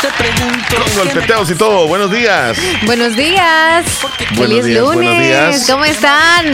Con 0.00 0.94
golpeteados 1.04 1.50
y 1.50 1.54
todo. 1.54 1.86
Buenos 1.88 2.10
días. 2.10 2.58
Buenos 2.84 3.16
días. 3.16 3.84
Buenos 4.34 4.48
Feliz 4.58 4.64
días, 4.66 4.80
lunes. 4.82 4.94
buenos 4.96 5.22
días. 5.24 5.66
¿Cómo 5.70 5.84
están? 5.84 6.44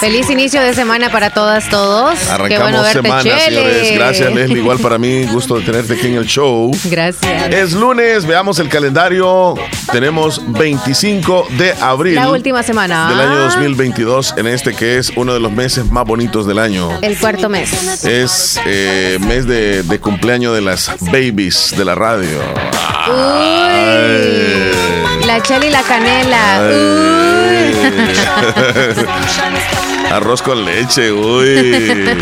Feliz 0.00 0.28
inicio 0.30 0.60
de 0.62 0.74
semana 0.74 1.10
para 1.10 1.30
todas, 1.30 1.68
todos. 1.68 2.18
Qué 2.18 2.30
Arrancamos 2.32 2.62
bueno 2.62 2.82
verte, 2.82 3.02
semana, 3.02 3.22
Chele. 3.22 3.44
señores. 3.44 3.94
Gracias, 3.94 4.34
Leslie. 4.34 4.58
Igual 4.58 4.78
para 4.78 4.98
mí, 4.98 5.24
gusto 5.26 5.56
de 5.58 5.64
tenerte 5.64 5.94
aquí 5.94 6.08
en 6.08 6.14
el 6.14 6.26
show. 6.26 6.70
Gracias. 6.84 7.50
Es 7.52 7.72
lunes, 7.72 8.26
veamos 8.26 8.58
el 8.58 8.68
calendario. 8.68 9.54
Tenemos 9.92 10.40
25 10.52 11.46
de 11.50 11.72
abril 11.80 12.16
La 12.16 12.30
última 12.30 12.62
semana. 12.62 13.08
del 13.10 13.20
año 13.20 13.32
Ah, 13.42 13.54
2022, 13.54 14.34
en 14.38 14.46
este 14.48 14.74
que 14.74 14.98
es 14.98 15.12
uno 15.14 15.34
de 15.34 15.40
los 15.40 15.52
meses 15.52 15.88
más 15.90 16.04
bonitos 16.04 16.46
del 16.46 16.58
año. 16.58 16.98
El 17.02 17.16
cuarto 17.16 17.48
mes. 17.48 18.04
Es 18.04 18.60
eh, 18.66 19.18
mes 19.20 19.46
de, 19.46 19.82
de 19.84 20.00
cumpleaños 20.00 20.54
de 20.54 20.62
las 20.62 20.90
babies 21.00 21.74
de 21.76 21.84
la 21.84 21.94
radio. 21.94 22.38
Uy. 23.08 24.72
La 25.26 25.40
chela 25.42 25.66
y 25.66 25.70
la 25.70 25.82
canela. 25.82 26.60
Ay. 26.60 27.74
Uy. 27.74 29.72
Arroz 30.12 30.42
con 30.42 30.62
leche, 30.62 31.10
uy. 31.10 31.46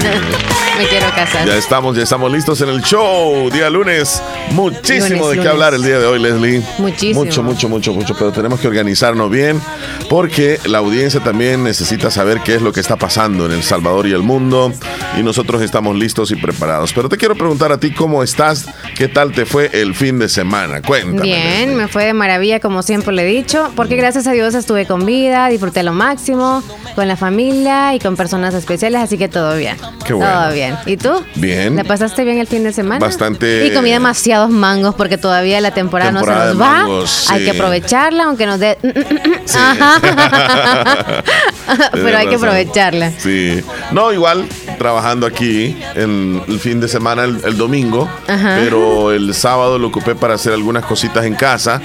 Me 0.78 0.86
quiero 0.86 1.10
casar. 1.14 1.44
Ya 1.44 1.56
estamos, 1.56 1.96
ya 1.96 2.04
estamos 2.04 2.30
listos 2.32 2.60
en 2.60 2.68
el 2.68 2.82
show. 2.82 3.50
Día 3.50 3.68
lunes. 3.68 4.22
Muchísimo 4.52 5.24
Lunes, 5.24 5.28
de 5.28 5.30
qué 5.30 5.36
lunes. 5.36 5.52
hablar 5.52 5.74
el 5.74 5.82
día 5.82 5.98
de 5.98 6.06
hoy, 6.06 6.20
Leslie. 6.20 6.62
Muchísimo. 6.78 7.24
Mucho, 7.24 7.42
mucho, 7.42 7.68
mucho, 7.68 7.92
mucho. 7.92 8.14
Pero 8.14 8.30
tenemos 8.30 8.60
que 8.60 8.68
organizarnos 8.68 9.28
bien 9.28 9.60
porque 10.08 10.58
la 10.64 10.78
audiencia 10.78 11.20
también 11.20 11.64
necesita 11.64 12.10
saber 12.10 12.40
qué 12.42 12.54
es 12.54 12.62
lo 12.62 12.72
que 12.72 12.80
está 12.80 12.96
pasando 12.96 13.44
en 13.46 13.52
El 13.52 13.62
Salvador 13.64 14.06
y 14.06 14.12
el 14.12 14.22
mundo. 14.22 14.72
Y 15.18 15.22
nosotros 15.22 15.60
estamos 15.60 15.96
listos 15.96 16.30
y 16.30 16.36
preparados. 16.36 16.92
Pero 16.92 17.08
te 17.08 17.16
quiero 17.16 17.34
preguntar 17.34 17.72
a 17.72 17.78
ti 17.78 17.92
cómo 17.92 18.22
estás, 18.22 18.66
qué 18.96 19.08
tal 19.08 19.32
te 19.32 19.44
fue 19.44 19.68
el 19.72 19.94
fin 19.96 20.18
de 20.20 20.28
semana. 20.28 20.80
Cuéntame. 20.80 21.22
Bien, 21.22 21.60
Leslie. 21.60 21.74
me 21.74 21.88
fue 21.88 22.04
de 22.04 22.14
maravilla 22.14 22.60
como 22.60 22.82
siempre 22.82 23.12
le 23.12 23.22
he 23.22 23.26
dicho, 23.26 23.70
porque 23.74 23.96
gracias 23.96 24.28
a 24.28 24.32
Dios 24.32 24.54
estuve 24.54 24.86
con 24.86 25.04
vida, 25.04 25.48
disfruté 25.48 25.82
lo 25.82 25.92
máximo, 25.92 26.62
con 26.94 27.08
la 27.08 27.16
familia 27.16 27.79
y 27.94 27.98
con 27.98 28.16
personas 28.16 28.54
especiales, 28.54 29.00
así 29.00 29.16
que 29.18 29.28
todo 29.28 29.56
bien. 29.56 29.76
Qué 30.04 30.12
bueno. 30.12 30.32
Todo 30.32 30.52
bien. 30.52 30.76
¿Y 30.86 30.96
tú? 30.96 31.10
Bien. 31.36 31.76
¿Le 31.76 31.84
pasaste 31.84 32.24
bien 32.24 32.38
el 32.38 32.46
fin 32.46 32.62
de 32.64 32.72
semana? 32.72 33.04
Bastante- 33.04 33.66
Y 33.66 33.70
comí 33.72 33.90
demasiados 33.90 34.50
mangos 34.50 34.94
porque 34.94 35.18
todavía 35.18 35.60
la 35.60 35.72
temporada, 35.72 36.10
Temporada 36.12 36.46
no 36.46 36.50
se 36.52 36.52
de 36.52 36.58
nos 36.58 36.62
va. 36.68 36.72
mangos, 36.78 37.30
Hay 37.30 37.38
sí. 37.40 37.44
que 37.44 37.50
aprovecharla, 37.52 38.24
aunque 38.24 38.46
nos 38.46 38.58
dé... 38.60 38.78
Sí. 39.46 39.58
Ajá. 39.58 40.00
Pero 41.92 42.18
hay 42.18 42.28
que 42.28 42.36
aprovecharla. 42.36 43.10
Sí. 43.18 43.62
No, 43.92 44.12
igual, 44.12 44.46
trabajando 44.78 45.26
aquí 45.26 45.76
en 45.94 46.42
el 46.48 46.58
fin 46.60 46.80
de 46.80 46.88
semana, 46.88 47.24
el, 47.24 47.40
el 47.44 47.56
domingo, 47.56 48.08
Ajá. 48.28 48.58
pero 48.62 49.12
el 49.12 49.34
sábado 49.34 49.78
lo 49.78 49.88
ocupé 49.88 50.14
para 50.14 50.34
hacer 50.34 50.52
algunas 50.52 50.84
cositas 50.84 51.24
en 51.24 51.34
casa. 51.34 51.80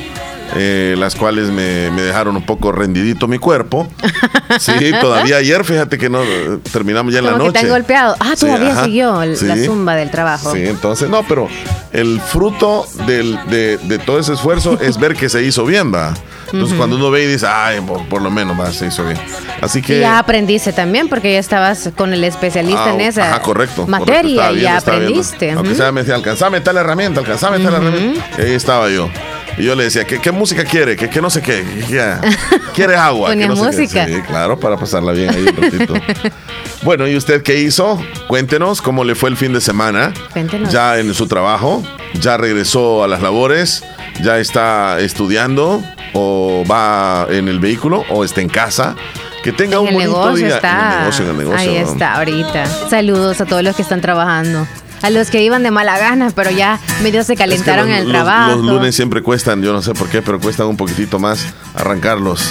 Eh, 0.55 0.95
las 0.97 1.15
cuales 1.15 1.49
me, 1.49 1.89
me 1.91 2.01
dejaron 2.01 2.35
un 2.35 2.45
poco 2.45 2.71
rendidito 2.71 3.27
mi 3.27 3.37
cuerpo. 3.39 3.87
Sí, 4.59 4.73
todavía 5.01 5.37
ayer, 5.37 5.65
fíjate 5.65 5.97
que 5.97 6.09
no 6.09 6.21
eh, 6.23 6.59
terminamos 6.71 7.11
ya 7.11 7.19
en 7.19 7.25
la 7.25 7.31
que 7.33 7.37
noche. 7.39 7.51
te 7.53 7.59
han 7.59 7.69
golpeado. 7.69 8.15
Ah, 8.19 8.33
Sí, 8.35 8.45
todavía 8.45 8.71
ajá. 8.73 8.85
siguió 8.85 9.21
el- 9.23 9.31
la 9.47 9.55
Sí. 9.55 9.65
zumba 9.65 9.95
del 9.95 10.11
trabajo. 10.11 10.53
Sí, 10.53 10.65
entonces, 10.65 11.09
no, 11.09 11.23
pero 11.27 11.49
el 11.91 12.21
fruto 12.21 12.85
del- 13.07 13.37
de, 13.49 13.77
de 13.79 13.97
todo 13.99 14.19
ese 14.19 14.33
esfuerzo 14.33 14.77
es 14.81 14.97
ver 14.99 15.15
que 15.15 15.27
se 15.29 15.43
hizo 15.43 15.65
bien, 15.65 15.93
va. 15.93 16.13
Entonces, 16.53 16.77
cuando 16.77 16.95
uno 16.95 17.09
ve 17.11 17.23
y 17.23 17.27
dice, 17.27 17.47
ay, 17.49 17.81
por, 17.81 18.05
por 18.07 18.21
lo 18.21 18.29
menos 18.29 18.57
va, 18.57 18.71
se 18.71 18.85
hizo 18.85 19.03
bien. 19.03 19.17
Así 19.61 19.81
que. 19.81 19.97
Y 19.97 20.01
ya 20.01 20.19
aprendiste 20.19 20.71
también, 20.71 21.09
porque 21.09 21.33
ya 21.33 21.39
estabas 21.39 21.89
con 21.97 22.13
el 22.13 22.23
especialista 22.23 22.85
Ah, 22.85 22.93
en 22.93 23.01
esa 23.01 23.29
ajá, 23.31 23.41
correcto, 23.41 23.87
materia 23.87 24.35
correcto, 24.43 24.55
y 24.57 24.61
ya 24.61 24.77
estaba 24.77 24.99
viendo. 24.99 25.19
aprendiste. 25.19 25.51
Aunque 25.51 25.75
sea, 25.75 25.91
me 25.91 26.01
decía, 26.01 26.15
alcanzame 26.15 26.61
tal 26.61 26.77
herramienta, 26.77 27.19
alcanzame 27.19 27.59
tal 27.59 27.73
herramienta. 27.73 28.25
Y 28.37 28.41
ahí 28.41 28.51
estaba 28.53 28.89
yo. 28.89 29.09
Y 29.57 29.63
yo 29.63 29.73
le 29.75 29.85
decía, 29.85 30.03
¿qué, 30.05 30.19
qué 30.19 30.31
música 30.31 30.63
quiere? 30.65 30.95
¿Qué, 30.97 31.09
qué 31.09 31.21
no 31.21 31.29
sé 31.29 31.41
qué? 31.41 31.63
¿Qué- 31.63 31.85
qué- 31.87 32.59
¿Quiere 32.73 32.95
agua? 32.97 33.29
¿Qué 33.29 33.33
Ponías 33.35 33.49
no 33.49 33.55
sé 33.55 33.71
qué? 33.71 33.81
música. 33.83 34.05
Sí, 34.07 34.21
claro, 34.27 34.59
para 34.59 34.75
pasarla 34.77 35.11
bien 35.13 35.29
ahí 35.29 35.45
un 35.47 35.55
ratito. 35.55 35.93
bueno, 36.83 37.07
¿y 37.07 37.15
usted 37.15 37.41
qué 37.41 37.59
hizo? 37.61 38.01
Cuéntenos 38.27 38.81
cómo 38.81 39.03
le 39.03 39.15
fue 39.15 39.29
el 39.29 39.37
fin 39.37 39.53
de 39.53 39.61
semana. 39.61 40.13
Cuéntenos. 40.33 40.71
Ya 40.73 40.97
en 40.99 41.13
su 41.13 41.27
trabajo, 41.27 41.83
ya 42.19 42.35
regresó 42.37 43.03
a 43.03 43.07
las 43.07 43.21
labores, 43.21 43.83
ya 44.21 44.39
está 44.39 44.99
estudiando 44.99 45.81
o 46.13 46.63
va 46.69 47.27
en 47.29 47.47
el 47.47 47.59
vehículo 47.59 48.03
o 48.09 48.23
está 48.25 48.41
en 48.41 48.49
casa. 48.49 48.95
Que 49.43 49.51
tenga 49.53 49.75
En 49.77 49.81
un 49.87 49.93
bonito 49.93 49.99
negocio 50.11 50.47
día. 50.47 50.55
está. 50.55 50.69
En 50.87 50.91
el 50.93 50.99
negocio, 50.99 51.23
en 51.25 51.31
el 51.31 51.37
negocio. 51.37 51.59
Ahí 51.71 51.75
está, 51.77 52.13
ahorita. 52.15 52.65
Saludos 52.89 53.39
a 53.41 53.45
todos 53.45 53.63
los 53.63 53.75
que 53.75 53.83
están 53.83 54.01
trabajando. 54.01 54.67
A 55.05 55.09
los 55.11 55.29
que 55.29 55.43
iban 55.43 55.61
de 55.61 55.69
mala 55.71 55.97
gana, 55.99 56.31
pero 56.35 56.49
ya 56.49 56.79
medio 57.03 57.23
se 57.23 57.33
Es 57.33 57.37
que 57.37 57.43
calentaron 57.43 57.87
los- 57.87 57.95
en 57.95 58.01
el 58.01 58.03
los- 58.05 58.11
trabajo. 58.13 58.51
Los 58.55 58.65
lunes 58.65 58.95
siempre 58.95 59.21
cuestan, 59.21 59.61
yo 59.61 59.71
no 59.71 59.81
sé 59.83 59.93
por 59.93 60.09
qué, 60.09 60.21
pero 60.23 60.39
cuestan 60.39 60.65
un 60.67 60.77
poquitito 60.77 61.19
más 61.19 61.45
arrancarlos. 61.75 62.41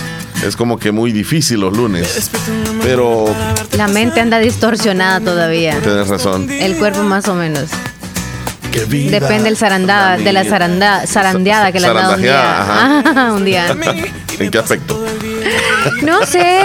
Es 0.47 0.55
como 0.57 0.79
que 0.79 0.93
muy 0.93 1.11
difícil 1.11 1.61
los 1.61 1.77
lunes. 1.77 2.31
Pero 2.83 3.25
La 3.73 3.89
mente 3.89 4.21
anda 4.21 4.39
distorsionada 4.39 5.21
todavía. 5.21 5.79
tienes 5.81 6.07
razón. 6.09 6.49
El 6.51 6.77
cuerpo 6.77 7.03
más 7.03 7.27
o 7.29 7.35
menos. 7.35 7.71
Depende 8.89 9.45
del 9.45 9.57
zarandada, 9.57 10.17
de 10.17 10.33
la 10.33 10.45
zaranda, 10.45 11.07
zarandeada 11.07 11.71
que 11.73 11.81
le 11.81 11.87
han 11.89 11.95
dado 11.95 12.15
un 12.15 12.23
día. 12.23 12.65
Zarandajeada, 12.67 13.33
un 13.33 13.45
día. 13.45 13.77
¿En 14.39 14.51
qué 14.51 14.59
aspecto? 14.59 15.05
No 16.03 16.25
sé. 16.27 16.61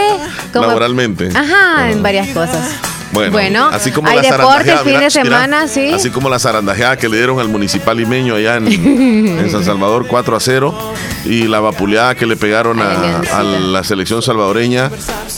como- 0.54 0.68
Laboralmente. 0.68 1.30
Ajá, 1.36 1.90
en 1.92 2.02
varias 2.04 2.28
cosas. 2.30 2.64
Bueno, 3.12 3.70
así 3.72 3.92
como 3.92 4.08
hay 4.08 4.18
la 4.18 4.38
deporte 4.38 4.72
el 4.72 4.78
fin 4.80 4.94
de 4.94 4.98
mira, 4.98 5.10
semana, 5.10 5.68
sí. 5.68 5.92
Así 5.94 6.10
como 6.10 6.30
la 6.30 6.40
zarandajeada 6.40 6.98
que 6.98 7.10
le 7.10 7.18
dieron 7.18 7.40
al 7.40 7.50
municipal 7.50 7.98
limeño 7.98 8.36
allá 8.36 8.58
en, 8.58 8.68
en 8.68 9.50
San 9.50 9.64
Salvador 9.64 10.06
4 10.08 10.36
a 10.36 10.40
0 10.40 10.94
y 11.26 11.48
la 11.48 11.60
vapuleada 11.60 12.16
que 12.16 12.26
le 12.26 12.36
pegaron 12.36 12.80
a, 12.82 13.44
la 13.44 13.84
selección 13.84 14.22
salvadoreña 14.22 14.92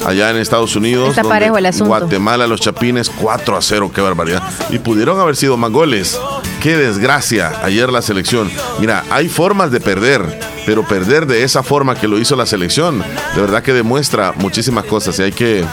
allá 0.05 0.29
en 0.29 0.37
Estados 0.37 0.75
Unidos. 0.75 1.09
Está 1.09 1.21
donde 1.21 1.35
parejo 1.35 1.57
el 1.57 1.65
asunto. 1.65 1.87
Guatemala, 1.87 2.47
los 2.47 2.61
chapines 2.61 3.09
4 3.09 3.57
a 3.57 3.61
0, 3.61 3.91
qué 3.93 4.01
barbaridad. 4.01 4.43
Y 4.69 4.79
pudieron 4.79 5.19
haber 5.19 5.35
sido 5.35 5.57
más 5.57 5.71
goles. 5.71 6.19
Qué 6.61 6.77
desgracia 6.77 7.53
ayer 7.63 7.91
la 7.91 8.01
selección. 8.01 8.51
Mira, 8.79 9.03
hay 9.09 9.29
formas 9.29 9.71
de 9.71 9.79
perder, 9.79 10.39
pero 10.65 10.83
perder 10.83 11.25
de 11.25 11.43
esa 11.43 11.63
forma 11.63 11.95
que 11.95 12.07
lo 12.07 12.19
hizo 12.19 12.35
la 12.35 12.45
selección, 12.45 12.99
de 13.35 13.41
verdad 13.41 13.63
que 13.63 13.73
demuestra 13.73 14.33
muchísimas 14.37 14.85
cosas 14.85 15.17
y 15.19 15.23
hay 15.23 15.31
que, 15.31 15.65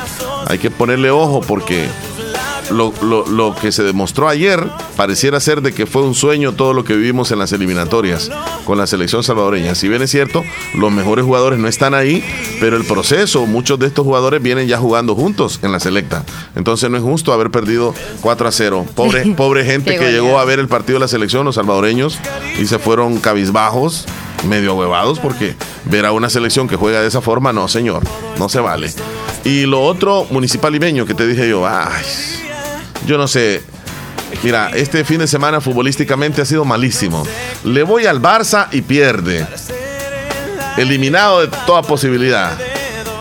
hay 0.47 0.59
que 0.59 0.71
ponerle 0.71 1.11
ojo 1.11 1.41
porque 1.41 1.87
lo, 2.71 2.93
lo- 3.01 3.27
lo 3.27 3.55
que 3.55 3.73
se 3.73 3.83
demostró 3.83 4.29
ayer 4.29 4.63
pareciera 4.97 5.41
ser 5.41 5.63
de 5.63 5.73
que 5.73 5.87
fue 5.87 6.03
un 6.03 6.15
sueño 6.15 6.53
todo 6.53 6.75
lo 6.75 6.85
que 6.85 6.95
vivimos 6.95 7.31
en 7.33 7.39
las 7.39 7.53
eliminatorias 7.53 8.31
con 8.67 8.77
la 8.77 8.87
selección 8.87 9.23
salvadoreña. 9.23 9.75
Si 9.75 9.89
bien 9.89 10.03
es 10.03 10.11
cierto, 10.11 10.45
los 10.75 10.93
mejores 10.93 11.25
jugadores 11.25 11.59
no 11.59 11.67
están 11.69 11.95
ahí, 11.95 12.23
pero 12.61 12.77
el 12.77 12.85
proceso, 12.85 13.47
muchos 13.47 13.79
de 13.79 13.87
estos 13.87 14.05
jugadores 14.05 14.43
vienen 14.43 14.69
ya 14.69 14.77
jugando 14.77 15.15
juntos 15.15 15.61
en 15.63 15.73
la 15.73 15.81
selecta. 15.81 16.25
Entonces 16.57 16.91
no 16.91 16.99
es 16.99 17.03
justo 17.03 17.33
haber 17.33 17.51
perdido 17.51 17.95
4 18.21 18.49
a 18.49 18.53
0. 18.53 18.85
Pobre, 18.95 19.25
pobre 19.37 19.65
gente 19.65 19.97
que 19.99 20.13
llegó 20.13 20.39
a 20.39 20.45
ver 20.45 20.59
el 20.59 20.69
partido 20.69 20.99
de 20.99 21.05
la 21.05 21.09
selección, 21.09 21.47
los 21.47 21.55
salvadoreños, 21.55 22.19
y 22.61 22.67
se 22.67 22.79
fueron 22.79 23.19
cabizbajos, 23.19 24.05
medio 24.45 24.75
huevados, 24.75 25.19
porque 25.19 25.55
ver 25.85 26.07
a 26.07 26.13
una 26.13 26.31
selección 26.31 26.69
que 26.69 26.77
juega 26.77 27.01
de 27.01 27.09
esa 27.09 27.21
forma, 27.21 27.53
no, 27.53 27.69
señor, 27.69 28.03
no 28.39 28.49
se 28.49 28.61
vale. 28.61 28.93
Y 29.45 29.63
lo 29.67 29.83
otro, 29.83 30.27
municipal 30.31 30.73
limeño, 30.73 31.07
que 31.07 31.15
te 31.15 31.27
dije 31.27 31.49
yo, 31.49 31.67
ay, 31.67 32.05
yo 33.07 33.19
no 33.19 33.29
sé. 33.29 33.63
Mira, 34.43 34.71
este 34.75 35.05
fin 35.05 35.19
de 35.19 35.27
semana 35.27 35.61
futbolísticamente 35.61 36.43
ha 36.43 36.45
sido 36.45 36.65
malísimo. 36.65 37.27
Le 37.65 37.83
voy 37.83 38.07
al 38.07 38.21
Barça 38.21 38.69
y 38.71 38.83
pierde. 38.83 39.47
Eliminado 40.77 41.41
de 41.41 41.49
toda 41.67 41.83
posibilidad. 41.83 42.57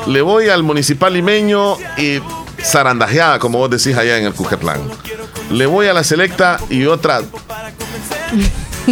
Le 0.06 0.22
voy 0.22 0.50
al 0.50 0.64
municipal 0.64 1.14
limeño 1.14 1.78
y 1.98 2.20
zarandajeada, 2.62 3.40
como 3.40 3.58
vos 3.58 3.70
decís 3.70 3.98
allá 3.98 4.18
en 4.18 4.26
el 4.26 4.34
Cucatlán. 4.34 4.82
Le 5.50 5.66
voy 5.66 5.88
a 5.88 5.94
la 5.94 6.04
selecta 6.04 6.60
y 6.70 6.86
otra 6.86 7.22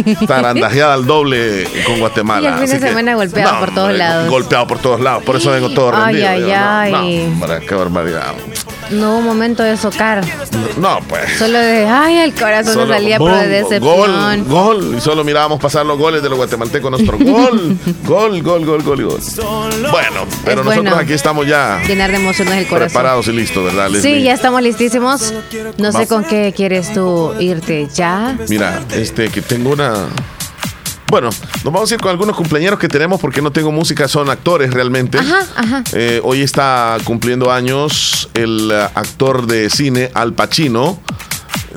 zarandajeada 0.26 0.94
al 0.94 1.06
doble 1.06 1.66
con 1.86 1.98
Guatemala. 2.00 2.48
Y 2.48 2.52
el 2.52 2.58
fin 2.58 2.66
de 2.66 2.72
Así 2.72 2.82
que- 2.82 2.88
semana 2.88 3.14
golpeado 3.14 3.60
por 3.60 3.74
todos 3.74 3.92
lados. 3.94 4.28
Golpeado 4.30 4.66
por 4.66 4.78
todos 4.78 5.00
lados. 5.00 5.22
Por 5.24 5.36
eso 5.36 5.50
vengo 5.50 5.70
todo 5.70 5.92
Ay, 5.94 6.14
rendido. 6.16 6.28
ay, 6.28 6.40
yo, 6.40 6.46
no, 6.48 6.54
ay. 6.78 6.92
no, 7.28 7.32
hombre, 7.44 7.66
qué 7.66 7.74
barbaridad. 7.74 8.34
No 8.90 9.12
hubo 9.14 9.20
momento 9.22 9.62
de 9.62 9.76
socar. 9.76 10.24
No, 10.78 11.00
pues. 11.08 11.38
Solo 11.38 11.58
de, 11.58 11.86
ay, 11.86 12.18
el 12.18 12.34
corazón 12.34 12.74
Solo 12.74 12.94
salía 12.94 13.18
pero 13.18 13.36
de 13.36 13.48
decepción. 13.48 13.80
Gol, 13.82 14.44
gol. 14.44 14.94
Y 14.96 15.00
solo 15.00 15.24
mirábamos 15.24 15.60
pasar 15.60 15.86
los 15.86 15.98
goles 15.98 16.22
de 16.22 16.28
los 16.28 16.36
guatemaltecos. 16.38 16.90
Nuestro 16.90 17.18
gol, 17.18 17.76
gol, 18.04 18.42
gol, 18.42 18.64
gol, 18.66 18.82
gol, 18.82 19.04
gol. 19.04 19.20
Bueno, 19.90 20.26
pero 20.44 20.60
Es 20.60 20.66
nosotros 20.66 20.84
bueno. 20.84 20.96
aquí 20.96 21.12
estamos 21.12 21.46
ya 21.46 21.80
Llenar 21.86 22.10
de 22.10 22.16
emociones 22.18 22.54
el 22.54 22.66
corazón. 22.66 22.88
preparados 22.88 23.28
y 23.28 23.32
listos, 23.32 23.64
¿verdad, 23.64 23.88
Leslie? 23.90 24.16
Sí, 24.18 24.22
ya 24.22 24.34
estamos 24.34 24.62
listísimos. 24.62 25.32
No 25.78 25.92
sé 25.92 26.06
con 26.06 26.24
qué 26.24 26.52
quieres 26.56 26.92
tú 26.92 27.34
irte 27.40 27.88
ya. 27.94 28.36
Mira, 28.48 28.82
este, 28.92 29.28
que 29.30 29.42
tengo 29.42 29.70
una. 29.70 30.06
Bueno, 31.08 31.30
nos 31.64 31.72
vamos 31.72 31.90
a 31.90 31.94
ir 31.94 32.00
con 32.00 32.10
algunos 32.10 32.36
cumpleaños 32.36 32.78
que 32.78 32.88
tenemos 32.88 33.20
porque 33.20 33.40
no 33.40 33.52
tengo 33.52 33.70
música, 33.70 34.08
son 34.08 34.28
actores 34.28 34.72
realmente. 34.72 35.18
Ajá, 35.18 35.46
ajá. 35.54 35.84
Eh, 35.92 36.20
hoy 36.24 36.42
está 36.42 36.96
cumpliendo 37.04 37.52
años 37.52 38.28
el 38.34 38.70
eh, 38.72 38.88
actor 38.94 39.46
de 39.46 39.70
cine 39.70 40.10
Al 40.14 40.32
Pacino. 40.32 40.98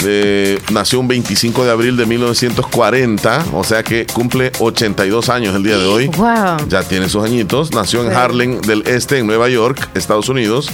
Eh, 0.06 0.60
nació 0.72 1.00
un 1.00 1.08
25 1.08 1.66
de 1.66 1.72
abril 1.72 1.98
de 1.98 2.06
1940, 2.06 3.46
o 3.54 3.64
sea 3.64 3.84
que 3.84 4.06
cumple 4.06 4.52
82 4.60 5.30
años 5.30 5.56
el 5.56 5.64
día 5.64 5.78
de 5.78 5.86
hoy. 5.86 6.08
Wow. 6.08 6.68
Ya 6.70 6.84
tiene 6.84 7.10
sus 7.10 7.24
añitos. 7.24 7.72
Nació 7.74 8.04
en. 8.06 8.14
Harlem 8.16 8.62
del 8.62 8.84
Este, 8.88 9.18
en 9.20 9.28
Nueva 9.28 9.50
York, 9.50 9.90
Estados 9.96 10.30
Unidos. 10.30 10.70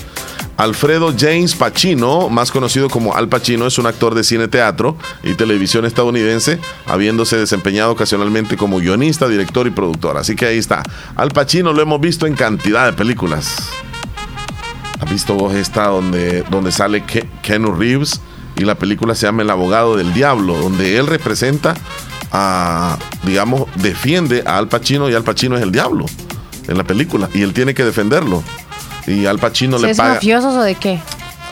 Alfredo 0.58 1.14
James 1.20 1.54
Pacino, 1.54 2.30
más 2.30 2.50
conocido 2.50 2.90
como 2.90 3.14
Al 3.14 3.28
Pacino, 3.28 3.68
es 3.68 3.78
un 3.78 3.88
actor 3.88 4.16
de 4.16 4.24
cine, 4.24 4.48
teatro 4.48 4.96
y 5.22 5.34
televisión 5.34 5.84
estadounidense, 5.84 6.60
habiéndose 6.86 7.36
desempeñado 7.36 7.92
ocasionalmente 7.92 8.56
como 8.56 8.78
guionista, 8.80 9.28
director 9.28 9.68
y 9.68 9.72
productor. 9.72 10.18
Así 10.18 10.36
que 10.38 10.46
ahí 10.46 10.58
está. 10.58 10.82
Al 11.18 11.30
Pacino 11.32 11.74
lo 11.74 11.82
hemos 11.82 12.00
visto 12.00 12.26
en 12.26 12.36
cantidad 12.36 12.86
de 12.86 12.94
películas. 12.94 13.54
¿Has 15.02 15.10
visto 15.12 15.34
vos 15.36 15.54
esta 15.54 15.88
donde, 15.88 16.44
donde 16.50 16.72
sale 16.72 17.04
Ke- 17.06 17.28
Keanu 17.42 17.74
Reeves 17.74 18.22
y 18.56 18.64
la 18.64 18.76
película 18.76 19.16
se 19.16 19.26
llama 19.26 19.42
El 19.44 19.50
abogado 19.50 19.98
del 19.98 20.14
diablo, 20.14 20.58
donde 20.58 20.98
él 20.98 21.08
representa 21.08 21.76
a, 22.32 22.98
digamos, 23.24 23.64
defiende 23.76 24.44
a 24.46 24.58
Al 24.58 24.68
Pacino 24.68 25.10
y 25.10 25.14
Al 25.14 25.24
Pacino 25.24 25.56
es 25.58 25.64
el 25.64 25.72
diablo 25.72 26.06
en 26.68 26.78
la 26.78 26.84
película 26.84 27.30
y 27.34 27.42
él 27.42 27.54
tiene 27.54 27.74
que 27.74 27.84
defenderlo. 27.84 28.44
Y 29.08 29.26
Al 29.26 29.40
Pacino 29.40 29.78
le 29.78 29.92
¿Es 29.92 29.98
paga. 29.98 30.16
mafiosos 30.16 30.56
o 30.56 30.62
de 30.62 30.76
qué? 30.76 31.00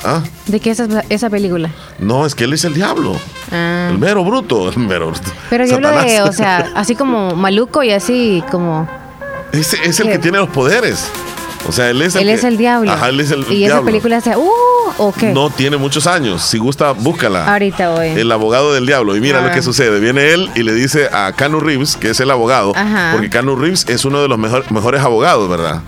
¿Ah? 0.06 0.22
¿De 0.48 0.60
qué 0.60 0.72
es 0.72 0.80
esa, 0.80 1.04
esa 1.10 1.30
película? 1.30 1.70
No, 2.00 2.26
es 2.26 2.36
que 2.36 2.44
él 2.44 2.54
es 2.54 2.66
el 2.66 2.74
diablo. 2.74 3.16
Ah. 3.52 3.88
El 3.92 4.00
mero 4.00 4.24
bruto. 4.26 4.70
El 4.70 4.80
mero 4.80 5.08
bruto. 5.12 5.32
Pero 5.50 5.66
yo 5.66 5.76
hablo 5.76 5.92
de, 5.92 6.22
o 6.24 6.34
sea, 6.34 6.72
así 6.76 6.96
como 6.96 7.36
maluco 7.36 7.84
y 7.84 7.92
así 7.92 8.44
como... 8.52 8.88
Ese 9.54 9.78
es 9.86 10.00
el 10.00 10.08
que 10.10 10.20
tiene 10.20 10.40
los 10.40 10.50
poderes. 10.50 11.10
O 11.68 11.72
sea, 11.72 11.90
él 11.90 12.02
es 12.02 12.16
el 12.16 12.22
Él 12.24 12.28
que- 12.28 12.34
es 12.34 12.44
el 12.44 12.58
diablo. 12.58 12.92
Ajá, 12.92 13.10
él 13.10 13.20
es 13.20 13.32
el 13.32 13.46
y 13.52 13.64
esa 13.64 13.82
película 13.82 14.20
sea, 14.22 14.38
uh, 14.38 14.50
¿o 14.98 15.14
qué? 15.14 15.32
No 15.32 15.50
tiene 15.50 15.78
muchos 15.78 16.08
años. 16.08 16.42
Si 16.44 16.58
gusta, 16.58 16.92
búscala. 16.92 17.52
Ahorita 17.52 17.90
voy. 17.92 18.08
El 18.10 18.32
abogado 18.32 18.74
del 18.74 18.86
diablo. 18.86 19.16
Y 19.16 19.22
mira 19.22 19.40
Ah. 19.40 19.48
lo 19.48 19.52
que 19.54 19.62
sucede. 19.62 20.00
Viene 20.00 20.34
él 20.34 20.50
y 20.56 20.64
le 20.64 20.74
dice 20.74 21.08
a 21.12 21.32
Canu 21.34 21.60
Reeves, 21.62 21.96
que 21.96 22.10
es 22.10 22.20
el 22.20 22.30
abogado, 22.32 22.74
Ajá. 22.76 23.12
porque 23.14 23.30
Canu 23.30 23.56
Reeves 23.56 23.86
es 23.88 24.04
uno 24.06 24.22
de 24.22 24.28
los 24.28 24.38
mejor- 24.38 24.70
mejores 24.72 25.02
abogados, 25.02 25.50
¿verdad? 25.50 25.82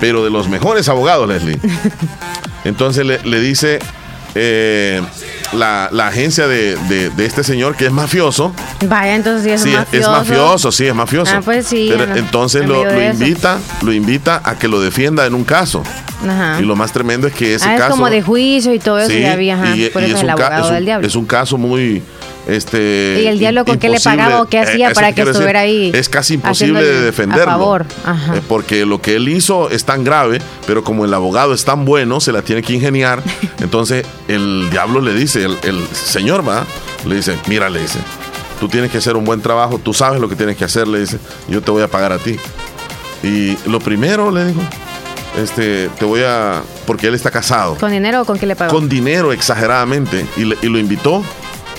Pero 0.00 0.24
de 0.24 0.30
los 0.30 0.48
mejores 0.48 0.88
abogados, 0.88 1.28
Leslie. 1.28 1.58
Entonces 2.64 3.04
le, 3.06 3.20
le 3.24 3.40
dice 3.40 3.78
eh, 4.34 5.02
la, 5.52 5.88
la 5.92 6.08
agencia 6.08 6.46
de, 6.46 6.76
de- 6.88 7.10
de 7.10 7.26
este 7.26 7.42
señor 7.44 7.76
que 7.76 7.86
es 7.86 7.92
mafioso. 7.92 8.52
Vaya, 8.86 9.14
entonces 9.16 9.42
sí 9.44 9.50
es 9.50 9.62
sí, 9.62 9.70
mafioso. 9.70 10.10
es 10.12 10.18
mafioso, 10.28 10.72
sí, 10.72 10.86
es 10.86 10.94
mafioso. 10.94 11.32
Ah, 11.36 11.40
pues 11.44 11.66
sí, 11.66 11.88
Pero 11.90 12.04
en- 12.04 12.18
entonces 12.18 12.62
en 12.62 12.68
lo, 12.68 13.02
invita, 13.04 13.58
lo 13.82 13.92
invita 13.92 14.40
a 14.44 14.56
que 14.56 14.68
lo 14.68 14.80
defienda 14.80 15.26
en 15.26 15.34
un 15.34 15.44
caso. 15.44 15.82
Ajá. 16.28 16.58
Y 16.60 16.64
lo 16.64 16.76
más 16.76 16.92
tremendo 16.92 17.26
es 17.26 17.32
que 17.34 17.54
ese 17.54 17.66
ah, 17.68 17.74
es 17.74 17.80
caso. 17.80 17.92
como 17.92 18.10
de 18.10 18.20
juicio 18.22 18.74
y 18.74 18.78
todo 18.78 18.98
eso 18.98 19.10
Sí, 19.10 19.24
había, 19.24 19.54
ajá. 19.54 19.74
y- 19.74 19.88
por 19.90 20.02
y 20.02 20.06
eso 20.06 20.16
es 20.16 20.22
un 20.22 20.28
es 20.30 20.66
un- 20.66 20.84
del. 20.84 21.04
Es 21.04 21.14
un 21.16 21.26
caso 21.26 21.56
muy. 21.58 22.02
Este, 22.46 23.20
¿Y 23.22 23.26
el 23.26 23.38
diablo 23.38 23.64
con 23.64 23.78
qué 23.78 23.88
le 23.88 24.00
pagaba 24.00 24.40
o 24.42 24.46
qué 24.48 24.58
hacía 24.58 24.86
eso 24.88 24.94
para 24.94 25.12
que 25.12 25.22
estuviera 25.22 25.60
ahí 25.60 25.90
Es 25.94 26.08
casi 26.08 26.34
imposible 26.34 26.82
de 26.82 26.96
a 26.98 27.00
defenderlo. 27.02 27.44
favor? 27.44 27.86
Ajá. 28.04 28.36
Eh, 28.36 28.42
porque 28.48 28.84
lo 28.86 29.00
que 29.00 29.16
él 29.16 29.28
hizo 29.28 29.70
es 29.70 29.84
tan 29.84 30.04
grave, 30.04 30.40
pero 30.66 30.82
como 30.82 31.04
el 31.04 31.12
abogado 31.14 31.52
es 31.54 31.64
tan 31.64 31.84
bueno, 31.84 32.18
se 32.20 32.32
la 32.32 32.42
tiene 32.42 32.62
que 32.62 32.72
ingeniar. 32.72 33.22
entonces 33.60 34.04
el 34.28 34.68
diablo 34.70 35.00
le 35.00 35.12
dice, 35.14 35.44
el, 35.44 35.58
el 35.62 35.86
señor 35.92 36.46
va, 36.48 36.64
le 37.06 37.16
dice, 37.16 37.36
mira, 37.46 37.68
le 37.70 37.80
dice, 37.82 37.98
tú 38.58 38.68
tienes 38.68 38.90
que 38.90 38.98
hacer 38.98 39.16
un 39.16 39.24
buen 39.24 39.40
trabajo, 39.42 39.78
tú 39.82 39.92
sabes 39.94 40.20
lo 40.20 40.28
que 40.28 40.34
tienes 40.36 40.56
que 40.56 40.64
hacer, 40.64 40.88
le 40.88 41.00
dice, 41.00 41.18
yo 41.48 41.60
te 41.62 41.70
voy 41.70 41.82
a 41.82 41.88
pagar 41.88 42.12
a 42.12 42.18
ti. 42.18 42.36
Y 43.22 43.56
lo 43.68 43.80
primero, 43.80 44.30
le 44.30 44.46
dijo, 44.46 44.60
este, 45.40 45.88
te 45.98 46.04
voy 46.04 46.22
a, 46.26 46.62
porque 46.86 47.06
él 47.06 47.14
está 47.14 47.30
casado, 47.30 47.76
¿Con 47.76 47.90
dinero 47.92 48.22
o 48.22 48.24
con 48.24 48.38
qué 48.38 48.46
le 48.46 48.56
pagó? 48.56 48.72
con 48.74 48.88
dinero 48.88 49.32
exageradamente, 49.32 50.24
y, 50.36 50.44
le- 50.46 50.56
y 50.62 50.66
lo 50.68 50.78
invitó. 50.78 51.22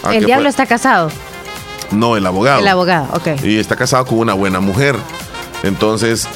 A 0.03 0.15
el 0.15 0.25
diablo 0.25 0.43
fue- 0.45 0.49
está 0.49 0.65
casado. 0.65 1.09
No, 1.91 2.15
el 2.17 2.25
abogado. 2.25 2.59
El 2.61 2.67
abogado, 2.67 3.07
ok. 3.13 3.43
Y 3.43 3.57
está 3.57 3.75
casado 3.75 4.05
con 4.05 4.19
una 4.19 4.33
buena 4.33 4.59
mujer. 4.59 4.95
Entonces, 5.63 6.27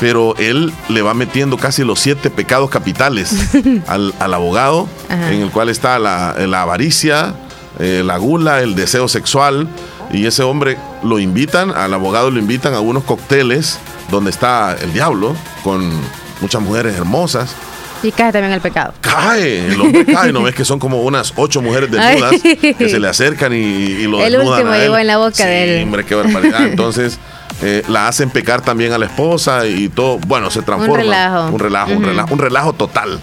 pero 0.00 0.34
él 0.38 0.72
le 0.88 1.02
va 1.02 1.14
metiendo 1.14 1.56
casi 1.56 1.84
los 1.84 2.00
siete 2.00 2.30
pecados 2.30 2.70
capitales 2.70 3.34
al, 3.86 4.14
al 4.18 4.34
abogado, 4.34 4.88
Ajá. 5.08 5.32
en 5.32 5.42
el 5.42 5.50
cual 5.50 5.68
está 5.68 5.98
la, 5.98 6.34
la 6.46 6.62
avaricia, 6.62 7.34
eh, 7.78 8.02
la 8.04 8.16
gula, 8.16 8.60
el 8.60 8.74
deseo 8.74 9.08
sexual. 9.08 9.68
Y 10.12 10.26
ese 10.26 10.42
hombre 10.42 10.76
lo 11.02 11.18
invitan, 11.18 11.70
al 11.70 11.94
abogado 11.94 12.30
lo 12.30 12.38
invitan 12.38 12.74
a 12.74 12.80
unos 12.80 13.04
cócteles 13.04 13.78
donde 14.10 14.30
está 14.30 14.76
el 14.80 14.92
diablo, 14.92 15.34
con 15.62 15.90
muchas 16.40 16.60
mujeres 16.60 16.96
hermosas. 16.96 17.54
Y 18.02 18.10
cae 18.12 18.32
también 18.32 18.52
el 18.52 18.60
pecado. 18.60 18.94
Cae, 19.00 19.66
el 19.72 19.80
hombre 19.80 20.04
cae, 20.12 20.32
¿no 20.32 20.42
ves 20.42 20.54
que 20.54 20.64
son 20.64 20.78
como 20.78 21.02
unas 21.02 21.32
ocho 21.36 21.62
mujeres 21.62 21.90
desnudas 21.90 22.32
que 22.42 22.88
se 22.88 22.98
le 22.98 23.08
acercan 23.10 23.52
y, 23.52 23.56
y 23.56 24.06
lo 24.06 24.20
El 24.20 24.32
desnudan 24.32 24.58
último 24.58 24.72
a 24.72 24.76
él? 24.76 24.82
llegó 24.82 24.98
en 24.98 25.06
la 25.06 25.18
boca 25.18 25.34
Sí, 25.34 25.42
de 25.44 25.78
él. 25.78 25.82
hombre, 25.84 26.04
qué 26.04 26.14
barbaridad. 26.14 26.66
Entonces, 26.66 27.18
eh, 27.62 27.82
la 27.88 28.08
hacen 28.08 28.30
pecar 28.30 28.60
también 28.62 28.92
a 28.92 28.98
la 28.98 29.06
esposa 29.06 29.66
y 29.66 29.88
todo, 29.88 30.18
bueno, 30.26 30.50
se 30.50 30.62
transforma. 30.62 30.96
relajo. 31.02 31.48
Un 31.52 31.58
relajo, 31.58 31.92
un 31.92 32.02
relajo, 32.04 32.34
un 32.34 32.38
relajo 32.40 32.72
total. 32.72 33.20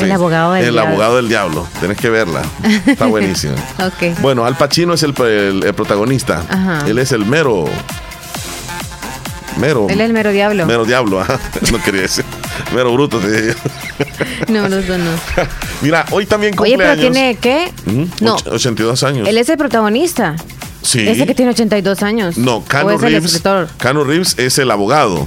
El 0.00 0.10
abogado 0.10 0.54
del 0.54 0.64
El 0.64 0.72
diablo. 0.72 0.88
abogado 0.90 1.16
del 1.16 1.28
diablo. 1.28 1.66
Tenés 1.78 1.98
que 1.98 2.08
verla. 2.08 2.40
Está 2.86 3.04
buenísima. 3.04 3.56
Ok. 3.78 4.18
Bueno, 4.22 4.46
Al 4.46 4.56
Pacino 4.56 4.94
es 4.94 5.02
el, 5.02 5.12
el- 5.20 5.62
el 5.64 5.74
protagonista. 5.74 6.42
Ajá. 6.48 6.84
Él 6.88 6.98
es 6.98 7.12
el 7.12 7.26
mero. 7.26 7.66
Mero. 9.58 9.86
Él 9.88 10.00
es 10.00 10.06
el 10.06 10.12
mero 10.12 10.30
diablo. 10.32 10.66
Mero 10.66 10.84
diablo, 10.84 11.20
ajá. 11.20 11.38
No 11.72 11.82
quería 11.82 12.02
decir. 12.02 12.24
Mero 12.74 12.92
bruto, 12.92 13.18
te 13.18 13.30
dije 13.30 13.54
yo. 14.48 14.52
No, 14.52 14.68
no, 14.68 14.76
no. 14.80 15.10
Mira, 15.82 16.04
hoy 16.10 16.26
también 16.26 16.54
Oye, 16.58 16.72
cumpleaños. 16.72 16.96
pero 16.98 17.12
tiene 17.12 17.36
qué? 17.36 17.72
Ujú, 17.86 18.08
No, 18.20 18.36
och- 18.36 18.52
82 18.52 19.02
años. 19.02 19.28
él 19.28 19.38
es 19.38 19.48
el 19.48 19.56
protagonista. 19.58 20.36
sí. 20.82 21.06
Ese 21.06 21.26
que 21.26 21.34
tiene 21.34 21.50
82 21.52 22.02
años. 22.02 22.38
No, 22.38 22.56
¿O 22.56 22.64
Cano 22.64 22.96
Reeves. 22.98 23.42
Cano 23.78 24.04
Reeves 24.04 24.38
es 24.38 24.58
el 24.58 24.70
abogado. 24.70 25.26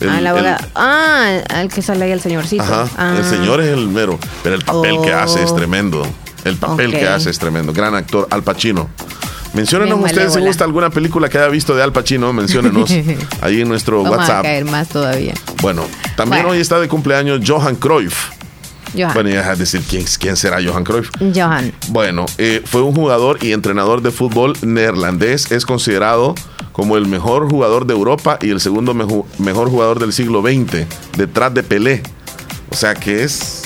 El- 0.00 0.08
ah, 0.10 0.18
el 0.18 0.26
abogado. 0.28 0.64
Ah, 0.76 1.30
el 1.60 1.68
que 1.68 1.82
sale 1.82 2.04
ahí 2.04 2.12
el 2.12 2.20
señorcito. 2.20 2.62
Ajá. 2.62 2.88
Ah. 2.96 3.14
El 3.18 3.24
señor 3.24 3.60
es 3.60 3.68
el 3.76 3.88
mero. 3.88 4.18
Pero 4.44 4.54
el 4.54 4.64
papel 4.64 5.00
que 5.02 5.12
Oh. 5.14 5.18
hace 5.18 5.42
es 5.42 5.54
tremendo. 5.54 6.06
El 6.44 6.56
papel 6.56 6.92
que 6.92 7.06
hace 7.08 7.30
es 7.30 7.38
tremendo. 7.38 7.72
Gran 7.72 7.94
actor, 7.96 8.28
Al 8.30 8.42
Pacino. 8.44 8.88
Menciónenos 9.58 10.00
ustedes 10.00 10.32
si 10.34 10.40
gusta 10.40 10.62
alguna 10.64 10.88
película 10.88 11.28
que 11.28 11.36
haya 11.36 11.48
visto 11.48 11.74
de 11.74 11.82
Al 11.82 11.92
Pacino. 11.92 12.32
Menciónenos 12.32 12.90
ahí 13.40 13.60
en 13.62 13.68
nuestro 13.68 14.04
Vamos 14.04 14.18
a 14.18 14.20
WhatsApp. 14.20 14.42
caer 14.44 14.64
más 14.64 14.88
todavía. 14.88 15.34
Bueno, 15.60 15.82
también 16.14 16.42
Bueno. 16.42 16.54
hoy 16.54 16.60
está 16.60 16.78
de 16.78 16.86
cumpleaños 16.86 17.40
Johan 17.44 17.74
Cruyff. 17.74 18.30
Johan. 18.96 19.14
Bueno, 19.14 19.30
ya 19.30 19.50
a 19.50 19.56
decir 19.56 19.82
quién, 19.88 20.04
quién 20.20 20.36
será 20.36 20.58
Johan 20.64 20.84
Cruyff. 20.84 21.10
Johan. 21.34 21.72
Bueno, 21.88 22.24
eh, 22.38 22.62
fue 22.64 22.82
un 22.82 22.94
jugador 22.94 23.38
y 23.42 23.52
entrenador 23.52 24.00
de 24.00 24.12
fútbol 24.12 24.56
neerlandés. 24.62 25.50
Es 25.50 25.66
considerado 25.66 26.36
como 26.72 26.96
el 26.96 27.06
mejor 27.06 27.50
jugador 27.50 27.84
de 27.86 27.94
Europa 27.94 28.38
y 28.40 28.50
el 28.50 28.60
segundo 28.60 28.94
mejor 28.94 29.70
jugador 29.70 29.98
del 29.98 30.12
siglo 30.12 30.40
XX, 30.40 30.86
detrás 31.16 31.52
de 31.52 31.64
Pelé. 31.64 32.02
O 32.70 32.76
sea 32.76 32.94
que 32.94 33.24
es 33.24 33.62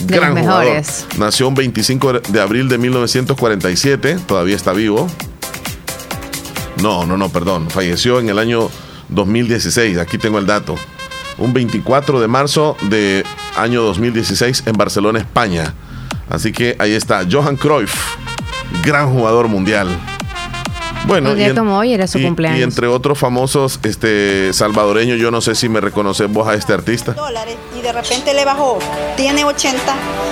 De 0.00 0.16
gran 0.16 0.34
los 0.34 0.42
jugador. 0.42 0.82
Nació 1.18 1.46
un 1.46 1.54
25 1.54 2.14
de 2.14 2.40
abril 2.40 2.68
de 2.68 2.78
1947, 2.78 4.18
todavía 4.26 4.56
está 4.56 4.72
vivo. 4.72 5.06
No, 6.82 7.06
no, 7.06 7.16
no, 7.16 7.28
perdón. 7.28 7.70
Falleció 7.70 8.20
en 8.20 8.28
el 8.28 8.38
año 8.38 8.68
2016. 9.08 9.98
Aquí 9.98 10.18
tengo 10.18 10.38
el 10.38 10.46
dato. 10.46 10.74
Un 11.38 11.52
24 11.52 12.20
de 12.20 12.28
marzo 12.28 12.76
de 12.82 13.24
año 13.56 13.82
2016 13.82 14.64
en 14.66 14.72
Barcelona, 14.74 15.18
España. 15.18 15.74
Así 16.30 16.52
que 16.52 16.76
ahí 16.78 16.92
está 16.92 17.22
Johan 17.30 17.56
Cruyff, 17.56 17.94
gran 18.82 19.12
jugador 19.12 19.48
mundial. 19.48 19.88
Bueno, 21.06 21.30
Un 21.30 21.36
día 21.36 21.54
como 21.54 21.78
hoy 21.78 21.92
era 21.92 22.06
su 22.08 22.18
y- 22.18 22.24
cumpleaños. 22.24 22.58
Y 22.58 22.62
entre 22.64 22.88
otros 22.88 23.16
famosos 23.16 23.78
este, 23.84 24.52
salvadoreños, 24.52 25.20
yo 25.20 25.30
no 25.30 25.40
sé 25.40 25.54
si 25.54 25.68
me 25.68 25.80
reconoces 25.80 26.28
vos 26.28 26.48
a 26.48 26.54
este 26.54 26.72
artista. 26.72 27.12
dólares 27.12 27.56
y 27.78 27.80
de 27.82 27.92
repente 27.92 28.34
le 28.34 28.44
bajó, 28.44 28.78
tiene 29.16 29.44
80, 29.44 29.78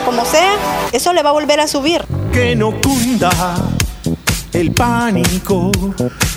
como 0.04 0.24
sea, 0.24 0.54
eso 0.90 1.12
le 1.12 1.22
va 1.22 1.30
a 1.30 1.32
volver 1.32 1.60
a 1.60 1.68
subir. 1.68 2.02
que 2.32 2.56
no 2.56 2.72
cunda 2.80 3.30
el 4.54 4.70
pánico, 4.72 5.70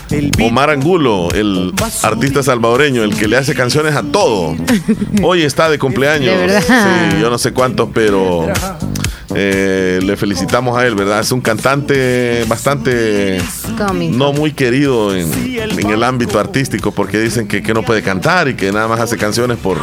el 0.10 0.32
Omar 0.44 0.72
Angulo, 0.72 1.30
el 1.34 1.72
artista 2.04 2.42
salvadoreño, 2.44 3.04
el 3.04 3.16
que 3.16 3.28
le 3.28 3.38
hace 3.38 3.54
canciones 3.54 3.96
a 3.96 4.04
todo. 4.04 4.56
Hoy 5.24 5.44
está 5.44 5.70
de 5.70 5.78
cumpleaños. 5.78 6.36
De 6.36 6.48
verdad. 6.48 6.64
Sí, 7.12 7.22
yo 7.22 7.30
no 7.30 7.38
sé 7.38 7.54
cuántos, 7.54 7.90
pero 7.94 8.48
eh, 9.36 10.00
le 10.04 10.18
felicitamos 10.18 10.78
a 10.78 10.88
él, 10.88 10.96
¿verdad? 10.96 11.20
Es 11.20 11.32
un 11.32 11.42
cantante 11.42 12.44
bastante 12.48 13.40
Cómico. 13.78 14.18
no 14.18 14.34
muy 14.34 14.52
querido 14.52 15.16
en, 15.16 15.32
en 15.34 15.90
el 15.90 16.04
ámbito 16.04 16.40
artístico 16.40 16.92
porque 16.92 17.20
dicen 17.20 17.48
que, 17.48 17.62
que 17.62 17.74
no 17.74 17.84
puede 17.84 18.02
cantar 18.02 18.48
y 18.48 18.56
que 18.56 18.72
nada 18.72 18.88
más 18.88 19.00
hace 19.00 19.18
canciones 19.18 19.58
por, 19.58 19.78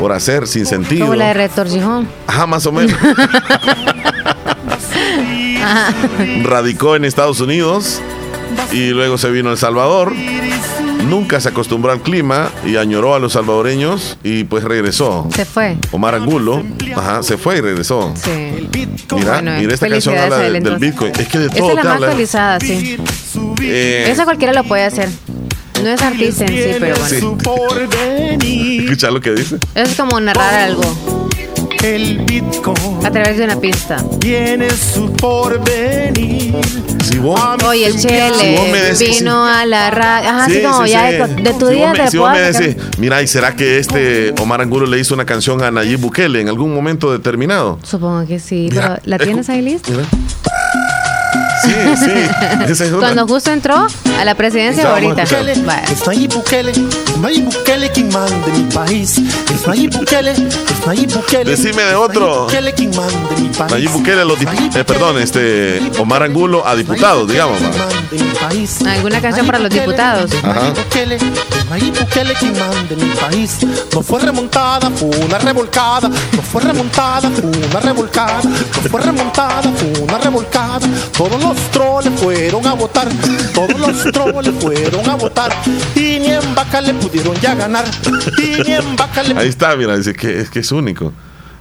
por 0.00 0.12
hacer 0.12 0.48
sin 0.48 0.66
sentido. 0.66 1.06
Como 1.06 1.16
la 1.16 1.28
de 1.28 1.34
Rector 1.34 1.68
Gijón. 1.68 2.08
Ajá, 2.26 2.46
más 2.46 2.66
o 2.66 2.72
menos. 2.72 2.98
Radicó 6.42 6.96
en 6.96 7.04
Estados 7.04 7.40
Unidos 7.40 8.00
y 8.72 8.90
luego 8.90 9.18
se 9.18 9.30
vino 9.30 9.48
a 9.48 9.52
El 9.52 9.58
Salvador. 9.58 10.12
Nunca 11.08 11.40
se 11.40 11.50
acostumbró 11.50 11.92
al 11.92 12.00
clima 12.00 12.50
y 12.64 12.76
añoró 12.76 13.14
a 13.14 13.20
los 13.20 13.34
salvadoreños 13.34 14.18
y 14.24 14.42
pues 14.44 14.64
regresó. 14.64 15.28
Se 15.34 15.44
fue. 15.44 15.76
Omar 15.92 16.16
Angulo, 16.16 16.64
ajá, 16.96 17.22
se 17.22 17.36
fue 17.38 17.58
y 17.58 17.60
regresó. 17.60 18.12
Sí. 18.16 18.66
Mira, 19.14 19.34
Bueno, 19.34 19.52
mira 19.58 19.74
esta 19.74 19.88
canción 19.88 20.18
habla 20.18 20.38
de- 20.38 20.60
del. 20.60 20.76
Bitcoin. 20.78 21.12
Es 21.16 21.28
que 21.28 21.38
de 21.38 21.46
Esa 21.46 21.56
todo 21.58 21.68
es 21.70 21.74
la 21.76 21.84
más 21.84 21.92
actualizada, 22.02 22.58
sí. 22.60 22.96
Eh, 23.62 24.08
Esa 24.10 24.24
cualquiera 24.24 24.52
lo 24.52 24.64
puede 24.64 24.82
hacer. 24.84 25.08
No 25.82 25.88
es 25.90 26.02
artista 26.02 26.44
en 26.46 26.48
sí, 26.48 26.76
pero 26.80 26.96
bueno. 26.96 28.38
Sí. 28.40 28.78
Escucha 28.84 29.10
lo 29.10 29.20
que 29.20 29.32
dice. 29.32 29.58
Es 29.76 29.94
como 29.94 30.18
narrar 30.20 30.54
algo 30.54 31.25
El 31.94 32.18
Bitcoin 32.18 33.04
a 33.06 33.10
través 33.12 33.38
de 33.38 33.44
una 33.44 33.60
pista. 33.60 33.96
tiene 34.18 34.68
su 34.70 35.12
porvenir. 35.12 36.54
Si 37.04 37.18
vos, 37.18 37.40
Oye, 37.64 37.86
el 37.86 37.92
Si 37.92 38.08
Chele 38.08 38.72
decís- 38.82 39.18
vino 39.20 39.46
a 39.46 39.64
la 39.66 39.90
radio. 39.90 40.28
Ajá, 40.30 40.46
Sí, 40.46 40.52
así 40.56 40.62
como 40.62 40.84
sí, 40.84 40.90
ya 40.90 41.10
sí. 41.10 41.16
de, 41.34 41.42
de 41.42 41.54
tu 41.54 41.66
Si 41.68 41.74
día 41.74 41.88
vos 41.88 41.98
me- 41.98 42.04
te 42.04 42.10
si 42.10 42.18
vos 42.18 42.32
me 42.32 42.40
decís, 42.40 42.76
mira, 42.98 43.22
¿y 43.22 43.26
será 43.28 43.54
que 43.54 43.78
este 43.78 44.34
Omar 44.40 44.60
Angulo 44.62 44.86
le 44.86 44.98
hizo 44.98 45.14
una 45.14 45.24
canción 45.24 45.62
a 45.62 45.70
Nayib 45.70 46.00
Bukele 46.00 46.40
en 46.40 46.48
algún 46.48 46.74
momento 46.74 47.12
determinado? 47.12 47.78
Supongo 47.84 48.26
que 48.26 48.40
sí, 48.40 48.68
Mira, 48.70 48.96
pero 48.96 49.02
¿la 49.04 49.18
tienes 49.18 49.48
ahí 49.48 49.62
lista? 49.62 49.90
Mira. 49.92 50.04
Sí, 51.62 51.70
sí. 51.96 52.10
Esa 52.68 52.84
es 52.84 52.90
una. 52.92 52.98
Cuando 52.98 53.26
justo 53.26 53.50
entró 53.50 53.86
a 54.20 54.24
la 54.24 54.34
presidencia 54.34 54.88
ahorita. 54.90 55.22
escuchar. 55.22 55.40
Bukele, 55.44 55.62
Vaya. 55.66 55.84
es 55.84 56.06
Nayib 56.06 56.32
Bukele, 56.34 56.70
es 56.72 57.16
Nayib 57.18 57.44
Bukele 57.44 57.90
quien 57.92 58.08
manda 58.12 58.46
en 58.46 58.66
mi 58.66 58.72
país. 58.72 59.18
Es 59.18 59.66
Nayib 59.66 59.90
Bukele, 59.96 60.30
es 60.32 60.86
Nayib 60.86 61.12
Bukele. 61.14 61.50
Decime 61.50 61.82
de 61.82 61.94
otro. 61.94 62.26
Nayib 62.26 62.40
Bukele 62.44 62.72
quien 62.74 62.90
manda 62.96 63.12
en 63.36 63.42
mi 63.42 63.48
país. 63.50 63.72
Nayib 63.72 63.90
Bukele, 63.90 64.20
a 64.20 64.24
los 64.24 64.38
dip- 64.38 64.44
Nayib 64.52 64.76
eh, 64.76 64.84
perdón, 64.84 65.18
este, 65.18 65.90
Omar 65.98 66.22
Angulo 66.22 66.66
a 66.66 66.70
Nayib 66.74 66.86
diputados, 66.86 67.28
digamos. 67.28 67.58
¿Alguna 68.86 69.20
canción 69.20 69.32
Nayib 69.32 69.46
para 69.46 69.58
los 69.58 69.70
diputados? 69.70 70.30
Ajá. 70.42 70.72
Nayib 71.68 71.98
Bukele, 71.98 72.34
manda 72.58 72.94
en 72.94 73.08
mi 73.08 73.14
país. 73.14 73.58
No 73.92 74.02
fue 74.02 74.20
remontada, 74.20 74.90
fue 74.90 75.08
una 75.08 75.38
revolcada. 75.38 76.08
No 76.08 76.42
fue 76.42 76.60
remontada, 76.62 77.30
fue 77.30 77.50
una 77.50 77.80
revolcada. 77.80 78.40
No 78.42 78.90
fue 78.90 79.00
remontada, 79.00 79.62
fue 79.62 80.02
una 80.02 80.18
revolcada. 80.18 80.80
Todos 81.16 81.42
los 81.42 81.56
troles 81.70 82.12
fueron 82.20 82.66
a 82.66 82.74
votar. 82.74 83.08
Todos 83.54 83.78
los 83.78 84.12
troles 84.12 84.54
fueron 84.60 85.08
a 85.08 85.16
votar. 85.16 85.50
Y 85.94 86.18
ni 86.20 86.30
en 86.30 86.54
vaca 86.54 86.80
le 86.80 86.94
pudieron 86.94 87.34
ya 87.40 87.54
ganar. 87.54 87.84
Y 88.38 88.62
ni 88.62 88.72
en 88.72 88.96
vaca 88.96 89.22
le 89.22 89.38
Ahí 89.38 89.48
está, 89.48 89.74
mira, 89.76 89.96
dice 89.96 90.14
que 90.14 90.40
es 90.40 90.50
que 90.50 90.60
es 90.60 90.70
único. 90.72 91.12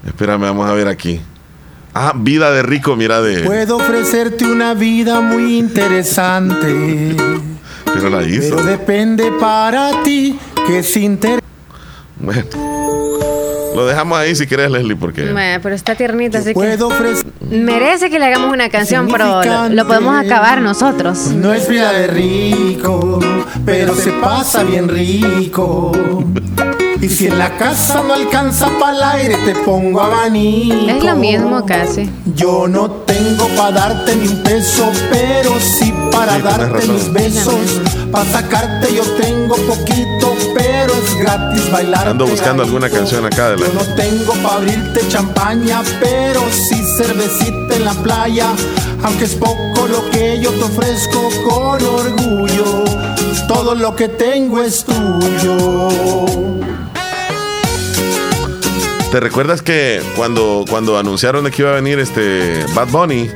Espérame, 0.05 0.41
vamos 0.41 0.69
a 0.69 0.73
ver 0.73 0.87
aquí. 0.87 1.19
Ah, 1.97 2.11
vida 2.13 2.51
de 2.51 2.61
rico, 2.61 2.95
mira 2.97 3.21
de. 3.21 3.43
Puedo 3.43 3.77
ofrecerte 3.77 4.45
una 4.45 4.73
vida 4.73 5.21
muy 5.21 5.57
interesante, 5.57 7.15
Pero 7.95 8.09
la 8.09 8.23
hizo. 8.23 8.55
pero 8.55 8.63
depende 8.67 9.31
para 9.39 10.03
ti 10.03 10.37
que 10.67 10.79
es 10.79 10.97
interesante. 10.97 11.45
Bueno. 12.17 12.43
Lo 13.75 13.85
dejamos 13.85 14.17
ahí 14.17 14.33
si 14.35 14.47
querés, 14.47 14.71
Leslie, 14.71 14.95
porque. 14.95 15.29
Bueno, 15.33 15.59
pero 15.61 15.75
está 15.75 15.95
tiernita, 15.95 16.37
así 16.37 16.49
que 16.49 16.53
Puedo 16.53 16.87
ofrecer. 16.87 17.25
merece 17.41 18.09
que 18.09 18.19
le 18.19 18.25
hagamos 18.25 18.53
una 18.53 18.69
canción, 18.69 19.09
pero 19.11 19.43
lo, 19.43 19.67
lo 19.69 19.85
podemos 19.85 20.15
acabar 20.17 20.61
nosotros. 20.61 21.27
No 21.31 21.53
es 21.53 21.67
vida 21.67 21.91
de 21.91 22.07
rico, 22.07 23.19
pero 23.65 23.93
se 23.95 24.11
pasa 24.13 24.63
bien 24.63 24.87
rico. 24.87 25.91
Y 27.01 27.09
si 27.09 27.27
en 27.27 27.37
la 27.37 27.55
casa 27.57 28.01
no 28.07 28.13
alcanza 28.13 28.67
para 28.79 28.95
el 28.97 29.03
aire, 29.03 29.37
te 29.45 29.53
pongo 29.63 30.01
abanico. 30.01 30.89
Es 30.89 31.03
lo 31.03 31.15
mismo 31.15 31.65
casi. 31.65 32.09
Yo 32.35 32.67
no 32.67 32.89
tengo 32.89 33.47
para 33.49 33.71
darte 33.71 34.15
ni 34.15 34.27
un 34.27 34.41
peso, 34.43 34.89
pero 35.11 35.51
sí 35.59 35.93
para 36.11 36.35
Sí, 36.37 36.41
darte 36.41 36.87
mis 36.87 37.11
besos. 37.13 37.55
Para 38.11 38.25
sacarte 38.31 38.95
yo 38.95 39.03
tengo 39.21 39.55
poquito, 39.55 40.33
pero 40.57 40.93
es 40.93 41.15
gratis 41.19 41.71
bailar. 41.71 42.07
Ando 42.07 42.25
buscando 42.27 42.63
alguna 42.63 42.89
canción 42.89 43.25
acá 43.25 43.49
de 43.51 43.57
la- 43.57 43.67
Yo 43.67 43.73
no 43.73 43.95
tengo 43.95 44.33
para 44.41 44.55
abrirte 44.55 45.07
champaña, 45.09 45.83
pero 45.99 46.41
sí 46.51 46.81
cervecita 46.97 47.75
en 47.75 47.85
la 47.85 47.93
playa. 47.93 48.47
Aunque 49.03 49.25
es 49.25 49.35
poco 49.35 49.87
lo 49.87 50.09
que 50.09 50.39
yo 50.41 50.49
te 50.51 50.63
ofrezco 50.63 51.29
con 51.47 51.83
orgullo, 51.83 52.85
todo 53.47 53.75
lo 53.75 53.95
que 53.95 54.07
tengo 54.07 54.61
es 54.61 54.83
tuyo. 54.85 55.89
¿Te 59.15 59.21
recuerdas 59.21 59.61
que 59.61 60.01
cuando, 60.17 60.65
cuando 60.69 60.99
anunciaron 60.99 61.45
de 61.45 61.51
que 61.51 61.61
iba 61.61 61.71
a 61.71 61.75
venir 61.75 61.99
este 61.99 62.65
Bad 62.73 62.89
Bunny 62.89 63.31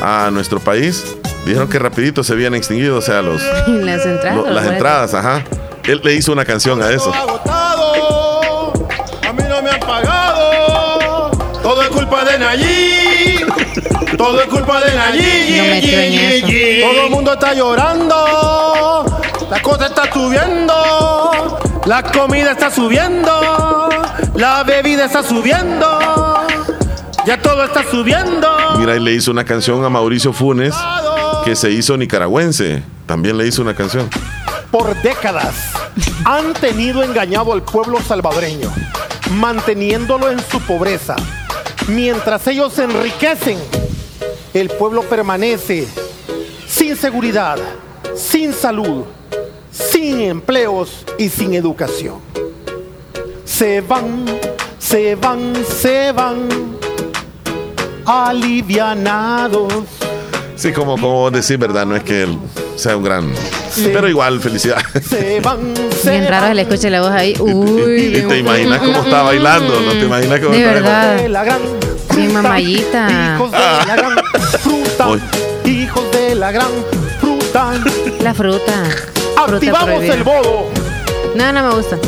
a 0.00 0.30
nuestro 0.30 0.60
país, 0.60 1.16
dijeron 1.44 1.68
que 1.68 1.80
rapidito 1.80 2.22
se 2.22 2.32
habían 2.34 2.54
extinguido, 2.54 2.96
o 2.98 3.00
sea, 3.00 3.22
los, 3.22 3.42
las 3.66 4.06
entradas. 4.06 4.36
lo- 4.36 4.48
las 4.52 4.66
entradas, 4.66 5.14
ajá. 5.14 5.42
Él 5.82 6.00
le 6.04 6.14
hizo 6.14 6.30
una 6.30 6.44
canción 6.44 6.80
a 6.80 6.92
eso. 6.92 7.12
agotado, 7.12 8.72
a 9.28 9.32
mí 9.32 9.42
no 9.48 9.62
me 9.62 9.70
han 9.70 9.80
pagado. 9.80 11.30
Todo 11.60 11.82
es 11.82 11.88
culpa 11.88 12.24
de 12.24 12.38
Nayib. 12.38 14.16
Todo 14.16 14.40
es 14.42 14.46
culpa 14.46 14.80
de 14.84 14.94
Nayib. 14.94 16.44
No. 16.84 16.88
Todo 16.92 17.04
el 17.06 17.10
mundo 17.10 17.32
está 17.32 17.52
llorando. 17.52 19.04
La 19.50 19.60
cosa 19.60 19.86
está 19.86 20.04
subiendo. 20.12 21.58
La 21.84 22.04
comida 22.12 22.52
está 22.52 22.70
subiendo. 22.70 23.88
La 24.36 24.62
bebida 24.64 25.06
está 25.06 25.22
subiendo. 25.22 25.86
Ya 27.26 27.40
todo 27.40 27.64
está 27.64 27.82
subiendo. 27.90 28.48
Mira, 28.78 28.94
y 28.96 29.00
le 29.00 29.12
hizo 29.14 29.30
una 29.30 29.44
canción 29.44 29.84
a 29.84 29.88
Mauricio 29.88 30.32
Funes 30.32 30.74
que 31.44 31.56
se 31.56 31.70
hizo 31.70 31.96
nicaragüense. 31.96 32.82
También 33.06 33.38
le 33.38 33.46
hizo 33.46 33.62
una 33.62 33.74
canción. 33.74 34.08
por 34.70 34.94
décadas 35.02 35.54
han 36.24 36.52
tenido 36.52 37.02
engañado 37.02 37.52
al 37.52 37.62
pueblo 37.62 37.98
salvadoreño, 38.00 38.70
manteniéndolo 39.30 40.30
en 40.30 40.38
su 40.40 40.60
pobreza. 40.60 41.16
Mientras 41.88 42.46
ellos 42.46 42.74
se 42.74 42.84
enriquecen, 42.84 43.58
el 44.52 44.68
pueblo 44.68 45.02
permanece 45.02 45.88
sin 46.68 46.96
seguridad, 46.96 47.56
sin 48.14 48.52
salud, 48.52 49.04
sin 49.70 50.20
empleos 50.20 51.04
y 51.16 51.28
sin 51.28 51.54
educación. 51.54 52.20
Se 53.56 53.80
van, 53.80 54.24
se 54.78 55.14
van, 55.14 55.52
se 55.64 56.12
van, 56.12 56.46
alivianados. 58.04 59.72
Sí, 60.56 60.72
como, 60.72 60.92
como 60.92 61.12
vos 61.12 61.32
decís, 61.32 61.58
¿verdad? 61.58 61.86
No 61.86 61.96
es 61.96 62.02
que 62.02 62.24
él 62.24 62.38
sea 62.76 62.96
un 62.96 63.02
gran... 63.02 63.32
Pero 63.82 64.08
igual, 64.08 64.40
felicidad. 64.40 64.78
Se 65.08 65.40
van, 65.40 65.74
se 66.02 66.10
Bien 66.10 66.28
raro 66.28 66.52
le 66.52 66.62
escuche 66.62 66.90
la 66.90 67.00
voz 67.00 67.10
ahí. 67.10 67.34
Y, 67.38 67.40
Uy, 67.40 68.16
y 68.16 68.22
te 68.22 68.38
imaginas 68.38 68.78
cómo 68.80 69.02
está 69.02 69.22
bailando, 69.22 69.80
¿no 69.80 69.92
te 69.92 70.00
imaginas 70.04 70.40
cómo 70.40 70.52
De 70.52 70.58
está 70.60 70.72
verdad. 70.72 71.16
de 71.16 71.28
la 71.30 71.44
gran 71.44 71.60
fruta, 72.08 72.32
mamayita. 72.32 73.08
Hijos 73.36 73.50
de 73.52 73.86
la 73.86 73.96
gran 73.96 74.16
fruta. 74.60 75.08
Hoy. 75.08 75.22
Hijos 75.64 76.10
de 76.12 76.34
la 76.34 76.52
gran 76.52 76.70
fruta. 77.20 77.72
La 78.20 78.34
fruta. 78.34 78.84
Fruta 78.84 79.54
Activamos 79.56 79.84
prohibida. 79.88 80.14
el 80.14 80.22
bodo. 80.24 80.66
No, 81.34 81.52
no 81.52 81.68
me 81.68 81.74
gusta. 81.74 81.98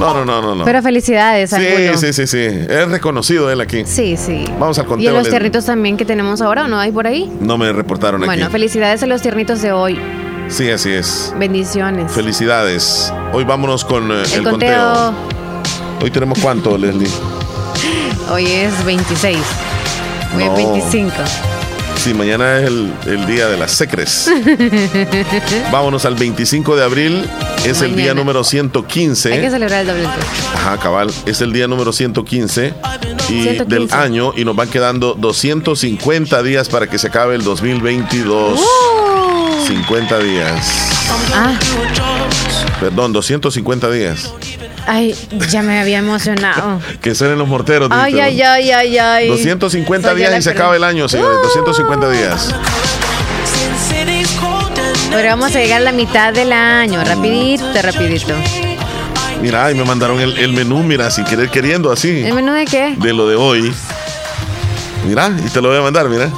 No, 0.00 0.14
no, 0.14 0.24
no, 0.24 0.40
no. 0.42 0.54
no. 0.56 0.64
Pero 0.64 0.82
felicidades, 0.82 1.50
sí, 1.50 1.62
sí, 1.96 2.12
sí, 2.12 2.26
sí. 2.26 2.38
Es 2.38 2.88
reconocido 2.88 3.50
él 3.50 3.60
aquí. 3.60 3.84
Sí, 3.86 4.16
sí. 4.16 4.44
Vamos 4.58 4.78
al 4.78 4.86
Y 4.86 4.88
conteo. 4.88 5.10
a 5.10 5.12
los 5.18 5.28
tiernitos 5.28 5.66
también 5.66 5.96
que 5.96 6.04
tenemos 6.04 6.40
ahora, 6.40 6.64
¿o 6.64 6.68
no 6.68 6.78
hay 6.78 6.90
por 6.90 7.06
ahí? 7.06 7.30
No 7.40 7.58
me 7.58 7.72
reportaron 7.72 8.20
Bueno, 8.24 8.44
aquí. 8.44 8.52
felicidades 8.52 9.02
a 9.02 9.06
los 9.06 9.20
tiernitos 9.22 9.60
de 9.62 9.72
hoy. 9.72 9.98
Sí, 10.48 10.68
así 10.70 10.90
es. 10.90 11.32
Bendiciones. 11.38 12.10
Felicidades. 12.10 13.12
Hoy 13.32 13.44
vámonos 13.44 13.84
con 13.84 14.10
eh, 14.10 14.22
el, 14.24 14.32
el 14.38 14.42
conteo. 14.44 14.82
conteo 15.14 15.14
Hoy 16.02 16.10
tenemos 16.10 16.38
cuánto, 16.40 16.76
Leslie. 16.78 17.08
hoy 18.32 18.46
es 18.46 18.84
26. 18.84 19.36
Hoy 20.34 20.44
No. 20.44 20.50
es 20.56 20.56
25. 20.56 21.12
Sí, 22.02 22.14
mañana 22.14 22.58
es 22.58 22.66
el, 22.68 22.90
el 23.06 23.26
día 23.26 23.46
de 23.48 23.58
las 23.58 23.72
secres. 23.72 24.30
Vámonos 25.72 26.06
al 26.06 26.14
25 26.14 26.74
de 26.76 26.82
abril. 26.84 27.28
Es 27.66 27.82
el 27.82 27.94
día 27.94 28.14
número 28.14 28.38
Hay 28.38 28.44
que 28.44 28.50
115. 28.50 29.50
celebrar 29.50 29.82
el 29.82 29.86
doble. 29.86 30.06
Ajá, 30.54 30.78
cabal. 30.78 31.12
Es 31.26 31.42
el 31.42 31.52
día 31.52 31.68
número 31.68 31.92
115 31.92 32.72
y 33.28 33.42
115. 33.42 33.64
del 33.66 33.92
año 33.92 34.32
y 34.34 34.46
nos 34.46 34.56
van 34.56 34.70
quedando 34.70 35.12
250 35.12 36.42
días 36.42 36.70
para 36.70 36.86
que 36.88 36.98
se 36.98 37.08
acabe 37.08 37.34
el 37.34 37.44
2022. 37.44 38.58
50 39.66 40.18
días. 40.20 40.66
Ah, 41.34 41.52
Perdón, 42.80 43.12
250 43.12 43.90
días. 43.90 44.32
Ay, 44.86 45.14
ya 45.50 45.62
me 45.62 45.80
había 45.80 45.98
emocionado. 45.98 46.80
que 47.00 47.14
suenen 47.14 47.38
los 47.38 47.48
morteros. 47.48 47.88
Ay, 47.92 48.14
dijiste, 48.14 48.44
ay, 48.44 48.70
ay, 48.70 48.70
ay, 48.70 48.98
ay. 48.98 49.28
250 49.28 50.08
Soy 50.08 50.20
yo 50.20 50.28
días 50.28 50.38
y 50.38 50.42
se 50.42 50.50
acaba 50.50 50.76
el 50.76 50.84
año, 50.84 51.08
señores. 51.08 51.38
250 51.42 52.10
días. 52.10 52.54
Pero 55.10 55.28
vamos 55.28 55.54
a 55.54 55.58
llegar 55.58 55.80
a 55.80 55.84
la 55.84 55.92
mitad 55.92 56.32
del 56.32 56.52
año. 56.52 57.02
Rapidito, 57.04 57.64
rapidito. 57.82 58.34
Mira, 59.42 59.70
y 59.70 59.74
me 59.74 59.84
mandaron 59.84 60.20
el, 60.20 60.36
el 60.38 60.52
menú, 60.52 60.82
mira, 60.82 61.10
sin 61.10 61.24
querer 61.24 61.48
queriendo, 61.48 61.90
así. 61.90 62.22
¿El 62.22 62.34
menú 62.34 62.52
de 62.52 62.66
qué? 62.66 62.94
De 62.96 63.12
lo 63.12 63.26
de 63.26 63.36
hoy. 63.36 63.72
Mira, 65.06 65.30
y 65.44 65.48
te 65.48 65.60
lo 65.60 65.68
voy 65.68 65.78
a 65.78 65.82
mandar, 65.82 66.08
mira. 66.08 66.30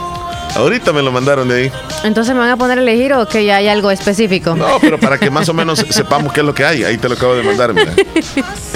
Ahorita 0.54 0.92
me 0.92 1.00
lo 1.02 1.10
mandaron 1.12 1.48
de 1.48 1.54
ahí. 1.64 1.72
Entonces 2.04 2.34
me 2.34 2.40
van 2.40 2.50
a 2.50 2.56
poner 2.56 2.78
a 2.78 2.82
elegir 2.82 3.14
o 3.14 3.26
que 3.26 3.44
ya 3.44 3.56
hay 3.56 3.68
algo 3.68 3.90
específico. 3.90 4.54
No, 4.54 4.66
pero 4.80 5.00
para 5.00 5.18
que 5.18 5.30
más 5.30 5.48
o 5.48 5.54
menos 5.54 5.78
sepamos 5.90 6.32
qué 6.32 6.40
es 6.40 6.46
lo 6.46 6.54
que 6.54 6.64
hay. 6.64 6.84
Ahí 6.84 6.98
te 6.98 7.08
lo 7.08 7.14
acabo 7.14 7.34
de 7.34 7.42
mandar, 7.42 7.72
mira. 7.72 7.92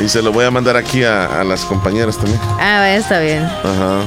Y 0.02 0.08
se 0.08 0.22
lo 0.22 0.32
voy 0.32 0.44
a 0.46 0.50
mandar 0.50 0.76
aquí 0.76 1.04
a, 1.04 1.40
a 1.40 1.44
las 1.44 1.64
compañeras 1.66 2.16
también. 2.16 2.40
Ah, 2.58 2.88
está 2.90 3.20
bien. 3.20 3.44
Ajá. 3.44 4.00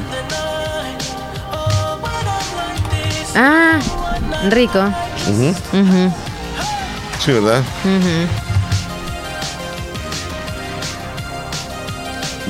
Ah, 3.36 3.80
rico. 4.50 4.80
Ujú, 5.28 6.12
Sí, 7.24 7.32
¿verdad? 7.34 7.62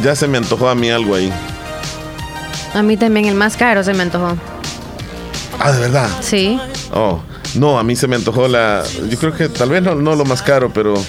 Ya 0.02 0.16
se 0.16 0.28
me 0.28 0.38
antojó 0.38 0.70
a 0.70 0.76
mí 0.76 0.90
algo 0.90 1.16
ahí. 1.16 1.32
A 2.74 2.82
mí 2.84 2.96
también 2.96 3.26
el 3.26 3.36
más 3.36 3.58
caro 3.58 3.84
se 3.84 3.94
me 3.94 4.04
antojó. 4.04 4.38
Ah, 5.60 5.72
de 5.72 5.80
verdad. 5.80 6.10
Sí. 6.22 6.60
Oh, 6.94 7.20
no, 7.56 7.78
a 7.80 7.84
mí 7.84 7.96
se 7.96 8.08
me 8.08 8.16
antojó 8.16 8.48
la. 8.48 8.84
Yo 9.10 9.18
creo 9.18 9.34
que 9.34 9.50
tal 9.50 9.70
vez 9.70 9.82
no, 9.84 9.96
no 9.96 10.16
lo 10.16 10.26
más 10.26 10.42
caro, 10.42 10.72
pero. 10.74 10.94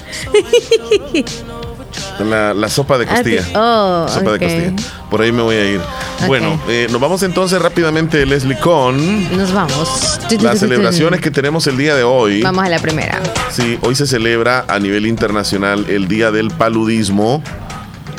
La, 2.21 2.53
la 2.53 2.69
sopa 2.69 2.99
de 2.99 3.07
Ah, 3.09 3.15
costilla. 3.15 3.43
Oh, 3.55 4.07
sopa 4.09 4.33
de 4.33 4.39
costilla. 4.39 4.73
Por 5.11 5.23
ahí 5.23 5.33
me 5.33 5.43
voy 5.43 5.57
a 5.57 5.65
ir. 5.73 5.81
Bueno, 6.27 6.61
eh, 6.69 6.87
nos 6.91 7.01
vamos 7.01 7.23
entonces 7.23 7.61
rápidamente, 7.61 8.25
Leslie, 8.27 8.59
con 8.59 9.37
Nos 9.37 9.53
vamos. 9.53 10.19
las 10.41 10.59
celebraciones 10.59 11.21
que 11.23 11.31
tenemos 11.31 11.67
el 11.67 11.79
día 11.79 11.95
de 11.97 12.03
hoy. 12.05 12.43
Vamos 12.43 12.63
a 12.65 12.69
la 12.69 12.79
primera. 12.79 13.21
Sí, 13.51 13.79
hoy 13.83 13.95
se 13.95 14.07
celebra 14.07 14.67
a 14.69 14.79
nivel 14.79 15.07
internacional 15.07 15.87
el 15.89 16.09
Día 16.09 16.31
del 16.31 16.51
Paludismo. 16.51 17.43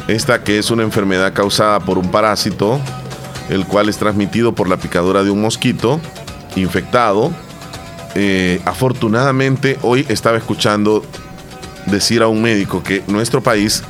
Esta 0.08 0.44
que 0.44 0.58
es 0.58 0.72
una 0.72 0.82
enfermedad 0.84 1.32
causada 1.34 1.80
por 1.80 2.00
un 2.00 2.10
parásito, 2.10 2.80
el 3.50 3.66
cual 3.68 3.88
es 3.88 3.98
transmitido 3.98 4.54
por 4.54 4.68
la 4.68 4.78
picadura 4.78 5.24
de 5.24 5.30
un 5.30 5.42
mosquito 5.42 6.02
infectado. 6.56 7.32
Eh, 8.16 8.62
afortunadamente, 8.66 9.78
hoy 9.82 10.06
estaba 10.10 10.38
escuchando 10.38 11.04
decir 11.86 12.22
a 12.22 12.28
un 12.28 12.42
médico 12.42 12.84
que 12.84 13.04
nuestro 13.08 13.42
país 13.42 13.84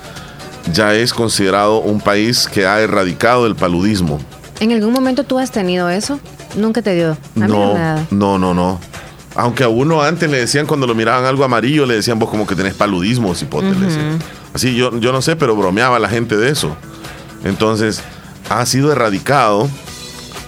ya 0.71 0.93
es 0.93 1.13
considerado 1.13 1.79
un 1.79 1.99
país 1.99 2.47
que 2.47 2.65
ha 2.67 2.79
erradicado 2.81 3.47
el 3.47 3.55
paludismo. 3.55 4.19
¿En 4.59 4.71
algún 4.71 4.93
momento 4.93 5.23
tú 5.23 5.39
has 5.39 5.51
tenido 5.51 5.89
eso? 5.89 6.19
Nunca 6.55 6.81
te 6.81 6.93
dio. 6.93 7.11
A 7.11 7.15
mí 7.39 7.47
no 7.47 7.47
No, 7.47 7.73
me 7.73 7.79
ha 7.79 7.83
dado. 7.95 8.07
no, 8.11 8.37
no, 8.37 8.53
no. 8.53 8.79
Aunque 9.35 9.63
a 9.63 9.69
uno 9.69 10.01
antes 10.03 10.29
le 10.29 10.37
decían 10.37 10.67
cuando 10.67 10.85
lo 10.85 10.93
miraban 10.93 11.25
algo 11.25 11.43
amarillo, 11.43 11.85
le 11.85 11.95
decían 11.95 12.19
vos 12.19 12.29
como 12.29 12.45
que 12.45 12.53
tenés 12.55 12.73
paludismo, 12.75 13.33
cipote. 13.33 13.71
le 13.71 13.85
decían. 13.87 14.19
Así 14.53 14.75
yo, 14.75 14.95
yo 14.99 15.11
no 15.11 15.21
sé, 15.21 15.35
pero 15.35 15.55
bromeaba 15.55 15.97
la 15.99 16.09
gente 16.09 16.35
de 16.37 16.49
eso. 16.49 16.75
Entonces, 17.43 18.01
ha 18.49 18.65
sido 18.65 18.91
erradicado 18.91 19.69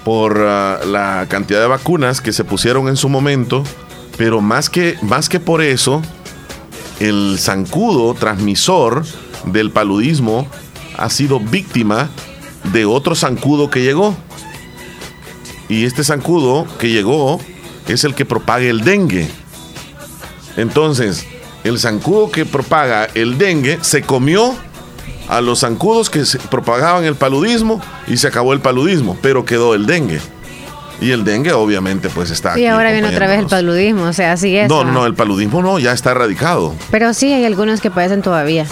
por 0.04 0.44
ah, 0.46 0.80
la 0.86 1.28
cantidad 1.30 1.60
de 1.60 1.68
vacunas 1.68 2.22
que 2.22 2.34
se 2.34 2.44
pusieron 2.44 2.88
en 2.88 2.98
su 2.98 3.10
momento, 3.10 3.64
pero 4.18 4.42
más 4.42 4.70
que, 4.70 4.98
más 5.02 5.30
que 5.30 5.40
por 5.40 5.62
eso, 5.62 6.02
el 7.00 7.38
zancudo 7.40 8.14
transmisor 8.14 9.04
del 9.46 9.72
paludismo 9.72 10.48
ha 10.98 11.10
sido 11.10 11.40
víctima 11.40 12.10
de 12.72 12.86
otro 12.86 13.16
zancudo 13.16 13.70
que 13.70 13.82
llegó. 13.82 14.16
Y 15.70 15.86
este 15.86 16.04
zancudo 16.04 16.68
que 16.78 16.90
llegó 16.90 17.40
es 17.88 18.04
el 18.04 18.16
que 18.16 18.26
propaga 18.26 18.66
el 18.66 18.84
dengue. 18.84 19.30
Entonces, 20.56 21.26
el 21.64 21.80
zancudo 21.80 22.32
que 22.32 22.46
propaga 22.46 23.06
el 23.16 23.38
dengue 23.38 23.80
se 23.82 24.04
comió 24.04 24.56
a 25.28 25.42
los 25.42 25.60
zancudos 25.62 26.10
que 26.10 26.26
se 26.26 26.38
propagaban 26.40 27.06
el 27.06 27.16
paludismo 27.16 27.82
y 28.08 28.18
se 28.18 28.28
acabó 28.28 28.54
el 28.54 28.60
paludismo, 28.60 29.18
pero 29.22 29.46
quedó 29.46 29.74
el 29.76 29.86
dengue. 29.86 30.20
Y 31.02 31.12
el 31.12 31.26
dengue 31.26 31.52
obviamente 31.54 32.08
pues 32.10 32.30
está 32.30 32.58
Y 32.58 32.66
ahora 32.68 32.92
viene 32.92 33.08
otra 33.10 33.28
vez 33.28 33.40
el 33.40 33.48
paludismo, 33.48 34.04
o 34.04 34.14
sea, 34.14 34.34
así 34.34 34.56
es. 34.56 34.70
No, 34.70 34.84
no, 34.86 35.06
el 35.06 35.16
paludismo 35.16 35.62
no, 35.62 35.80
ya 35.80 35.92
está 35.92 36.12
erradicado. 36.12 36.74
Pero 36.92 37.14
sí 37.14 37.34
hay 37.34 37.44
algunos 37.46 37.82
que 37.82 37.90
padecen 37.92 38.22
todavía, 38.22 38.66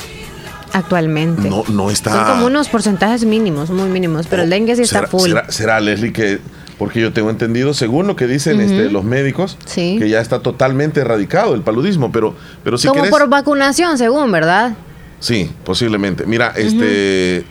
actualmente. 0.74 1.50
No, 1.50 1.64
no 1.70 1.90
está. 1.92 2.12
Son 2.12 2.26
como 2.26 2.46
unos 2.48 2.70
porcentajes 2.70 3.26
mínimos, 3.26 3.70
muy 3.70 3.90
mínimos, 3.90 4.28
pero 4.28 4.44
el 4.44 4.50
dengue 4.50 4.76
sí 4.76 4.84
está 4.84 5.00
¿Será- 5.00 5.08
full. 5.08 5.30
Será, 5.30 5.52
será, 5.52 5.80
Leslie 5.82 6.14
que 6.14 6.40
porque 6.78 7.00
yo 7.00 7.14
tengo 7.14 7.30
entendido, 7.30 7.74
según 7.76 8.08
lo 8.08 8.16
que 8.16 8.26
dicen 8.26 8.60
este, 8.60 8.90
los 8.90 9.04
médicos, 9.04 9.56
Sí. 9.66 9.98
que 10.00 10.10
ya 10.10 10.20
está 10.20 10.40
totalmente 10.40 11.02
erradicado 11.02 11.54
el 11.54 11.62
paludismo, 11.62 12.12
pero, 12.12 12.34
pero 12.64 12.78
si 12.80 12.88
como 12.88 13.04
querés- 13.04 13.10
por 13.12 13.28
vacunación, 13.30 14.00
según, 14.00 14.32
¿verdad? 14.32 14.74
Sí, 15.21 15.49
posiblemente. 15.63 16.25
Mira, 16.25 16.51
este 16.57 17.45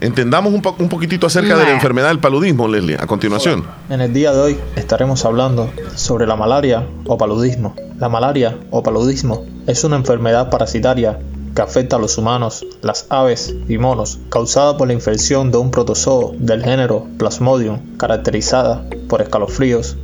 entendamos 0.00 0.52
un, 0.52 0.60
po- 0.62 0.76
un 0.78 0.88
poquitito 0.88 1.26
acerca 1.26 1.56
de 1.56 1.64
la 1.64 1.70
enfermedad 1.72 2.08
del 2.08 2.18
paludismo, 2.18 2.68
Leslie, 2.68 2.96
a 3.00 3.06
continuación. 3.06 3.64
En 3.90 4.00
el 4.02 4.12
día 4.12 4.32
de 4.32 4.40
hoy 4.40 4.58
estaremos 4.76 5.24
hablando 5.24 5.70
sobre 5.96 6.26
la 6.26 6.36
malaria 6.36 6.86
o 7.06 7.16
paludismo. 7.18 7.74
La 7.98 8.08
malaria 8.08 8.58
o 8.70 8.82
paludismo 8.82 9.46
es 9.66 9.82
una 9.84 9.96
enfermedad 9.96 10.50
parasitaria 10.50 11.18
que 11.54 11.62
afecta 11.62 11.96
a 11.96 11.98
los 12.00 12.18
humanos, 12.18 12.66
las 12.82 13.06
aves 13.10 13.54
y 13.68 13.78
monos, 13.78 14.18
causada 14.28 14.76
por 14.76 14.88
la 14.88 14.92
infección 14.94 15.50
de 15.52 15.58
un 15.58 15.70
protozoo 15.70 16.34
del 16.38 16.62
género 16.64 17.06
Plasmodium, 17.16 17.96
caracterizada 17.96 18.84
por 19.08 19.22
escalofríos, 19.22 19.96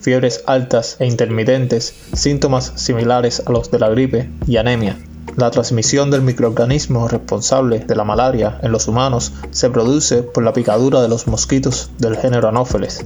fiebres 0.00 0.44
altas 0.46 0.96
e 1.00 1.06
intermitentes, 1.06 1.94
síntomas 2.12 2.72
similares 2.76 3.42
a 3.44 3.50
los 3.50 3.70
de 3.70 3.78
la 3.80 3.88
gripe 3.88 4.30
y 4.46 4.58
anemia. 4.58 4.98
La 5.36 5.50
transmisión 5.50 6.10
del 6.10 6.22
microorganismo 6.22 7.08
responsable 7.08 7.80
de 7.80 7.94
la 7.94 8.04
malaria 8.04 8.58
en 8.62 8.72
los 8.72 8.88
humanos 8.88 9.32
se 9.50 9.70
produce 9.70 10.22
por 10.22 10.42
la 10.42 10.52
picadura 10.52 11.00
de 11.00 11.08
los 11.08 11.26
mosquitos 11.26 11.90
del 11.98 12.16
género 12.16 12.48
Anopheles. 12.48 13.04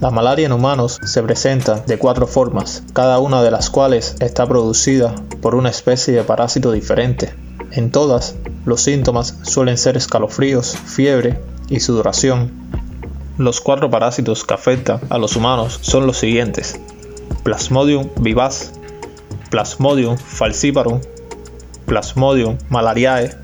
La 0.00 0.10
malaria 0.10 0.46
en 0.46 0.52
humanos 0.52 0.98
se 1.04 1.22
presenta 1.22 1.76
de 1.86 1.98
cuatro 1.98 2.26
formas, 2.26 2.82
cada 2.92 3.18
una 3.18 3.42
de 3.42 3.50
las 3.50 3.70
cuales 3.70 4.16
está 4.20 4.46
producida 4.46 5.14
por 5.42 5.54
una 5.54 5.68
especie 5.68 6.14
de 6.14 6.22
parásito 6.24 6.72
diferente. 6.72 7.34
En 7.72 7.90
todas, 7.90 8.34
los 8.64 8.80
síntomas 8.80 9.38
suelen 9.42 9.76
ser 9.76 9.96
escalofríos, 9.96 10.76
fiebre 10.76 11.40
y 11.68 11.80
sudoración. 11.80 12.50
Los 13.38 13.60
cuatro 13.60 13.90
parásitos 13.90 14.44
que 14.44 14.54
afectan 14.54 15.00
a 15.08 15.18
los 15.18 15.36
humanos 15.36 15.78
son 15.82 16.06
los 16.06 16.16
siguientes: 16.16 16.80
Plasmodium 17.42 18.08
vivaz, 18.20 18.72
Plasmodium 19.50 20.16
falciparum, 20.16 21.00
Plasmodium 21.90 22.56
malariae, 22.68 23.34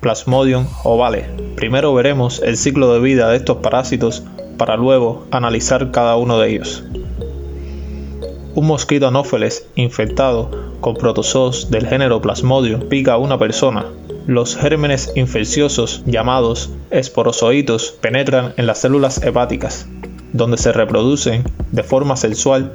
Plasmodium 0.00 0.66
ovale. 0.82 1.28
Primero 1.56 1.92
veremos 1.92 2.40
el 2.42 2.56
ciclo 2.56 2.94
de 2.94 3.00
vida 3.00 3.28
de 3.28 3.36
estos 3.36 3.58
parásitos 3.58 4.22
para 4.56 4.76
luego 4.76 5.26
analizar 5.30 5.90
cada 5.90 6.16
uno 6.16 6.38
de 6.38 6.52
ellos. 6.52 6.84
Un 8.54 8.66
mosquito 8.66 9.06
anófeles 9.06 9.66
infectado 9.74 10.50
con 10.80 10.94
protozoos 10.94 11.70
del 11.70 11.86
género 11.86 12.22
Plasmodium 12.22 12.88
pica 12.88 13.12
a 13.12 13.18
una 13.18 13.38
persona. 13.38 13.84
Los 14.26 14.56
gérmenes 14.56 15.12
infecciosos 15.14 16.02
llamados 16.06 16.70
esporozoitos 16.90 17.94
penetran 18.00 18.54
en 18.56 18.66
las 18.66 18.78
células 18.78 19.22
hepáticas, 19.22 19.86
donde 20.32 20.56
se 20.56 20.72
reproducen 20.72 21.44
de 21.72 21.82
forma 21.82 22.16
sexual, 22.16 22.72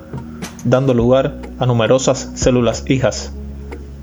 dando 0.64 0.94
lugar 0.94 1.40
a 1.58 1.66
numerosas 1.66 2.34
células 2.36 2.84
hijas. 2.88 3.34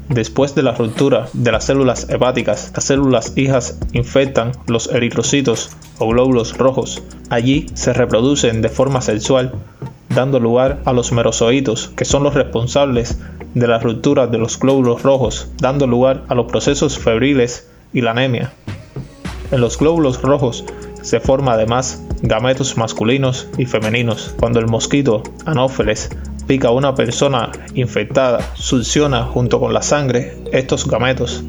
Después 0.08 0.54
de 0.54 0.62
la 0.62 0.72
ruptura 0.72 1.28
de 1.34 1.52
las 1.52 1.64
células 1.64 2.08
hepáticas, 2.08 2.72
las 2.74 2.84
células 2.84 3.34
hijas 3.36 3.78
infectan 3.92 4.52
los 4.66 4.88
eritrocitos 4.88 5.70
o 5.98 6.08
glóbulos 6.08 6.56
rojos. 6.56 7.02
Allí 7.28 7.66
se 7.74 7.92
reproducen 7.92 8.62
de 8.62 8.70
forma 8.70 9.02
sexual, 9.02 9.52
dando 10.08 10.40
lugar 10.40 10.80
a 10.86 10.94
los 10.94 11.12
merozoitos, 11.12 11.88
que 11.94 12.06
son 12.06 12.22
los 12.22 12.34
responsables 12.34 13.18
de 13.54 13.68
la 13.68 13.78
ruptura 13.78 14.26
de 14.26 14.38
los 14.38 14.58
glóbulos 14.58 15.02
rojos, 15.02 15.48
dando 15.58 15.86
lugar 15.86 16.24
a 16.28 16.34
los 16.34 16.46
procesos 16.46 16.98
febriles 16.98 17.68
y 17.92 18.00
la 18.00 18.12
anemia. 18.12 18.52
En 19.50 19.60
los 19.60 19.78
glóbulos 19.78 20.22
rojos 20.22 20.64
se 21.02 21.20
forma 21.20 21.52
además 21.52 22.02
gametos 22.22 22.76
masculinos 22.76 23.48
y 23.58 23.66
femeninos. 23.66 24.34
Cuando 24.38 24.58
el 24.58 24.66
mosquito 24.66 25.22
Anopheles 25.44 26.10
pica 26.48 26.70
una 26.70 26.94
persona 26.94 27.52
infectada, 27.74 28.40
succiona 28.54 29.22
junto 29.24 29.60
con 29.60 29.74
la 29.74 29.82
sangre 29.82 30.34
estos 30.50 30.88
gametos. 30.88 31.44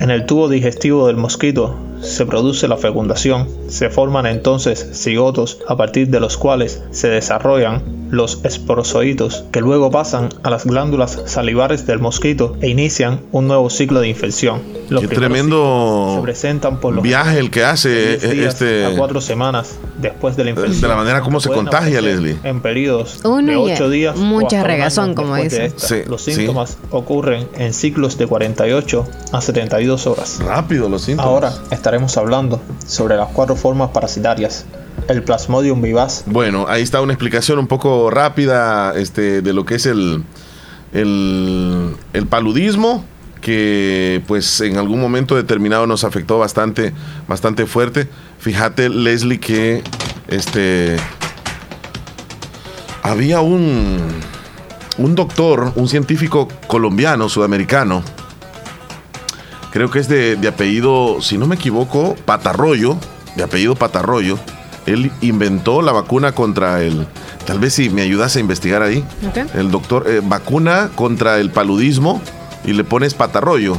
En 0.00 0.10
el 0.10 0.26
tubo 0.26 0.48
digestivo 0.48 1.06
del 1.06 1.16
mosquito 1.16 1.76
se 2.02 2.26
produce 2.26 2.68
la 2.68 2.76
fecundación, 2.76 3.48
se 3.68 3.90
forman 3.90 4.26
entonces 4.26 4.90
cigotos 4.92 5.58
a 5.68 5.76
partir 5.76 6.08
de 6.08 6.20
los 6.20 6.36
cuales 6.36 6.82
se 6.90 7.08
desarrollan 7.08 8.00
los 8.10 8.44
esporozoitos, 8.44 9.44
que 9.52 9.60
luego 9.60 9.90
pasan 9.90 10.30
a 10.42 10.50
las 10.50 10.64
glándulas 10.64 11.22
salivares 11.26 11.86
del 11.86 12.00
mosquito 12.00 12.56
e 12.60 12.68
inician 12.68 13.20
un 13.30 13.46
nuevo 13.46 13.70
ciclo 13.70 14.00
de 14.00 14.08
infección. 14.08 14.62
Los 14.88 15.02
Qué 15.02 15.08
tremendo 15.08 16.14
se 16.16 16.22
presentan 16.22 16.80
por 16.80 16.92
los 16.92 17.04
viaje 17.04 17.38
el 17.38 17.50
que 17.50 17.62
hace 17.62 18.44
este 18.44 18.84
a 18.84 18.96
cuatro 18.96 19.20
semanas 19.20 19.78
después 20.00 20.36
de 20.36 20.44
la 20.44 20.50
infección. 20.50 20.80
De 20.80 20.88
la 20.88 20.96
manera 20.96 21.20
como 21.20 21.40
se 21.40 21.50
contagia, 21.50 22.00
Leslie. 22.00 22.36
En 22.42 22.60
periodos 22.60 23.22
de 23.22 23.56
ocho 23.56 23.88
días. 23.88 24.16
Mucha 24.16 24.64
regazón, 24.64 25.14
como 25.14 25.36
dice. 25.36 25.72
los 26.08 26.22
síntomas 26.22 26.78
ocurren 26.90 27.48
en 27.56 27.72
ciclos 27.72 28.18
de 28.18 28.26
48 28.26 29.06
a 29.32 29.40
72 29.40 30.06
horas. 30.06 30.40
Rápido 30.44 30.88
los 30.88 31.02
síntomas. 31.02 31.26
Ahora 31.26 31.52
estaremos 31.90 32.16
hablando 32.18 32.62
sobre 32.86 33.16
las 33.16 33.30
cuatro 33.32 33.56
formas 33.56 33.90
parasitarias 33.90 34.64
el 35.08 35.24
Plasmodium 35.24 35.82
vivaz. 35.82 36.22
Bueno, 36.24 36.66
ahí 36.68 36.82
está 36.82 37.00
una 37.00 37.12
explicación 37.12 37.58
un 37.58 37.66
poco 37.66 38.10
rápida 38.10 38.94
este, 38.94 39.42
de 39.42 39.52
lo 39.52 39.64
que 39.64 39.74
es 39.74 39.86
el, 39.86 40.22
el, 40.92 41.96
el, 42.12 42.26
paludismo, 42.28 43.04
que 43.40 44.22
pues 44.28 44.60
en 44.60 44.76
algún 44.76 45.00
momento 45.00 45.34
determinado 45.34 45.88
nos 45.88 46.04
afectó 46.04 46.38
bastante, 46.38 46.92
bastante 47.26 47.66
fuerte. 47.66 48.08
Fíjate, 48.38 48.88
Leslie, 48.88 49.40
que 49.40 49.82
este 50.28 50.96
había 53.02 53.40
un, 53.40 53.98
un 54.96 55.14
doctor, 55.16 55.72
un 55.74 55.88
científico 55.88 56.46
colombiano, 56.68 57.28
sudamericano, 57.28 58.04
creo 59.70 59.90
que 59.90 59.98
es 59.98 60.08
de, 60.08 60.36
de 60.36 60.48
apellido, 60.48 61.20
si 61.20 61.38
no 61.38 61.46
me 61.46 61.56
equivoco, 61.56 62.16
Patarroyo, 62.24 62.96
de 63.36 63.42
apellido 63.42 63.74
Patarroyo 63.74 64.38
él 64.86 65.10
inventó 65.20 65.82
la 65.82 65.92
vacuna 65.92 66.32
contra 66.32 66.82
el, 66.82 67.06
tal 67.46 67.58
vez 67.58 67.74
si 67.74 67.90
me 67.90 68.02
ayudas 68.02 68.36
a 68.36 68.40
investigar 68.40 68.82
ahí, 68.82 69.04
el 69.54 69.70
doctor, 69.70 70.06
eh, 70.08 70.20
vacuna 70.22 70.90
contra 70.94 71.38
el 71.38 71.50
paludismo 71.50 72.20
y 72.64 72.72
le 72.72 72.84
pones 72.84 73.14
patarroyo, 73.14 73.76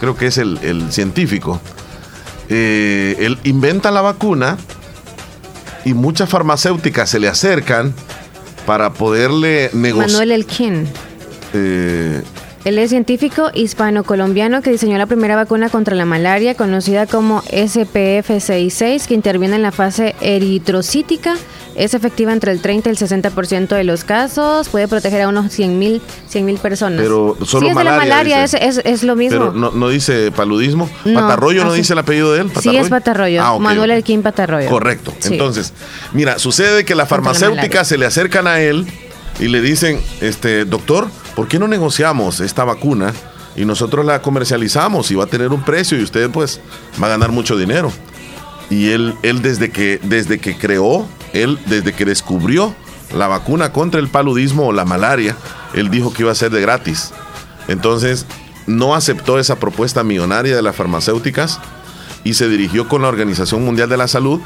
creo 0.00 0.16
que 0.16 0.26
es 0.26 0.38
el, 0.38 0.58
científico. 0.90 1.60
Eh, 2.48 3.16
él 3.20 3.38
inventa 3.44 3.90
la 3.90 4.00
vacuna 4.00 4.56
y 5.84 5.94
muchas 5.94 6.28
farmacéuticas 6.28 7.08
se 7.08 7.20
le 7.20 7.28
acercan 7.28 7.94
para 8.66 8.92
poderle 8.92 9.70
negociar. 9.72 10.10
Manuel 10.10 10.32
Elkin. 10.32 10.88
Eh, 11.52 12.22
él 12.64 12.78
es 12.78 12.90
científico 12.90 13.50
hispano-colombiano 13.54 14.60
que 14.60 14.70
diseñó 14.70 14.98
la 14.98 15.06
primera 15.06 15.34
vacuna 15.34 15.70
contra 15.70 15.96
la 15.96 16.04
malaria, 16.04 16.54
conocida 16.54 17.06
como 17.06 17.42
SPF66, 17.44 19.06
que 19.06 19.14
interviene 19.14 19.56
en 19.56 19.62
la 19.62 19.72
fase 19.72 20.14
eritrocítica. 20.20 21.36
Es 21.74 21.94
efectiva 21.94 22.32
entre 22.32 22.52
el 22.52 22.60
30 22.60 22.90
y 22.90 22.92
el 22.92 22.98
60% 22.98 23.68
de 23.68 23.84
los 23.84 24.04
casos. 24.04 24.68
Puede 24.68 24.88
proteger 24.88 25.22
a 25.22 25.28
unos 25.28 25.46
100.000 25.46 26.02
100, 26.28 26.58
personas. 26.58 27.00
Pero 27.00 27.38
solo 27.46 27.62
sí, 27.62 27.68
es 27.68 27.74
malaria, 27.74 27.92
de 27.92 27.98
la 27.98 28.14
malaria, 28.14 28.44
es, 28.44 29.02
lo 29.04 29.16
mismo. 29.16 29.52
Pero 29.52 29.70
no, 29.72 29.88
dice 29.88 30.30
paludismo. 30.30 30.90
¿Patarroyo 31.14 31.64
no 31.64 31.72
dice 31.72 31.94
el 31.94 32.00
apellido 32.00 32.32
de 32.34 32.42
él? 32.42 32.52
Sí, 32.60 32.76
es 32.76 32.90
Patarroyo. 32.90 33.42
Ah, 33.42 33.58
Manuel 33.58 33.92
Elquín 33.92 34.22
Patarroyo. 34.22 34.68
Correcto. 34.68 35.14
Entonces, 35.24 35.72
mira, 36.12 36.38
sucede 36.38 36.84
que 36.84 36.94
las 36.94 37.08
farmacéuticas 37.08 37.88
se 37.88 37.96
le 37.96 38.04
acercan 38.04 38.46
a 38.46 38.60
él 38.60 38.86
y 39.40 39.48
le 39.48 39.62
dicen, 39.62 40.00
este, 40.20 40.66
doctor, 40.66 41.08
¿por 41.34 41.48
qué 41.48 41.58
no 41.58 41.66
negociamos 41.66 42.40
esta 42.40 42.64
vacuna 42.64 43.14
y 43.56 43.64
nosotros 43.64 44.04
la 44.04 44.20
comercializamos 44.20 45.10
y 45.10 45.14
va 45.14 45.24
a 45.24 45.28
tener 45.28 45.48
un 45.48 45.62
precio 45.62 45.98
y 45.98 46.02
usted 46.02 46.30
pues 46.30 46.60
va 47.02 47.06
a 47.06 47.10
ganar 47.10 47.32
mucho 47.32 47.56
dinero? 47.56 47.90
Y 48.68 48.90
él, 48.90 49.14
él 49.22 49.40
desde, 49.40 49.70
que, 49.70 49.98
desde 50.02 50.38
que 50.38 50.56
creó, 50.56 51.08
él 51.32 51.58
desde 51.66 51.94
que 51.94 52.04
descubrió 52.04 52.74
la 53.16 53.28
vacuna 53.28 53.72
contra 53.72 53.98
el 53.98 54.08
paludismo 54.08 54.68
o 54.68 54.72
la 54.72 54.84
malaria, 54.84 55.36
él 55.72 55.90
dijo 55.90 56.12
que 56.12 56.22
iba 56.22 56.32
a 56.32 56.36
ser 56.36 56.50
de 56.50 56.60
gratis. 56.60 57.12
Entonces, 57.66 58.26
no 58.66 58.94
aceptó 58.94 59.38
esa 59.38 59.56
propuesta 59.56 60.04
millonaria 60.04 60.54
de 60.54 60.62
las 60.62 60.76
farmacéuticas 60.76 61.58
y 62.24 62.34
se 62.34 62.48
dirigió 62.48 62.88
con 62.88 63.02
la 63.02 63.08
Organización 63.08 63.64
Mundial 63.64 63.88
de 63.88 63.96
la 63.96 64.06
Salud 64.06 64.40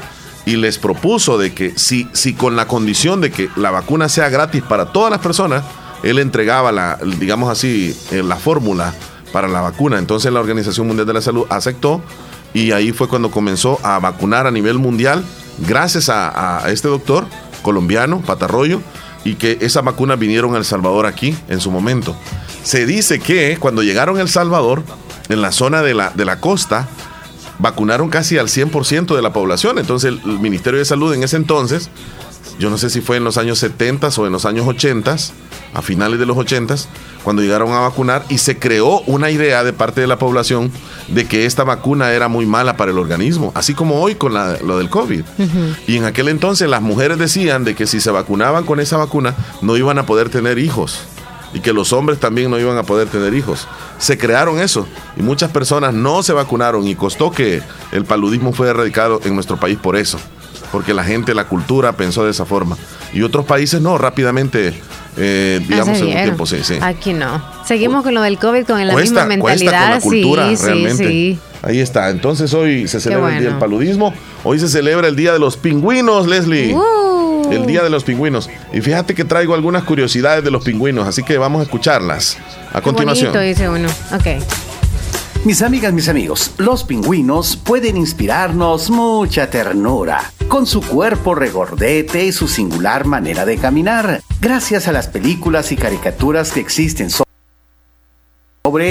y 0.45 0.57
les 0.57 0.77
propuso 0.77 1.37
de 1.37 1.53
que 1.53 1.77
si, 1.77 2.07
si 2.13 2.33
con 2.33 2.55
la 2.55 2.67
condición 2.67 3.21
de 3.21 3.31
que 3.31 3.49
la 3.55 3.71
vacuna 3.71 4.09
sea 4.09 4.29
gratis 4.29 4.61
para 4.61 4.91
todas 4.91 5.11
las 5.11 5.19
personas, 5.19 5.63
él 6.03 6.19
entregaba 6.19 6.71
la, 6.71 6.99
digamos 7.19 7.49
así, 7.49 7.97
eh, 8.11 8.21
la 8.23 8.35
fórmula 8.35 8.93
para 9.31 9.47
la 9.47 9.61
vacuna. 9.61 9.97
Entonces 9.97 10.31
la 10.31 10.39
Organización 10.39 10.87
Mundial 10.87 11.07
de 11.07 11.13
la 11.13 11.21
Salud 11.21 11.45
aceptó 11.49 12.01
y 12.53 12.71
ahí 12.71 12.91
fue 12.91 13.07
cuando 13.07 13.31
comenzó 13.31 13.79
a 13.83 13.99
vacunar 13.99 14.47
a 14.47 14.51
nivel 14.51 14.77
mundial 14.77 15.23
gracias 15.59 16.09
a, 16.09 16.63
este 16.67 16.87
doctor 16.87 17.25
colombiano, 17.63 18.21
Patarroyo, 18.21 18.81
y 19.23 19.35
que 19.35 19.57
esas 19.61 19.83
vacunas 19.83 20.19
vinieron 20.19 20.53
a 20.53 20.59
El 20.59 20.65
Salvador 20.65 21.07
aquí 21.07 21.35
en 21.49 21.59
su 21.59 21.71
momento. 21.71 22.15
Se 22.63 22.85
dice 22.85 23.19
que 23.19 23.57
cuando 23.59 23.81
llegaron 23.81 24.17
a 24.17 24.21
El 24.21 24.29
Salvador, 24.29 24.83
en 25.29 25.41
la 25.41 25.51
zona 25.51 25.81
de 25.81 25.95
la, 25.95 26.11
de 26.11 26.25
la 26.25 26.39
costa, 26.39 26.87
vacunaron 27.59 28.09
casi 28.09 28.37
al 28.37 28.47
100% 28.47 29.15
de 29.15 29.21
la 29.21 29.33
población. 29.33 29.79
Entonces 29.79 30.13
el 30.25 30.39
Ministerio 30.39 30.79
de 30.79 30.85
Salud 30.85 31.13
en 31.13 31.23
ese 31.23 31.37
entonces, 31.37 31.89
yo 32.59 32.69
no 32.69 32.77
sé 32.77 32.89
si 32.89 33.01
fue 33.01 33.17
en 33.17 33.23
los 33.23 33.37
años 33.37 33.59
70 33.59 34.09
o 34.17 34.25
en 34.25 34.31
los 34.31 34.45
años 34.45 34.67
80, 34.67 35.15
a 35.73 35.81
finales 35.81 36.19
de 36.19 36.25
los 36.25 36.37
80, 36.37 36.75
cuando 37.23 37.41
llegaron 37.41 37.73
a 37.73 37.79
vacunar 37.79 38.23
y 38.29 38.37
se 38.37 38.59
creó 38.59 39.01
una 39.07 39.29
idea 39.31 39.63
de 39.63 39.73
parte 39.73 39.99
de 39.99 40.07
la 40.07 40.17
población 40.17 40.71
de 41.09 41.25
que 41.25 41.45
esta 41.45 41.63
vacuna 41.63 42.13
era 42.13 42.27
muy 42.27 42.45
mala 42.45 42.77
para 42.77 42.91
el 42.91 42.97
organismo, 42.97 43.51
así 43.55 43.73
como 43.73 43.99
hoy 43.99 44.15
con 44.15 44.33
lo 44.33 44.77
del 44.77 44.89
COVID. 44.89 45.23
Y 45.87 45.97
en 45.97 46.05
aquel 46.05 46.29
entonces 46.29 46.69
las 46.69 46.81
mujeres 46.81 47.17
decían 47.17 47.65
de 47.65 47.75
que 47.75 47.87
si 47.87 47.99
se 47.99 48.11
vacunaban 48.11 48.63
con 48.65 48.79
esa 48.79 48.97
vacuna 48.97 49.35
no 49.61 49.75
iban 49.75 49.97
a 49.97 50.05
poder 50.05 50.29
tener 50.29 50.59
hijos 50.59 51.01
y 51.55 51.61
que 51.61 51.71
los 51.71 51.93
hombres 51.93 52.19
también 52.19 52.51
no 52.51 52.59
iban 52.59 52.77
a 52.77 52.83
poder 52.83 53.07
tener 53.07 53.33
hijos. 53.33 53.67
Se 53.97 54.17
crearon 54.17 54.59
eso 54.59 54.85
y 55.15 55.23
muchas 55.23 55.49
personas 55.49 55.93
no 55.93 56.21
se 56.21 56.33
vacunaron 56.33 56.85
y 56.85 56.95
costó 56.95 57.31
que 57.31 57.61
el 57.93 58.03
paludismo 58.03 58.51
fuera 58.51 58.71
erradicado 58.71 59.21
en 59.23 59.33
nuestro 59.33 59.57
país 59.57 59.79
por 59.81 59.95
eso, 59.95 60.19
porque 60.73 60.93
la 60.93 61.05
gente, 61.05 61.33
la 61.33 61.45
cultura 61.45 61.93
pensó 61.93 62.25
de 62.25 62.31
esa 62.31 62.45
forma. 62.45 62.77
Y 63.13 63.21
otros 63.21 63.45
países 63.45 63.79
no, 63.79 63.97
rápidamente, 63.97 64.73
eh, 65.15 65.61
digamos, 65.65 65.97
en 65.99 66.07
un 66.07 66.13
tiempo, 66.13 66.45
sí, 66.45 66.57
sí. 66.61 66.75
Aquí 66.81 67.13
no. 67.13 67.41
Seguimos 67.65 68.03
con 68.03 68.13
lo 68.13 68.21
del 68.21 68.37
COVID, 68.37 68.65
con 68.65 68.85
la 68.85 68.93
misma 68.93 69.25
mentalidad. 69.25 69.91
la 69.91 70.01
cultura, 70.01 70.53
sí, 70.57 70.65
realmente. 70.65 71.07
Sí, 71.07 71.39
Ahí 71.61 71.79
está. 71.79 72.09
Entonces 72.09 72.53
hoy 72.53 72.89
se 72.89 72.99
celebra 72.99 73.33
el 73.33 73.39
Día 73.39 73.49
del 73.51 73.59
Paludismo. 73.59 74.13
Hoy 74.43 74.59
se 74.59 74.67
celebra 74.67 75.07
el 75.07 75.15
Día 75.15 75.31
de 75.31 75.39
los 75.39 75.55
Pingüinos, 75.55 76.27
Leslie. 76.27 76.75
Uh 76.75 77.14
el 77.51 77.65
Día 77.65 77.83
de 77.83 77.89
los 77.89 78.03
Pingüinos. 78.03 78.49
Y 78.73 78.81
fíjate 78.81 79.15
que 79.15 79.23
traigo 79.23 79.53
algunas 79.53 79.83
curiosidades 79.83 80.43
de 80.43 80.51
los 80.51 80.63
pingüinos, 80.63 81.07
así 81.07 81.23
que 81.23 81.37
vamos 81.37 81.61
a 81.61 81.63
escucharlas 81.63 82.37
a 82.73 82.81
continuación. 82.81 83.33
dice 83.41 83.69
uno. 83.69 83.87
Ok. 84.13 84.43
Mis 85.45 85.61
amigas, 85.61 85.93
mis 85.93 86.09
amigos, 86.09 86.53
los 86.57 86.83
pingüinos 86.83 87.55
pueden 87.55 87.97
inspirarnos 87.97 88.89
mucha 88.89 89.49
ternura, 89.51 90.31
con 90.47 90.65
su 90.65 90.81
cuerpo 90.81 91.35
regordete 91.35 92.25
y 92.25 92.31
su 92.31 92.47
singular 92.47 93.05
manera 93.05 93.45
de 93.45 93.57
caminar, 93.57 94.21
gracias 94.41 94.87
a 94.87 94.91
las 94.91 95.07
películas 95.07 95.71
y 95.71 95.75
caricaturas 95.75 96.51
que 96.51 96.61
existen 96.61 97.11
sobre 97.11 97.24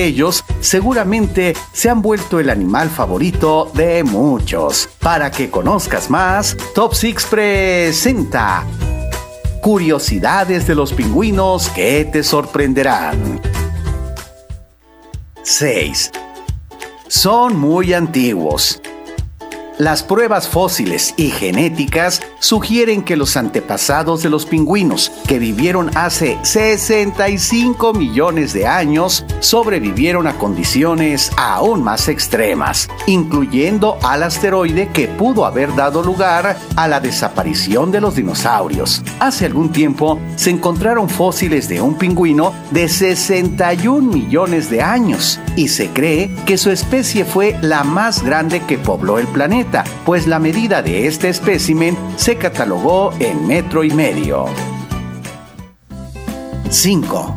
ellos, 0.04 0.44
seguramente 0.60 1.54
se 1.72 1.90
han 1.90 2.00
vuelto 2.00 2.40
el 2.40 2.50
animal 2.50 2.88
favorito 2.88 3.70
de 3.74 4.04
muchos. 4.04 4.88
Para 5.00 5.30
que 5.30 5.50
conozcas 5.50 6.10
más, 6.10 6.56
Top 6.74 6.94
6 6.94 7.26
presenta 7.28 8.64
Curiosidades 9.60 10.66
de 10.66 10.74
los 10.74 10.92
pingüinos 10.92 11.68
que 11.70 12.04
te 12.04 12.22
sorprenderán. 12.22 13.40
6. 15.42 16.10
Son 17.08 17.58
muy 17.58 17.94
antiguos. 17.94 18.80
Las 19.78 20.04
pruebas 20.04 20.46
fósiles 20.46 21.14
y 21.16 21.30
genéticas 21.30 22.22
sugieren 22.38 23.02
que 23.02 23.16
los 23.16 23.36
antepasados 23.36 24.22
de 24.22 24.30
los 24.30 24.46
pingüinos, 24.46 25.10
que 25.26 25.40
vivieron 25.40 25.90
hace 25.96 26.38
65 26.42 27.92
millones 27.92 28.52
de 28.52 28.68
años, 28.68 29.24
sobrevivieron 29.40 30.28
a 30.28 30.34
condiciones 30.38 31.32
aún 31.36 31.82
más 31.82 32.06
extremas, 32.06 32.88
incluyendo 33.08 33.98
al 34.04 34.22
asteroide 34.22 34.90
que 34.92 35.08
pudo 35.08 35.44
haber 35.44 35.74
dado 35.74 36.04
lugar 36.04 36.56
a 36.76 36.86
la 36.86 37.00
desaparición 37.00 37.90
de 37.90 38.00
los 38.00 38.14
dinosaurios. 38.14 39.02
Hace 39.18 39.46
algún 39.46 39.72
tiempo 39.72 40.20
se 40.36 40.50
encontraron 40.50 41.08
fósiles 41.08 41.68
de 41.68 41.82
un 41.82 41.96
pingüino 41.96 42.52
de 42.70 42.88
61 42.88 44.08
millones 44.08 44.70
de 44.70 44.82
años 44.82 45.40
y 45.56 45.66
se 45.66 45.88
cree 45.88 46.30
que 46.46 46.58
su 46.58 46.70
especie 46.70 47.24
fue 47.24 47.58
la 47.60 47.82
más 47.82 48.22
grande 48.22 48.60
que 48.60 48.78
pobló 48.78 49.18
el 49.18 49.26
planeta 49.26 49.63
pues 50.04 50.26
la 50.26 50.38
medida 50.38 50.82
de 50.82 51.06
este 51.06 51.28
espécimen 51.28 51.96
se 52.16 52.36
catalogó 52.36 53.12
en 53.18 53.46
metro 53.46 53.84
y 53.84 53.90
medio. 53.90 54.46
5. 56.70 57.36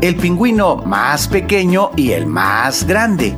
El 0.00 0.16
pingüino 0.16 0.76
más 0.76 1.28
pequeño 1.28 1.90
y 1.96 2.12
el 2.12 2.26
más 2.26 2.86
grande. 2.86 3.36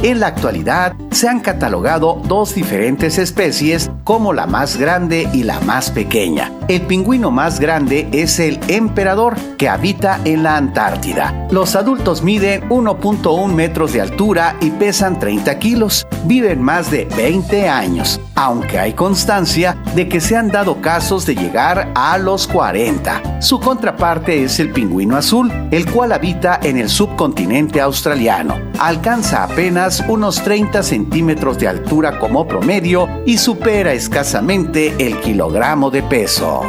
En 0.00 0.20
la 0.20 0.28
actualidad 0.28 0.94
se 1.10 1.28
han 1.28 1.40
catalogado 1.40 2.22
dos 2.28 2.54
diferentes 2.54 3.18
especies 3.18 3.90
como 4.04 4.32
la 4.32 4.46
más 4.46 4.76
grande 4.76 5.28
y 5.32 5.42
la 5.42 5.58
más 5.60 5.90
pequeña, 5.90 6.52
El 6.68 6.82
pingüino 6.82 7.30
más 7.30 7.58
grande 7.60 8.08
es 8.12 8.38
el 8.38 8.60
emperador, 8.68 9.36
que 9.56 9.68
habita 9.68 10.20
en 10.24 10.42
la 10.42 10.56
Antártida. 10.56 11.48
Los 11.50 11.74
adultos 11.74 12.22
miden 12.22 12.68
1.1 12.68 13.52
metros 13.52 13.92
de 13.92 14.02
altura 14.02 14.56
y 14.60 14.70
pesan 14.70 15.18
30 15.18 15.58
kilos. 15.58 16.06
Viven 16.24 16.62
más 16.62 16.90
de 16.90 17.06
20 17.16 17.68
años, 17.68 18.20
aunque 18.34 18.78
hay 18.78 18.92
constancia 18.92 19.78
de 19.94 20.08
que 20.08 20.20
se 20.20 20.36
han 20.36 20.48
dado 20.48 20.80
casos 20.80 21.24
de 21.26 21.34
llegar 21.34 21.90
a 21.94 22.18
los 22.18 22.46
40. 22.46 23.40
Su 23.40 23.60
contraparte 23.60 24.44
es 24.44 24.60
el 24.60 24.70
pingüino 24.70 25.16
azul, 25.16 25.50
el 25.70 25.90
cual 25.90 26.12
habita 26.12 26.60
en 26.62 26.76
el 26.76 26.88
subcontinente 26.88 27.80
australiano. 27.80 28.56
Alcanza 28.78 29.44
apenas 29.44 29.87
unos 30.06 30.42
30 30.42 30.82
centímetros 30.82 31.58
de 31.58 31.66
altura 31.66 32.18
como 32.18 32.46
promedio 32.46 33.08
y 33.24 33.38
supera 33.38 33.92
escasamente 33.92 34.94
el 34.98 35.18
kilogramo 35.20 35.90
de 35.90 36.02
peso. 36.02 36.62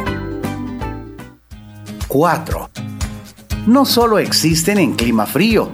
4. 2.08 2.70
No 3.66 3.84
solo 3.84 4.18
existen 4.18 4.78
en 4.78 4.94
clima 4.94 5.26
frío, 5.26 5.70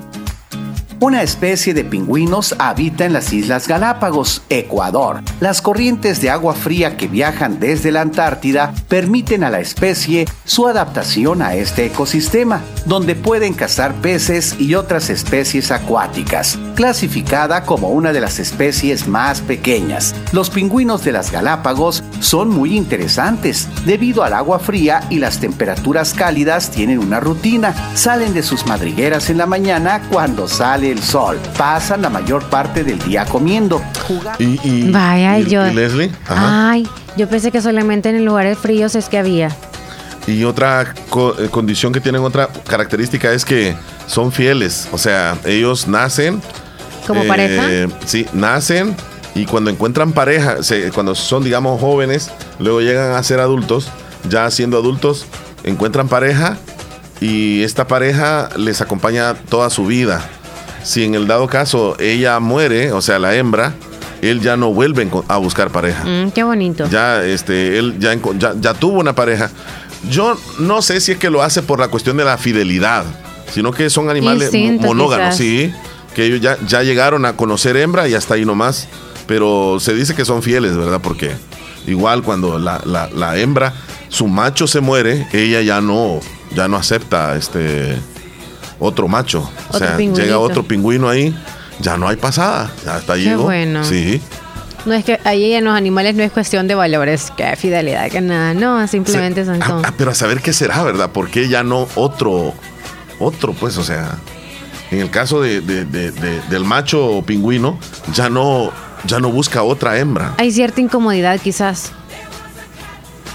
una 1.00 1.22
especie 1.22 1.74
de 1.74 1.84
pingüinos 1.84 2.54
habita 2.58 3.04
en 3.04 3.12
las 3.12 3.32
Islas 3.32 3.68
Galápagos, 3.68 4.42
Ecuador. 4.48 5.20
Las 5.40 5.60
corrientes 5.60 6.20
de 6.20 6.30
agua 6.30 6.54
fría 6.54 6.96
que 6.96 7.06
viajan 7.06 7.60
desde 7.60 7.92
la 7.92 8.00
Antártida 8.00 8.72
permiten 8.88 9.44
a 9.44 9.50
la 9.50 9.60
especie 9.60 10.26
su 10.44 10.66
adaptación 10.66 11.42
a 11.42 11.54
este 11.54 11.86
ecosistema, 11.86 12.62
donde 12.86 13.14
pueden 13.14 13.52
cazar 13.52 13.94
peces 13.96 14.56
y 14.58 14.74
otras 14.74 15.10
especies 15.10 15.70
acuáticas, 15.70 16.58
clasificada 16.74 17.64
como 17.64 17.90
una 17.90 18.12
de 18.12 18.20
las 18.20 18.38
especies 18.38 19.06
más 19.06 19.40
pequeñas. 19.40 20.14
Los 20.32 20.50
pingüinos 20.50 21.04
de 21.04 21.12
las 21.12 21.30
Galápagos 21.30 22.04
son 22.20 22.48
muy 22.48 22.76
interesantes. 22.76 23.68
Debido 23.84 24.24
al 24.24 24.32
agua 24.32 24.58
fría 24.58 25.00
y 25.10 25.18
las 25.18 25.40
temperaturas 25.40 26.14
cálidas 26.14 26.70
tienen 26.70 26.98
una 26.98 27.20
rutina. 27.20 27.74
Salen 27.94 28.32
de 28.32 28.42
sus 28.42 28.66
madrigueras 28.66 29.30
en 29.30 29.38
la 29.38 29.46
mañana 29.46 30.02
cuando 30.10 30.48
sale 30.48 30.85
el 30.90 31.02
sol. 31.02 31.38
Pasan 31.56 32.02
la 32.02 32.10
mayor 32.10 32.44
parte 32.44 32.84
del 32.84 32.98
día 33.00 33.24
comiendo. 33.24 33.82
Y, 34.38 34.90
Vaya, 34.90 35.38
yo. 35.38 35.64
Leslie? 35.64 36.10
Ay, 36.28 36.88
yo 37.16 37.28
pensé 37.28 37.50
que 37.50 37.60
solamente 37.60 38.10
en 38.10 38.24
lugares 38.24 38.58
fríos 38.58 38.94
es 38.94 39.08
que 39.08 39.18
había. 39.18 39.54
Y 40.26 40.44
otra 40.44 40.82
eh, 40.82 41.48
condición 41.50 41.92
que 41.92 42.00
tienen, 42.00 42.22
otra 42.22 42.48
característica 42.66 43.32
es 43.32 43.44
que 43.44 43.76
son 44.06 44.32
fieles. 44.32 44.88
O 44.92 44.98
sea, 44.98 45.36
ellos 45.44 45.86
nacen. 45.86 46.40
¿Como 47.06 47.24
pareja? 47.24 47.62
Eh, 47.70 47.88
sí, 48.04 48.26
nacen 48.32 48.96
y 49.36 49.44
cuando 49.44 49.70
encuentran 49.70 50.12
pareja, 50.12 50.56
cuando 50.94 51.14
son, 51.14 51.44
digamos, 51.44 51.78
jóvenes, 51.78 52.30
luego 52.58 52.80
llegan 52.80 53.12
a 53.12 53.22
ser 53.22 53.38
adultos, 53.38 53.88
ya 54.28 54.50
siendo 54.50 54.78
adultos, 54.78 55.26
encuentran 55.62 56.08
pareja 56.08 56.56
y 57.20 57.62
esta 57.62 57.86
pareja 57.86 58.48
les 58.56 58.80
acompaña 58.80 59.34
toda 59.34 59.68
su 59.68 59.86
vida 59.86 60.26
si 60.86 61.02
en 61.02 61.16
el 61.16 61.26
dado 61.26 61.48
caso 61.48 61.96
ella 61.98 62.38
muere, 62.38 62.92
o 62.92 63.02
sea, 63.02 63.18
la 63.18 63.34
hembra, 63.34 63.74
él 64.22 64.40
ya 64.40 64.56
no 64.56 64.72
vuelve 64.72 65.08
a 65.26 65.36
buscar 65.36 65.70
pareja. 65.70 66.04
Mm, 66.04 66.30
qué 66.30 66.44
bonito. 66.44 66.88
Ya, 66.88 67.24
este, 67.24 67.78
él 67.78 67.96
ya, 67.98 68.16
ya, 68.38 68.72
tuvo 68.72 69.00
una 69.00 69.12
pareja. 69.12 69.50
Yo 70.08 70.38
no 70.60 70.82
sé 70.82 71.00
si 71.00 71.12
es 71.12 71.18
que 71.18 71.28
lo 71.28 71.42
hace 71.42 71.62
por 71.62 71.80
la 71.80 71.88
cuestión 71.88 72.16
de 72.16 72.24
la 72.24 72.38
fidelidad, 72.38 73.04
sino 73.52 73.72
que 73.72 73.90
son 73.90 74.08
animales 74.10 74.52
monógamos, 74.80 75.36
sí, 75.36 75.72
que 76.14 76.24
ellos 76.24 76.40
ya, 76.40 76.56
ya 76.68 76.84
llegaron 76.84 77.24
a 77.26 77.36
conocer 77.36 77.76
hembra 77.76 78.06
y 78.06 78.14
hasta 78.14 78.34
ahí 78.34 78.44
nomás. 78.44 78.88
Pero 79.26 79.78
se 79.80 79.92
dice 79.92 80.14
que 80.14 80.24
son 80.24 80.40
fieles, 80.40 80.76
¿verdad? 80.76 81.00
Porque 81.02 81.32
igual 81.88 82.22
cuando 82.22 82.60
la, 82.60 82.80
la 82.84 83.38
hembra, 83.38 83.74
su 84.08 84.28
macho 84.28 84.68
se 84.68 84.78
muere, 84.80 85.26
ella 85.32 85.62
ya 85.62 85.80
no, 85.80 86.20
ya 86.54 86.68
no 86.68 86.76
acepta 86.76 87.34
este 87.34 87.96
otro 88.78 89.08
macho. 89.08 89.48
o 89.70 89.78
sea, 89.78 89.96
llega 89.96 90.38
otro 90.38 90.62
pingüino 90.62 91.08
ahí, 91.08 91.34
ya 91.80 91.96
no 91.96 92.08
hay 92.08 92.16
pasada. 92.16 92.70
Ya 92.84 92.98
está 92.98 93.14
Qué 93.14 93.36
bueno. 93.36 93.84
Sí. 93.84 94.20
No 94.86 94.94
es 94.94 95.04
que 95.04 95.18
ahí 95.24 95.52
en 95.52 95.64
los 95.64 95.74
animales 95.74 96.14
no 96.14 96.22
es 96.22 96.30
cuestión 96.30 96.68
de 96.68 96.76
valores, 96.76 97.32
que 97.36 97.56
fidelidad, 97.56 98.08
que 98.08 98.20
nada, 98.20 98.54
no, 98.54 98.86
simplemente 98.86 99.44
son 99.44 99.60
ah, 99.60 99.82
ah, 99.84 99.92
pero 99.98 100.12
a 100.12 100.14
saber 100.14 100.40
qué 100.40 100.52
será, 100.52 100.84
¿verdad? 100.84 101.10
¿Por 101.10 101.28
qué 101.28 101.48
ya 101.48 101.64
no 101.64 101.88
otro, 101.96 102.54
otro, 103.18 103.52
pues, 103.52 103.78
o 103.78 103.82
sea, 103.82 104.16
en 104.92 105.00
el 105.00 105.10
caso 105.10 105.42
de, 105.42 105.60
del 105.60 106.64
macho 106.64 107.24
pingüino, 107.26 107.80
ya 108.14 108.30
no, 108.30 108.70
ya 109.04 109.18
no 109.18 109.30
busca 109.30 109.64
otra 109.64 109.98
hembra. 109.98 110.34
Hay 110.38 110.52
cierta 110.52 110.80
incomodidad 110.80 111.40
quizás. 111.40 111.90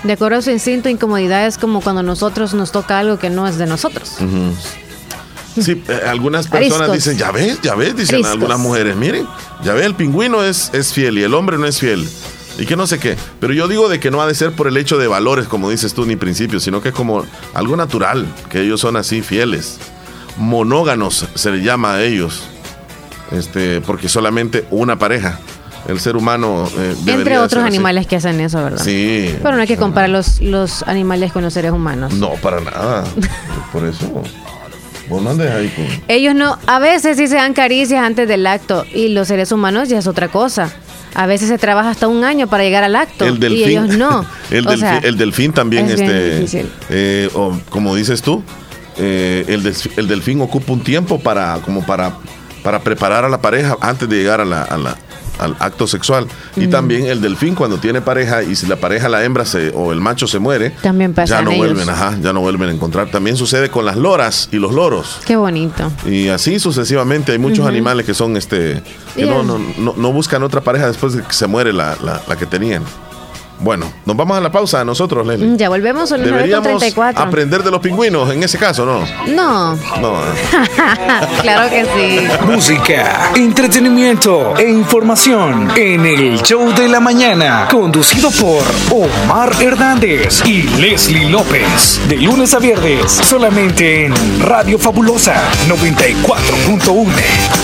De 0.03 0.13
acuerdo 0.13 0.37
a 0.37 0.41
su 0.41 0.51
instinto, 0.51 0.87
incomodidad 0.87 1.45
es 1.45 1.57
como 1.57 1.81
cuando 1.81 2.01
nosotros 2.01 2.53
nos 2.53 2.71
toca 2.71 2.97
algo 2.97 3.19
que 3.19 3.29
no 3.29 3.45
es 3.45 3.57
de 3.57 3.67
nosotros. 3.67 4.17
Sí, 5.59 5.83
eh, 5.87 6.01
algunas 6.07 6.47
personas 6.47 6.91
dicen, 6.93 7.17
ya 7.17 7.31
ves, 7.31 7.59
ya 7.61 7.75
ves, 7.75 7.95
dicen 7.95 8.25
algunas 8.25 8.59
mujeres, 8.59 8.95
miren, 8.95 9.27
ya 9.63 9.73
ves, 9.73 9.85
el 9.85 9.95
pingüino 9.95 10.43
es, 10.43 10.69
es 10.73 10.93
fiel 10.93 11.17
y 11.17 11.23
el 11.23 11.33
hombre 11.33 11.57
no 11.57 11.65
es 11.65 11.79
fiel. 11.79 12.07
Y 12.57 12.65
que 12.65 12.75
no 12.75 12.85
sé 12.85 12.99
qué. 12.99 13.17
Pero 13.39 13.53
yo 13.53 13.67
digo 13.67 13.89
de 13.89 13.99
que 13.99 14.11
no 14.11 14.21
ha 14.21 14.27
de 14.27 14.35
ser 14.35 14.51
por 14.53 14.67
el 14.67 14.77
hecho 14.77 14.97
de 14.97 15.07
valores, 15.07 15.47
como 15.47 15.69
dices 15.69 15.93
tú, 15.93 16.05
ni 16.05 16.15
principios, 16.15 16.63
sino 16.63 16.81
que 16.81 16.89
es 16.89 16.95
como 16.95 17.25
algo 17.53 17.75
natural, 17.75 18.25
que 18.49 18.61
ellos 18.61 18.79
son 18.81 18.97
así 18.97 19.21
fieles. 19.21 19.77
Monóganos 20.37 21.27
se 21.33 21.51
le 21.51 21.63
llama 21.63 21.95
a 21.95 22.03
ellos. 22.03 22.43
Este, 23.31 23.81
porque 23.81 24.09
solamente 24.09 24.65
una 24.69 24.99
pareja. 24.99 25.39
El 25.87 25.99
ser 25.99 26.15
humano. 26.15 26.69
Eh, 26.77 26.95
Entre 27.07 27.39
otros 27.39 27.63
animales 27.63 28.05
que 28.05 28.17
hacen 28.17 28.39
eso, 28.39 28.63
¿verdad? 28.63 28.83
Sí. 28.83 29.35
Pero 29.41 29.55
no 29.55 29.61
hay 29.61 29.67
que 29.67 29.77
comparar 29.77 30.09
los, 30.09 30.39
los 30.39 30.83
animales 30.83 31.31
con 31.31 31.43
los 31.43 31.53
seres 31.53 31.71
humanos. 31.71 32.13
No, 32.13 32.33
para 32.35 32.61
nada. 32.61 33.03
por 33.73 33.85
eso. 33.85 34.23
Ellos 36.07 36.35
no, 36.35 36.57
a 36.67 36.79
veces 36.79 37.17
sí 37.17 37.27
se 37.27 37.35
dan 37.35 37.53
caricias 37.53 38.03
antes 38.03 38.27
del 38.27 38.47
acto 38.47 38.85
y 38.93 39.09
los 39.09 39.27
seres 39.27 39.51
humanos 39.51 39.89
ya 39.89 39.99
es 39.99 40.07
otra 40.07 40.29
cosa. 40.29 40.71
A 41.13 41.25
veces 41.25 41.49
se 41.49 41.57
trabaja 41.57 41.89
hasta 41.89 42.07
un 42.07 42.23
año 42.23 42.47
para 42.47 42.63
llegar 42.63 42.83
al 42.83 42.95
acto 42.95 43.25
el 43.25 43.39
delfín, 43.39 43.59
y 43.59 43.63
ellos 43.63 43.97
no. 43.97 44.25
el, 44.51 45.17
delfín, 45.17 45.51
también, 45.51 45.89
este, 45.89 46.69
eh, 46.89 47.29
como 47.69 47.95
dices 47.95 48.21
tú, 48.21 48.41
eh, 48.97 49.43
el, 49.47 49.73
el, 49.97 50.07
delfín 50.07 50.41
ocupa 50.41 50.71
un 50.71 50.81
tiempo 50.81 51.19
para, 51.19 51.59
como 51.65 51.85
para, 51.85 52.13
para 52.63 52.79
preparar 52.79 53.25
a 53.25 53.29
la 53.29 53.41
pareja 53.41 53.77
antes 53.81 54.07
de 54.07 54.17
llegar 54.17 54.41
a 54.41 54.45
la, 54.45 54.63
al 55.41 55.55
acto 55.59 55.87
sexual. 55.87 56.27
Y 56.55 56.67
también 56.67 57.07
el 57.07 57.19
delfín 57.19 57.55
cuando 57.55 57.77
tiene 57.77 58.01
pareja 58.01 58.43
y 58.43 58.55
si 58.55 58.67
la 58.67 58.75
pareja, 58.75 59.09
la 59.09 59.23
hembra 59.23 59.45
se, 59.45 59.71
o 59.75 59.91
el 59.91 59.99
macho 59.99 60.27
se 60.27 60.39
muere, 60.39 60.71
también 60.81 61.13
ya 61.25 61.41
no 61.41 61.51
vuelven, 61.51 61.89
ajá, 61.89 62.17
ya 62.21 62.31
no 62.31 62.41
vuelven 62.41 62.69
a 62.69 62.71
encontrar. 62.71 63.09
También 63.09 63.35
sucede 63.35 63.69
con 63.69 63.85
las 63.85 63.97
loras 63.97 64.49
y 64.51 64.57
los 64.57 64.73
loros. 64.73 65.19
Qué 65.25 65.35
bonito. 65.35 65.91
Y 66.05 66.29
así 66.29 66.59
sucesivamente 66.59 67.31
hay 67.31 67.39
muchos 67.39 67.65
animales 67.65 68.05
que 68.05 68.13
son 68.13 68.37
este 68.37 68.81
que 69.15 69.25
no, 69.25 69.43
no, 69.43 69.59
no, 69.77 70.11
buscan 70.13 70.43
otra 70.43 70.61
pareja 70.61 70.87
después 70.87 71.13
de 71.13 71.23
que 71.23 71.33
se 71.33 71.47
muere 71.47 71.73
la, 71.73 71.97
la, 72.03 72.21
la 72.27 72.35
que 72.35 72.45
tenían. 72.45 72.83
Bueno, 73.61 73.85
nos 74.05 74.17
vamos 74.17 74.37
a 74.37 74.41
la 74.41 74.51
pausa 74.51 74.83
nosotros, 74.83 75.25
Leslie. 75.25 75.49
Mm, 75.49 75.57
ya 75.57 75.69
volvemos 75.69 76.11
a 76.11 76.17
los 76.17 76.25
Deberíamos 76.25 76.83
aprender 77.15 77.63
de 77.63 77.69
los 77.69 77.79
pingüinos 77.79 78.31
en 78.31 78.41
ese 78.43 78.57
caso, 78.57 78.85
¿no? 78.85 79.05
No. 79.27 79.75
No. 80.01 80.19
claro 81.41 81.69
que 81.69 81.85
sí. 81.85 82.27
Música, 82.45 83.31
entretenimiento 83.35 84.57
e 84.57 84.67
información 84.69 85.71
en 85.75 86.05
el 86.07 86.41
show 86.41 86.73
de 86.73 86.87
la 86.87 86.99
mañana, 86.99 87.67
conducido 87.69 88.31
por 88.31 88.63
Omar 88.89 89.51
Hernández 89.61 90.41
y 90.45 90.63
Leslie 90.79 91.29
López. 91.29 92.01
De 92.09 92.17
lunes 92.17 92.55
a 92.55 92.59
viernes, 92.59 93.11
solamente 93.11 94.07
en 94.07 94.13
Radio 94.41 94.79
Fabulosa 94.79 95.35
94.1. 95.67 97.60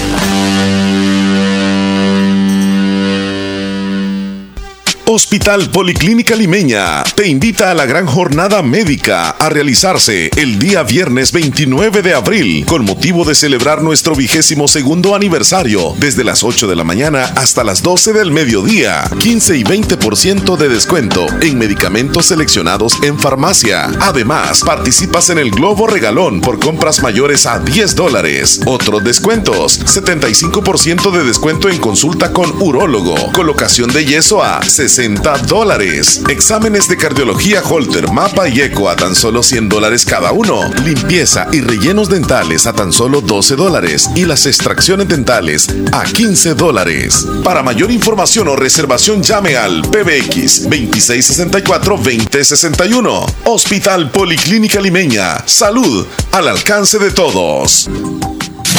Hospital 5.10 5.70
Policlínica 5.70 6.36
Limeña 6.36 7.02
te 7.16 7.30
invita 7.30 7.72
a 7.72 7.74
la 7.74 7.86
gran 7.86 8.06
jornada 8.06 8.62
médica 8.62 9.30
a 9.30 9.48
realizarse 9.48 10.30
el 10.36 10.60
día 10.60 10.84
viernes 10.84 11.32
29 11.32 12.02
de 12.02 12.14
abril 12.14 12.66
con 12.66 12.84
motivo 12.84 13.24
de 13.24 13.34
celebrar 13.34 13.82
nuestro 13.82 14.16
vigésimo 14.16 14.68
segundo 14.68 15.16
aniversario 15.16 15.96
desde 15.98 16.26
las 16.26 16.44
8 16.44 16.68
de 16.68 16.76
la 16.76 16.84
mañana 16.84 17.24
hasta 17.38 17.64
las 17.64 17.84
12 17.84 18.12
del 18.12 18.32
mediodía. 18.32 19.10
15 19.18 19.56
y 19.56 19.64
20% 19.64 20.58
de 20.58 20.68
descuento 20.68 21.26
en 21.40 21.58
medicamentos 21.58 22.26
seleccionados 22.26 23.02
en 23.02 23.18
farmacia. 23.18 23.86
Además, 24.02 24.60
participas 24.66 25.30
en 25.30 25.38
el 25.38 25.52
Globo 25.52 25.88
Regalón 25.88 26.42
por 26.42 26.60
compras 26.60 27.02
mayores 27.02 27.46
a 27.46 27.60
10 27.60 27.96
dólares. 27.96 28.60
Otros 28.66 29.02
descuentos, 29.06 29.80
75% 29.86 31.12
de 31.12 31.24
descuento 31.24 31.70
en 31.70 31.78
consulta 31.78 32.34
con 32.34 32.62
urólogo, 32.62 33.16
colocación 33.32 33.90
de 33.94 34.04
yeso 34.04 34.44
a 34.44 34.62
60 34.62 34.97
60 34.98 35.46
dólares. 35.46 36.24
Exámenes 36.28 36.90
de 36.90 36.98
cardiología 36.98 37.62
Holter, 37.62 38.12
mapa 38.12 38.50
y 38.50 38.62
eco 38.62 38.90
a 38.90 38.96
tan 38.96 39.14
solo 39.14 39.44
100 39.44 39.70
dólares 39.70 40.04
cada 40.04 40.32
uno. 40.32 40.72
Limpieza 40.84 41.48
y 41.52 41.62
rellenos 41.62 42.10
dentales 42.10 42.66
a 42.66 42.74
tan 42.74 42.92
solo 42.92 43.22
12 43.22 43.56
dólares. 43.56 44.10
Y 44.16 44.26
las 44.26 44.48
extracciones 44.48 45.08
dentales 45.08 45.68
a 45.94 46.04
15 46.04 46.56
dólares. 46.56 47.28
Para 47.44 47.62
mayor 47.62 47.92
información 47.92 48.48
o 48.48 48.56
reservación 48.56 49.22
llame 49.22 49.56
al 49.56 49.84
PBX 49.84 50.68
2664-2061. 50.68 53.34
Hospital 53.44 54.10
Policlínica 54.10 54.82
Limeña. 54.82 55.44
Salud 55.46 56.08
al 56.32 56.48
alcance 56.48 56.98
de 56.98 57.12
todos. 57.12 57.88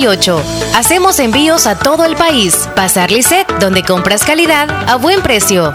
9658 0.00 0.42
Hacemos 0.76 1.18
envíos 1.18 1.66
a 1.66 1.78
todo 1.78 2.04
el 2.04 2.16
país. 2.16 2.68
Pasar 2.74 3.10
Lisset, 3.10 3.46
donde 3.58 3.82
compras 3.82 4.24
calidad 4.24 4.68
a 4.88 4.96
buen 4.96 5.20
precio. 5.22 5.74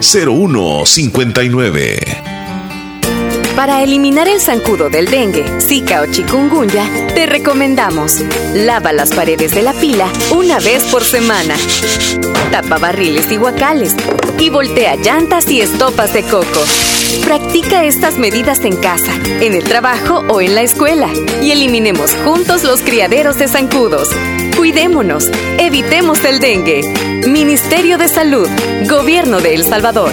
0159. 0.00 2.35
Para 3.56 3.82
eliminar 3.82 4.28
el 4.28 4.38
zancudo 4.38 4.90
del 4.90 5.06
dengue, 5.06 5.42
zika 5.62 6.02
o 6.02 6.06
chikungunya, 6.06 7.08
te 7.14 7.24
recomendamos 7.24 8.20
lava 8.54 8.92
las 8.92 9.10
paredes 9.10 9.54
de 9.54 9.62
la 9.62 9.72
pila 9.72 10.12
una 10.30 10.60
vez 10.60 10.84
por 10.84 11.02
semana, 11.02 11.56
tapa 12.50 12.76
barriles 12.76 13.32
y 13.32 13.36
guacales 13.38 13.96
y 14.38 14.50
voltea 14.50 14.96
llantas 14.96 15.48
y 15.48 15.62
estopas 15.62 16.12
de 16.12 16.22
coco. 16.24 16.64
Practica 17.24 17.84
estas 17.84 18.18
medidas 18.18 18.60
en 18.60 18.76
casa, 18.76 19.14
en 19.40 19.54
el 19.54 19.64
trabajo 19.64 20.22
o 20.28 20.42
en 20.42 20.54
la 20.54 20.60
escuela 20.60 21.08
y 21.42 21.50
eliminemos 21.50 22.14
juntos 22.24 22.62
los 22.62 22.82
criaderos 22.82 23.38
de 23.38 23.48
zancudos. 23.48 24.10
Cuidémonos, 24.54 25.30
evitemos 25.58 26.22
el 26.26 26.40
dengue. 26.40 26.82
Ministerio 27.26 27.96
de 27.96 28.08
Salud, 28.08 28.48
Gobierno 28.86 29.40
de 29.40 29.54
El 29.54 29.64
Salvador. 29.64 30.12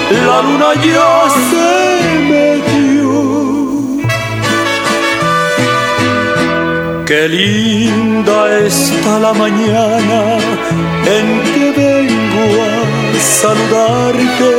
la 0.13 0.41
luna 0.41 0.73
ya 0.75 1.29
se 1.49 2.19
metió. 2.31 3.11
Qué 7.05 7.27
linda 7.29 8.59
está 8.59 9.19
la 9.19 9.33
mañana 9.33 10.37
en 11.17 11.25
que 11.53 11.71
vengo 11.83 12.45
a 12.63 12.65
saludarte. 13.19 14.51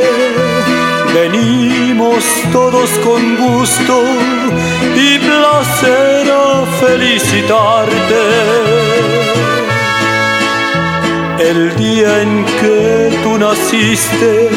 Venimos 1.13 2.23
todos 2.51 2.89
con 3.05 3.21
gusto 3.35 3.95
y 4.95 5.19
placer 5.19 6.31
a 6.31 6.65
felicitarte 6.81 9.22
el 11.43 11.75
día 11.75 12.21
en 12.21 12.45
que 12.45 13.19
tú 13.21 13.37
naciste, 13.37 14.49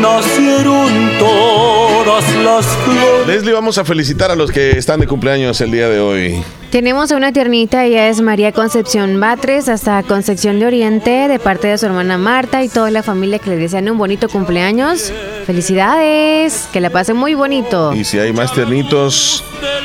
nacieron 0.00 1.10
todas 1.18 2.34
las 2.36 2.66
flores. 2.66 3.26
Leslie, 3.26 3.52
vamos 3.52 3.78
a 3.78 3.84
felicitar 3.84 4.30
a 4.30 4.36
los 4.36 4.52
que 4.52 4.78
están 4.78 5.00
de 5.00 5.06
cumpleaños 5.06 5.60
el 5.60 5.72
día 5.72 5.88
de 5.88 5.98
hoy. 5.98 6.44
Tenemos 6.70 7.10
a 7.12 7.16
una 7.16 7.32
tiernita, 7.32 7.84
ella 7.84 8.08
es 8.08 8.20
María 8.20 8.52
Concepción 8.52 9.18
Batres, 9.20 9.68
hasta 9.68 10.02
Concepción 10.02 10.58
de 10.58 10.66
Oriente, 10.66 11.28
de 11.28 11.38
parte 11.38 11.68
de 11.68 11.78
su 11.78 11.86
hermana 11.86 12.18
Marta 12.18 12.62
y 12.64 12.68
toda 12.68 12.90
la 12.90 13.02
familia 13.02 13.38
que 13.38 13.50
le 13.50 13.56
desean 13.56 13.88
un 13.88 13.98
bonito 13.98 14.28
cumpleaños. 14.28 15.12
Felicidades, 15.46 16.68
que 16.72 16.80
la 16.80 16.90
pasen 16.90 17.16
muy 17.16 17.34
bonito. 17.34 17.92
Y 17.94 18.04
si 18.04 18.18
hay 18.18 18.32
más 18.32 18.52
tiernitos 18.52 19.44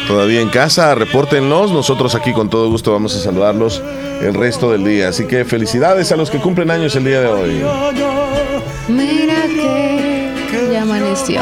todavía 0.10 0.41
en 0.41 0.49
casa, 0.49 0.95
repórtenlos. 0.95 1.72
Nosotros 1.72 2.16
aquí 2.16 2.34
con 2.34 2.49
todo 2.49 2.68
gusto 2.68 2.91
vamos 2.91 3.16
a 3.16 3.20
saludarlos 3.20 3.84
el 4.22 4.34
resto 4.34 4.72
del 4.72 4.84
día. 4.84 5.10
Así 5.10 5.28
que 5.28 5.45
felicidades 5.45 6.12
a 6.12 6.16
los 6.16 6.32
que 6.32 6.39
cumplen 6.39 6.72
años 6.72 6.95
el 6.95 7.05
día 7.05 7.22
de 7.22 7.28
hoy. 7.28 7.64
Mira 8.88 9.36
que 9.55 10.70
ya 10.74 10.82
amaneció. 10.82 11.41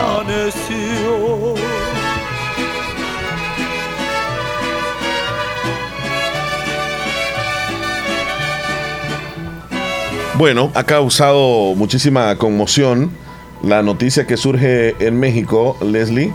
Bueno, 10.37 10.71
ha 10.75 10.83
causado 10.83 11.73
muchísima 11.73 12.37
conmoción 12.37 13.11
la 13.63 13.81
noticia 13.81 14.27
que 14.27 14.35
surge 14.35 14.93
en 14.99 15.19
México, 15.19 15.77
Leslie, 15.81 16.33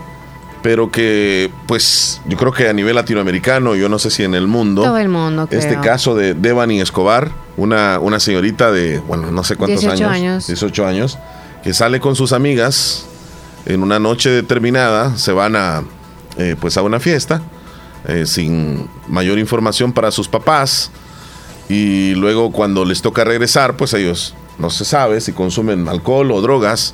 pero 0.63 0.89
que 0.89 1.51
pues 1.67 2.21
yo 2.25 2.37
creo 2.37 2.53
que 2.53 2.69
a 2.69 2.73
nivel 2.73 2.95
latinoamericano, 2.95 3.75
yo 3.75 3.89
no 3.89 3.99
sé 3.99 4.09
si 4.09 4.23
en 4.23 4.33
el 4.33 4.47
mundo, 4.47 4.83
Todo 4.83 4.97
el 4.97 5.09
mundo, 5.09 5.45
creo. 5.45 5.59
este 5.59 5.77
caso 5.81 6.15
de 6.15 6.33
Devani 6.33 6.79
Escobar, 6.79 7.31
una, 7.57 7.99
una 7.99 8.19
señorita 8.19 8.71
de, 8.71 8.99
bueno, 8.99 9.29
no 9.29 9.43
sé 9.43 9.57
cuántos 9.57 9.81
18 9.81 10.05
años, 10.05 10.15
años. 10.15 10.47
18 10.47 10.87
años, 10.87 11.19
que 11.63 11.73
sale 11.73 11.99
con 11.99 12.15
sus 12.15 12.31
amigas 12.31 13.05
en 13.65 13.83
una 13.83 13.99
noche 13.99 14.29
determinada, 14.29 15.17
se 15.17 15.33
van 15.33 15.57
a, 15.57 15.83
eh, 16.37 16.55
pues 16.59 16.77
a 16.77 16.81
una 16.81 17.01
fiesta, 17.01 17.41
eh, 18.07 18.25
sin 18.25 18.87
mayor 19.09 19.39
información 19.39 19.91
para 19.91 20.11
sus 20.11 20.29
papás, 20.29 20.91
y 21.67 22.15
luego 22.15 22.53
cuando 22.53 22.85
les 22.85 23.01
toca 23.01 23.25
regresar, 23.25 23.75
pues 23.75 23.93
ellos 23.93 24.33
no 24.57 24.69
se 24.69 24.85
sabe 24.85 25.19
si 25.19 25.33
consumen 25.33 25.89
alcohol 25.89 26.31
o 26.31 26.41
drogas, 26.41 26.93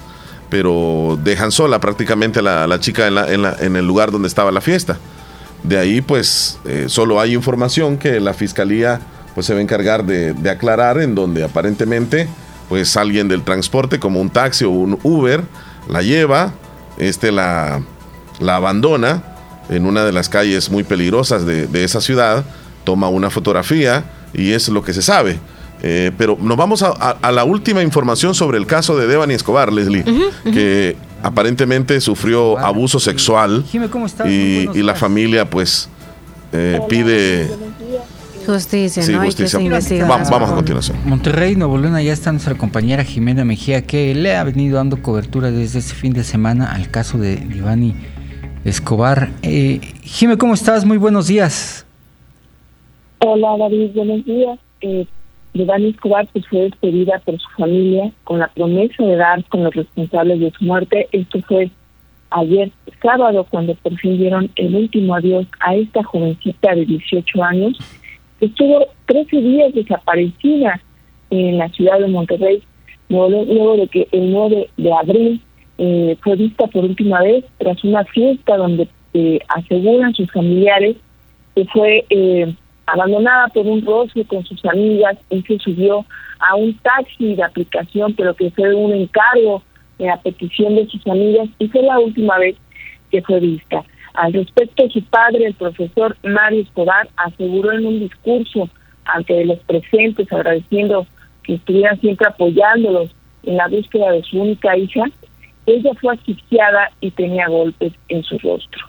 pero 0.50 1.18
dejan 1.24 1.52
sola 1.52 1.80
prácticamente 1.80 2.40
a 2.40 2.68
la, 2.68 2.80
chica 2.80 3.08
en, 3.08 3.76
el 3.76 3.86
lugar 3.86 4.12
donde 4.12 4.28
estaba 4.28 4.52
la 4.52 4.62
fiesta. 4.62 4.98
De 5.64 5.78
ahí 5.78 6.02
pues 6.02 6.60
eh, 6.66 6.86
solo 6.88 7.20
hay 7.20 7.34
información 7.34 7.98
que 7.98 8.20
la 8.20 8.34
fiscalía 8.34 9.00
pues 9.36 9.46
se 9.46 9.54
va 9.54 9.60
a 9.60 9.62
encargar 9.62 10.06
de, 10.06 10.34
aclarar 10.50 11.00
en 11.00 11.16
donde 11.16 11.44
aparentemente 11.44 12.28
pues 12.68 12.96
alguien 12.98 13.28
del 13.28 13.44
transporte 13.44 14.00
como 14.00 14.22
un 14.22 14.30
taxi 14.30 14.66
o 14.66 14.70
un 14.70 15.00
Uber 15.04 15.44
la 15.88 16.02
lleva, 16.02 16.54
este 16.98 17.32
la, 17.32 17.82
abandona 18.40 19.24
en 19.70 19.86
una 19.86 20.04
de 20.04 20.12
las 20.12 20.30
calles 20.30 20.70
muy 20.70 20.84
peligrosas 20.84 21.46
de 21.46 21.84
esa 21.84 22.02
ciudad, 22.02 22.46
toma 22.84 23.10
una 23.10 23.30
fotografía 23.30 24.04
y 24.34 24.54
es 24.54 24.70
lo 24.70 24.84
que 24.84 24.94
se 24.94 25.02
sabe. 25.02 25.40
Eh, 25.82 26.12
pero 26.18 26.38
nos 26.42 26.58
vamos 26.58 26.84
a, 26.84 26.88
a- 26.90 27.18
a 27.22 27.32
la 27.32 27.46
última 27.46 27.82
información 27.82 28.36
sobre 28.36 28.58
el 28.58 28.66
caso 28.68 28.98
de 28.98 29.08
Devani 29.08 29.34
Escobar, 29.34 29.72
Leslie, 29.72 30.04
que 30.44 30.98
aparentemente 31.24 32.02
sufrió 32.02 32.58
abuso 32.60 33.00
sexual 33.00 33.64
Jime, 33.70 33.90
¿cómo 33.90 34.06
estás? 34.06 34.28
Y, 34.28 34.68
la 34.84 34.96
familia 34.96 35.50
pues 35.50 35.90
eh, 36.54 36.80
pide 36.90 37.50
Justicia, 38.46 39.04
sí, 39.04 39.12
¿no? 39.14 39.22
Hay 39.22 39.30
que 39.34 39.44
justicia. 39.44 40.06
Va- 40.08 40.18
vamos 40.30 40.50
a 40.50 40.56
continuación. 40.56 40.98
Monterrey, 41.06 41.56
Nuevo 41.56 41.78
León, 41.78 41.94
allá 41.96 42.12
está 42.14 42.32
nuestra 42.32 42.56
compañera 42.56 43.04
Jimena 43.04 43.46
Mejía, 43.46 43.86
que 43.86 44.16
le 44.16 44.36
ha 44.36 44.44
venido 44.44 44.78
dando 44.78 45.02
cobertura 45.02 45.52
desde 45.52 45.80
este 45.80 45.94
fin 45.94 46.14
de 46.14 46.24
semana 46.24 46.74
al 46.74 46.90
caso 46.90 47.18
de 47.20 47.34
Ivani 47.34 47.96
Escobar. 48.66 49.30
Eh, 49.44 49.80
Jime, 50.02 50.38
¿cómo 50.38 50.56
estás? 50.56 50.84
Muy 50.84 50.98
buenos 50.98 51.28
días. 51.28 51.86
Hola 53.20 53.50
David, 53.60 53.92
buenos 53.94 54.26
días. 54.26 54.58
Eh, 54.82 55.06
Devani 55.54 55.90
Escobar 55.90 56.28
pues, 56.32 56.48
fue 56.48 56.62
despedida 56.62 57.20
por 57.26 57.40
su 57.40 57.50
familia 57.58 58.12
con 58.24 58.40
la 58.40 58.48
promesa 58.48 59.04
de 59.04 59.16
dar 59.16 59.44
con 59.46 59.64
los 59.64 59.74
responsables 59.74 60.40
de 60.40 60.52
su 60.52 60.66
muerte. 60.66 61.08
Esto 61.12 61.40
fue 61.48 61.72
ayer 62.32 62.72
sábado 63.02 63.46
cuando 63.50 63.76
por 63.76 63.96
fin 63.98 64.18
dieron 64.18 64.52
el 64.56 64.76
último 64.76 65.16
adiós 65.16 65.48
a 65.62 65.76
esta 65.76 66.04
jovencita 66.04 66.76
de 66.76 66.86
18 66.86 67.44
años 67.44 67.78
que 68.40 68.46
estuvo 68.46 68.88
13 69.06 69.38
días 69.38 69.74
desaparecida 69.74 70.80
en 71.32 71.58
la 71.58 71.70
ciudad 71.70 72.00
de 72.00 72.08
Monterrey 72.08 72.64
luego 73.10 73.78
de 73.78 73.88
que 73.88 74.08
el 74.12 74.32
9 74.32 74.70
de 74.78 74.94
abril 74.94 75.42
eh, 75.78 76.18
fue 76.22 76.36
vista 76.36 76.68
por 76.68 76.86
última 76.86 77.22
vez 77.22 77.46
tras 77.58 77.84
una 77.84 78.04
fiesta 78.06 78.58
donde 78.58 78.88
eh, 79.14 79.40
aseguran 79.48 80.14
sus 80.14 80.32
familiares 80.32 80.98
que 81.56 81.66
fue 81.66 82.06
eh, 82.10 82.54
abandonada 82.94 83.48
por 83.50 83.66
un 83.66 83.86
roce 83.86 84.26
con 84.26 84.44
sus 84.46 84.64
amigas 84.66 85.18
y 85.30 85.42
se 85.42 85.60
subió 85.60 86.06
a 86.40 86.56
un 86.56 86.74
taxi 86.78 87.36
de 87.36 87.44
aplicación, 87.44 88.14
pero 88.14 88.34
que 88.34 88.52
fue 88.52 88.74
un 88.74 88.94
encargo 88.94 89.64
a 90.08 90.18
petición 90.22 90.76
de 90.76 90.88
sus 90.88 91.06
amigas 91.08 91.50
y 91.60 91.68
fue 91.68 91.82
la 91.82 92.00
última 92.00 92.38
vez 92.38 92.56
que 93.12 93.22
fue 93.22 93.40
vista. 93.40 93.84
Al 94.14 94.34
respecto, 94.34 94.90
su 94.90 95.04
padre, 95.04 95.46
el 95.46 95.54
profesor 95.54 96.18
Mario 96.24 96.62
Escobar, 96.62 97.10
aseguró 97.18 97.72
en 97.74 97.86
un 97.86 98.00
discurso 98.00 98.70
ante 99.06 99.46
los 99.46 99.60
presentes, 99.60 100.32
agradeciendo 100.32 101.06
que 101.44 101.56
estuvieran 101.56 102.00
siempre 102.00 102.28
apoyándolos 102.28 103.10
en 103.44 103.58
la 103.58 103.68
búsqueda 103.68 104.12
de 104.12 104.24
su 104.24 104.42
única 104.42 104.78
hija, 104.78 105.04
ella 105.66 105.92
fue 106.02 106.14
asfixiada 106.14 106.92
y 107.00 107.12
tenía 107.12 107.48
golpes 107.48 107.94
en 108.10 108.24
su 108.24 108.38
rostro. 108.40 108.89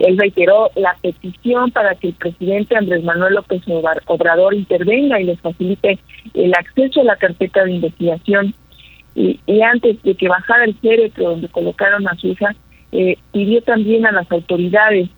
Él 0.00 0.18
reiteró 0.18 0.70
la 0.74 0.96
petición 1.00 1.70
para 1.70 1.94
que 1.94 2.08
el 2.08 2.14
presidente 2.14 2.76
Andrés 2.76 3.04
Manuel 3.04 3.34
López 3.34 3.62
Obra- 3.68 4.02
Obrador 4.06 4.54
intervenga 4.54 5.20
y 5.20 5.24
les 5.24 5.38
facilite 5.40 5.98
el 6.34 6.52
acceso 6.54 7.02
a 7.02 7.04
la 7.04 7.16
carpeta 7.16 7.64
de 7.64 7.72
investigación. 7.72 8.54
Y, 9.14 9.40
y 9.46 9.60
antes 9.60 10.02
de 10.02 10.14
que 10.14 10.28
bajara 10.28 10.64
el 10.64 10.74
féretro 10.74 11.30
donde 11.30 11.48
colocaron 11.48 12.08
a 12.08 12.16
su 12.16 12.28
hija, 12.28 12.54
eh, 12.92 13.16
pidió 13.32 13.62
también 13.62 14.06
a 14.06 14.12
las 14.12 14.30
autoridades 14.32 15.08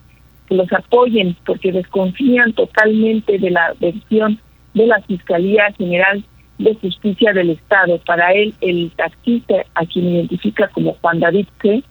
que 0.48 0.54
los 0.56 0.70
apoyen 0.72 1.36
porque 1.46 1.72
desconfían 1.72 2.52
totalmente 2.52 3.38
de 3.38 3.50
la 3.50 3.74
versión 3.80 4.40
de 4.74 4.86
la 4.86 5.00
Fiscalía 5.02 5.72
General 5.78 6.24
de 6.58 6.74
Justicia 6.74 7.32
del 7.32 7.50
Estado. 7.50 7.98
Para 8.04 8.32
él, 8.32 8.54
el 8.60 8.90
taxista, 8.96 9.64
a 9.74 9.86
quien 9.86 10.08
identifica 10.08 10.68
como 10.68 10.94
Juan 11.00 11.20
David 11.20 11.46
C., 11.60 11.82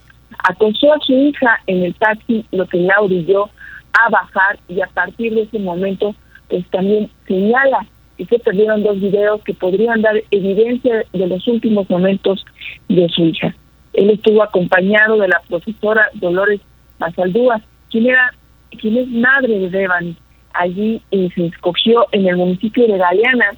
acosó 0.43 0.93
a 0.93 0.99
su 0.99 1.13
hija 1.13 1.59
en 1.67 1.83
el 1.83 1.95
taxi, 1.95 2.45
lo 2.51 2.65
que 2.67 2.77
la 2.77 2.99
orilló 2.99 3.49
a 3.93 4.09
bajar 4.09 4.59
y 4.67 4.81
a 4.81 4.87
partir 4.87 5.33
de 5.33 5.43
ese 5.43 5.59
momento, 5.59 6.15
pues 6.49 6.65
también 6.69 7.09
señala 7.27 7.85
que 8.17 8.25
se 8.25 8.39
perdieron 8.39 8.83
dos 8.83 8.99
videos 8.99 9.41
que 9.43 9.53
podrían 9.53 10.01
dar 10.01 10.15
evidencia 10.31 11.03
de 11.11 11.27
los 11.27 11.47
últimos 11.47 11.89
momentos 11.89 12.45
de 12.87 13.09
su 13.09 13.23
hija. 13.25 13.55
Él 13.93 14.09
estuvo 14.09 14.43
acompañado 14.43 15.17
de 15.17 15.27
la 15.27 15.41
profesora 15.47 16.09
Dolores 16.13 16.61
Mazaldúa, 16.99 17.61
quien 17.89 18.07
era, 18.07 18.33
quien 18.79 18.97
es 18.97 19.07
madre 19.07 19.59
de 19.59 19.69
Devani. 19.69 20.15
Allí 20.53 21.01
eh, 21.11 21.29
se 21.33 21.47
escogió 21.47 22.07
en 22.11 22.27
el 22.27 22.37
municipio 22.37 22.87
de 22.87 22.97
Galeana, 22.97 23.51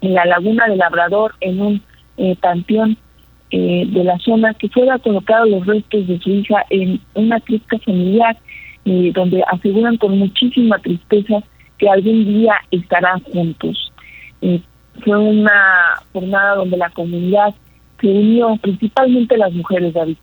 en 0.00 0.14
la 0.14 0.24
laguna 0.24 0.66
del 0.66 0.78
Labrador, 0.78 1.34
en 1.40 1.60
un 1.60 1.82
eh, 2.16 2.36
panteón 2.40 2.98
eh, 3.56 3.86
de 3.86 4.02
la 4.02 4.18
zona, 4.18 4.52
que 4.54 4.68
fuera 4.68 4.98
colocados 4.98 5.48
los 5.48 5.64
restos 5.64 6.08
de 6.08 6.18
su 6.18 6.28
hija 6.30 6.64
en 6.70 7.00
una 7.14 7.38
cripta 7.38 7.78
familiar, 7.78 8.36
eh, 8.84 9.12
donde 9.14 9.44
aseguran 9.46 9.96
con 9.96 10.18
muchísima 10.18 10.76
tristeza 10.80 11.40
que 11.78 11.88
algún 11.88 12.24
día 12.24 12.54
estarán 12.72 13.20
juntos. 13.22 13.92
Eh, 14.42 14.60
fue 15.04 15.16
una 15.16 16.02
jornada 16.12 16.56
donde 16.56 16.76
la 16.76 16.90
comunidad 16.90 17.54
se 18.00 18.08
unió, 18.08 18.56
principalmente 18.56 19.36
las 19.36 19.52
mujeres, 19.52 19.94
David, 19.94 20.16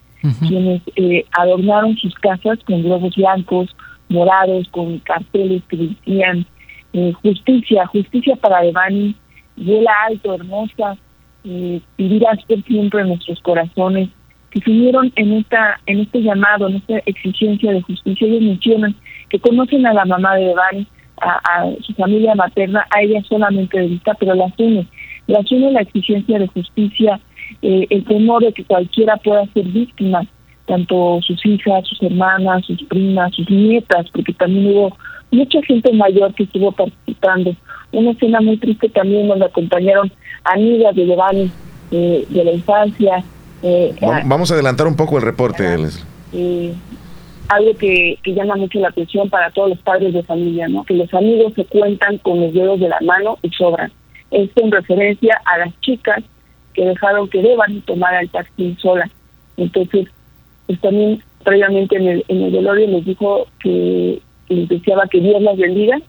quienes 0.45 0.81
eh, 0.97 1.25
adornaron 1.31 1.95
sus 1.95 2.13
casas 2.15 2.59
con 2.65 2.83
globos 2.83 3.15
blancos, 3.15 3.73
morados, 4.09 4.67
con 4.71 4.99
carteles 4.99 5.63
que 5.69 5.77
decían 5.77 6.45
eh, 6.91 7.13
justicia, 7.23 7.87
justicia 7.87 8.35
para 8.35 8.61
Devani, 8.61 9.15
vuela 9.55 9.91
alto, 10.09 10.35
hermosa, 10.35 10.97
eh, 11.43 11.81
vivirás 11.97 12.43
por 12.45 12.61
siempre 12.63 13.01
en 13.01 13.09
nuestros 13.09 13.39
corazones, 13.41 14.09
que 14.51 14.59
se 14.59 14.69
unieron 14.69 15.11
en 15.15 15.33
esta, 15.33 15.79
en 15.85 16.01
este 16.01 16.21
llamado, 16.21 16.67
en 16.67 16.77
esta 16.77 16.97
exigencia 17.05 17.71
de 17.71 17.81
justicia. 17.81 18.27
Ellos 18.27 18.41
mencionan 18.41 18.95
que 19.29 19.39
conocen 19.39 19.85
a 19.85 19.93
la 19.93 20.05
mamá 20.05 20.35
de 20.35 20.45
Devani, 20.45 20.87
a, 21.21 21.39
a 21.43 21.75
su 21.81 21.93
familia 21.93 22.35
materna, 22.35 22.85
a 22.89 23.01
ella 23.01 23.21
solamente 23.29 23.79
de 23.79 23.87
vista, 23.87 24.13
pero 24.15 24.33
las 24.35 24.51
une, 24.57 24.87
las 25.27 25.49
une 25.51 25.71
la 25.71 25.81
exigencia 25.81 26.39
de 26.39 26.47
justicia, 26.47 27.19
eh, 27.61 27.87
el 27.89 28.03
temor 28.05 28.43
de 28.43 28.53
que 28.53 28.65
cualquiera 28.65 29.17
pueda 29.17 29.45
ser 29.53 29.65
víctima 29.65 30.25
tanto 30.65 31.19
sus 31.21 31.45
hijas, 31.45 31.85
sus 31.87 32.01
hermanas, 32.01 32.65
sus 32.65 32.81
primas, 32.83 33.33
sus 33.35 33.49
nietas, 33.49 34.05
porque 34.11 34.33
también 34.33 34.67
hubo 34.67 34.97
mucha 35.31 35.61
gente 35.63 35.91
mayor 35.91 36.33
que 36.33 36.43
estuvo 36.43 36.71
participando. 36.71 37.55
Una 37.91 38.11
escena 38.11 38.41
muy 38.41 38.57
triste 38.57 38.89
también 38.89 39.27
donde 39.27 39.45
acompañaron 39.45 40.11
amigas 40.43 40.95
de 40.95 41.05
Giovanni 41.05 41.51
eh, 41.91 42.25
de 42.29 42.43
la 42.43 42.51
infancia. 42.51 43.23
Eh, 43.63 43.93
vamos 44.25 44.51
a 44.51 44.53
adelantar 44.53 44.87
un 44.87 44.95
poco 44.95 45.17
el 45.17 45.23
reporte, 45.23 45.77
eh, 46.33 46.73
algo 47.49 47.75
que, 47.75 48.17
que, 48.23 48.33
llama 48.33 48.55
mucho 48.55 48.79
la 48.79 48.87
atención 48.87 49.29
para 49.29 49.51
todos 49.51 49.69
los 49.69 49.79
padres 49.79 50.13
de 50.13 50.23
familia, 50.23 50.67
¿no? 50.69 50.83
Que 50.85 50.93
los 50.93 51.13
amigos 51.13 51.53
se 51.53 51.65
cuentan 51.65 52.17
con 52.19 52.39
los 52.39 52.53
dedos 52.53 52.79
de 52.79 52.87
la 52.87 52.99
mano 53.01 53.37
y 53.41 53.49
sobran. 53.49 53.91
Esto 54.31 54.63
en 54.63 54.71
referencia 54.71 55.41
a 55.45 55.57
las 55.57 55.79
chicas 55.81 56.23
que 56.73 56.85
dejaron 56.85 57.27
que 57.29 57.41
deban 57.41 57.81
tomar 57.81 58.15
el 58.21 58.29
taxi 58.29 58.77
sola. 58.79 59.09
Entonces, 59.57 60.07
pues 60.67 60.79
también 60.79 61.21
previamente 61.43 61.97
en 61.97 62.07
el, 62.07 62.25
en 62.29 62.43
el 62.43 62.51
velorio 62.51 62.87
les 62.87 63.05
dijo 63.05 63.47
que, 63.59 64.21
les 64.47 64.69
deseaba 64.69 65.07
que 65.07 65.19
Dios 65.19 65.41
las 65.41 65.57
bendiga, 65.57 65.99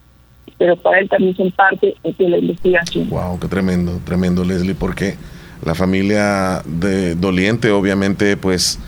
pero 0.58 0.76
para 0.76 1.00
él 1.00 1.08
también 1.08 1.36
son 1.36 1.50
parte 1.50 1.94
de 2.02 2.28
la 2.28 2.38
investigación. 2.38 3.08
Wow, 3.08 3.38
qué 3.40 3.48
tremendo, 3.48 4.00
tremendo 4.04 4.44
Leslie, 4.44 4.74
porque 4.74 5.16
la 5.64 5.74
familia 5.74 6.62
de 6.64 7.14
doliente 7.14 7.70
obviamente 7.70 8.36
pues 8.36 8.78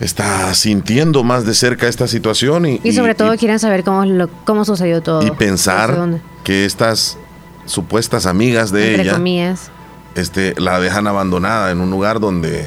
está 0.00 0.52
sintiendo 0.54 1.24
más 1.24 1.44
de 1.44 1.54
cerca 1.54 1.86
esta 1.86 2.08
situación 2.08 2.66
y, 2.66 2.80
y 2.82 2.92
sobre 2.92 3.14
todo 3.14 3.36
quieren 3.36 3.58
saber 3.58 3.84
cómo, 3.84 4.04
lo, 4.04 4.28
cómo 4.44 4.64
sucedió 4.64 5.02
todo. 5.02 5.26
Y 5.26 5.30
pensar 5.32 6.20
que 6.44 6.64
estas 6.64 7.18
supuestas 7.66 8.26
amigas 8.26 8.72
de 8.72 8.90
Entre 8.90 9.02
ella 9.02 9.12
comillas. 9.14 9.70
este 10.14 10.58
la 10.58 10.80
dejan 10.80 11.06
abandonada 11.06 11.70
en 11.70 11.80
un 11.80 11.90
lugar 11.90 12.18
donde 12.18 12.66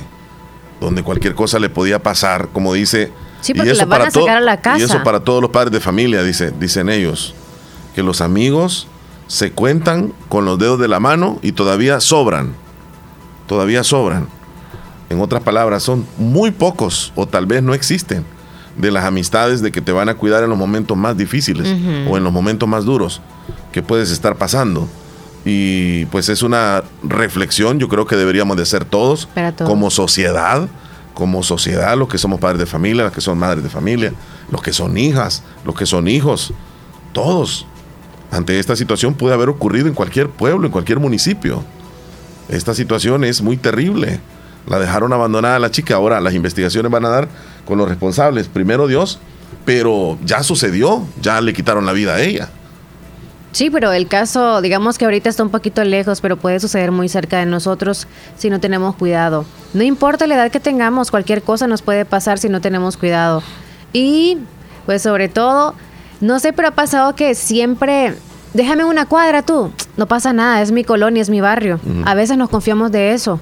donde 0.79 1.03
cualquier 1.03 1.34
cosa 1.36 1.59
le 1.59 1.69
podía 1.69 2.03
pasar, 2.03 2.49
como 2.49 2.73
dice 2.73 3.11
Sí, 3.43 3.53
porque 3.53 3.69
y 3.69 3.71
eso 3.73 3.81
la 3.81 3.86
van 3.86 3.99
para 3.99 4.07
a 4.07 4.11
sacar 4.11 4.38
a 4.38 4.41
la 4.41 4.61
casa. 4.61 4.79
Y 4.79 4.84
eso 4.84 5.03
para 5.03 5.19
todos 5.19 5.41
los 5.41 5.51
padres 5.51 5.73
de 5.73 5.81
familia, 5.81 6.23
dice, 6.23 6.51
dicen 6.57 6.88
ellos, 6.88 7.36
que 7.95 8.03
los 8.03 8.21
amigos 8.21 8.87
se 9.27 9.51
cuentan 9.51 10.13
con 10.29 10.45
los 10.45 10.59
dedos 10.59 10.79
de 10.79 10.87
la 10.87 10.99
mano 10.99 11.39
y 11.41 11.53
todavía 11.53 11.99
sobran. 11.99 12.53
Todavía 13.47 13.83
sobran. 13.83 14.27
En 15.09 15.21
otras 15.21 15.43
palabras, 15.43 15.83
son 15.83 16.05
muy 16.17 16.51
pocos 16.51 17.11
o 17.15 17.27
tal 17.27 17.45
vez 17.45 17.61
no 17.61 17.73
existen 17.73 18.25
de 18.77 18.91
las 18.91 19.05
amistades 19.05 19.61
de 19.61 19.71
que 19.71 19.81
te 19.81 19.91
van 19.91 20.09
a 20.09 20.15
cuidar 20.15 20.43
en 20.43 20.49
los 20.49 20.57
momentos 20.57 20.97
más 20.97 21.15
difíciles 21.15 21.67
o 22.09 22.17
en 22.17 22.23
los 22.23 22.33
momentos 22.33 22.67
más 22.67 22.85
duros 22.85 23.21
que 23.71 23.81
puedes 23.81 24.11
estar 24.11 24.35
pasando. 24.35 24.87
Y 25.45 26.05
pues 26.05 26.29
es 26.29 26.41
una 26.41 26.83
reflexión, 27.03 27.77
yo 27.77 27.89
creo 27.89 28.05
que 28.05 28.15
deberíamos 28.15 28.55
de 28.55 28.63
hacer 28.63 28.85
todos, 28.85 29.27
todos. 29.33 29.69
como 29.69 29.91
sociedad, 29.91 30.67
como 31.13 31.43
sociedad, 31.43 31.97
los 31.97 32.07
que 32.07 32.17
somos 32.17 32.39
padres 32.39 32.59
de 32.59 32.65
familia, 32.65 33.03
los 33.03 33.11
que 33.11 33.21
son 33.21 33.37
madres 33.37 33.63
de 33.63 33.69
familia, 33.69 34.13
los 34.49 34.61
que 34.61 34.71
son 34.71 34.97
hijas, 34.97 35.43
los 35.65 35.75
que 35.75 35.85
son 35.85 36.07
hijos, 36.07 36.53
todos. 37.11 37.67
Ante 38.34 38.57
esta 38.57 38.75
situación 38.75 39.13
puede 39.13 39.36
haber 39.36 39.49
ocurrido 39.49 39.88
en 39.88 39.93
cualquier 39.93 40.27
pueblo, 40.27 40.65
en 40.65 40.71
cualquier 40.71 40.99
municipio. 40.99 41.63
Esta 42.49 42.73
situación 42.73 43.23
es 43.23 43.43
muy 43.43 43.57
terrible. 43.57 44.19
La 44.67 44.79
dejaron 44.79 45.13
abandonada 45.13 45.59
la 45.59 45.69
chica. 45.69 45.95
Ahora 45.95 46.19
las 46.19 46.34
investigaciones 46.34 46.91
van 46.91 47.05
a 47.05 47.09
dar 47.09 47.27
con 47.63 47.77
los 47.77 47.88
responsables. 47.88 48.47
Primero 48.47 48.88
Dios, 48.88 49.19
pero 49.65 50.17
ya 50.25 50.41
sucedió, 50.41 51.05
ya 51.21 51.41
le 51.41 51.53
quitaron 51.53 51.86
la 51.86 51.91
vida 51.93 52.15
a 52.15 52.21
ella. 52.21 52.49
Sí, 53.51 53.69
pero 53.69 53.93
el 53.93 54.07
caso, 54.07 54.61
digamos 54.61 54.97
que 54.97 55.05
ahorita 55.05 55.29
está 55.29 55.43
un 55.43 55.51
poquito 55.51 55.84
lejos, 55.84 56.19
pero 56.19 56.38
puede 56.38 56.59
suceder 56.59 56.91
muy 56.91 57.09
cerca 57.09 57.38
de 57.38 57.45
nosotros 57.45 58.07
si 58.36 58.49
no 58.49 58.59
tenemos 58.59 58.95
cuidado. 58.95 59.45
No 59.75 59.84
importa 59.84 60.25
la 60.25 60.34
edad 60.34 60.51
que 60.51 60.59
tengamos, 60.59 61.11
cualquier 61.11 61.43
cosa 61.43 61.67
nos 61.67 61.84
puede 61.84 62.03
pasar 62.03 62.39
si 62.39 62.49
no 62.49 62.61
tenemos 62.61 62.97
cuidado. 62.97 63.43
Y, 63.93 64.39
pues 64.88 65.03
sobre 65.03 65.29
todo, 65.29 65.75
no 66.22 66.39
sé, 66.39 66.53
pero 66.53 66.70
ha 66.70 66.72
pasado 66.72 67.16
que 67.16 67.36
siempre, 67.36 68.16
déjame 68.53 68.84
una 68.86 69.05
cuadra 69.05 69.41
tú, 69.41 69.72
no 69.97 70.07
pasa 70.07 70.34
nada, 70.34 70.61
es 70.61 70.72
mi 70.72 70.84
colonia, 70.84 71.22
es 71.22 71.30
mi 71.30 71.41
barrio. 71.41 71.80
A 72.05 72.14
veces 72.14 72.38
nos 72.38 72.49
confiamos 72.49 72.91
de 72.91 73.14
eso. 73.14 73.39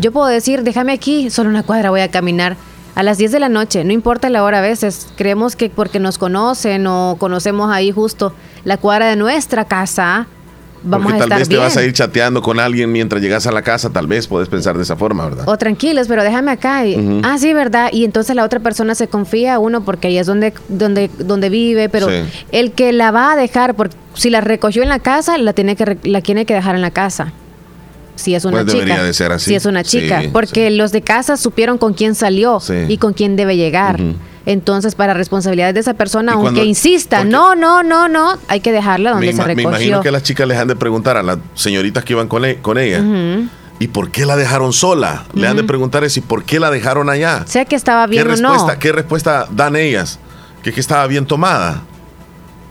Yo 0.00 0.12
puedo 0.12 0.26
decir, 0.26 0.62
déjame 0.62 0.92
aquí, 0.92 1.30
solo 1.30 1.50
una 1.50 1.62
cuadra 1.62 1.90
voy 1.90 2.00
a 2.00 2.10
caminar 2.10 2.56
a 2.94 3.02
las 3.02 3.18
10 3.18 3.32
de 3.32 3.40
la 3.40 3.48
noche, 3.48 3.84
no 3.84 3.92
importa 3.92 4.28
la 4.28 4.44
hora 4.44 4.58
a 4.58 4.60
veces, 4.60 5.08
creemos 5.16 5.56
que 5.56 5.70
porque 5.70 5.98
nos 5.98 6.18
conocen 6.18 6.86
o 6.86 7.16
conocemos 7.18 7.70
ahí 7.72 7.90
justo 7.90 8.34
la 8.64 8.76
cuadra 8.76 9.08
de 9.08 9.16
nuestra 9.16 9.64
casa, 9.64 10.26
vamos 10.84 11.12
porque 11.12 11.16
a 11.16 11.18
tal 11.20 11.26
estar 11.28 11.38
vez 11.38 11.48
bien. 11.48 11.60
te 11.60 11.64
vas 11.64 11.76
a 11.76 11.84
ir 11.84 11.92
chateando 11.92 12.42
con 12.42 12.58
alguien 12.60 12.90
mientras 12.92 13.22
llegas 13.22 13.46
a 13.46 13.52
la 13.52 13.62
casa, 13.62 13.90
tal 13.90 14.06
vez 14.06 14.26
puedes 14.26 14.48
pensar 14.48 14.76
de 14.76 14.82
esa 14.82 14.96
forma, 14.96 15.24
¿verdad? 15.26 15.48
O 15.48 15.56
tranquilos, 15.56 16.08
pero 16.08 16.22
déjame 16.22 16.50
acá. 16.50 16.86
Y. 16.86 17.20
Ah, 17.24 17.36
sí, 17.38 17.52
¿verdad? 17.52 17.90
Y 17.92 18.04
entonces 18.04 18.34
la 18.36 18.44
otra 18.44 18.60
persona 18.60 18.94
se 18.94 19.08
confía 19.08 19.54
a 19.54 19.58
uno 19.58 19.84
porque 19.84 20.08
ahí 20.08 20.18
es 20.18 20.26
donde, 20.26 20.52
donde, 20.68 21.10
donde 21.18 21.48
vive, 21.48 21.88
pero 21.88 22.08
Sí. 22.08 22.16
el 22.52 22.72
que 22.72 22.92
la 22.92 23.10
va 23.10 23.32
a 23.32 23.36
dejar, 23.36 23.74
porque 23.74 23.96
si 24.14 24.30
la 24.30 24.40
recogió 24.40 24.82
en 24.82 24.88
la 24.88 24.98
casa, 24.98 25.38
la 25.38 25.52
tiene 25.52 25.76
que, 25.76 25.98
la 26.04 26.20
tiene 26.20 26.44
que 26.46 26.54
dejar 26.54 26.74
en 26.74 26.82
la 26.82 26.90
casa. 26.90 27.32
Si 28.14 28.34
es 28.34 28.44
una 28.44 28.58
Pues 28.62 28.66
chica. 28.66 28.84
debería 28.84 29.02
de 29.02 29.14
ser 29.14 29.32
así. 29.32 29.46
Si 29.50 29.54
es 29.54 29.64
una 29.64 29.82
chica. 29.84 30.20
Sí, 30.20 30.28
porque 30.32 30.70
los 30.70 30.92
de 30.92 31.00
casa 31.00 31.36
supieron 31.38 31.78
con 31.78 31.94
quién 31.94 32.14
salió 32.14 32.60
Sí. 32.60 32.74
y 32.88 32.98
con 32.98 33.14
quién 33.14 33.36
debe 33.36 33.56
llegar. 33.56 34.00
Ujú. 34.00 34.14
Entonces, 34.46 34.94
para 34.96 35.14
responsabilidad 35.14 35.72
de 35.72 35.80
esa 35.80 35.94
persona, 35.94 36.32
aunque 36.32 36.64
insista, 36.64 37.24
no, 37.24 37.54
no, 37.54 37.82
no, 37.82 38.08
no, 38.08 38.38
hay 38.48 38.60
que 38.60 38.72
dejarla 38.72 39.12
donde 39.12 39.26
Me, 39.26 39.32
se 39.32 39.38
ima- 39.38 39.46
me 39.46 39.54
recogió. 39.54 39.70
imagino 39.70 40.00
que 40.02 40.10
las 40.10 40.22
chicas 40.24 40.48
les 40.48 40.58
han 40.58 40.68
de 40.68 40.74
preguntar 40.76 41.16
a 41.16 41.22
las 41.22 41.38
señoritas 41.54 42.04
que 42.04 42.12
iban 42.14 42.26
con, 42.28 42.44
e- 42.44 42.56
con 42.58 42.76
ella. 42.78 43.00
¿y 43.78 43.88
por 43.88 44.10
qué 44.10 44.26
la 44.26 44.36
dejaron 44.36 44.72
sola? 44.72 45.24
Le 45.34 45.46
han 45.48 45.56
de 45.56 45.64
preguntar 45.64 46.04
eso, 46.04 46.20
¿y 46.20 46.22
por 46.22 46.44
qué 46.44 46.60
la 46.60 46.70
dejaron 46.70 47.08
allá? 47.10 47.44
Sea 47.46 47.64
que 47.64 47.74
estaba 47.76 48.06
bien 48.06 48.22
¿Qué 48.24 48.28
o 48.28 48.32
respuesta, 48.32 48.72
no. 48.74 48.78
¿Qué 48.78 48.92
respuesta 48.92 49.46
dan 49.50 49.74
ellas? 49.76 50.18
¿Que 50.62 50.70
es 50.70 50.74
que 50.74 50.80
estaba 50.80 51.06
bien 51.08 51.26
tomada? 51.26 51.82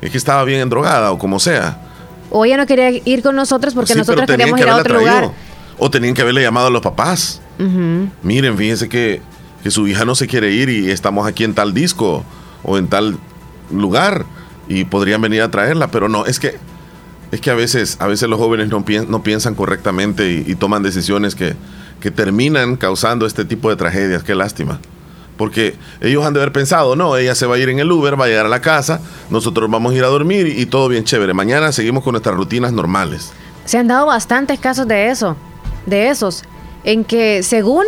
¿Es 0.01 0.09
que 0.11 0.17
estaba 0.17 0.43
bien 0.45 0.61
endrogada 0.61 1.11
o 1.11 1.17
como 1.17 1.39
sea? 1.39 1.79
O 2.29 2.45
ella 2.45 2.55
no 2.57 2.65
quería 2.65 2.91
ir 2.91 3.21
con 3.23 3.35
nosotros 3.35 3.73
porque 3.73 3.91
Sí, 3.93 3.99
nosotros 3.99 4.25
queríamos 4.25 4.55
que 4.55 4.63
ir 4.63 4.69
a 4.69 4.75
otro 4.77 4.95
traído. 4.95 4.99
lugar. 5.19 5.31
O 5.77 5.89
tenían 5.91 6.13
que 6.13 6.21
haberle 6.21 6.41
llamado 6.41 6.67
a 6.67 6.69
los 6.69 6.81
papás. 6.81 7.41
Miren, 8.23 8.57
fíjense 8.57 8.87
que, 8.87 9.21
que 9.63 9.71
su 9.71 9.87
hija 9.87 10.05
no 10.05 10.15
se 10.15 10.27
quiere 10.27 10.51
ir 10.51 10.69
y 10.69 10.89
estamos 10.91 11.27
aquí 11.27 11.43
en 11.43 11.53
tal 11.53 11.73
disco 11.73 12.23
o 12.63 12.77
en 12.77 12.87
tal 12.87 13.17
lugar 13.71 14.25
y 14.67 14.85
podrían 14.85 15.21
venir 15.21 15.41
a 15.41 15.51
traerla, 15.51 15.87
pero 15.89 16.09
no, 16.09 16.25
es 16.25 16.39
que 16.39 16.57
es 17.31 17.39
que 17.39 17.49
a 17.49 17.55
veces, 17.55 17.95
a 17.99 18.07
veces 18.07 18.27
los 18.27 18.37
jóvenes 18.39 18.67
no, 18.67 18.83
pien- 18.83 19.07
no 19.07 19.23
piensan 19.23 19.55
correctamente 19.55 20.43
y, 20.45 20.55
toman 20.55 20.83
decisiones 20.83 21.33
que, 21.33 21.55
que 22.01 22.11
terminan 22.11 22.75
causando 22.75 23.25
este 23.25 23.45
tipo 23.45 23.69
de 23.69 23.77
tragedias. 23.77 24.23
Qué 24.23 24.35
lástima. 24.35 24.81
Porque 25.37 25.75
ellos 26.01 26.25
han 26.25 26.33
de 26.33 26.41
haber 26.41 26.51
pensado, 26.51 26.97
no, 26.97 27.15
ella 27.15 27.33
se 27.33 27.45
va 27.45 27.55
a 27.55 27.57
ir 27.57 27.69
en 27.69 27.79
el 27.79 27.89
Uber, 27.89 28.19
va 28.19 28.25
a 28.25 28.27
llegar 28.27 28.47
a 28.47 28.49
la 28.49 28.59
casa, 28.59 28.99
nosotros 29.29 29.71
vamos 29.71 29.93
a 29.93 29.95
ir 29.95 30.03
a 30.03 30.07
dormir 30.07 30.45
y 30.45 30.65
todo 30.65 30.89
bien 30.89 31.05
chévere. 31.05 31.33
Mañana 31.33 31.71
seguimos 31.71 32.03
con 32.03 32.11
nuestras 32.11 32.35
rutinas 32.35 32.73
normales. 32.73 33.31
Se 33.63 33.77
han 33.77 33.87
dado 33.87 34.07
bastantes 34.07 34.59
casos 34.59 34.85
de 34.87 35.09
eso, 35.09 35.37
de 35.85 36.09
esos, 36.09 36.43
en 36.83 37.05
que 37.05 37.43
según 37.43 37.85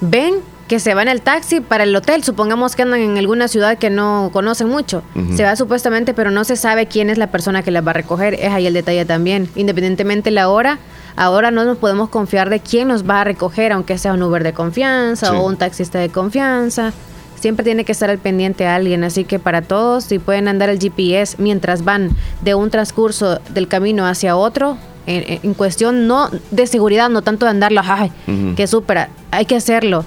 ven 0.00 0.36
que 0.68 0.80
se 0.80 0.94
va 0.94 1.02
en 1.02 1.08
el 1.08 1.20
taxi 1.22 1.60
para 1.60 1.84
el 1.84 1.94
hotel, 1.94 2.24
supongamos 2.24 2.74
que 2.74 2.82
andan 2.82 3.00
en 3.00 3.16
alguna 3.18 3.46
ciudad 3.46 3.78
que 3.78 3.88
no 3.90 4.30
conocen 4.32 4.68
mucho, 4.68 5.02
se 5.36 5.44
va 5.44 5.54
supuestamente, 5.54 6.12
pero 6.12 6.30
no 6.32 6.42
se 6.44 6.56
sabe 6.56 6.86
quién 6.86 7.08
es 7.08 7.18
la 7.18 7.28
persona 7.28 7.62
que 7.62 7.70
las 7.70 7.86
va 7.86 7.90
a 7.90 7.94
recoger, 7.94 8.34
es 8.34 8.52
ahí 8.52 8.66
el 8.66 8.74
detalle 8.74 9.04
también, 9.04 9.48
independientemente 9.54 10.30
la 10.32 10.48
hora, 10.48 10.78
ahora 11.14 11.50
no 11.52 11.64
nos 11.64 11.78
podemos 11.78 12.08
confiar 12.08 12.50
de 12.50 12.58
quién 12.60 12.88
nos 12.88 13.08
va 13.08 13.20
a 13.20 13.24
recoger, 13.24 13.70
aunque 13.72 13.96
sea 13.96 14.12
un 14.14 14.22
Uber 14.22 14.42
de 14.42 14.52
confianza 14.54 15.30
Sí. 15.30 15.36
o 15.36 15.44
un 15.46 15.56
taxista 15.56 15.98
de 16.00 16.08
confianza. 16.08 16.92
Siempre 17.38 17.64
tiene 17.64 17.84
que 17.84 17.92
estar 17.92 18.10
al 18.10 18.18
pendiente 18.18 18.66
a 18.66 18.74
alguien, 18.74 19.04
así 19.04 19.24
que 19.24 19.38
para 19.38 19.62
todos, 19.62 20.04
si 20.04 20.18
pueden 20.18 20.48
andar 20.48 20.68
el 20.68 20.78
GPS 20.80 21.36
mientras 21.38 21.84
van 21.84 22.10
de 22.42 22.54
un 22.56 22.70
transcurso 22.70 23.38
del 23.50 23.68
camino 23.68 24.06
hacia 24.06 24.36
otro, 24.36 24.78
en, 25.06 25.38
en 25.44 25.54
cuestión 25.54 26.08
no 26.08 26.28
de 26.50 26.66
seguridad, 26.66 27.08
no 27.10 27.22
tanto 27.22 27.44
de 27.46 27.50
andarlo, 27.50 27.82
ay, 27.84 28.10
que 28.56 28.66
supera, 28.66 29.10
hay 29.30 29.44
que 29.44 29.54
hacerlo. 29.54 30.04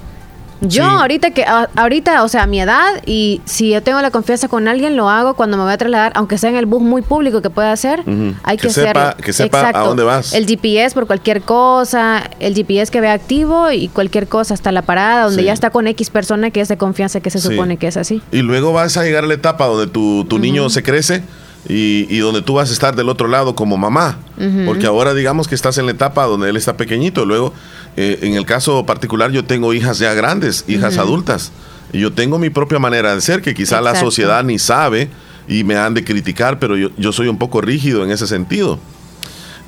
Yo 0.62 0.84
Sí. 0.84 0.88
ahorita 0.90 1.30
que 1.30 1.44
a- 1.44 1.68
ahorita, 1.76 2.22
o 2.22 2.28
sea, 2.28 2.42
a 2.42 2.46
mi 2.46 2.60
edad 2.60 3.02
y 3.06 3.40
si 3.46 3.70
yo 3.70 3.82
tengo 3.82 4.00
la 4.02 4.10
confianza 4.10 4.48
con 4.48 4.68
alguien, 4.68 4.96
lo 4.96 5.08
hago 5.08 5.34
cuando 5.34 5.56
me 5.56 5.62
voy 5.64 5.72
a 5.72 5.78
trasladar, 5.78 6.12
aunque 6.14 6.36
sea 6.38 6.50
en 6.50 6.56
el 6.56 6.66
bus 6.66 6.82
muy 6.82 7.02
público 7.02 7.40
que 7.42 7.50
pueda 7.50 7.72
hacer, 7.72 8.02
hay 8.42 8.56
que, 8.56 8.68
Que 8.68 8.72
sepa- 8.72 8.90
hacerlo. 9.08 9.24
que 9.24 9.32
sepa 9.32 9.68
a 9.74 9.80
dónde 9.80 10.02
vas. 10.02 10.32
El 10.34 10.46
GPS 10.46 10.94
por 10.94 11.06
cualquier 11.06 11.42
cosa, 11.42 12.22
el 12.40 12.54
GPS 12.54 12.90
que 12.92 13.00
vea 13.00 13.12
activo 13.14 13.70
y 13.70 13.88
cualquier 13.88 14.28
cosa 14.28 14.54
hasta 14.54 14.70
la 14.72 14.82
parada 14.82 15.24
donde 15.24 15.42
Sí. 15.42 15.46
ya 15.46 15.52
está 15.52 15.70
con 15.70 15.86
X 15.86 16.10
persona 16.10 16.50
que 16.50 16.60
es 16.60 16.68
de 16.68 16.76
confianza 16.76 17.20
que 17.20 17.30
se 17.30 17.40
Sí. 17.40 17.48
supone 17.48 17.76
que 17.76 17.86
es 17.88 17.96
así. 17.96 18.22
Y 18.32 18.42
luego 18.42 18.72
vas 18.72 18.96
a 18.96 19.02
llegar 19.04 19.24
a 19.24 19.26
la 19.26 19.34
etapa 19.34 19.66
donde 19.66 19.86
tu, 19.86 20.24
tu 20.26 20.38
niño 20.38 20.68
se 20.70 20.82
crece 20.82 21.22
y, 21.68 22.06
y 22.08 22.18
donde 22.18 22.42
tú 22.42 22.54
vas 22.54 22.70
a 22.70 22.72
estar 22.72 22.96
del 22.96 23.08
otro 23.08 23.28
lado 23.28 23.54
como 23.54 23.76
mamá. 23.76 24.18
Porque 24.66 24.86
ahora 24.86 25.12
digamos 25.14 25.46
que 25.48 25.54
estás 25.54 25.76
en 25.78 25.86
la 25.86 25.92
etapa 25.92 26.24
donde 26.26 26.48
él 26.48 26.56
está 26.56 26.76
pequeñito. 26.76 27.24
Luego, 27.26 27.52
eh, 27.96 28.18
en 28.22 28.34
el 28.34 28.46
caso 28.46 28.84
particular, 28.86 29.30
yo 29.30 29.44
tengo 29.44 29.72
hijas 29.74 29.98
ya 29.98 30.14
grandes, 30.14 30.64
hijas 30.68 30.96
adultas. 30.98 31.52
Y 31.92 31.98
yo 32.00 32.12
tengo 32.12 32.38
mi 32.38 32.50
propia 32.50 32.78
manera 32.78 33.14
de 33.14 33.20
ser 33.20 33.42
que 33.42 33.52
quizá 33.54 33.80
la 33.80 33.90
sociedad 34.00 34.42
ni 34.44 34.58
sabe 34.58 35.10
y 35.48 35.64
me 35.64 35.76
han 35.76 35.94
de 35.94 36.04
criticar, 36.04 36.58
pero 36.60 36.76
yo, 36.76 36.90
yo 36.96 37.12
soy 37.12 37.26
un 37.28 37.36
poco 37.38 37.60
rígido 37.60 38.04
en 38.04 38.10
ese 38.12 38.26
sentido. 38.26 38.78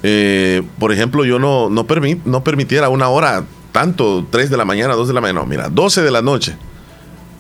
Eh, 0.03 0.63
por 0.79 0.93
ejemplo, 0.93 1.25
yo 1.25 1.39
no, 1.39 1.69
no, 1.71 1.87
permi- 1.87 2.21
no 2.25 2.43
permitiera 2.45 2.89
una 2.89 3.09
hora 3.09 3.45
tanto, 3.73 4.27
3 4.31 4.51
de 4.51 4.57
la 4.57 4.65
mañana, 4.65 4.95
2 4.95 5.09
de 5.09 5.15
la 5.15 5.21
mañana, 5.21 5.41
no, 5.41 5.47
mira, 5.47 5.69
12 5.69 6.03
de 6.03 6.11
la 6.11 6.23
noche. 6.23 6.57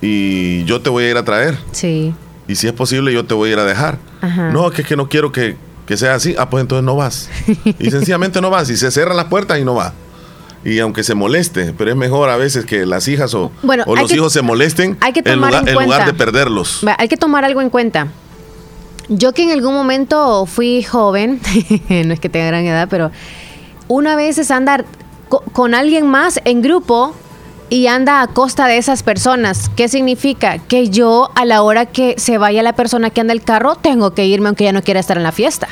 y 0.00 0.64
yo 0.64 0.80
te 0.80 0.90
voy 0.90 1.05
a 1.05 1.11
ir 1.11 1.16
a 1.16 1.24
traer. 1.24 1.57
Sí. 1.72 2.12
Y 2.49 2.57
si 2.57 2.66
es 2.66 2.72
posible, 2.72 3.12
yo 3.12 3.24
te 3.24 3.34
voy 3.34 3.51
a 3.51 3.53
ir 3.53 3.59
a 3.59 3.64
dejar. 3.64 3.99
Ajá. 4.20 4.51
No, 4.51 4.70
que 4.70 4.82
es 4.82 4.88
que 4.88 4.97
no 4.97 5.09
quiero 5.09 5.30
que, 5.32 5.57
que 5.86 5.97
sea 5.97 6.14
así. 6.14 6.34
Ah, 6.38 6.51
pues 6.51 6.62
entonces 6.62 6.84
no 6.84 6.97
vas. 6.97 7.28
Y 7.78 7.90
sencillamente 7.90 8.40
no 8.40 8.51
vas. 8.51 8.68
Y 8.70 8.76
se 8.76 8.90
cierran 8.90 9.16
las 9.16 9.26
puertas 9.26 9.59
y 9.59 9.64
no 9.64 9.74
va. 9.74 9.93
Y 10.64 10.78
aunque 10.78 11.03
se 11.03 11.14
moleste, 11.14 11.72
pero 11.76 11.90
es 11.90 11.97
mejor 11.97 12.28
a 12.30 12.36
veces 12.36 12.64
que 12.64 12.86
las 12.86 13.09
hijas 13.09 13.34
o, 13.34 13.51
Bueno, 13.62 13.82
o 13.86 13.97
los 13.97 14.09
que- 14.11 14.16
hijos 14.16 14.32
se 14.32 14.43
molesten 14.43 14.97
hay 15.01 15.12
que 15.12 15.20
en, 15.20 15.24
tomar 15.24 15.51
lugar, 15.51 15.62
en 15.68 15.76
en 15.76 15.84
lugar 15.84 16.07
de 16.07 16.14
perderlos. 16.14 16.84
Hay 16.99 17.09
que 17.09 17.16
tomar 17.16 17.45
algo 17.45 17.61
en 17.62 17.70
cuenta. 17.70 18.09
Yo 19.09 19.32
que 19.32 19.43
en 19.43 19.51
algún 19.51 19.74
momento 19.74 20.47
fui 20.47 20.82
joven, 20.84 21.40
no 21.88 22.12
es 22.14 22.20
que 22.20 22.28
tenga 22.28 22.47
gran 22.47 22.64
edad, 22.64 22.86
pero 22.88 23.11
una 23.88 24.14
vez 24.14 24.38
es 24.38 24.51
andar 24.53 24.84
co- 25.28 25.43
con 25.53 25.74
alguien 25.74 26.07
más 26.07 26.40
en 26.45 26.62
grupo 26.62 27.14
y 27.72 27.86
anda 27.86 28.20
a 28.20 28.26
costa 28.26 28.66
de 28.66 28.76
esas 28.76 29.02
personas. 29.02 29.70
¿Qué 29.74 29.88
significa? 29.88 30.58
Que 30.58 30.90
yo 30.90 31.30
a 31.34 31.46
la 31.46 31.62
hora 31.62 31.86
que 31.86 32.16
se 32.18 32.36
vaya 32.36 32.62
la 32.62 32.74
persona 32.74 33.08
que 33.08 33.22
anda 33.22 33.32
el 33.32 33.40
carro, 33.40 33.76
tengo 33.76 34.10
que 34.10 34.26
irme 34.26 34.48
aunque 34.48 34.64
ya 34.64 34.72
no 34.72 34.82
quiera 34.82 35.00
estar 35.00 35.16
en 35.16 35.22
la 35.22 35.32
fiesta. 35.32 35.68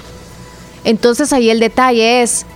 Entonces 0.85 1.31
ahí 1.35 1.51
el 1.51 1.61
detalle 1.61 2.23
es, 2.23 2.47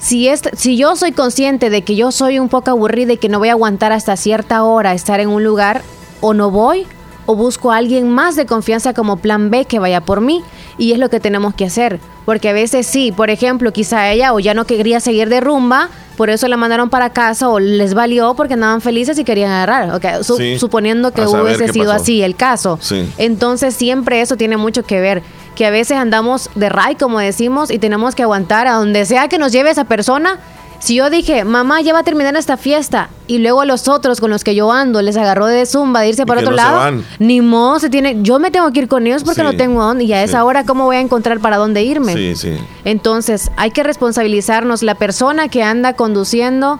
si, 0.00 0.26
es, 0.26 0.42
si 0.56 0.76
yo 0.76 0.96
soy 0.96 1.12
consciente 1.12 1.70
de 1.70 1.82
que 1.82 1.94
yo 1.94 2.10
soy 2.10 2.40
un 2.40 2.48
poco 2.48 2.72
aburrida 2.72 3.12
y 3.12 3.18
que 3.18 3.28
no 3.28 3.38
voy 3.38 3.50
a 3.50 3.52
aguantar 3.52 3.92
hasta 3.92 4.16
cierta 4.16 4.64
hora 4.64 4.94
estar 4.94 5.20
en 5.20 5.28
un 5.28 5.44
lugar, 5.44 5.82
o 6.20 6.34
no 6.34 6.50
voy, 6.50 6.84
o 7.30 7.34
busco 7.36 7.70
a 7.72 7.76
alguien 7.76 8.08
más 8.10 8.36
de 8.36 8.46
confianza 8.46 8.94
como 8.94 9.18
plan 9.18 9.50
B 9.50 9.66
que 9.66 9.78
vaya 9.78 10.00
por 10.00 10.22
mí. 10.22 10.42
Y 10.78 10.92
es 10.92 10.98
lo 10.98 11.10
que 11.10 11.20
tenemos 11.20 11.52
que 11.52 11.66
hacer. 11.66 12.00
Porque 12.24 12.48
a 12.48 12.52
veces 12.54 12.86
sí, 12.86 13.12
por 13.12 13.28
ejemplo, 13.28 13.70
quizá 13.70 14.10
ella 14.10 14.32
o 14.32 14.40
ya 14.40 14.54
no 14.54 14.64
quería 14.64 14.98
seguir 15.00 15.28
de 15.28 15.40
rumba, 15.40 15.90
por 16.16 16.30
eso 16.30 16.48
la 16.48 16.56
mandaron 16.56 16.88
para 16.88 17.10
casa 17.10 17.48
o 17.50 17.60
les 17.60 17.92
valió 17.92 18.34
porque 18.34 18.54
andaban 18.54 18.80
felices 18.80 19.18
y 19.18 19.24
querían 19.24 19.50
agarrar. 19.52 19.94
Ok, 19.94 20.22
su- 20.22 20.36
Sí, 20.38 20.58
suponiendo 20.58 21.12
que 21.12 21.20
hubiese 21.26 21.68
sido 21.68 21.90
pasó. 21.92 22.02
así 22.02 22.22
el 22.22 22.34
caso. 22.34 22.78
Sí. 22.80 23.12
Entonces 23.18 23.74
siempre 23.74 24.20
eso 24.22 24.36
tiene 24.36 24.56
mucho 24.56 24.84
que 24.84 25.00
ver, 25.00 25.22
que 25.54 25.66
a 25.66 25.70
veces 25.70 25.98
andamos 25.98 26.48
de 26.54 26.68
ray, 26.70 26.94
como 26.94 27.18
decimos, 27.18 27.70
y 27.70 27.78
tenemos 27.78 28.14
que 28.14 28.22
aguantar 28.22 28.66
a 28.68 28.74
donde 28.74 29.04
sea 29.04 29.28
que 29.28 29.36
nos 29.38 29.52
lleve 29.52 29.70
esa 29.70 29.84
persona. 29.84 30.38
Si 30.80 30.94
yo 30.94 31.10
dije, 31.10 31.44
mamá, 31.44 31.80
ya 31.80 31.92
va 31.92 31.98
a 32.00 32.02
terminar 32.04 32.36
esta 32.36 32.56
fiesta, 32.56 33.10
y 33.26 33.38
luego 33.38 33.60
a 33.62 33.64
los 33.64 33.88
otros 33.88 34.20
con 34.20 34.30
los 34.30 34.44
que 34.44 34.54
yo 34.54 34.70
ando 34.72 35.02
les 35.02 35.16
agarró 35.16 35.46
de 35.46 35.66
zumba 35.66 36.00
de 36.02 36.10
irse 36.10 36.24
para 36.24 36.40
otro 36.40 36.52
no 36.52 36.56
lado, 36.56 37.02
ni 37.18 37.40
modo, 37.40 37.80
se 37.80 37.90
tiene, 37.90 38.18
yo 38.22 38.38
me 38.38 38.50
tengo 38.50 38.70
que 38.72 38.80
ir 38.80 38.88
con 38.88 39.06
ellos 39.06 39.24
porque 39.24 39.40
Sí, 39.40 39.46
no 39.46 39.56
tengo 39.56 39.82
dónde, 39.82 40.04
y 40.04 40.12
a 40.12 40.22
esa 40.22 40.38
sí. 40.38 40.44
hora, 40.44 40.64
¿cómo 40.64 40.84
voy 40.84 40.96
a 40.96 41.00
encontrar 41.00 41.40
para 41.40 41.56
dónde 41.56 41.82
irme? 41.82 42.14
Sí, 42.14 42.36
sí. 42.36 42.56
Entonces, 42.84 43.50
hay 43.56 43.72
que 43.72 43.82
responsabilizarnos. 43.82 44.82
La 44.82 44.94
persona 44.94 45.48
que 45.48 45.62
anda 45.62 45.94
conduciendo 45.94 46.78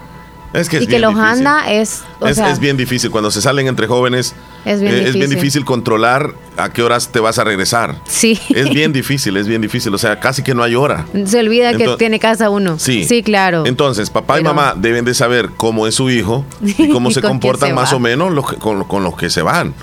Es 0.54 0.68
que 0.70 0.78
es 0.78 0.84
y 0.84 0.86
que 0.86 0.98
los 0.98 1.14
difícil. 1.14 1.46
anda 1.46 1.70
es, 1.70 2.02
o 2.20 2.26
es, 2.26 2.36
sea, 2.36 2.50
es 2.50 2.58
bien 2.58 2.76
difícil. 2.78 3.10
Cuando 3.10 3.30
se 3.30 3.42
salen 3.42 3.66
entre 3.68 3.86
jóvenes, 3.86 4.34
Es 4.64 4.80
bien 4.80 4.94
eh, 4.94 5.08
es 5.08 5.14
bien 5.14 5.28
difícil. 5.28 5.64
controlar 5.64 6.32
a 6.56 6.70
qué 6.70 6.82
horas 6.82 7.08
te 7.12 7.20
vas 7.20 7.38
a 7.38 7.44
regresar. 7.44 7.96
Sí. 8.06 8.40
Es 8.48 8.70
bien 8.70 8.92
difícil, 8.94 9.36
es 9.36 9.46
bien 9.46 9.60
difícil. 9.60 9.94
O 9.94 9.98
sea, 9.98 10.18
casi 10.20 10.42
que 10.42 10.54
no 10.54 10.62
hay 10.62 10.74
hora. 10.74 11.04
se 11.26 11.40
olvida 11.40 11.74
que 11.74 11.86
tiene 11.98 12.18
casa 12.18 12.48
uno. 12.48 12.78
Sí. 12.78 13.04
Sí, 13.04 13.22
claro. 13.22 13.64
Entonces, 13.66 14.08
papá 14.08 14.40
y 14.40 14.42
mamá 14.42 14.72
deben 14.76 15.04
de 15.04 15.12
saber 15.14 15.50
cómo 15.56 15.86
es 15.86 15.94
su 15.96 16.08
hijo 16.08 16.46
y 16.64 16.88
cómo 16.88 17.10
¿Y 17.10 17.14
se 17.14 17.20
comportan 17.20 17.68
se 17.68 17.74
más 17.74 17.92
va? 17.92 17.96
o 17.96 18.00
menos 18.00 18.32
los 18.32 18.48
que- 18.50 18.56
con, 18.56 18.84
con 18.84 19.04
los 19.04 19.16
que 19.16 19.28
se 19.28 19.42
van. 19.42 19.74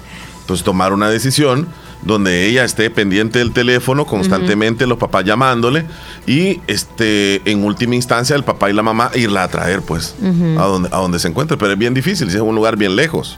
Entonces, 0.41 0.63
tomar 0.63 0.93
una 0.93 1.09
decisión 1.09 1.68
donde 2.06 2.47
ella 2.47 2.64
esté 2.64 2.89
pendiente 2.89 3.39
del 3.39 3.51
teléfono 3.51 4.06
constantemente, 4.06 4.88
los 4.88 4.97
papás 4.97 5.26
llamándole 5.26 5.86
y 6.28 6.62
este 6.68 7.41
en 7.49 7.64
última 7.64 7.95
instancia 7.95 8.36
el 8.36 8.43
papá 8.43 8.70
y 8.70 8.74
la 8.74 8.84
mamá 8.84 9.12
irla 9.16 9.43
a 9.43 9.47
traer 9.47 9.82
pues 9.82 10.16
a 10.58 10.64
donde 10.64 10.89
a 10.91 10.97
donde 10.97 11.20
se 11.20 11.28
encuentre, 11.28 11.58
pero 11.58 11.74
es 11.74 11.78
bien 11.78 11.93
difícil, 11.93 12.30
si 12.30 12.38
es 12.38 12.41
un 12.41 12.56
lugar 12.56 12.78
bien 12.78 12.95
lejos. 12.95 13.38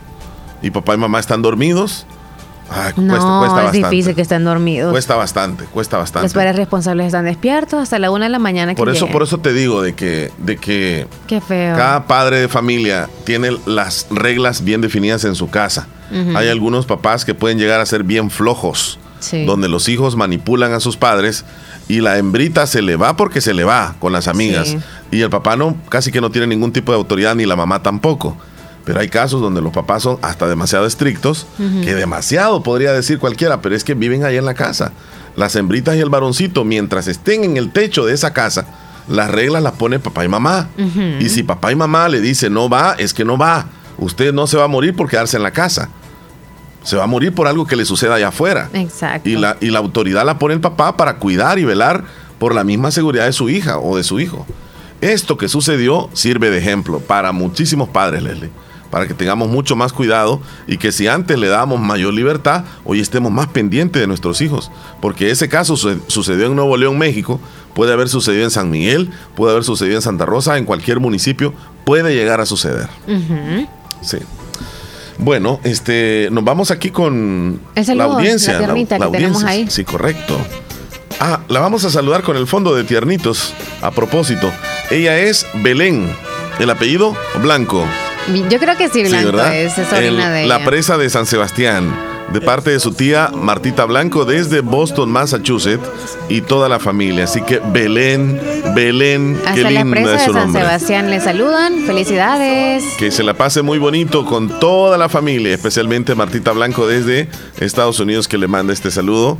Y 0.61 0.71
papá 0.71 0.95
y 0.95 0.97
mamá 0.97 1.19
están 1.19 1.41
dormidos, 1.41 2.05
ay, 2.69 2.93
no, 2.97 3.13
cuesta, 3.13 3.39
cuesta 3.39 3.45
es 3.59 3.63
bastante. 3.65 3.77
difícil 3.89 4.15
que 4.15 4.21
estén 4.21 4.43
dormidos. 4.43 4.91
Cuesta 4.91 5.15
bastante, 5.15 5.65
cuesta 5.65 5.97
bastante. 5.97 6.25
Los 6.25 6.33
padres 6.33 6.55
responsables 6.55 7.07
están 7.07 7.25
despiertos 7.25 7.81
hasta 7.81 7.99
la 7.99 8.11
una 8.11 8.25
de 8.25 8.29
la 8.31 8.39
mañana. 8.39 8.73
que 8.73 8.77
Por 8.79 8.89
eso, 8.89 9.01
lleguen. 9.05 9.13
por 9.13 9.23
eso 9.23 9.37
te 9.39 9.53
digo 9.53 9.81
de 9.81 9.93
que, 9.95 10.31
de 10.37 10.57
que 10.57 11.07
Qué 11.27 11.41
feo. 11.41 11.75
cada 11.75 12.05
padre 12.07 12.39
de 12.41 12.47
familia 12.47 13.09
tiene 13.25 13.51
las 13.65 14.07
reglas 14.09 14.63
bien 14.63 14.81
definidas 14.81 15.23
en 15.25 15.35
su 15.35 15.49
casa. 15.49 15.87
Hay 16.35 16.47
algunos 16.47 16.85
papás 16.85 17.25
que 17.25 17.33
pueden 17.35 17.57
llegar 17.59 17.79
a 17.81 17.85
ser 17.85 18.03
bien 18.03 18.29
flojos, 18.31 18.97
Sí. 19.19 19.45
donde 19.45 19.67
los 19.67 19.89
hijos 19.89 20.15
manipulan 20.15 20.73
a 20.73 20.79
sus 20.79 20.95
padres 20.95 21.43
y 21.89 22.01
la 22.01 22.17
hembrita 22.17 22.67
se 22.67 22.81
le 22.83 22.95
va 22.95 23.17
porque 23.17 23.41
se 23.41 23.53
le 23.53 23.63
va 23.63 23.95
con 23.99 24.13
las 24.13 24.27
amigas. 24.27 24.67
Sí. 24.69 24.79
Y 25.11 25.21
el 25.21 25.29
papá 25.29 25.55
no, 25.55 25.75
casi 25.89 26.11
que 26.11 26.21
no 26.21 26.29
tiene 26.29 26.47
ningún 26.47 26.71
tipo 26.71 26.91
de 26.91 26.97
autoridad, 26.97 27.33
ni 27.35 27.45
la 27.45 27.55
mamá 27.55 27.81
tampoco. 27.81 28.37
Pero 28.87 29.01
hay 29.01 29.09
casos 29.09 29.41
donde 29.41 29.61
los 29.61 29.73
papás 29.73 30.03
son 30.03 30.17
hasta 30.21 30.47
demasiado 30.47 30.85
estrictos, 30.85 31.45
que 31.83 31.93
demasiado 31.93 32.63
podría 32.63 32.93
decir 32.93 33.19
cualquiera, 33.19 33.61
pero 33.61 33.75
es 33.75 33.83
que 33.83 33.95
viven 33.95 34.23
ahí 34.23 34.37
en 34.37 34.45
la 34.45 34.53
casa. 34.53 34.93
Las 35.35 35.57
hembritas 35.57 35.97
y 35.97 35.99
el 35.99 36.09
varoncito, 36.09 36.63
mientras 36.63 37.09
estén 37.09 37.43
en 37.43 37.57
el 37.57 37.73
techo 37.73 38.05
de 38.05 38.13
esa 38.13 38.31
casa, 38.31 38.65
las 39.09 39.29
reglas 39.29 39.61
las 39.61 39.73
pone 39.73 39.99
papá 39.99 40.23
y 40.23 40.29
mamá. 40.29 40.69
Y 41.19 41.27
si 41.27 41.43
papá 41.43 41.73
y 41.73 41.75
mamá 41.75 42.07
le 42.07 42.21
dicen 42.21 42.53
no 42.53 42.69
va, 42.69 42.95
es 42.97 43.13
que 43.13 43.25
no 43.25 43.37
va. 43.37 43.65
Usted 43.97 44.33
no 44.33 44.47
se 44.47 44.55
va 44.55 44.63
a 44.63 44.69
morir 44.69 44.95
por 44.95 45.09
quedarse 45.09 45.35
en 45.35 45.43
la 45.43 45.51
casa. 45.51 45.89
Se 46.83 46.95
va 46.95 47.03
a 47.03 47.07
morir 47.07 47.35
por 47.35 47.45
algo 47.45 47.67
que 47.67 47.75
le 47.75 47.83
suceda 47.83 48.15
allá 48.15 48.29
afuera. 48.29 48.69
Exacto. 48.71 49.27
Y 49.27 49.35
la, 49.35 49.57
y 49.59 49.69
la 49.69 49.79
autoridad 49.79 50.25
la 50.25 50.39
pone 50.39 50.53
el 50.53 50.61
papá 50.61 50.95
para 50.95 51.17
cuidar 51.17 51.59
y 51.59 51.65
velar 51.65 52.05
por 52.39 52.55
la 52.55 52.63
misma 52.63 52.91
seguridad 52.91 53.25
de 53.25 53.33
su 53.33 53.49
hija 53.49 53.79
o 53.79 53.97
de 53.97 54.05
su 54.05 54.21
hijo. 54.21 54.45
Esto 55.01 55.37
que 55.37 55.49
sucedió 55.49 56.09
sirve 56.13 56.49
de 56.49 56.59
ejemplo 56.59 57.01
para 57.01 57.33
muchísimos 57.33 57.89
padres, 57.89 58.23
Leslie. 58.23 58.49
Para 58.91 59.05
que 59.07 59.13
tengamos 59.13 59.49
mucho 59.49 59.75
más 59.75 59.91
cuidado 59.91 60.39
y 60.65 60.77
que 60.77 60.91
si 60.91 61.07
antes 61.07 61.37
le 61.37 61.47
dábamos 61.47 61.79
mayor 61.81 62.13
libertad, 62.13 62.63
hoy 62.85 62.99
estemos 63.01 63.31
más 63.31 63.47
pendientes 63.47 63.99
de 64.01 64.07
nuestros 64.07 64.39
hijos. 64.41 64.71
Porque 65.01 65.29
ese 65.29 65.49
caso 65.49 65.75
su- 65.75 65.99
sucedió 66.07 66.45
en 66.47 66.55
Nuevo 66.55 66.77
León, 66.77 66.97
México, 66.97 67.39
puede 67.73 67.91
haber 67.93 68.07
sucedido 68.09 68.43
en 68.45 68.51
San 68.51 68.71
Miguel, 68.71 69.09
puede 69.35 69.51
haber 69.51 69.63
sucedido 69.65 69.97
en 69.97 70.01
Santa 70.01 70.25
Rosa, 70.25 70.57
en 70.57 70.63
cualquier 70.65 70.99
municipio, 71.01 71.53
puede 71.83 72.15
llegar 72.15 72.39
a 72.39 72.45
suceder. 72.45 72.87
Sí. 74.01 74.17
Bueno, 75.19 75.59
este, 75.63 76.29
nos 76.31 76.43
vamos 76.43 76.69
aquí 76.71 76.89
con 76.91 77.59
El 77.75 77.97
la 77.97 78.03
audiencia. 78.05 78.59
la 78.59 78.73
que 78.73 78.85
tenemos 78.85 79.07
audiencia, 79.07 79.47
ahí. 79.49 79.67
Sí, 79.69 79.83
correcto. 79.83 80.37
Ah, 81.19 81.39
la 81.49 81.59
vamos 81.59 81.83
a 81.83 81.89
saludar 81.89 82.21
con 82.21 82.37
el 82.37 82.45
fondo 82.47 82.75
de 82.75 82.83
tiernitos. 82.83 83.53
A 83.81 83.91
propósito, 83.91 84.49
ella 84.91 85.17
es 85.17 85.45
Belén. 85.63 86.11
El 86.59 86.69
apellido 86.69 87.15
Blanco. 87.41 87.83
Yo 88.49 88.59
creo 88.59 88.77
que 88.77 88.89
sí, 88.89 89.03
Blanco 89.03 89.25
¿verdad? 89.27 89.55
es, 89.55 89.77
es 89.77 89.87
sobrina 89.87 90.27
El- 90.27 90.43
de 90.43 90.47
la 90.47 90.55
ella. 90.57 90.65
presa 90.65 90.97
de 90.97 91.09
San 91.09 91.25
Sebastián. 91.25 91.93
De 92.33 92.41
parte 92.41 92.71
de 92.71 92.79
su 92.81 92.91
tía 92.91 93.31
Martita 93.33 93.85
Blanco 93.85 94.25
desde 94.25 94.59
Boston, 94.59 95.09
Massachusetts. 95.09 95.87
Y 96.27 96.41
toda 96.41 96.67
la 96.67 96.77
familia. 96.77 97.23
Así 97.23 97.41
que 97.41 97.61
Belén, 97.71 98.39
Belén, 98.75 99.39
qué 99.41 99.47
Hasta 99.49 99.61
la 99.71 99.83
linda 99.83 99.91
presa 99.91 100.13
es 100.15 100.19
de 100.19 100.25
su 100.25 100.33
San 100.33 100.41
nombre. 100.43 100.61
Sebastián 100.61 101.09
le 101.09 101.21
saludan. 101.21 101.85
Felicidades. 101.85 102.83
Que 102.97 103.11
se 103.11 103.23
la 103.23 103.33
pase 103.33 103.61
muy 103.61 103.77
bonito 103.79 104.25
con 104.25 104.59
toda 104.59 104.97
la 104.97 105.07
familia, 105.07 105.53
especialmente 105.53 106.15
Martita 106.15 106.51
Blanco 106.51 106.85
desde 106.85 107.29
Estados 107.61 107.99
Unidos 108.01 108.27
que 108.27 108.37
le 108.37 108.47
manda 108.49 108.73
este 108.73 108.91
saludo. 108.91 109.37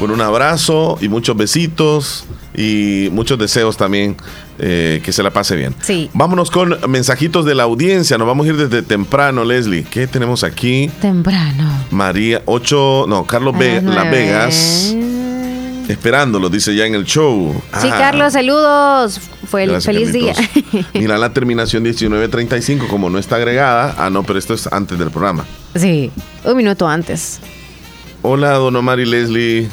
Con 0.00 0.10
un 0.10 0.20
abrazo 0.20 0.98
y 1.00 1.08
muchos 1.08 1.36
besitos 1.36 2.24
y 2.58 3.08
muchos 3.12 3.38
deseos 3.38 3.76
también. 3.76 4.16
eh, 4.60 5.00
que 5.04 5.12
se 5.12 5.22
la 5.22 5.30
pase 5.30 5.54
bien. 5.54 5.72
Sí. 5.80 6.10
Vámonos 6.14 6.50
con 6.50 6.76
mensajitos 6.88 7.44
de 7.44 7.54
la 7.54 7.62
audiencia. 7.62 8.18
Nos 8.18 8.26
vamos 8.26 8.44
a 8.44 8.48
ir 8.50 8.56
desde 8.56 8.82
temprano, 8.82 9.44
Leslie. 9.44 9.84
¿Qué 9.84 10.08
tenemos 10.08 10.42
aquí? 10.42 10.90
Temprano. 11.00 11.64
María 11.92 12.42
8, 12.44 13.04
no, 13.08 13.24
Carlos 13.24 13.56
Ve- 13.56 13.80
las. 13.82 14.10
Vegas. 14.10 14.94
Esperándolo, 15.88 16.50
dice 16.50 16.74
ya 16.74 16.84
en 16.86 16.94
el 16.94 17.04
show. 17.04 17.54
Sí, 17.80 17.88
Ah. 17.90 17.96
Carlos, 17.98 18.32
saludos. 18.34 19.20
Fue 19.48 19.62
el 19.62 19.80
feliz 19.80 20.12
día. 20.12 20.34
Mira 20.92 21.16
la 21.16 21.32
terminación 21.32 21.82
1935, 21.84 22.88
como 22.88 23.08
no 23.08 23.18
está 23.18 23.36
agregada. 23.36 23.94
Ah, 23.96 24.10
no, 24.10 24.22
pero 24.22 24.38
esto 24.38 24.52
es 24.54 24.66
antes 24.70 24.98
del 24.98 25.10
programa. 25.10 25.44
sí, 25.74 26.10
un 26.44 26.56
minuto 26.56 26.86
antes. 26.88 27.40
Hola, 28.22 28.54
don 28.54 28.74
Omar 28.76 28.98
y 29.00 29.06
Leslie. 29.06 29.68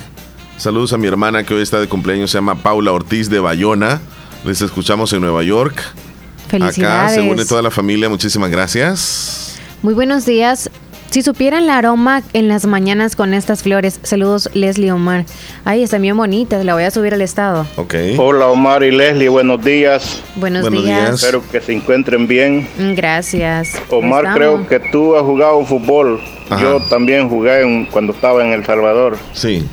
Saludos 0.58 0.93
a 0.93 0.97
mi 0.97 1.08
hermana 1.08 1.43
que 1.43 1.53
hoy 1.53 1.62
está 1.62 1.80
de 1.80 1.88
cumpleaños, 1.88 2.32
se 2.32 2.38
llama 2.38 2.56
Paula 2.56 2.91
Ortiz 2.91 3.30
de 3.30 3.39
Bayona. 3.39 3.99
Les 4.45 4.62
escuchamos 4.62 5.12
en 5.14 5.22
Nueva 5.22 5.43
York. 5.43 5.78
Acá 5.80 6.49
Felicidades. 6.49 7.14
se 7.16 7.22
une 7.22 7.45
toda 7.45 7.62
la 7.62 7.72
familia, 7.72 8.08
muchísimas 8.10 8.49
gracias. 8.49 9.58
Muy 9.82 9.93
buenos 9.93 10.26
días. 10.26 10.70
Si 11.12 11.22
supieran 11.22 11.66
la 11.68 11.78
aroma 11.78 12.24
en 12.34 12.47
las 12.47 12.66
mañanas 12.66 13.16
con 13.16 13.34
estas 13.34 13.64
flores. 13.64 13.99
Saludos, 14.03 14.49
Leslie 14.53 14.91
Omar. 14.91 15.26
Ay, 15.64 15.84
están 15.84 16.01
bien 16.01 16.18
bonitas. 16.18 16.66
La 16.66 16.74
voy 16.74 16.84
a 16.84 16.91
subir 16.91 17.14
al 17.14 17.22
estado. 17.22 17.66
Ok. 17.78 17.93
Hola 18.18 18.47
Omar 18.47 18.84
y 18.84 18.91
Leslie, 18.91 19.30
buenos 19.30 19.64
días. 19.64 20.22
Buenos 20.36 20.64
Buenos 20.64 20.84
días. 20.84 20.99
días. 20.99 21.24
Espero 21.24 21.41
que 21.51 21.62
se 21.62 21.74
encuentren 21.74 22.28
bien. 22.28 22.68
Mm, 22.78 22.95
Gracias. 22.95 23.70
Omar, 23.89 24.34
creo 24.34 24.68
que 24.68 24.80
tú 24.80 25.16
has 25.16 25.22
jugado 25.24 25.64
fútbol. 25.66 26.20
Ajá. 26.49 26.62
Yo 26.62 26.80
también 26.89 27.30
jugué 27.30 27.62
en- 27.62 27.86
cuando 27.86 28.12
estaba 28.14 28.45
en 28.45 28.51
El 28.51 28.66
Salvador. 28.66 29.18
Sí. 29.34 29.66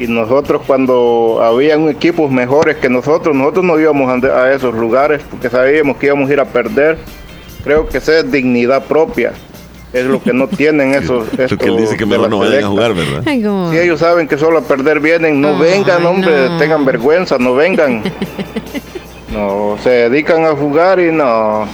Y 0.00 0.06
nosotros 0.08 0.62
cuando 0.66 1.40
habían 1.42 1.86
equipos 1.90 2.30
mejores 2.30 2.78
que 2.78 2.88
nosotros, 2.88 3.36
nosotros 3.36 3.66
no 3.66 3.78
íbamos 3.78 4.24
a 4.24 4.50
esos 4.50 4.74
lugares 4.74 5.20
porque 5.28 5.50
sabíamos 5.50 5.98
que 5.98 6.06
íbamos 6.06 6.30
a 6.30 6.32
ir 6.32 6.40
a 6.40 6.46
perder. 6.46 6.96
Creo 7.62 7.86
que 7.86 7.98
esa 7.98 8.20
es 8.20 8.32
dignidad 8.32 8.86
propia. 8.86 9.32
Es 9.92 10.06
lo 10.06 10.22
que 10.22 10.32
no 10.32 10.48
tienen 10.56 10.94
esos. 10.94 11.28
Lo 11.36 11.58
que 11.58 11.66
él 11.66 11.76
dice 11.76 11.98
que 11.98 12.06
mejor 12.06 12.30
no 12.30 12.38
vayan 12.38 12.64
a 12.64 12.68
jugar, 12.68 12.94
¿verdad? 12.94 13.22
Si 13.24 13.78
ellos 13.78 14.00
saben 14.00 14.26
que 14.26 14.38
solo 14.38 14.60
a 14.60 14.62
perder 14.62 15.00
vienen, 15.00 15.38
no 15.38 15.58
vengan, 15.58 16.06
hombre, 16.06 16.48
tengan 16.58 16.86
vergüenza, 16.86 17.36
no 17.36 17.54
vengan. 17.54 18.02
no, 19.34 19.76
se 19.82 19.90
dedican 19.90 20.46
a 20.46 20.52
jugar 20.52 20.98
y 20.98 21.12
no. 21.12 21.68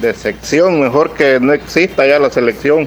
De 0.00 0.12
sección, 0.12 0.82
mejor 0.82 1.12
que 1.12 1.40
no 1.40 1.54
exista 1.54 2.06
ya 2.06 2.18
la 2.18 2.28
selección. 2.28 2.86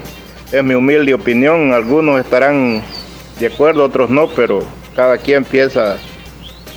Es 0.52 0.62
mi 0.62 0.74
humilde 0.74 1.14
opinión. 1.14 1.72
Algunos 1.72 2.20
estarán 2.20 2.80
de 3.38 3.46
acuerdo, 3.46 3.84
otros 3.84 4.10
no, 4.10 4.28
pero 4.28 4.64
cada 4.94 5.16
quien 5.18 5.44
piensa 5.44 5.96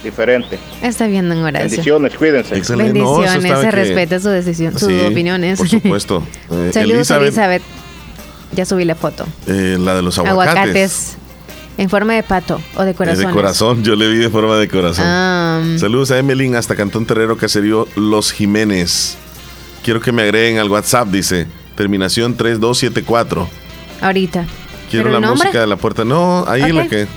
diferente. 0.04 0.58
Está 0.82 1.08
bien, 1.08 1.30
don 1.30 1.40
Horacio. 1.44 1.70
Bendiciones, 1.70 2.14
cuídense. 2.16 2.58
Excelente. 2.58 3.00
No, 3.00 3.18
Bendiciones, 3.18 3.46
estaba 3.46 3.62
se 3.64 3.70
que- 3.70 3.76
respeta 3.76 4.20
su 4.20 4.30
decisión, 4.30 4.78
sus 4.78 4.88
Sí, 4.90 5.00
opiniones. 5.06 5.58
Por 5.58 5.70
supuesto. 5.70 6.24
Eh, 6.50 6.72
Saludos, 6.74 6.98
Elizabeth, 7.12 7.28
Elizabeth. 7.28 7.62
Ya 8.54 8.66
subí 8.66 8.84
la 8.86 8.96
foto. 8.96 9.26
eh, 9.48 9.78
la 9.80 9.96
de 9.96 10.02
los 10.02 10.18
aguacates. 10.18 10.58
Aguacates. 10.58 11.18
En 11.78 11.90
forma 11.90 12.14
de 12.14 12.22
pato 12.22 12.62
o 12.76 12.84
de 12.84 12.94
corazón. 12.94 13.26
de 13.28 13.32
corazón, 13.32 13.84
yo 13.84 13.96
le 13.96 14.08
vi 14.10 14.18
de 14.18 14.30
forma 14.30 14.58
de 14.58 14.68
corazón. 14.68 15.06
Ah. 15.08 15.64
Saludos 15.78 16.12
a 16.12 16.20
Emelín 16.20 16.56
hasta 16.56 16.76
Cantón 16.76 17.06
Terrero 17.06 17.38
Caserío 17.38 17.88
Los 17.96 18.32
Jiménez. 18.34 19.18
Quiero 19.84 20.02
que 20.02 20.12
me 20.12 20.22
agreguen 20.24 20.60
al 20.60 20.70
WhatsApp, 20.70 21.08
dice. 21.08 21.48
Terminación 21.76 22.36
3274. 22.36 23.48
Ahorita. 24.02 24.46
Quiero 24.92 25.06
¿Pero 25.08 25.20
la 25.22 25.26
nombre? 25.28 25.46
música 25.48 25.62
de 25.62 25.68
la 25.68 25.78
puerta. 25.78 26.04
No, 26.04 26.44
ahí 26.48 26.64
Ok. 26.64 26.74
la 26.76 26.88
que. 26.88 27.08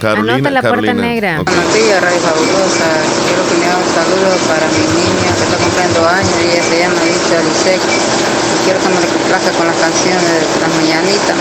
Carolina. 0.00 0.34
Anota 0.36 0.50
la 0.50 0.62
puerta 0.62 0.94
negra. 0.94 1.40
Ok. 1.42 1.50
Buenos 1.52 1.74
días, 1.74 2.00
Radio 2.02 2.20
Fabulosa. 2.20 2.88
Quiero 3.28 3.42
que 3.44 3.54
me 3.60 3.66
haga 3.68 3.76
un 3.76 3.92
saludo 3.92 4.30
para 4.48 4.66
mi 4.72 4.84
niña 4.96 5.28
que 5.36 5.42
está 5.44 5.56
cumpliendo 5.60 6.08
años 6.08 6.32
y 6.40 6.44
ella 6.48 6.64
se 6.64 6.78
llama 6.80 7.00
Isa 7.04 7.38
Lisek. 7.44 7.80
Y 7.84 8.64
quiero 8.64 8.80
que 8.80 8.88
me 8.88 9.06
complazca 9.20 9.50
con 9.52 9.66
las 9.68 9.76
canciones 9.76 10.24
de 10.24 10.60
las 10.64 10.70
mañanitas. 10.80 11.36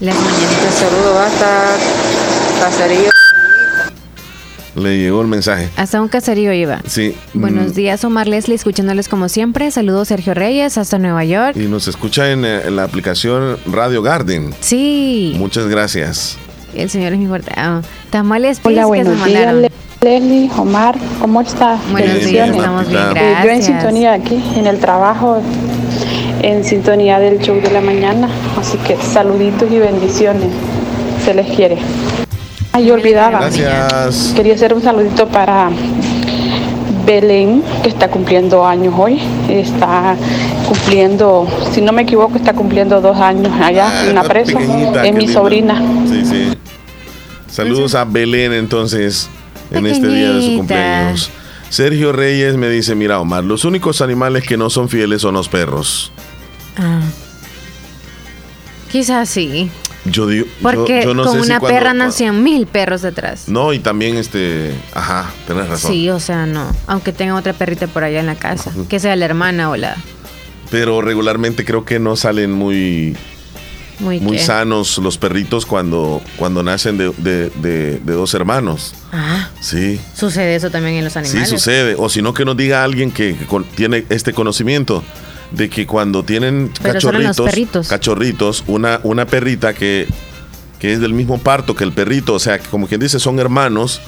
Las 0.00 0.16
mañanitas. 0.18 0.66
Un 0.74 0.78
saludo 0.82 1.20
hasta 1.22 1.48
Caserío. 2.58 3.09
Le 4.76 4.98
llegó 4.98 5.20
el 5.22 5.26
mensaje. 5.28 5.68
Hasta 5.76 6.00
un 6.00 6.08
caserío 6.08 6.52
iba. 6.52 6.80
Sí. 6.86 7.14
Buenos 7.34 7.72
mm, 7.72 7.74
días, 7.74 8.04
Omar 8.04 8.28
Leslie, 8.28 8.54
escuchándoles 8.54 9.08
como 9.08 9.28
siempre. 9.28 9.70
Saludos, 9.70 10.08
Sergio 10.08 10.32
Reyes, 10.34 10.78
hasta 10.78 10.98
Nueva 10.98 11.24
York. 11.24 11.56
Y 11.56 11.66
nos 11.66 11.88
escucha 11.88 12.30
en, 12.30 12.44
eh, 12.44 12.60
en 12.66 12.76
la 12.76 12.84
aplicación 12.84 13.56
Radio 13.66 14.00
Garden. 14.02 14.54
Sí, 14.60 15.34
Muchas 15.38 15.66
gracias. 15.66 16.36
el 16.74 16.88
señor 16.88 17.12
es 17.14 17.18
mi 17.18 17.26
fuerte. 17.26 17.50
Ah, 17.56 17.80
tamales 18.10 18.60
Hola, 18.62 18.82
Pis 18.84 18.92
que 18.92 19.04
se 19.04 19.04
buenos 19.10 19.24
días. 19.26 19.54
Le- 19.54 19.70
Leslie, 20.02 20.50
Omar, 20.56 20.96
¿cómo 21.20 21.42
está? 21.42 21.78
Buenos 21.90 22.14
Bien, 22.20 22.26
días, 22.30 22.48
estamos 22.56 22.88
bien, 22.88 23.00
Martita. 23.02 23.20
Eh, 23.20 23.32
yo 23.34 23.38
en 23.40 23.44
gracias. 23.58 23.66
sintonía 23.66 24.12
aquí, 24.14 24.42
en 24.56 24.66
el 24.66 24.78
trabajo, 24.78 25.42
en 26.42 26.64
sintonía 26.64 27.18
del 27.18 27.38
show 27.40 27.60
de 27.60 27.70
la 27.70 27.82
mañana. 27.82 28.28
Así 28.58 28.78
que 28.78 28.96
saluditos 28.96 29.70
y 29.70 29.78
bendiciones. 29.78 30.48
Se 31.24 31.34
les 31.34 31.54
quiere. 31.54 31.76
Ay, 32.72 32.86
yo 32.86 32.94
olvidaba. 32.94 33.40
Gracias. 33.40 34.32
Quería 34.34 34.54
hacer 34.54 34.74
un 34.74 34.82
saludito 34.82 35.26
para 35.28 35.70
Belén, 37.04 37.62
que 37.82 37.88
está 37.88 38.08
cumpliendo 38.08 38.64
años 38.66 38.94
hoy. 38.96 39.20
Está 39.48 40.16
cumpliendo, 40.68 41.48
si 41.72 41.80
no 41.80 41.92
me 41.92 42.02
equivoco, 42.02 42.36
está 42.36 42.52
cumpliendo 42.52 43.00
dos 43.00 43.16
años 43.18 43.52
allá 43.60 44.08
en 44.08 44.14
la 44.14 44.22
presa. 44.22 44.58
Es 44.60 45.02
qué 45.02 45.12
mi 45.12 45.20
linda. 45.20 45.32
sobrina. 45.32 45.82
Sí, 46.08 46.24
sí. 46.24 46.48
Saludos 47.50 47.96
a 47.96 48.04
Belén 48.04 48.52
entonces 48.52 49.28
en 49.70 49.86
este 49.86 50.06
día 50.06 50.32
de 50.32 50.42
su 50.42 50.56
cumpleaños. 50.56 51.30
Sergio 51.68 52.12
Reyes 52.12 52.56
me 52.56 52.68
dice, 52.68 52.94
mira 52.94 53.20
Omar, 53.20 53.44
los 53.44 53.64
únicos 53.64 54.00
animales 54.00 54.44
que 54.44 54.56
no 54.56 54.70
son 54.70 54.88
fieles 54.88 55.22
son 55.22 55.34
los 55.34 55.48
perros. 55.48 56.12
Ah. 56.76 57.00
Quizás 58.90 59.28
sí. 59.28 59.70
Yo 60.06 60.26
digo, 60.26 60.46
Porque 60.62 61.02
yo, 61.04 61.12
no 61.14 61.24
con 61.24 61.32
sé 61.34 61.38
si 61.40 61.46
una 61.46 61.60
cuando- 61.60 61.78
perra 61.78 61.92
nacían 61.94 62.42
mil 62.42 62.66
perros 62.66 63.02
detrás. 63.02 63.48
No, 63.48 63.72
y 63.74 63.78
también 63.80 64.16
este, 64.16 64.72
ajá, 64.94 65.30
tenés 65.46 65.68
razón. 65.68 65.90
Sí, 65.92 66.08
o 66.08 66.18
sea, 66.20 66.46
no. 66.46 66.74
Aunque 66.86 67.12
tenga 67.12 67.34
otra 67.34 67.52
perrita 67.52 67.86
por 67.86 68.02
allá 68.04 68.20
en 68.20 68.26
la 68.26 68.34
casa. 68.36 68.72
Que 68.88 68.98
sea 68.98 69.14
la 69.16 69.26
hermana 69.26 69.68
o 69.70 69.76
la. 69.76 69.96
Pero 70.70 71.02
regularmente 71.02 71.64
creo 71.66 71.84
que 71.84 71.98
no 71.98 72.16
salen 72.16 72.50
muy, 72.52 73.14
Muy, 73.98 74.38
sanos 74.38 74.96
los 74.96 75.18
perritos 75.18 75.66
cuando, 75.66 76.22
cuando 76.36 76.62
nacen 76.62 76.96
de, 76.96 77.12
de- 77.18 77.50
de- 77.50 77.98
de 77.98 78.12
dos 78.14 78.32
hermanos. 78.32 78.94
Ah, 79.12 79.50
Sí. 79.60 80.00
sucede 80.16 80.54
eso 80.54 80.70
también 80.70 80.94
en 80.96 81.04
los 81.04 81.12
Sí, 81.12 81.18
animales. 81.18 81.50
sucede. 81.50 81.94
O 81.98 82.08
si 82.08 82.22
no, 82.22 82.32
que 82.32 82.46
nos 82.46 82.56
diga 82.56 82.82
alguien 82.84 83.10
que, 83.10 83.36
tiene 83.74 84.06
este 84.08 84.32
conocimiento 84.32 85.04
de 85.50 85.68
que 85.68 85.86
cuando 85.86 86.22
tienen 86.22 86.70
Pero 86.82 86.94
cachorritos, 86.94 87.88
cachorritos, 87.88 88.64
una, 88.66 89.00
una 89.02 89.26
perrita 89.26 89.74
que, 89.74 90.06
que 90.78 90.92
es 90.92 91.00
del 91.00 91.14
mismo 91.14 91.38
parto 91.38 91.74
que 91.74 91.84
el 91.84 91.92
perrito, 91.92 92.34
o 92.34 92.38
sea, 92.38 92.58
que 92.58 92.68
como 92.68 92.86
quien 92.86 93.00
dice, 93.00 93.18
son 93.18 93.38
hermanos 93.38 94.00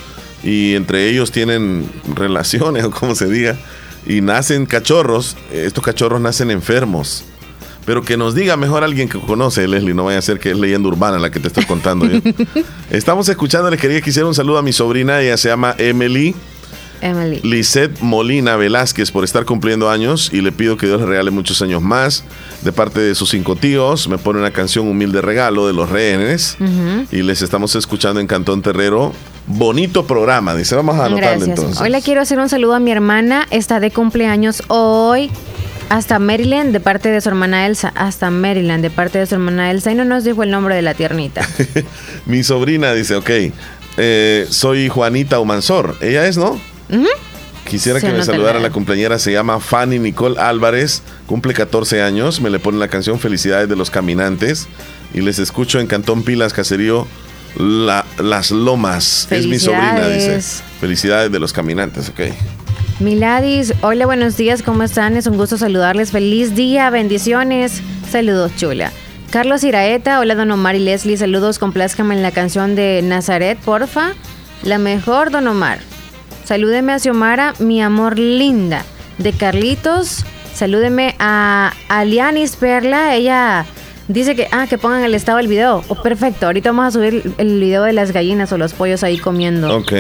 y 0.43 0.75
entre 0.75 1.09
ellos 1.09 1.33
tienen 1.33 1.89
relaciones, 2.15 2.85
o 2.85 2.91
como 2.91 3.15
se 3.15 3.29
diga, 3.29 3.57
y 4.07 4.21
nacen 4.21 4.67
cachorros, 4.67 5.37
estos 5.53 5.85
cachorros 5.85 6.21
nacen 6.21 6.51
enfermos. 6.51 7.25
Pero 7.85 8.03
que 8.03 8.17
nos 8.17 8.37
diga 8.37 8.57
mejor 8.57 8.85
alguien 8.85 9.09
que 9.09 9.19
conoce, 9.19 9.67
Leslie, 9.67 9.93
no 9.93 10.05
vaya 10.05 10.19
a 10.19 10.23
ser 10.23 10.39
que 10.39 10.53
es 10.53 10.57
leyenda 10.57 10.89
urbana 10.89 11.19
la 11.19 11.31
que 11.31 11.41
te 11.41 11.49
estoy 11.49 11.65
contando 11.65 12.07
yo. 12.07 12.21
Estamos 12.91 13.29
escuchando, 13.29 13.71
le 13.71 13.77
quería 13.77 14.01
que 14.01 14.11
hiciera 14.11 14.29
un 14.29 14.37
saludo 14.37 14.59
a 14.59 14.63
mi 14.63 14.73
sobrina, 14.73 15.21
ella 15.21 15.37
se 15.37 15.49
llama 15.49 15.75
Emily. 15.79 16.33
Emily. 17.03 17.41
Lisette 17.43 18.01
Molina 18.01 18.57
Velázquez 18.57 19.11
por 19.11 19.25
estar 19.25 19.45
cumpliendo 19.45 19.91
años 19.91 20.31
y 20.33 20.41
le 20.41 20.53
pido 20.53 20.77
que 20.77 20.87
Dios 20.87 21.01
le 21.01 21.07
regale 21.07 21.31
muchos 21.31 21.61
años 21.63 21.83
más. 21.83 22.25
De 22.63 22.73
parte 22.73 23.01
de 23.01 23.15
sus 23.15 23.31
cinco 23.31 23.57
tíos, 23.57 24.09
me 24.09 24.19
pone 24.19 24.39
una 24.39 24.53
canción 24.53 24.87
humilde 24.87 25.21
regalo 25.21 25.67
de 25.67 25.73
los 25.73 25.91
rehenes 25.91 26.57
y 27.11 27.23
les 27.23 27.43
estamos 27.43 27.75
escuchando 27.75 28.21
en 28.21 28.27
Cantón 28.27 28.63
Terrero. 28.63 29.13
Bonito 29.47 30.07
programa, 30.07 30.55
dice, 30.55 30.77
vamos 30.77 30.97
a 30.99 31.07
anotarle 31.07 31.47
entonces. 31.47 31.81
Hoy 31.81 31.91
le 31.91 32.01
quiero 32.01 32.21
hacer 32.21 32.39
un 32.39 32.49
saludo 32.49 32.75
a 32.75 32.81
mi 32.81 32.93
hermana. 32.93 33.47
Está 33.51 33.81
de 33.81 33.91
cumpleaños 33.91 34.63
hoy. 34.69 35.31
Hasta 35.89 36.19
Maryland, 36.19 36.73
de 36.73 36.81
parte 36.81 37.11
de 37.11 37.21
su 37.21 37.29
hermana 37.29 37.67
Elsa. 37.67 37.93
Hasta 37.97 38.31
Maryland, 38.31 38.83
de 38.83 38.91
parte 38.91 39.19
de 39.19 39.27
su 39.27 39.35
hermana 39.35 39.71
Elsa. 39.71 39.93
Y 39.93 39.95
no 39.95 40.05
nos 40.05 40.25
dijo 40.25 40.43
el 40.43 40.51
nombre 40.51 40.75
de 40.75 40.83
la 40.83 40.95
tiernita. 40.95 41.47
Mi 42.27 42.43
sobrina 42.45 42.95
dice, 42.95 43.17
ok, 43.17 43.31
eh, 43.99 44.47
soy 44.49 44.89
Juanita 44.89 45.39
Umansor. 45.39 45.97
Ella 46.01 46.27
es, 46.27 46.39
¿no? 46.39 46.59
Quisiera 47.69 48.01
que 48.01 48.11
me 48.11 48.23
saludara 48.23 48.59
la- 48.61 48.71
cumpleañera, 48.71 49.19
se 49.19 49.33
llama 49.33 49.59
Fanny 49.61 49.99
Nicole 49.99 50.39
Álvarez, 50.39 51.03
cumple 51.27 51.55
14 51.55 52.03
años, 52.03 52.41
me 52.41 52.51
le 52.51 52.59
pone 52.59 52.79
la 52.79 52.89
canción 52.89 53.19
Felicidades 53.19 53.69
de 53.69 53.77
los 53.77 53.89
Caminantes 53.91 54.69
y 55.15 55.21
les 55.21 55.39
escucho 55.39 55.79
en 55.81 55.87
Cantón 55.87 56.23
Pilas, 56.23 56.53
Caserío, 56.53 57.07
la, 57.57 58.05
Las 58.19 58.51
Lomas. 58.51 59.29
Es 59.31 59.47
mi 59.47 59.59
sobrina, 59.59 59.93
dice. 60.09 60.11
Felicidades. 60.11 60.63
Felicidades 60.81 61.33
de 61.33 61.39
los 61.39 61.53
Caminantes, 61.53 62.09
ok. 62.11 62.21
Miladis, 63.01 63.73
hola, 63.81 64.07
buenos 64.07 64.37
días, 64.37 64.63
¿cómo 64.63 64.83
están? 64.83 65.17
Es 65.17 65.27
un 65.27 65.37
gusto 65.37 65.57
saludarles. 65.57 66.11
Feliz 66.11 66.55
día, 66.55 66.91
bendiciones. 66.91 67.81
Saludos, 68.11 68.53
chula. 68.57 68.93
Carlos 69.31 69.65
Iraeta, 69.65 70.21
hola, 70.21 70.35
don 70.35 70.51
Omar 70.51 70.75
y 70.77 70.81
Leslie, 70.81 71.17
saludos, 71.17 71.59
complázcame 71.59 72.15
en 72.15 72.23
la 72.23 72.33
canción 72.33 72.75
de 72.77 73.01
Nazaret, 73.03 73.59
porfa. 73.59 74.13
La 74.63 74.79
mejor, 74.79 75.31
don 75.31 75.47
Omar. 75.49 75.81
Salúdeme 76.45 76.93
a 76.93 76.99
Xiomara, 76.99 77.55
mi 77.59 77.81
amor 77.83 78.19
linda. 78.19 78.83
De 79.19 79.33
Carlitos, 79.33 80.25
salúdeme 80.55 81.15
a 81.19 81.73
Alianis 81.89 82.57
Perla, 82.57 83.15
ella 83.15 83.65
dice 84.09 84.35
que, 84.35 84.49
ah, 84.51 84.67
que 84.69 84.79
pongan 84.79 85.05
el 85.05 85.15
estado 85.15 85.39
del 85.39 85.47
video. 85.49 85.85
Oh, 85.89 85.95
perfecto, 86.03 86.47
ahorita 86.47 86.71
vamos 86.71 86.87
a 86.87 86.91
subir 86.91 87.33
el 87.39 87.61
video 87.61 87.85
de 87.85 87.93
las 87.93 88.11
gallinas 88.13 88.53
o 88.53 88.59
los 88.59 88.73
pollos 88.73 89.05
ahí 89.05 89.19
comiendo 89.19 89.77
Ok. 89.77 89.93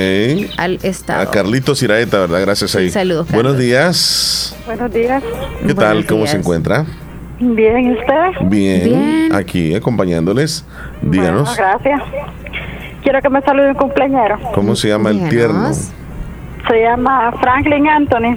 al 0.56 0.78
estado. 0.82 1.20
A 1.22 1.30
Carlitos 1.30 1.82
Iraeta, 1.82 2.18
¿verdad? 2.18 2.40
Gracias 2.40 2.74
ahí. 2.74 2.90
saludos, 2.90 3.30
Buenos 3.30 3.56
días. 3.58 4.56
Buenos 4.66 4.92
días. 4.92 5.22
¿Qué 5.66 5.74
tal? 5.74 6.04
¿Cómo 6.06 6.26
se 6.26 6.38
encuentra? 6.38 6.84
Bien, 7.38 7.78
¿y 7.78 7.92
usted? 7.92 8.46
Bien. 8.48 8.84
Bien. 8.84 9.34
Aquí 9.34 9.74
acompañándoles. 9.74 10.64
Díganos. 11.02 11.56
Bueno, 11.56 11.78
gracias. 11.80 12.02
Quiero 13.02 13.20
que 13.20 13.28
me 13.28 13.40
salude 13.42 13.68
un 13.70 13.74
cumpleañero. 13.74 14.38
¿Cómo 14.54 14.74
se 14.76 14.88
llama 14.88 15.10
el 15.10 15.28
tierno? 15.28 15.70
Se 16.68 16.80
llama 16.82 17.32
Franklin 17.40 17.88
Anthony 17.88 18.36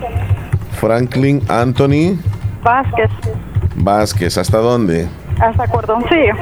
Franklin 0.79 1.41
Anthony 1.47 2.17
Vázquez, 2.63 3.09
Vázquez. 3.75 4.37
¿Hasta 4.37 4.57
dónde? 4.57 5.07
hasta 5.39 5.67
Cordoncillo, 5.67 6.33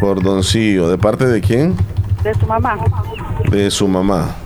Cordoncillo. 0.00 0.88
¿De 0.88 0.98
parte 0.98 1.26
de 1.26 1.40
quién? 1.40 1.74
de 2.22 2.34
su 2.34 2.46
mamá. 2.46 2.76
De 3.50 3.70
su 3.70 3.88
mamá. 3.88 4.36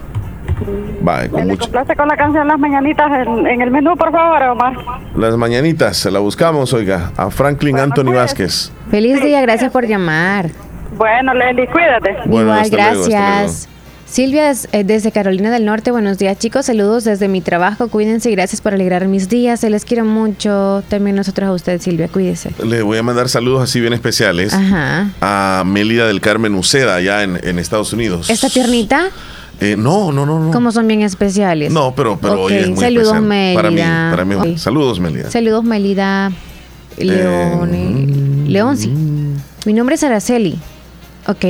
Vale, 1.03 1.29
con 1.29 1.47
mucho. 1.49 1.65
complace 1.65 1.95
con 1.95 2.09
la 2.09 2.17
canción 2.17 2.49
Las 2.49 2.59
Mañanitas 2.59 3.11
en, 3.27 3.47
en 3.47 3.61
el 3.61 3.71
menú, 3.71 3.95
por 3.97 4.11
favor, 4.11 4.43
Omar. 4.43 4.75
Las 5.15 5.37
mañanitas, 5.37 5.97
se 5.99 6.11
la 6.11 6.19
buscamos, 6.19 6.73
oiga, 6.73 7.11
a 7.17 7.31
Franklin 7.31 7.79
Anthony 7.79 8.05
pues. 8.07 8.17
Vázquez. 8.17 8.73
Feliz 8.91 9.23
día, 9.23 9.41
gracias 9.43 9.71
por 9.71 9.87
llamar. 9.87 10.47
Bueno, 10.97 11.35
Leli, 11.35 11.67
cuídate. 11.67 12.17
Bueno, 12.25 12.47
Igual, 12.47 12.59
hasta 12.61 12.93
luego, 12.93 13.07
Silvia 14.07 14.53
eh, 14.73 14.85
desde 14.85 15.11
Carolina 15.11 15.51
del 15.51 15.65
Norte, 15.65 15.91
buenos 15.91 16.17
días 16.17 16.39
chicos, 16.39 16.67
saludos 16.67 17.03
desde 17.05 17.27
mi 17.27 17.41
trabajo, 17.41 17.89
cuídense 17.89 18.31
y 18.31 18.33
gracias 18.37 18.61
por 18.61 18.73
alegrar 18.73 19.09
mis 19.09 19.29
días, 19.29 19.61
se 19.61 19.69
les 19.69 19.85
quiero 19.85 20.05
mucho, 20.05 20.85
también 20.89 21.17
nosotros 21.17 21.49
a 21.49 21.53
usted 21.53 21.81
Silvia, 21.81 22.07
cuídese. 22.09 22.53
Le 22.65 22.83
voy 22.83 22.99
a 22.99 23.03
mandar 23.03 23.29
saludos 23.29 23.65
así 23.65 23.81
bien 23.81 23.93
especiales 23.93 24.55
Ajá. 24.55 25.11
a 25.21 25.65
Melida 25.67 26.07
del 26.07 26.21
Carmen 26.21 26.55
Uceda, 26.55 26.95
allá 26.95 27.25
en, 27.25 27.41
en 27.43 27.59
Estados 27.59 27.93
Unidos. 27.93 28.31
¿Esta 28.31 28.49
tiernita? 28.49 29.09
Eh, 29.61 29.75
no, 29.77 30.13
no, 30.13 30.25
no, 30.25 30.39
no. 30.39 30.51
¿Cómo 30.53 30.71
son 30.71 30.87
bien 30.87 31.03
especiales? 31.03 31.73
No, 31.73 31.93
pero, 31.95 32.17
pero 32.21 32.49
es 32.49 32.69
muy 32.69 32.79
Saludos 32.79 33.07
especial. 33.15 33.23
Melida. 33.23 33.55
Para 33.57 33.71
mí, 34.25 34.35
para 34.37 34.45
mí. 34.47 34.57
Saludos, 34.59 35.01
Melida. 35.01 35.31
Saludos 35.31 35.65
Melida, 35.65 36.31
León, 36.97 37.71
Eh, 37.75 38.45
León 38.51 38.77
sí. 38.77 38.93
Mi 39.65 39.73
nombre 39.73 39.97
es 39.97 40.05
Araceli, 40.05 40.57
ok. 41.27 41.45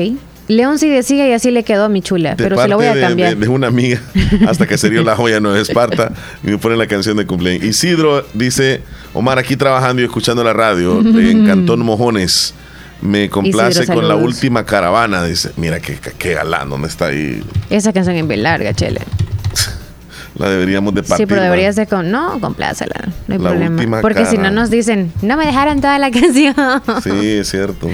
León 0.49 0.79
sí 0.79 0.89
decía 0.89 1.29
y 1.29 1.33
así 1.33 1.51
le 1.51 1.65
quedó 1.65 1.85
a 1.85 1.89
mi 1.89 2.03
chula, 2.03 2.31
De 2.37 2.45
pero 2.45 2.61
se 2.61 2.69
lo 2.69 2.77
voy 2.77 2.87
a 2.87 2.95
de- 2.95 3.01
cambiar. 3.01 3.35
De, 3.35 3.41
de 3.43 3.49
una 3.49 3.67
amiga, 3.67 4.01
hasta 4.49 4.67
que 4.67 4.79
se 4.79 4.91
dio 4.91 5.03
la 5.03 5.17
joya 5.17 5.39
es 5.39 5.69
Esparta, 5.69 6.13
y 6.45 6.49
me 6.49 6.59
pone 6.59 6.77
la 6.77 6.87
canción 6.87 7.17
de 7.17 7.27
cumpleaños. 7.27 7.65
Isidro 7.65 8.25
dice, 8.35 8.83
Omar, 9.13 9.39
aquí 9.39 9.57
trabajando 9.57 10.03
y 10.03 10.05
escuchando 10.05 10.45
la 10.45 10.53
radio 10.53 11.01
en 11.05 11.47
Cantón 11.47 11.81
Mojones. 11.81 12.55
Me 13.03 13.29
complace 13.29 13.83
Isidro, 13.83 13.95
con 13.97 14.09
la 14.09 14.15
última 14.17 14.65
caravana. 14.65 15.23
Dice, 15.25 15.51
mira 15.57 15.81
qué, 15.81 15.99
qué 16.19 16.33
galán, 16.35 16.71
¿dónde 16.71 16.89
está 16.89 17.07
ahí? 17.07 17.43
Esa 17.69 17.93
canción 17.93 18.17
es 18.17 18.27
bien 18.27 18.43
larga, 18.43 18.73
chele. 18.73 19.01
La 20.39 20.49
deberíamos 20.51 20.95
de 20.95 21.03
partir. 21.03 21.25
Sí, 21.25 21.27
pero 21.27 21.41
¿va? 21.41 21.45
deberías 21.45 21.77
de 21.77 21.87
con... 21.87 22.11
No, 22.11 22.39
complácela, 22.41 23.09
no 23.27 23.35
hay 23.35 23.41
La 23.41 23.51
problema. 23.51 24.01
Porque 24.03 24.27
si 24.27 24.37
no 24.39 24.51
nos 24.51 24.69
dicen, 24.71 25.11
no 25.23 25.37
me 25.37 25.47
dejaron 25.47 25.81
toda 25.81 25.99
la 25.99 26.11
canción. 26.11 26.55
Sí, 27.03 27.11
es 27.39 27.51
cierto. 27.51 27.89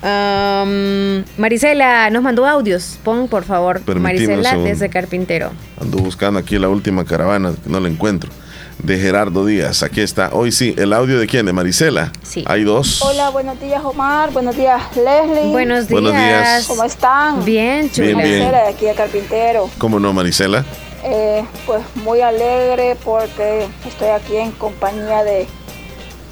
Um, 0.00 1.24
Marisela 1.36 2.08
nos 2.10 2.22
mandó 2.22 2.46
audios. 2.46 2.98
Pon, 3.02 3.26
por 3.28 3.44
favor, 3.44 3.80
Marisela 3.98 4.56
desde 4.58 4.88
Carpintero. 4.88 5.50
Ando 5.80 5.98
buscando 5.98 6.38
aquí 6.38 6.58
la 6.58 6.68
última 6.68 7.04
caravana, 7.04 7.52
que 7.62 7.68
no 7.68 7.80
la 7.80 7.88
encuentro. 7.88 8.30
De 8.78 8.96
Gerardo 8.96 9.44
Díaz. 9.44 9.82
Aquí 9.82 10.00
está. 10.00 10.30
Hoy 10.32 10.52
sí, 10.52 10.72
el 10.78 10.92
audio 10.92 11.18
de 11.18 11.26
quién? 11.26 11.46
De 11.46 11.52
Marisela. 11.52 12.12
Sí. 12.22 12.44
Hay 12.46 12.62
dos. 12.62 13.02
Hola, 13.02 13.30
buenos 13.30 13.60
días 13.60 13.82
Omar, 13.84 14.32
buenos 14.32 14.56
días 14.56 14.80
Leslie. 14.94 15.50
Buenos 15.50 15.88
días. 15.88 15.90
Buenos 15.90 16.12
días. 16.12 16.66
¿Cómo 16.68 16.84
están? 16.84 17.44
Bien, 17.44 17.90
chula. 17.90 18.06
Bien, 18.06 18.18
bien. 18.18 18.38
Marcela, 18.38 18.62
de 18.62 18.68
aquí 18.68 18.84
de 18.86 18.94
Carpintero. 18.94 19.68
¿Cómo 19.78 19.98
no, 19.98 20.12
Marisela? 20.12 20.64
Eh, 21.02 21.44
pues 21.66 21.82
muy 21.96 22.20
alegre 22.20 22.96
porque 23.04 23.66
estoy 23.84 24.08
aquí 24.08 24.36
en 24.36 24.52
compañía 24.52 25.24
de, 25.24 25.48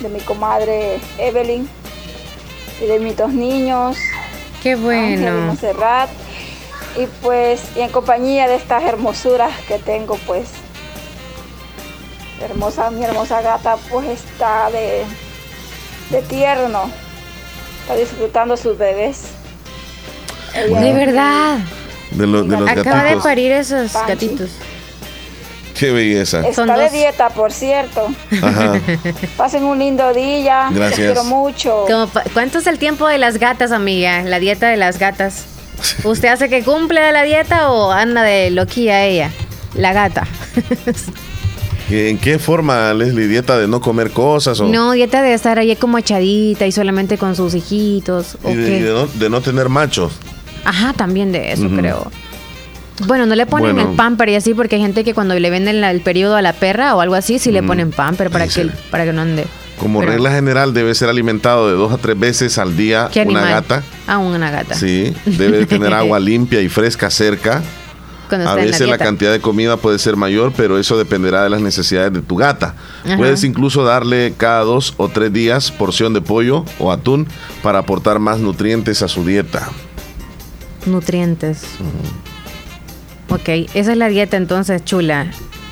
de 0.00 0.08
mi 0.08 0.20
comadre 0.20 0.98
Evelyn 1.18 1.68
y 2.82 2.86
de 2.86 2.98
mis 2.98 3.16
dos 3.16 3.32
niños. 3.32 3.96
Qué 4.62 4.70
y 4.72 4.74
bueno. 4.74 5.46
Montserrat. 5.46 6.10
Y 6.98 7.06
pues 7.22 7.62
y 7.76 7.80
en 7.80 7.90
compañía 7.90 8.48
de 8.48 8.54
estas 8.56 8.82
hermosuras 8.84 9.52
que 9.68 9.78
tengo 9.78 10.16
pues 10.26 10.48
hermosa 12.40 12.90
mi 12.90 13.04
hermosa 13.04 13.40
gata 13.42 13.76
pues 13.90 14.06
está 14.08 14.70
de, 14.70 15.04
de 16.10 16.22
tierno 16.22 16.90
está 17.82 17.96
disfrutando 17.96 18.56
sus 18.56 18.76
bebés 18.78 19.22
Ella 20.54 20.80
De 20.80 20.92
verdad. 20.92 21.58
De, 22.12 22.26
lo- 22.26 22.44
de 22.44 22.58
los 22.58 22.68
Acaba 22.70 23.04
de 23.04 23.16
parir 23.18 23.52
esos 23.52 23.92
Panchi. 23.92 24.08
gatitos. 24.28 24.50
Qué 25.78 25.90
belleza. 25.92 26.46
está 26.46 26.76
de 26.76 26.90
dieta 26.90 27.28
por 27.30 27.52
cierto 27.52 28.08
Ajá. 28.42 28.80
pasen 29.36 29.64
un 29.64 29.78
lindo 29.78 30.12
día 30.14 30.68
Gracias. 30.72 30.98
Los 30.98 31.06
quiero 31.14 31.24
mucho 31.24 31.84
¿Cuánto 32.32 32.58
es 32.58 32.66
el 32.66 32.78
tiempo 32.78 33.06
de 33.08 33.18
las 33.18 33.38
gatas, 33.38 33.72
amiga? 33.72 34.22
La 34.22 34.38
dieta 34.38 34.68
de 34.68 34.76
las 34.76 34.98
gatas. 34.98 35.44
¿Usted 36.04 36.28
hace 36.28 36.48
que 36.48 36.62
cumple 36.62 37.12
la 37.12 37.22
dieta 37.22 37.70
o 37.70 37.92
anda 37.92 38.22
de 38.22 38.50
loquilla 38.50 39.04
ella? 39.04 39.30
La 39.74 39.92
gata. 39.92 40.26
¿En 41.90 42.18
qué 42.18 42.38
forma, 42.38 42.92
Leslie? 42.94 43.28
¿Dieta 43.28 43.56
de 43.58 43.68
no 43.68 43.80
comer 43.80 44.10
cosas? 44.10 44.58
O, 44.60 44.66
No, 44.66 44.92
dieta 44.92 45.22
de 45.22 45.34
estar 45.34 45.58
ahí 45.58 45.76
como 45.76 45.98
echadita 45.98 46.66
y 46.66 46.72
solamente 46.72 47.16
con 47.18 47.36
sus 47.36 47.54
hijitos. 47.54 48.36
¿o 48.42 48.50
y 48.50 48.54
de, 48.56 48.64
qué? 48.70 48.76
y 48.78 48.80
de 48.82 48.92
no, 48.92 49.06
de 49.06 49.30
no 49.30 49.40
tener 49.40 49.68
machos. 49.68 50.14
Ajá, 50.64 50.92
también 50.94 51.30
de 51.30 51.52
eso, 51.52 51.66
Ujú. 51.66 51.76
creo. 51.76 52.10
Bueno, 53.06 53.26
no 53.26 53.34
le 53.34 53.44
ponen 53.46 53.74
Bueno. 53.74 53.90
el 53.90 53.96
pamper 53.96 54.30
y 54.30 54.36
así 54.36 54.54
porque 54.54 54.76
hay 54.76 54.82
gente 54.82 55.04
que 55.04 55.12
cuando 55.12 55.38
le 55.38 55.50
venden 55.50 55.80
la- 55.82 55.90
el 55.90 56.00
periodo 56.00 56.36
a 56.36 56.42
la 56.42 56.54
perra 56.54 56.94
o 56.94 57.00
algo 57.02 57.14
así, 57.14 57.38
sí 57.38 57.52
le 57.52 57.60
Mm. 57.62 57.66
ponen 57.66 57.90
pamper 57.90 58.30
para 58.30 58.48
que, 58.48 58.70
para 58.90 59.04
que 59.04 59.12
no 59.12 59.20
ande. 59.22 59.46
Como 59.78 60.00
Pero- 60.00 60.12
regla 60.12 60.30
general, 60.30 60.72
debe 60.72 60.94
ser 60.94 61.10
alimentado 61.10 61.68
de 61.68 61.74
dos 61.74 61.92
a 61.92 61.98
tres 61.98 62.18
veces 62.18 62.56
al 62.56 62.74
día 62.78 63.10
¿Qué 63.12 63.22
una 63.22 63.42
gata. 63.42 63.82
Ah, 64.06 64.16
una 64.16 64.50
gata. 64.50 64.74
Sí, 64.74 65.14
debe 65.26 65.58
de 65.58 65.66
tener 65.66 65.92
agua 65.92 66.18
limpia 66.18 66.62
y 66.62 66.70
fresca 66.70 67.10
cerca. 67.10 67.62
Cuando 68.30 68.48
A 68.50 68.56
la 68.56 68.62
veces 68.64 68.88
la, 68.88 68.98
cantidad 68.98 69.30
de 69.30 69.40
comida 69.40 69.76
puede 69.76 70.00
ser 70.00 70.16
mayor, 70.16 70.52
pero 70.56 70.78
eso 70.80 70.98
dependerá 70.98 71.44
de 71.44 71.50
las 71.50 71.60
necesidades 71.60 72.12
de 72.12 72.22
tu 72.22 72.34
gata. 72.36 72.74
Ajá. 73.04 73.16
Puedes 73.18 73.44
incluso 73.44 73.84
darle 73.84 74.34
cada 74.36 74.62
dos 74.62 74.94
o 74.96 75.08
tres 75.08 75.32
días 75.32 75.70
porción 75.70 76.12
de 76.12 76.22
pollo 76.22 76.64
o 76.80 76.90
atún 76.90 77.28
para 77.62 77.78
aportar 77.80 78.18
más 78.18 78.38
nutrientes 78.40 79.02
a 79.02 79.08
su 79.08 79.24
dieta. 79.24 79.68
Nutrientes. 80.86 81.62
Ok, 83.28 83.48
esa 83.74 83.92
es 83.92 83.98
la 83.98 84.08
dieta 84.08 84.36
entonces, 84.36 84.84
chula. 84.84 85.26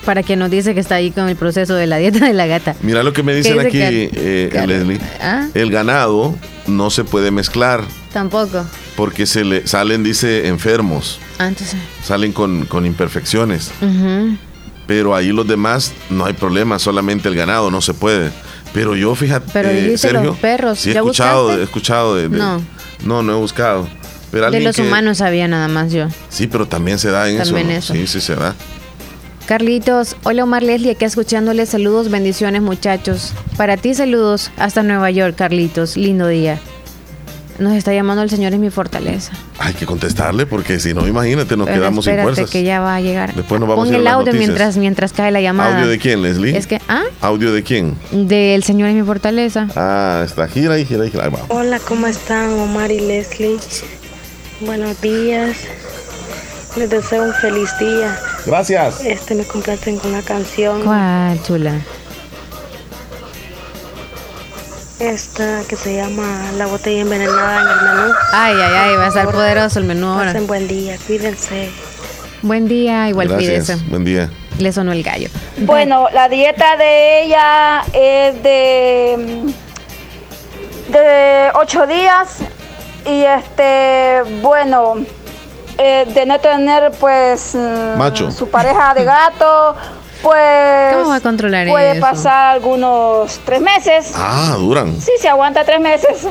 Para 0.05 0.23
quien 0.23 0.39
nos 0.39 0.51
dice 0.51 0.75
que 0.75 0.81
está 0.81 0.97
ahí 0.97 1.11
con 1.13 1.29
el 1.31 1.37
proceso 1.37 1.75
de 1.75 1.87
la 1.87 1.97
dieta 1.97 2.27
de 2.27 2.35
la 2.35 2.47
gata. 2.47 2.75
Mira 2.83 3.03
lo 3.03 3.13
que 3.15 3.23
me 3.23 3.35
dicen 3.35 3.55
dice 3.55 3.67
aquí, 3.67 3.79
eh, 4.15 4.51
Car- 4.53 4.69
Leslie. 4.69 5.01
Ah, 5.21 5.49
El 5.55 5.71
ganado 5.71 6.35
no 6.67 6.91
se 6.91 7.05
puede 7.05 7.31
mezclar 7.31 7.83
tampoco. 8.13 8.67
porque 8.97 9.25
se 9.25 9.45
le 9.45 9.67
salen, 9.67 10.03
dice, 10.05 10.49
enfermos, 10.49 11.21
Ah, 11.39 11.47
entonces. 11.49 11.77
salen 12.03 12.33
con, 12.33 12.67
con 12.67 12.85
imperfecciones. 12.85 13.71
Pero 14.87 15.15
ahí 15.15 15.29
los 15.33 15.47
demás 15.49 15.95
no 16.11 16.27
hay 16.27 16.35
problema, 16.35 16.79
solamente 16.79 17.29
el 17.29 17.35
ganado 17.37 17.71
no 17.71 17.81
se 17.81 17.95
puede. 17.95 18.31
Pero 18.75 18.95
yo, 18.97 19.15
fíjate, 19.15 19.51
Pero 19.53 19.71
eh, 19.71 19.97
Sergio, 19.97 20.23
los 20.25 20.37
perros. 20.39 20.81
sí 20.81 20.91
he 20.91 20.95
¿Ya 20.95 21.01
escuchado, 21.01 21.59
he 21.59 21.63
escuchado 21.63 22.17
de, 22.17 22.29
de- 22.29 22.37
No. 22.37 22.61
no, 23.05 23.23
no 23.23 23.33
he 23.33 23.37
buscado. 23.37 23.89
Pero 24.35 24.51
De 24.51 24.61
los 24.61 24.74
que- 24.74 24.82
humanos 24.82 25.18
sabía 25.18 25.47
nada 25.47 25.68
más 25.68 25.93
yo. 25.93 26.09
Sí, 26.28 26.49
pero 26.49 26.66
también 26.66 26.99
se 26.99 27.11
da 27.11 27.30
en 27.30 27.39
También 27.39 27.70
eso. 27.70 27.93
eso. 27.93 27.95
¿no? 27.95 28.01
Sí, 28.01 28.07
sí 28.09 28.20
se 28.20 28.35
da. 28.35 28.55
Carlitos, 29.47 30.16
hola 30.24 30.43
Omar 30.43 30.62
Leslie, 30.62 30.91
aquí 30.93 31.05
escuchándoles 31.05 31.68
saludos, 31.68 32.11
bendiciones 32.11 32.62
muchachos. 32.62 33.32
Para 33.57 33.76
ti 33.76 33.95
saludos 33.95 34.51
hasta 34.57 34.82
Nueva 34.82 35.11
York, 35.11 35.37
Carlitos, 35.37 35.97
lindo 35.97 36.26
día. 36.28 36.59
Nos 37.59 37.74
está 37.74 37.93
llamando 37.95 38.22
el 38.24 38.30
Señor 38.30 38.53
es 38.55 38.59
mi 38.59 38.70
fortaleza. 38.70 39.30
Hay 39.61 39.74
que 39.74 39.87
contestarle 39.87 40.45
porque 40.47 40.80
si 40.80 40.93
no, 40.95 41.07
imagínate, 41.07 41.57
nos 41.57 41.66
Pero 41.68 41.78
quedamos 41.78 42.05
sin 42.05 42.14
espérate 42.14 42.35
fuerzas. 42.35 42.51
que 42.51 42.64
ya 42.64 42.80
va 42.80 42.97
a 42.97 43.01
llegar. 43.01 43.32
Después 43.35 43.61
nos 43.61 43.68
vamos 43.68 43.85
Pon 43.87 43.95
a 43.95 43.97
ir 43.97 43.99
a 43.99 44.01
el 44.01 44.07
audio 44.09 44.26
noticias. 44.32 44.49
mientras, 44.49 44.76
mientras 44.78 45.12
cae 45.12 45.30
la 45.30 45.41
llamada. 45.41 45.76
¿Audio 45.76 45.89
de 45.89 45.99
quién, 45.99 46.22
Leslie? 46.22 46.57
Es 46.57 46.66
que, 46.66 46.80
ah, 46.89 47.05
¿Audio 47.20 47.53
de 47.53 47.62
quién? 47.62 47.95
del 48.11 48.64
Señor 48.64 48.89
es 48.89 48.97
mi 48.97 49.03
fortaleza. 49.03 49.68
Ah, 49.76 50.22
está 50.26 50.49
gira 50.49 50.76
y 50.80 50.85
gira 50.87 51.07
y 51.07 51.11
gira. 51.12 51.26
Ahí 51.26 51.30
va. 51.30 51.41
Hola, 51.49 51.78
¿cómo 51.87 52.09
están 52.09 52.51
Omar 52.59 52.91
y 52.91 52.99
Leslie? 52.99 53.59
Buenos 54.61 55.01
días. 55.01 55.57
Les 56.77 56.89
deseo 56.89 57.25
un 57.25 57.35
feliz 57.35 57.71
día. 57.79 58.17
Gracias. 58.47 59.01
Este 59.05 59.35
me 59.35 59.45
complacen 59.45 59.99
con 59.99 60.13
una 60.13 60.23
canción. 60.23 60.83
¿Cuál, 60.83 61.43
chula? 61.43 61.81
Esta 65.01 65.63
que 65.69 65.77
se 65.77 65.97
llama 65.97 66.53
La 66.57 66.67
botella 66.67 67.03
envenenada 67.03 67.61
en 67.61 67.69
el 67.69 67.85
menú. 67.85 68.15
Ay, 68.33 68.55
ay, 68.55 68.75
ay, 68.75 68.97
va 68.97 69.05
a 69.07 69.09
estar 69.09 69.31
poderoso 69.31 69.79
el 69.81 69.87
menú 69.87 70.07
ahora. 70.07 70.27
Pasen 70.27 70.47
buen 70.47 70.69
día, 70.69 70.97
cuídense. 71.07 71.71
Buen 72.43 72.69
día, 72.69 73.09
igual 73.09 73.29
Gracias. 73.29 73.67
cuídese. 73.67 73.91
Buen 73.91 74.05
día. 74.05 74.31
Le 74.59 74.73
sonó 74.73 74.93
el 74.93 75.03
gallo. 75.03 75.29
Bueno, 75.59 76.07
la 76.13 76.29
dieta 76.29 76.77
de 76.77 77.25
ella 77.25 77.83
es 77.93 78.43
de, 78.43 79.53
de 80.91 81.51
ocho 81.55 81.87
días 81.87 82.39
y 83.07 83.25
este, 83.25 84.23
bueno, 84.41 84.95
eh, 85.79 86.07
de 86.09 86.27
no 86.27 86.39
tener 86.41 86.93
pues 87.01 87.55
mm, 87.55 87.99
Macho. 87.99 88.31
su 88.31 88.49
pareja 88.49 88.95
de 88.95 89.05
gato, 89.05 89.75
pues 90.23 90.95
¿Cómo 90.95 91.09
va 91.11 91.17
a 91.17 91.21
controlar 91.21 91.69
puede 91.69 91.93
eso? 91.93 92.01
pasar 92.01 92.55
algunos 92.55 93.39
tres 93.45 93.61
meses. 93.61 94.13
Ah, 94.17 94.55
duran. 94.59 94.99
Sí, 95.01 95.13
se 95.21 95.29
aguanta 95.29 95.65
tres 95.65 95.81
meses. 95.81 96.27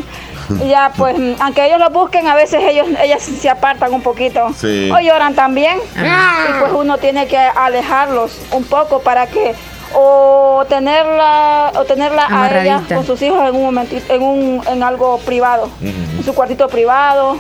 Y 0.62 0.70
ya, 0.70 0.92
pues, 0.98 1.16
aunque 1.40 1.66
ellos 1.68 1.80
lo 1.80 1.90
busquen, 1.90 2.28
a 2.28 2.36
veces 2.36 2.62
ellos, 2.64 2.88
ellas 3.02 3.22
se 3.22 3.50
apartan 3.50 3.94
un 3.94 4.02
poquito. 4.02 4.50
Sí. 4.58 4.90
O 4.92 5.00
lloran 5.00 5.36
también. 5.36 5.78
Y 5.96 6.60
pues 6.60 6.72
uno 6.74 6.98
tiene 6.98 7.28
que 7.28 7.38
alejarlos 7.38 8.38
un 8.52 8.64
poco 8.64 9.00
para 9.02 9.28
que 9.28 9.56
o 9.94 10.66
tenerla, 10.68 11.72
o 11.76 11.84
tenerla 11.86 12.26
a 12.30 12.62
ella 12.62 12.82
con 12.88 13.06
sus 13.06 13.22
hijos 13.22 13.48
en 13.48 13.56
un 13.56 13.64
momentito, 13.64 14.14
en 14.14 14.22
un, 14.24 14.62
en 14.68 14.84
algo 14.84 15.20
privado, 15.20 15.70
en 15.82 16.24
su 16.24 16.34
cuartito 16.34 16.68
privado, 16.68 17.38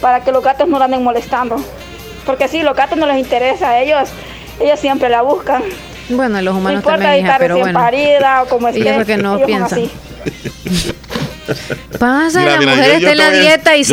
para 0.00 0.20
que 0.24 0.32
los 0.32 0.42
gatos 0.42 0.68
no 0.68 0.78
la 0.78 0.86
anden 0.86 1.02
molestando. 1.04 1.56
Porque 2.26 2.48
sí, 2.48 2.62
los 2.62 2.76
gatos 2.76 2.96
no 2.98 3.06
les 3.06 3.18
interesa 3.18 3.70
a 3.70 3.80
ellos, 3.80 4.08
ellos 4.60 4.78
siempre 4.80 5.08
la 5.08 5.22
buscan. 5.22 5.62
Bueno, 6.08 6.40
los 6.42 6.54
No 6.54 6.60
humanos 6.60 6.78
importa 6.80 6.98
también, 6.98 7.14
si 7.24 7.28
hija, 7.28 7.36
pero 7.38 7.54
recién 7.56 7.72
bueno. 7.74 7.80
parida 7.80 8.42
o 8.42 8.46
como 8.46 8.68
esté. 8.68 8.96
eso 8.96 9.04
que 9.06 9.16
no 9.16 9.38
piensan. 9.40 9.64
así. 9.80 9.90
Pasa, 11.98 12.38
Mira, 12.40 12.52
la 12.52 12.58
mira, 12.58 12.72
mujer 12.76 12.92
yo- 12.94 12.98
yo 13.00 13.08
está 13.08 13.10
en 13.12 13.18
la 13.18 13.30
dieta 13.30 13.76
y 13.76 13.84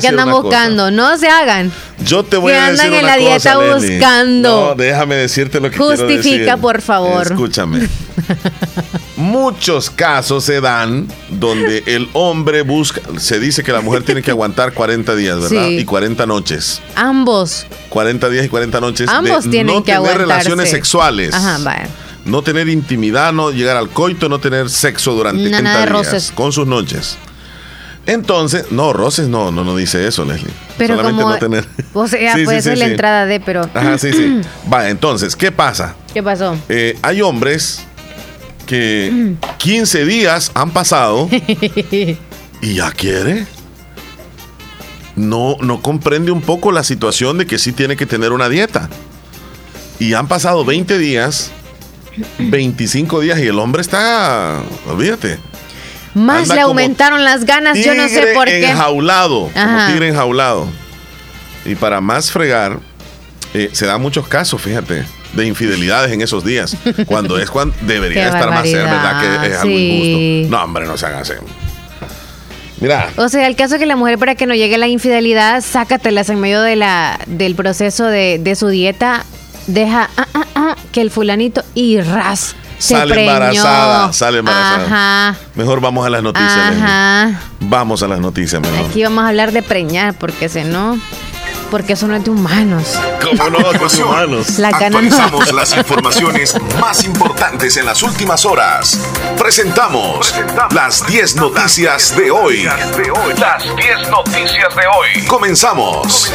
que 0.00 0.08
andan 0.08 0.30
buscando. 0.30 0.90
No 0.90 1.16
se 1.18 1.28
hagan. 1.28 1.72
Yo 2.04 2.22
te 2.24 2.36
voy 2.36 2.52
a 2.52 2.70
decir 2.70 2.86
andan 2.86 2.94
en 2.98 3.04
una 3.04 3.16
la 3.16 3.16
dieta 3.16 3.54
cosa, 3.54 3.74
Leslie. 3.74 3.96
buscando. 3.98 4.68
No, 4.68 4.74
déjame 4.74 5.14
decirte 5.16 5.60
lo 5.60 5.70
que 5.70 5.76
quiero 5.76 5.90
Justifica, 5.96 6.44
decir. 6.44 6.60
por 6.60 6.80
favor. 6.82 7.22
Escúchame. 7.22 7.88
Muchos 9.16 9.90
casos 9.90 10.44
se 10.44 10.60
dan 10.60 11.06
donde 11.30 11.84
el 11.86 12.08
hombre 12.14 12.62
busca, 12.62 13.00
se 13.18 13.38
dice 13.38 13.62
que 13.62 13.72
la 13.72 13.80
mujer 13.80 14.02
tiene 14.02 14.22
que 14.22 14.30
aguantar 14.32 14.72
40 14.74 15.14
días, 15.14 15.40
¿verdad? 15.40 15.68
Sí. 15.68 15.78
Y 15.78 15.84
40 15.84 16.26
noches. 16.26 16.82
Ambos. 16.96 17.66
40 17.90 18.28
días 18.28 18.46
y 18.46 18.48
40 18.48 18.80
noches 18.80 19.08
Ambos 19.08 19.44
de 19.44 19.50
tienen 19.50 19.76
no 19.76 19.84
que 19.84 19.92
tener 19.92 20.18
relaciones 20.18 20.70
sexuales. 20.70 21.32
Ajá, 21.32 21.58
vaya. 21.62 21.88
No 22.24 22.42
tener 22.42 22.68
intimidad, 22.68 23.32
no 23.32 23.50
llegar 23.50 23.76
al 23.76 23.88
coito, 23.90 24.28
no 24.28 24.40
tener 24.40 24.68
sexo 24.70 25.12
durante 25.12 25.42
30 25.42 25.62
nada 25.62 25.76
de 25.80 25.82
días 25.92 25.92
roces. 25.92 26.32
con 26.34 26.52
sus 26.52 26.66
noches. 26.66 27.16
Entonces, 28.06 28.70
no, 28.70 28.92
roces 28.92 29.28
no, 29.28 29.50
no, 29.50 29.64
no 29.64 29.74
dice 29.76 30.06
eso, 30.06 30.24
Leslie. 30.24 30.52
Pero 30.76 30.94
Solamente 30.96 31.22
como. 31.22 31.34
no 31.34 31.38
tener. 31.40 31.66
O 31.94 32.06
sea, 32.08 32.34
Sí, 32.34 32.44
puede 32.44 32.58
sí, 32.60 32.64
ser 32.64 32.74
sí, 32.74 32.80
la 32.80 32.86
entrada 32.90 33.26
de, 33.26 33.40
pero. 33.40 33.68
Ajá, 33.72 33.96
sí, 33.98 34.12
sí. 34.12 34.40
Va, 34.72 34.88
entonces, 34.90 35.34
¿qué 35.36 35.50
pasa? 35.52 35.94
¿Qué 36.12 36.22
pasó? 36.22 36.56
Eh, 36.68 36.98
hay 37.02 37.22
hombres 37.22 37.84
que 38.66 39.34
15 39.58 40.04
días 40.04 40.50
han 40.54 40.70
pasado 40.70 41.28
y 42.60 42.74
ya 42.74 42.90
quiere. 42.92 43.46
No, 45.16 45.56
no 45.60 45.80
comprende 45.80 46.32
un 46.32 46.40
poco 46.42 46.72
la 46.72 46.82
situación 46.82 47.38
de 47.38 47.46
que 47.46 47.58
sí 47.58 47.72
tiene 47.72 47.96
que 47.96 48.04
tener 48.06 48.32
una 48.32 48.48
dieta. 48.48 48.88
Y 50.00 50.14
han 50.14 50.26
pasado 50.26 50.64
20 50.64 50.98
días, 50.98 51.52
25 52.38 53.20
días 53.20 53.38
y 53.38 53.46
el 53.46 53.60
hombre 53.60 53.80
está, 53.80 54.60
olvídate, 54.88 55.38
Más 56.14 56.42
Anda 56.42 56.54
le 56.54 56.60
aumentaron 56.62 57.24
las 57.24 57.44
ganas, 57.44 57.78
yo 57.78 57.94
no 57.94 58.08
sé 58.08 58.32
por 58.34 58.46
qué. 58.46 58.70
enjaulado, 58.70 59.50
como 59.52 59.86
tigre 59.88 60.08
enjaulado. 60.08 60.68
Y 61.64 61.74
para 61.74 62.00
más 62.00 62.30
fregar, 62.30 62.78
eh, 63.52 63.70
se 63.72 63.86
dan 63.86 64.00
muchos 64.00 64.28
casos, 64.28 64.60
fíjate, 64.60 65.04
de 65.32 65.46
infidelidades 65.46 66.12
en 66.12 66.20
esos 66.20 66.44
días. 66.44 66.76
Cuando 67.06 67.38
es 67.38 67.50
cuando 67.50 67.74
debería 67.82 68.26
estar 68.26 68.50
más 68.50 68.68
cerca, 68.68 68.92
¿verdad? 68.92 69.20
Que 69.20 69.46
es 69.48 69.58
algo 69.58 69.76
sí. 69.76 70.40
injusto. 70.42 70.56
No, 70.56 70.64
hombre, 70.64 70.86
no 70.86 70.96
se 70.96 71.06
hagan 71.06 71.22
así. 71.22 71.32
Mira, 72.80 73.08
O 73.16 73.28
sea, 73.28 73.46
el 73.46 73.56
caso 73.56 73.78
que 73.78 73.86
la 73.86 73.96
mujer 73.96 74.18
para 74.18 74.34
que 74.34 74.46
no 74.46 74.54
llegue 74.54 74.78
la 74.78 74.88
infidelidad, 74.88 75.62
sácatelas 75.62 76.28
en 76.28 76.40
medio 76.40 76.60
de 76.60 76.76
la, 76.76 77.18
del 77.26 77.54
proceso 77.54 78.06
de, 78.06 78.38
de 78.38 78.56
su 78.56 78.68
dieta, 78.68 79.24
deja 79.66 80.10
ah, 80.16 80.26
ah, 80.34 80.46
ah, 80.54 80.76
que 80.92 81.00
el 81.00 81.10
fulanito 81.10 81.64
y 81.74 82.00
ras 82.00 82.56
se 82.78 82.94
sale 82.94 83.14
preñó. 83.14 83.32
embarazada, 83.32 84.12
sale 84.12 84.38
embarazada. 84.38 84.84
Ajá, 84.84 85.36
Mejor 85.54 85.80
vamos 85.80 86.06
a 86.06 86.10
las 86.10 86.22
noticias. 86.22 86.56
Leslie. 86.70 86.82
ajá. 86.84 87.40
Vamos 87.60 88.02
a 88.02 88.08
las 88.08 88.20
noticias, 88.20 88.60
mejor. 88.60 88.90
Aquí 88.90 89.02
vamos 89.02 89.24
a 89.24 89.28
hablar 89.28 89.52
de 89.52 89.62
preñar, 89.62 90.14
porque 90.14 90.48
si 90.48 90.64
no, 90.64 90.98
porque 91.70 91.94
eso 91.94 92.06
no 92.06 92.14
es 92.14 92.22
de 92.24 92.30
humanos. 92.30 92.84
¿Cómo 93.22 93.50
no? 93.50 93.58
Con 93.78 94.00
humanos. 94.02 94.58
La 94.58 94.70
cana 94.70 94.90
no. 94.90 94.96
Actualizamos 94.98 95.52
las 95.52 95.76
informaciones 95.76 96.54
más 96.80 97.04
importantes 97.04 97.76
en 97.76 97.86
las 97.86 98.02
últimas 98.02 98.44
horas. 98.44 98.98
Presentamos 99.38 100.34
las 100.72 101.06
10 101.06 101.36
noticias 101.36 102.14
de 102.16 102.30
hoy. 102.30 102.64
Las 103.38 103.62
10 103.76 104.10
noticias 104.10 104.74
de 104.76 104.86
hoy. 104.86 105.24
Comenzamos. 105.26 106.30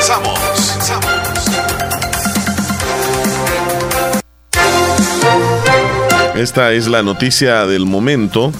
Esta 6.39 6.71
es 6.71 6.87
la 6.87 7.03
noticia 7.03 7.65
del 7.65 7.85
momento. 7.85 8.53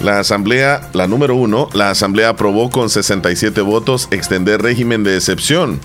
La 0.00 0.18
asamblea, 0.18 0.88
la 0.94 1.06
número 1.06 1.34
uno, 1.36 1.68
la 1.74 1.90
asamblea 1.90 2.30
aprobó 2.30 2.70
con 2.70 2.88
67 2.88 3.60
votos 3.60 4.08
extender 4.10 4.62
régimen 4.62 5.04
de 5.04 5.16
excepción. 5.16 5.78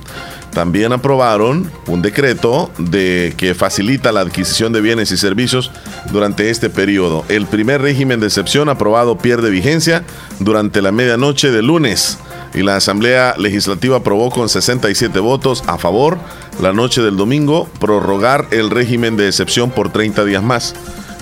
También 0.54 0.94
aprobaron 0.94 1.70
un 1.88 2.02
decreto 2.02 2.72
de 2.78 3.34
que 3.36 3.56
facilita 3.56 4.14
la 4.14 4.22
adquisición 4.22 4.72
de 4.72 4.80
bienes 4.80 5.12
y 5.12 5.18
servicios 5.18 5.70
durante 6.14 6.50
este 6.50 6.70
periodo. 6.70 7.26
El 7.28 7.46
primer 7.46 7.82
régimen 7.82 8.22
de 8.22 8.28
excepción 8.28 8.70
aprobado 8.70 9.18
pierde 9.18 9.50
vigencia 9.50 10.06
durante 10.40 10.82
la 10.82 10.94
medianoche 10.94 11.52
de 11.52 11.62
lunes 11.62 12.20
y 12.54 12.62
la 12.62 12.78
Asamblea 12.78 13.36
Legislativa 13.38 13.98
aprobó 13.98 14.30
con 14.30 14.48
67 14.48 15.20
votos 15.20 15.62
a 15.68 15.78
favor 15.78 16.18
la 16.62 16.72
noche 16.72 17.02
del 17.02 17.18
domingo 17.18 17.68
prorrogar 17.82 18.48
el 18.52 18.70
régimen 18.70 19.18
de 19.18 19.28
excepción 19.28 19.72
por 19.72 19.92
30 19.92 20.24
días 20.24 20.42
más. 20.42 20.74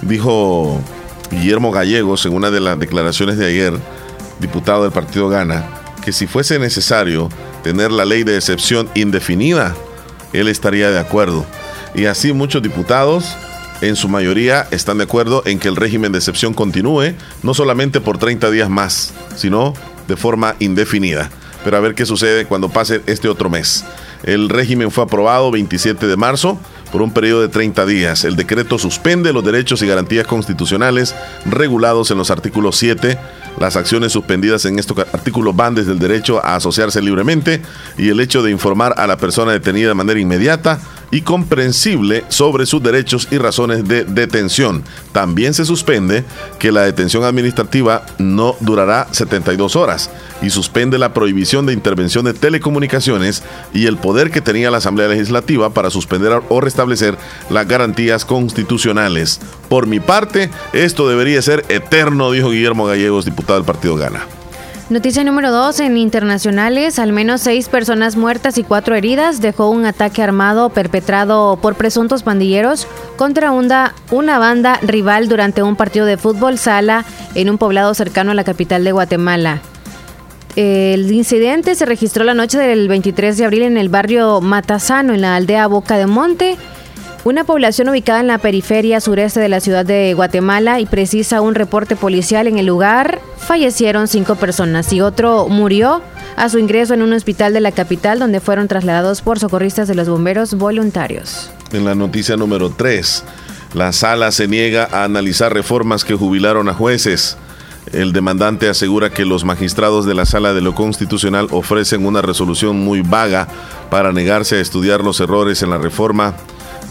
Dijo 0.02 0.80
Guillermo 1.32 1.72
Gallegos 1.72 2.26
en 2.26 2.34
una 2.34 2.52
de 2.52 2.60
las 2.60 2.80
declaraciones 2.80 3.38
de 3.38 3.48
ayer, 3.48 3.74
diputado 4.40 4.84
del 4.84 4.92
partido 4.92 5.30
Gana, 5.30 5.66
que 6.04 6.12
si 6.12 6.28
fuese 6.28 6.60
necesario 6.60 7.30
tener 7.64 7.92
la 7.92 8.06
ley 8.06 8.24
de 8.24 8.36
excepción 8.36 8.90
indefinida, 8.94 9.76
él 10.34 10.48
estaría 10.48 10.92
de 10.92 11.00
acuerdo. 11.00 11.46
Y 11.96 12.06
así 12.06 12.34
muchos 12.34 12.62
diputados, 12.62 13.36
en 13.82 13.96
su 13.96 14.08
mayoría, 14.08 14.68
están 14.72 14.98
de 14.98 15.06
acuerdo 15.06 15.42
en 15.46 15.60
que 15.60 15.68
el 15.68 15.76
régimen 15.76 16.12
de 16.12 16.20
excepción 16.20 16.54
continúe, 16.54 17.14
no 17.42 17.54
solamente 17.54 18.02
por 18.02 18.18
30 18.18 18.52
días 18.52 18.70
más, 18.70 19.14
sino 19.36 19.74
de 20.08 20.16
forma 20.16 20.56
indefinida. 20.60 21.30
Pero 21.64 21.78
a 21.78 21.80
ver 21.80 21.96
qué 21.96 22.06
sucede 22.06 22.46
cuando 22.46 22.70
pase 22.70 23.02
este 23.08 23.28
otro 23.28 23.50
mes. 23.50 23.84
El 24.24 24.50
régimen 24.50 24.92
fue 24.92 25.04
aprobado 25.04 25.52
27 25.52 26.06
de 26.06 26.16
marzo 26.16 26.60
por 26.96 27.02
un 27.02 27.12
periodo 27.12 27.42
de 27.42 27.50
30 27.50 27.86
días. 27.88 28.24
El 28.24 28.38
decreto 28.38 28.80
suspende 28.80 29.34
los 29.34 29.44
derechos 29.44 29.82
y 29.82 29.86
garantías 29.86 30.26
constitucionales 30.26 31.14
regulados 31.44 32.10
en 32.10 32.18
los 32.18 32.32
artículos 32.32 32.78
7. 32.78 33.18
Las 33.60 33.76
acciones 33.76 34.14
suspendidas 34.14 34.64
en 34.64 34.80
estos 34.80 35.00
artículos 35.00 35.54
van 35.54 35.76
desde 35.76 35.92
el 35.92 36.00
derecho 36.00 36.40
a 36.42 36.56
asociarse 36.56 37.02
libremente 37.02 37.62
y 37.98 38.08
el 38.08 38.22
hecho 38.22 38.44
de 38.44 38.52
informar 38.52 38.94
a 38.96 39.08
la 39.08 39.18
persona 39.18 39.52
detenida 39.52 39.90
de 39.90 39.94
manera 39.94 40.22
inmediata 40.22 40.80
y 41.12 41.22
comprensible 41.22 42.24
sobre 42.30 42.66
sus 42.66 42.82
derechos 42.82 43.28
y 43.32 43.38
razones 43.38 43.88
de 43.88 44.04
detención. 44.04 44.84
También 45.12 45.54
se 45.54 45.66
suspende 45.66 46.24
que 46.60 46.72
la 46.72 46.82
detención 46.82 47.24
administrativa 47.24 48.06
no 48.18 48.56
durará 48.60 49.08
72 49.12 49.76
horas 49.76 50.10
y 50.42 50.50
suspende 50.50 50.98
la 50.98 51.14
prohibición 51.14 51.66
de 51.66 51.74
intervención 51.74 52.26
de 52.26 52.34
telecomunicaciones 52.34 53.44
y 53.74 53.86
el 53.86 53.98
poder 53.98 54.32
que 54.32 54.42
tenía 54.42 54.72
la 54.72 54.78
Asamblea 54.78 55.08
Legislativa 55.08 55.70
para 55.72 55.90
suspender 55.90 56.42
o 56.50 56.62
restablecer 56.62 57.18
las 57.50 57.68
garantías 57.68 58.26
constitucionales. 58.26 59.40
Por 59.70 59.88
mi 59.88 60.00
parte, 60.00 60.50
esto 60.74 61.08
debería 61.08 61.42
ser 61.42 61.66
eterno, 61.70 62.32
dijo 62.32 62.50
Guillermo 62.50 62.86
Gallegos, 62.86 63.26
diputado 63.26 63.60
del 63.60 63.66
Partido 63.66 63.96
Gana. 63.96 64.26
Noticia 64.88 65.24
número 65.24 65.52
2. 65.52 65.80
En 65.80 65.98
internacionales, 65.98 67.00
al 67.00 67.12
menos 67.12 67.42
seis 67.42 67.70
personas 67.70 68.16
muertas 68.16 68.60
y 68.60 68.64
cuatro 68.64 68.94
heridas 68.94 69.42
dejó 69.42 69.72
un 69.72 69.84
ataque 69.84 70.22
armado 70.22 70.70
perpetrado 70.70 71.58
por 71.60 71.74
presuntos 71.74 72.22
pandilleros 72.22 72.86
contra 73.18 73.50
una, 73.50 73.96
una 74.12 74.38
banda 74.38 74.80
rival 74.84 75.28
durante 75.28 75.64
un 75.64 75.76
partido 75.76 76.06
de 76.06 76.18
fútbol 76.18 76.60
sala 76.60 77.04
en 77.34 77.50
un 77.50 77.58
poblado 77.58 77.96
cercano 77.96 78.30
a 78.30 78.36
la 78.36 78.44
capital 78.44 78.84
de 78.84 78.92
Guatemala. 78.92 79.60
El 80.56 81.12
incidente 81.12 81.74
se 81.74 81.88
registró 81.88 82.24
la 82.24 82.36
noche 82.36 82.60
del 82.60 82.88
23 82.88 83.40
de 83.40 83.46
abril 83.46 83.64
en 83.64 83.78
el 83.78 83.90
barrio 83.90 84.40
Matasano, 84.40 85.16
en 85.16 85.22
la 85.22 85.36
aldea 85.36 85.66
Boca 85.66 85.98
de 85.98 86.06
Monte, 86.06 86.58
una 87.26 87.44
población 87.44 87.90
ubicada 87.90 88.20
en 88.20 88.28
la 88.28 88.38
periferia 88.38 89.02
sureste 89.02 89.40
de 89.40 89.50
la 89.50 89.60
ciudad 89.60 89.84
de 89.84 90.14
Guatemala 90.14 90.80
y 90.80 90.86
precisa 90.86 91.42
un 91.42 91.56
reporte 91.56 91.96
policial 91.96 92.46
en 92.46 92.60
el 92.60 92.68
lugar. 92.68 93.20
Fallecieron 93.38 94.08
cinco 94.08 94.36
personas 94.36 94.94
y 94.94 95.02
otro 95.02 95.48
murió 95.50 96.04
a 96.36 96.50
su 96.50 96.60
ingreso 96.60 96.94
en 96.94 97.02
un 97.02 97.14
hospital 97.14 97.52
de 97.54 97.62
la 97.62 97.72
capital 97.72 98.20
donde 98.20 98.42
fueron 98.42 98.68
trasladados 98.68 99.24
por 99.24 99.40
socorristas 99.40 99.88
de 99.88 99.96
los 99.96 100.08
bomberos 100.08 100.54
voluntarios. 100.54 101.50
En 101.72 101.84
la 101.84 101.96
noticia 101.96 102.38
número 102.38 102.70
3, 102.70 103.24
la 103.74 103.92
sala 103.92 104.32
se 104.32 104.48
niega 104.48 104.88
a 104.92 105.04
analizar 105.04 105.52
reformas 105.52 106.06
que 106.06 106.14
jubilaron 106.14 106.70
a 106.70 106.76
jueces. 106.76 107.38
El 107.92 108.14
demandante 108.14 108.70
asegura 108.70 109.10
que 109.10 109.26
los 109.26 109.46
magistrados 109.46 110.06
de 110.06 110.14
la 110.14 110.26
Sala 110.26 110.54
de 110.54 110.62
lo 110.62 110.76
Constitucional 110.76 111.48
ofrecen 111.52 112.06
una 112.06 112.22
resolución 112.22 112.80
muy 112.80 113.02
vaga 113.02 113.48
para 113.90 114.12
negarse 114.12 114.58
a 114.58 114.62
estudiar 114.62 115.04
los 115.04 115.20
errores 115.20 115.64
en 115.64 115.72
la 115.72 115.80
reforma 115.80 116.36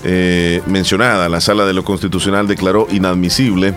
eh, 0.04 0.62
mencionada. 0.66 1.28
La 1.28 1.40
Sala 1.40 1.64
de 1.64 1.72
lo 1.72 1.84
Constitucional 1.84 2.46
declaró 2.46 2.86
inadmisible 2.90 3.74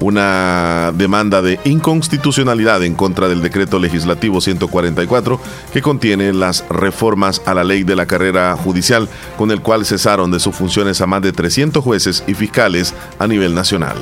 una 0.00 0.92
demanda 0.94 1.42
de 1.42 1.60
inconstitucionalidad 1.64 2.82
en 2.84 2.94
contra 2.94 3.28
del 3.28 3.42
decreto 3.42 3.78
legislativo 3.78 4.40
144 4.40 5.40
que 5.72 5.82
contiene 5.82 6.32
las 6.32 6.64
reformas 6.68 7.42
a 7.44 7.54
la 7.54 7.64
ley 7.64 7.82
de 7.82 7.96
la 7.96 8.06
carrera 8.06 8.56
judicial 8.56 9.08
con 9.36 9.50
el 9.50 9.60
cual 9.60 9.84
cesaron 9.84 10.30
de 10.30 10.40
sus 10.40 10.54
funciones 10.54 11.00
a 11.00 11.06
más 11.06 11.22
de 11.22 11.32
300 11.32 11.84
jueces 11.84 12.24
y 12.26 12.34
fiscales 12.34 12.94
a 13.18 13.26
nivel 13.26 13.54
nacional. 13.54 13.96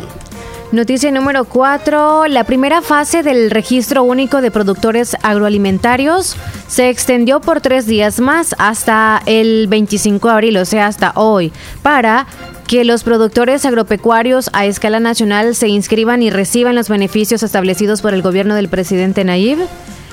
Noticia 0.70 1.10
número 1.10 1.46
4. 1.46 2.26
La 2.26 2.44
primera 2.44 2.82
fase 2.82 3.22
del 3.22 3.50
registro 3.50 4.02
único 4.02 4.42
de 4.42 4.50
productores 4.50 5.16
agroalimentarios 5.22 6.36
se 6.66 6.90
extendió 6.90 7.40
por 7.40 7.62
tres 7.62 7.86
días 7.86 8.20
más 8.20 8.54
hasta 8.58 9.22
el 9.24 9.66
25 9.68 10.28
de 10.28 10.34
abril, 10.34 10.56
o 10.58 10.66
sea, 10.66 10.86
hasta 10.86 11.12
hoy, 11.14 11.52
para 11.80 12.26
que 12.66 12.84
los 12.84 13.02
productores 13.02 13.64
agropecuarios 13.64 14.50
a 14.52 14.66
escala 14.66 15.00
nacional 15.00 15.54
se 15.54 15.68
inscriban 15.68 16.22
y 16.22 16.28
reciban 16.28 16.74
los 16.74 16.90
beneficios 16.90 17.42
establecidos 17.42 18.02
por 18.02 18.12
el 18.12 18.20
gobierno 18.20 18.54
del 18.54 18.68
presidente 18.68 19.24
Nayib, 19.24 19.58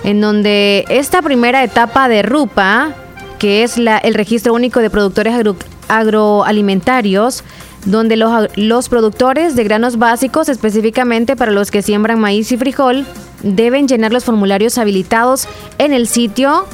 en 0.06 0.22
donde 0.22 0.86
esta 0.88 1.22
primera 1.22 1.66
etapa 1.66 2.08
de 2.08 2.22
RUPA 2.22 2.96
que 3.40 3.64
es 3.64 3.78
el 3.78 4.14
registro 4.14 4.54
único 4.54 4.80
de 4.80 4.90
productores 4.90 5.36
agroalimentarios, 5.88 7.44
donde 7.86 8.18
los, 8.18 8.50
los 8.56 8.90
productores 8.90 9.56
de 9.56 9.64
granos 9.64 9.98
básicos, 9.98 10.50
específicamente 10.50 11.36
para 11.36 11.52
los 11.52 11.72
que 11.72 11.82
siembran 11.82 12.20
maíz 12.20 12.52
y 12.52 12.58
frijol, 12.58 13.06
deben 13.44 13.88
llenar 13.88 14.12
los 14.12 14.26
formularios 14.26 14.78
habilitados 14.78 15.48
en 15.78 15.94
el 15.94 16.08
sitio 16.08 16.66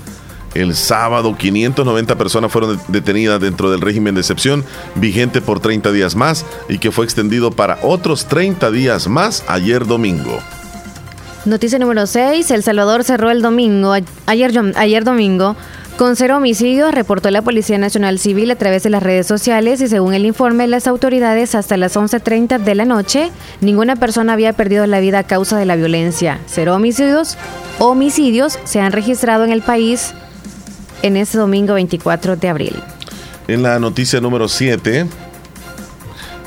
El 0.56 0.74
sábado 0.74 1.36
590 1.38 2.18
personas 2.18 2.52
fueron 2.52 2.80
detenidas 2.88 3.42
dentro 3.42 3.70
del 3.70 3.82
régimen 3.82 4.16
de 4.16 4.22
excepción 4.22 4.64
vigente 4.96 5.42
por 5.42 5.60
30 5.60 5.92
días 5.92 6.16
más 6.16 6.46
y 6.70 6.80
que 6.80 6.92
fue 6.92 7.06
extendido 7.06 7.52
para 7.52 7.78
otros 7.84 8.26
30 8.26 8.72
días 8.72 9.08
más 9.08 9.44
ayer 9.48 9.86
domingo. 9.86 10.40
Noticia 11.44 11.78
número 11.78 12.08
6. 12.08 12.50
El 12.52 12.64
Salvador 12.64 13.04
cerró 13.04 13.30
el 13.30 13.42
domingo, 13.42 13.94
ayer, 14.26 14.52
ayer 14.76 15.04
domingo, 15.04 15.56
con 15.98 16.18
cero 16.18 16.38
homicidios, 16.38 16.94
reportó 16.94 17.32
la 17.32 17.42
Policía 17.42 17.78
Nacional 17.78 18.20
Civil 18.20 18.52
a 18.52 18.58
través 18.58 18.84
de 18.84 18.90
las 18.90 19.02
redes 19.02 19.28
sociales 19.28 19.80
y 19.80 19.88
según 19.88 20.14
el 20.14 20.26
informe 20.26 20.66
de 20.66 20.68
las 20.68 20.88
autoridades, 20.88 21.56
hasta 21.56 21.78
las 21.78 21.96
11.30 21.96 22.60
de 22.60 22.76
la 22.76 22.84
noche, 22.84 23.32
ninguna 23.62 23.96
persona 23.96 24.34
había 24.34 24.52
perdido 24.52 24.86
la 24.88 25.00
vida 25.00 25.20
a 25.20 25.24
causa 25.24 25.58
de 25.58 25.66
la 25.66 25.78
violencia. 25.78 26.40
Cero 26.48 26.76
homicidios, 26.76 27.38
homicidios 27.80 28.60
se 28.66 28.82
han 28.82 28.92
registrado 28.92 29.46
en 29.46 29.52
el 29.52 29.62
país 29.62 30.14
en 31.06 31.18
este 31.18 31.38
domingo 31.38 31.76
24 31.76 32.36
de 32.36 32.50
abril. 32.50 32.84
En 33.48 33.62
la 33.62 33.78
noticia 33.78 34.20
número 34.20 34.48
7, 34.48 35.06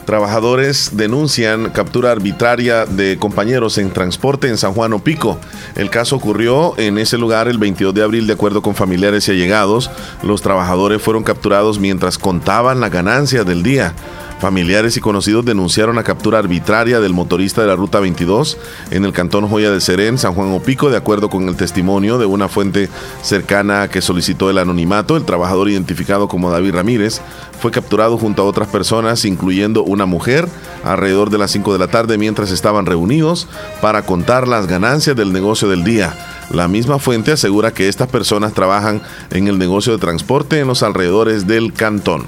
trabajadores 0.04 0.90
denuncian 0.94 1.70
captura 1.70 2.10
arbitraria 2.10 2.84
de 2.84 3.18
compañeros 3.20 3.78
en 3.78 3.92
transporte 3.92 4.48
en 4.48 4.58
San 4.58 4.72
Juan 4.72 4.94
Opico. 4.94 5.38
El 5.76 5.90
caso 5.90 6.16
ocurrió 6.16 6.76
en 6.76 6.98
ese 6.98 7.18
lugar 7.18 7.46
el 7.46 7.58
22 7.58 7.94
de 7.94 8.02
abril 8.02 8.26
de 8.26 8.32
acuerdo 8.32 8.60
con 8.60 8.74
familiares 8.74 9.28
y 9.28 9.30
allegados. 9.30 9.92
Los 10.24 10.42
trabajadores 10.42 11.00
fueron 11.00 11.22
capturados 11.22 11.78
mientras 11.78 12.18
contaban 12.18 12.80
la 12.80 12.88
ganancia 12.88 13.44
del 13.44 13.62
día. 13.62 13.94
Familiares 14.40 14.96
y 14.96 15.00
conocidos 15.00 15.44
denunciaron 15.44 15.96
la 15.96 16.04
captura 16.04 16.38
arbitraria 16.38 17.00
del 17.00 17.12
motorista 17.12 17.60
de 17.60 17.66
la 17.66 17.74
Ruta 17.74 17.98
22 17.98 18.56
en 18.92 19.04
el 19.04 19.12
cantón 19.12 19.48
Joya 19.48 19.72
de 19.72 19.80
Serén, 19.80 20.16
San 20.16 20.32
Juan 20.34 20.52
Opico, 20.52 20.90
de 20.90 20.96
acuerdo 20.96 21.28
con 21.28 21.48
el 21.48 21.56
testimonio 21.56 22.18
de 22.18 22.26
una 22.26 22.48
fuente 22.48 22.88
cercana 23.22 23.88
que 23.88 24.00
solicitó 24.00 24.48
el 24.48 24.58
anonimato. 24.58 25.16
El 25.16 25.24
trabajador 25.24 25.68
identificado 25.68 26.28
como 26.28 26.52
David 26.52 26.74
Ramírez 26.74 27.20
fue 27.60 27.72
capturado 27.72 28.16
junto 28.16 28.42
a 28.42 28.44
otras 28.44 28.68
personas, 28.68 29.24
incluyendo 29.24 29.82
una 29.82 30.06
mujer, 30.06 30.48
alrededor 30.84 31.30
de 31.30 31.38
las 31.38 31.50
5 31.50 31.72
de 31.72 31.78
la 31.80 31.88
tarde 31.88 32.16
mientras 32.16 32.52
estaban 32.52 32.86
reunidos 32.86 33.48
para 33.80 34.02
contar 34.02 34.46
las 34.46 34.68
ganancias 34.68 35.16
del 35.16 35.32
negocio 35.32 35.68
del 35.68 35.82
día. 35.82 36.16
La 36.50 36.68
misma 36.68 37.00
fuente 37.00 37.32
asegura 37.32 37.72
que 37.72 37.88
estas 37.88 38.06
personas 38.06 38.54
trabajan 38.54 39.02
en 39.30 39.48
el 39.48 39.58
negocio 39.58 39.92
de 39.92 39.98
transporte 39.98 40.60
en 40.60 40.68
los 40.68 40.84
alrededores 40.84 41.48
del 41.48 41.72
cantón. 41.72 42.24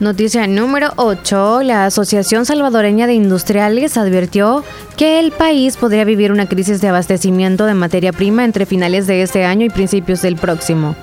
Noticia 0.00 0.46
número 0.46 0.94
8. 0.96 1.60
La 1.62 1.84
Asociación 1.84 2.46
Salvadoreña 2.46 3.06
de 3.06 3.12
Industriales 3.12 3.98
advirtió 3.98 4.64
que 4.96 5.20
el 5.20 5.30
país 5.30 5.76
podría 5.76 6.06
vivir 6.06 6.32
una 6.32 6.48
crisis 6.48 6.80
de 6.80 6.88
abastecimiento 6.88 7.66
de 7.66 7.74
materia 7.74 8.10
prima 8.10 8.46
entre 8.46 8.64
finales 8.64 9.06
de 9.06 9.20
este 9.20 9.44
año 9.44 9.66
y 9.66 9.68
principios 9.68 10.22
del 10.22 10.36
próximo. 10.36 10.96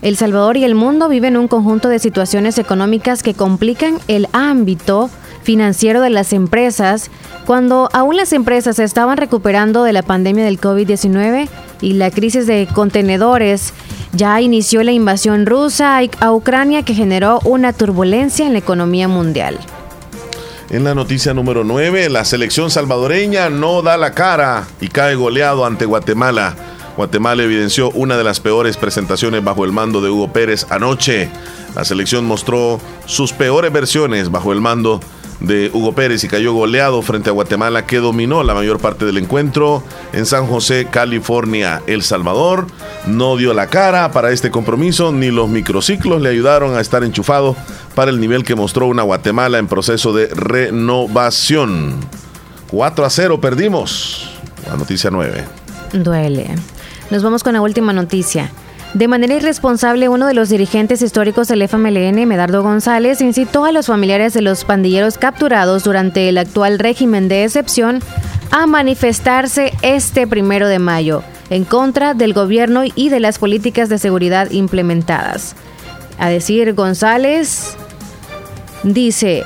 El 0.00 0.16
Salvador 0.16 0.56
y 0.56 0.64
el 0.64 0.74
mundo 0.74 1.10
viven 1.10 1.36
un 1.36 1.48
conjunto 1.48 1.90
de 1.90 1.98
situaciones 1.98 2.56
económicas 2.56 3.22
que 3.22 3.34
complican 3.34 3.98
el 4.08 4.26
ámbito 4.32 5.10
financiero 5.42 6.00
de 6.00 6.10
las 6.10 6.32
empresas 6.32 7.10
cuando 7.46 7.88
aún 7.92 8.16
las 8.16 8.32
empresas 8.32 8.76
se 8.76 8.84
estaban 8.84 9.16
recuperando 9.16 9.82
de 9.82 9.92
la 9.92 10.02
pandemia 10.02 10.44
del 10.44 10.60
COVID-19 10.60 11.48
y 11.80 11.94
la 11.94 12.10
crisis 12.10 12.46
de 12.46 12.68
contenedores 12.72 13.72
ya 14.12 14.40
inició 14.40 14.82
la 14.82 14.92
invasión 14.92 15.46
rusa 15.46 16.00
a 16.20 16.32
Ucrania 16.32 16.82
que 16.82 16.94
generó 16.94 17.40
una 17.44 17.72
turbulencia 17.72 18.46
en 18.46 18.52
la 18.52 18.58
economía 18.58 19.08
mundial. 19.08 19.58
En 20.70 20.84
la 20.84 20.94
noticia 20.94 21.34
número 21.34 21.64
9, 21.64 22.08
la 22.10 22.24
selección 22.24 22.70
salvadoreña 22.70 23.50
no 23.50 23.82
da 23.82 23.96
la 23.96 24.12
cara 24.12 24.68
y 24.80 24.86
cae 24.86 25.16
goleado 25.16 25.66
ante 25.66 25.84
Guatemala. 25.84 26.54
Guatemala 26.96 27.42
evidenció 27.42 27.90
una 27.90 28.16
de 28.16 28.22
las 28.22 28.38
peores 28.38 28.76
presentaciones 28.76 29.42
bajo 29.42 29.64
el 29.64 29.72
mando 29.72 30.00
de 30.00 30.10
Hugo 30.10 30.32
Pérez 30.32 30.66
anoche. 30.70 31.28
La 31.74 31.84
selección 31.84 32.24
mostró 32.24 32.80
sus 33.06 33.32
peores 33.32 33.72
versiones 33.72 34.30
bajo 34.30 34.52
el 34.52 34.60
mando 34.60 35.00
de 35.00 35.19
Hugo 35.40 35.94
Pérez 35.94 36.22
y 36.24 36.28
cayó 36.28 36.52
goleado 36.52 37.00
frente 37.02 37.30
a 37.30 37.32
Guatemala 37.32 37.86
que 37.86 37.98
dominó 37.98 38.42
la 38.42 38.54
mayor 38.54 38.78
parte 38.78 39.04
del 39.04 39.18
encuentro 39.18 39.82
en 40.12 40.26
San 40.26 40.46
José, 40.46 40.88
California. 40.90 41.82
El 41.86 42.02
Salvador 42.02 42.66
no 43.06 43.36
dio 43.36 43.54
la 43.54 43.68
cara 43.68 44.12
para 44.12 44.32
este 44.32 44.50
compromiso 44.50 45.12
ni 45.12 45.30
los 45.30 45.48
microciclos 45.48 46.20
le 46.20 46.28
ayudaron 46.28 46.76
a 46.76 46.80
estar 46.80 47.04
enchufado 47.04 47.56
para 47.94 48.10
el 48.10 48.20
nivel 48.20 48.44
que 48.44 48.54
mostró 48.54 48.86
una 48.86 49.02
Guatemala 49.02 49.58
en 49.58 49.66
proceso 49.66 50.12
de 50.12 50.26
renovación. 50.28 51.96
4 52.70 53.04
a 53.04 53.10
0 53.10 53.40
perdimos. 53.40 54.30
La 54.68 54.76
noticia 54.76 55.10
9. 55.10 55.44
Duele. 55.94 56.54
Nos 57.10 57.22
vamos 57.22 57.42
con 57.42 57.54
la 57.54 57.60
última 57.60 57.92
noticia. 57.92 58.52
De 58.94 59.06
manera 59.06 59.34
irresponsable, 59.34 60.08
uno 60.08 60.26
de 60.26 60.34
los 60.34 60.48
dirigentes 60.48 61.00
históricos 61.00 61.46
del 61.46 61.62
FMLN, 61.62 62.26
Medardo 62.26 62.62
González, 62.62 63.20
incitó 63.20 63.64
a 63.64 63.70
los 63.70 63.86
familiares 63.86 64.34
de 64.34 64.42
los 64.42 64.64
pandilleros 64.64 65.16
capturados 65.16 65.84
durante 65.84 66.28
el 66.28 66.38
actual 66.38 66.80
régimen 66.80 67.28
de 67.28 67.44
excepción 67.44 68.00
a 68.50 68.66
manifestarse 68.66 69.72
este 69.82 70.26
primero 70.26 70.66
de 70.66 70.80
mayo 70.80 71.22
en 71.50 71.64
contra 71.64 72.14
del 72.14 72.32
gobierno 72.32 72.82
y 72.84 73.10
de 73.10 73.20
las 73.20 73.38
políticas 73.38 73.88
de 73.88 73.98
seguridad 73.98 74.50
implementadas. 74.50 75.54
A 76.18 76.28
decir 76.28 76.74
González, 76.74 77.76
dice, 78.82 79.44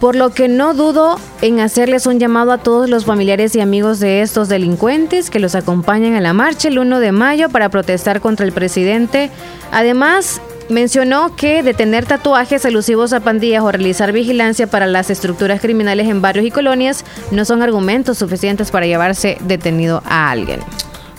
por 0.00 0.16
lo 0.16 0.30
que 0.30 0.48
no 0.48 0.72
dudo 0.72 1.20
en 1.42 1.60
hacerles 1.60 2.06
un 2.06 2.18
llamado 2.18 2.52
a 2.52 2.58
todos 2.58 2.88
los 2.88 3.04
familiares 3.04 3.54
y 3.54 3.60
amigos 3.60 4.00
de 4.00 4.22
estos 4.22 4.48
delincuentes 4.48 5.28
que 5.30 5.38
los 5.38 5.54
acompañen 5.54 6.14
a 6.14 6.20
la 6.20 6.32
marcha 6.32 6.68
el 6.68 6.78
1 6.78 7.00
de 7.00 7.12
mayo 7.12 7.50
para 7.50 7.68
protestar 7.68 8.20
contra 8.20 8.46
el 8.46 8.52
presidente. 8.52 9.30
Además, 9.70 10.40
mencionó 10.70 11.36
que 11.36 11.62
detener 11.62 12.06
tatuajes 12.06 12.64
alusivos 12.64 13.12
a 13.12 13.20
pandillas 13.20 13.62
o 13.62 13.70
realizar 13.70 14.12
vigilancia 14.12 14.66
para 14.66 14.86
las 14.86 15.10
estructuras 15.10 15.60
criminales 15.60 16.08
en 16.08 16.22
barrios 16.22 16.46
y 16.46 16.50
colonias 16.50 17.04
no 17.30 17.44
son 17.44 17.62
argumentos 17.62 18.18
suficientes 18.18 18.70
para 18.70 18.86
llevarse 18.86 19.36
detenido 19.42 20.02
a 20.06 20.30
alguien. 20.30 20.60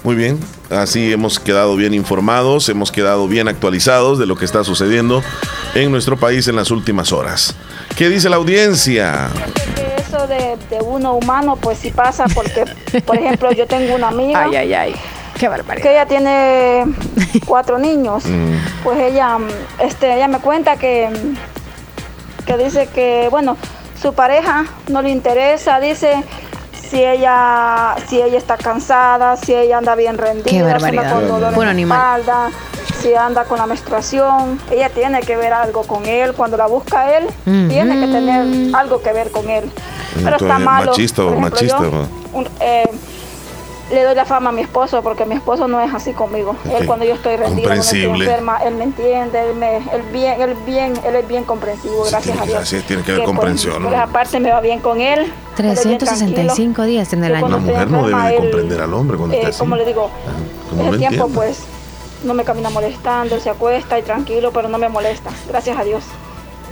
Muy 0.04 0.16
bien, 0.16 0.40
así 0.72 1.14
hemos 1.14 1.40
quedado 1.40 1.76
bien 1.76 1.94
informados, 1.94 2.68
hemos 2.70 2.92
quedado 2.92 3.28
bien 3.28 3.48
actualizados 3.48 4.18
de 4.18 4.26
lo 4.26 4.36
que 4.36 4.46
está 4.46 4.64
sucediendo 4.64 5.22
en 5.76 5.92
nuestro 5.92 6.18
país 6.18 6.48
en 6.48 6.56
las 6.56 6.72
últimas 6.72 7.12
horas. 7.12 7.56
¿Qué 7.96 8.10
dice 8.10 8.28
la 8.28 8.38
audiencia? 8.38 9.30
Eso 9.98 10.26
de, 10.26 10.58
uno 10.84 11.14
humano, 11.14 11.56
pues 11.56 11.78
sí 11.78 11.92
pasa, 11.92 12.26
porque, 12.34 12.66
por 13.06 13.16
ejemplo, 13.16 13.52
yo 13.52 13.68
tengo 13.68 13.94
una 13.94 14.08
amiga. 14.08 14.44
Ay, 14.44 14.56
ay, 14.56 14.74
ay. 14.74 14.96
Qué 15.40 15.48
barbaridad. 15.48 15.84
Que 15.84 15.92
ella 15.92 16.06
tiene 16.08 16.86
cuatro 17.46 17.78
niños. 17.78 18.26
Mm. 18.26 18.84
Pues 18.84 19.00
ella, 19.00 19.38
este, 19.80 20.16
ella 20.16 20.28
me 20.28 20.40
cuenta 20.40 20.78
que, 20.78 21.10
que 22.48 22.58
dice 22.58 22.88
que, 22.88 23.28
bueno, 23.30 23.56
su 24.02 24.14
pareja 24.14 24.66
no 24.90 25.04
le 25.04 25.12
interesa, 25.12 25.80
dice 25.80 26.24
si 26.92 27.02
ella, 27.02 27.96
si 28.06 28.22
ella 28.22 28.38
está 28.38 28.58
cansada, 28.58 29.38
si 29.38 29.56
ella 29.56 29.78
anda 29.78 29.96
bien 29.96 30.18
rendida, 30.18 30.52
Qué 30.52 30.62
barbaridad. 30.62 31.14
con 31.14 31.28
dolor 31.28 31.68
en 31.68 31.78
la 31.78 31.96
espalda, 31.96 32.50
si 33.02 33.14
anda 33.14 33.46
con 33.46 33.58
la 33.60 33.66
menstruación, 33.66 34.60
ella 34.70 34.90
tiene 34.90 35.22
que 35.22 35.38
ver 35.38 35.54
algo 35.54 35.84
con 35.84 36.06
él. 36.06 36.34
Cuando 36.34 36.58
la 36.58 36.68
busca 36.68 37.18
él, 37.18 37.28
tiene 37.46 37.98
que 37.98 38.12
tener 38.12 38.76
algo 38.76 39.02
que 39.02 39.14
ver 39.14 39.32
con 39.32 39.50
él. 39.50 39.72
Pero 40.22 40.36
está 40.36 40.60
malo. 40.60 40.92
Machista 40.92 41.24
o 41.24 41.40
machista. 41.40 41.80
Eh, 42.60 42.90
le 43.92 44.04
doy 44.04 44.16
la 44.16 44.26
fama 44.26 44.50
a 44.50 44.54
mi 44.54 44.62
esposo 44.62 45.02
porque 45.02 45.26
mi 45.26 45.36
esposo 45.36 45.68
no 45.68 45.82
es 45.82 45.94
así 45.94 46.14
conmigo. 46.14 46.56
Él 46.72 46.86
cuando 46.86 47.06
yo 47.06 47.14
estoy 47.14 47.36
rendida, 47.36 47.76
estoy 47.76 48.04
enferma, 48.04 48.58
él 48.60 48.76
me 48.76 48.86
entiende, 48.86 49.50
él, 49.50 49.56
me, 49.56 49.78
él 49.78 50.02
bien, 50.12 50.42
él 50.42 50.56
bien, 50.66 50.94
él 51.06 51.16
es 51.16 51.28
bien 51.28 51.44
comprensivo, 51.44 52.04
gracias 52.10 52.40
a 52.40 52.46
Dios. 52.46 52.60
Así 52.60 52.80
tiene 52.82 53.04
que 53.04 53.12
haber 53.12 53.26
comprensión. 53.26 53.84
Por, 53.84 53.96
aparte 53.96 54.40
me 54.40 54.52
va 54.52 54.62
bien 54.62 54.80
con 54.80 55.02
él. 55.02 55.32
365 55.56 56.84
días 56.84 57.12
en 57.14 57.24
el 57.24 57.36
año. 57.36 57.46
Una 57.46 57.58
mujer 57.58 57.90
no 57.90 58.08
debe 58.08 58.36
comprender 58.36 58.82
al 58.82 58.94
hombre 58.94 59.18
cuando 59.18 59.36
eh, 59.36 59.42
está 59.44 59.60
Como 59.60 59.76
le 59.76 59.86
digo, 59.86 60.10
ese 60.80 60.98
tiempo 60.98 61.28
pues 61.30 61.64
no 62.24 62.34
me 62.34 62.44
camina 62.44 62.70
molestando, 62.70 63.40
se 63.40 63.50
acuesta 63.50 64.00
y 64.00 64.04
tranquilo, 64.04 64.52
pero 64.52 64.70
no 64.70 64.78
me 64.78 64.90
molesta. 64.90 65.32
Gracias 65.48 65.78
a 65.78 65.84
Dios. 65.84 66.04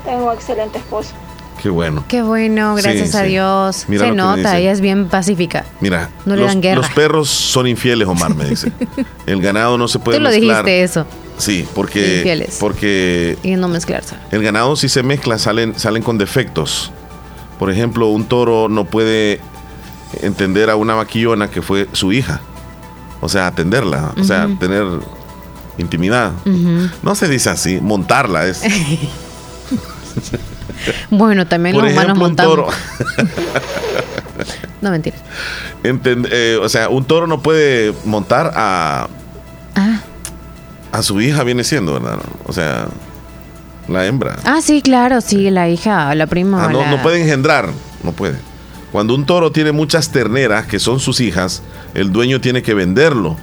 Tengo 0.06 0.28
un 0.28 0.34
excelente 0.34 0.78
esposo. 0.78 1.14
Qué 1.62 1.70
bueno. 1.70 2.06
Qué 2.08 2.22
bueno, 2.22 2.76
gracias 2.76 3.12
Sí, 3.12 3.18
a 3.18 3.22
sí. 3.22 3.28
Dios. 3.30 3.86
Mira 3.90 4.06
Se 4.06 4.12
nota, 4.14 4.58
ella 4.58 4.72
es 4.72 4.80
bien 4.82 5.10
pacífica. 5.10 5.66
Mira, 5.82 6.10
No 6.26 6.36
le 6.36 6.42
los, 6.44 6.52
dan 6.52 6.62
guerra. 6.62 6.78
los 6.82 6.90
perros 6.92 7.30
son 7.30 7.68
infieles, 7.68 8.08
Omar, 8.08 8.34
me 8.34 8.46
dice. 8.46 8.72
El 9.26 9.42
ganado 9.42 9.78
no 9.78 9.88
se 9.88 10.00
puede 10.00 10.18
Tú 10.20 10.24
lo 10.24 10.30
mezclar. 10.30 10.64
dijiste 10.66 10.84
eso. 10.84 11.06
Sí, 11.38 11.66
porque, 11.74 12.18
Infieles. 12.18 12.58
porque 12.60 13.38
Y 13.44 13.52
no 13.56 13.68
mezclarse. 13.70 14.16
el 14.32 14.44
ganado 14.44 14.76
si 14.76 14.90
se 14.90 15.04
mezcla 15.04 15.38
salen, 15.40 15.78
salen 15.80 16.04
con 16.04 16.18
defectos. 16.18 16.92
Por 17.58 17.70
ejemplo, 17.72 18.08
un 18.08 18.26
toro 18.26 18.68
no 18.70 18.86
puede 18.86 19.40
entender 20.22 20.70
a 20.70 20.76
una 20.76 20.96
vaquillona 20.96 21.50
que 21.50 21.62
fue 21.62 21.88
su 21.94 22.12
hija. 22.12 22.42
O 23.22 23.28
sea, 23.30 23.48
atenderla, 23.48 24.14
o 24.20 24.24
sea, 24.24 24.48
tener 24.60 24.86
intimidad. 25.78 26.32
No 27.04 27.16
se 27.16 27.28
dice 27.28 27.50
así, 27.50 27.80
montarla 27.82 28.46
es. 28.48 28.62
Bueno, 31.10 31.48
también 31.48 31.76
Por 31.76 31.84
los 31.86 31.94
humanos 31.94 32.18
ejemplo, 32.18 32.26
un 32.26 32.30
montamos. 32.30 32.56
toro. 32.56 32.68
No, 34.82 34.92
mentira. 34.92 35.18
Enten- 35.84 36.28
eh, 36.32 36.58
o 36.62 36.70
sea, 36.70 36.88
un 36.90 37.04
toro 37.04 37.28
no 37.28 37.42
puede 37.42 37.94
montar 38.06 38.54
a, 38.56 39.08
Ah. 39.76 40.00
a 40.94 41.04
su 41.04 41.20
hija, 41.20 41.44
viene 41.44 41.64
siendo, 41.66 41.94
¿verdad? 41.94 42.18
O 42.46 42.54
sea, 42.54 42.88
la 43.90 44.06
hembra. 44.06 44.38
Ah, 44.46 44.62
sí, 44.62 44.82
claro, 44.82 45.20
sí, 45.20 45.50
la 45.50 45.68
hija, 45.70 46.16
la 46.16 46.28
prima. 46.28 46.66
Ah, 46.66 46.70
no, 46.72 46.82
la- 46.82 46.92
no 46.92 47.02
puede 47.02 47.22
engendrar, 47.22 47.70
no 48.04 48.14
puede. 48.14 48.38
Cuando 48.94 49.14
un 49.16 49.26
toro 49.26 49.52
tiene 49.52 49.72
muchas 49.74 50.12
terneras, 50.12 50.66
que 50.66 50.80
son 50.80 51.00
sus 51.02 51.20
hijas, 51.20 51.62
el 51.94 52.12
dueño 52.14 52.40
tiene 52.40 52.64
que 52.64 52.74
venderlo, 52.74 53.36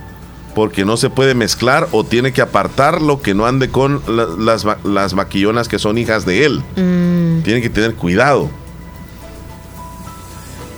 porque 0.55 0.87
no 0.87 0.97
se 0.97 1.11
puede 1.11 1.35
mezclar 1.35 1.87
o 1.93 2.03
tiene 2.05 2.33
que 2.33 2.41
apartarlo 2.41 3.21
que 3.21 3.35
no 3.35 3.45
ande 3.47 3.69
con 3.69 4.01
la- 4.09 4.27
las, 4.39 4.67
las 4.85 5.13
vaquillonas 5.15 5.69
que 5.69 5.79
son 5.79 5.99
hijas 5.99 6.25
de 6.25 6.47
él. 6.47 6.63
Mm, 6.77 7.16
Tiene 7.43 7.61
que 7.63 7.71
tener 7.71 7.95
cuidado. 7.95 8.49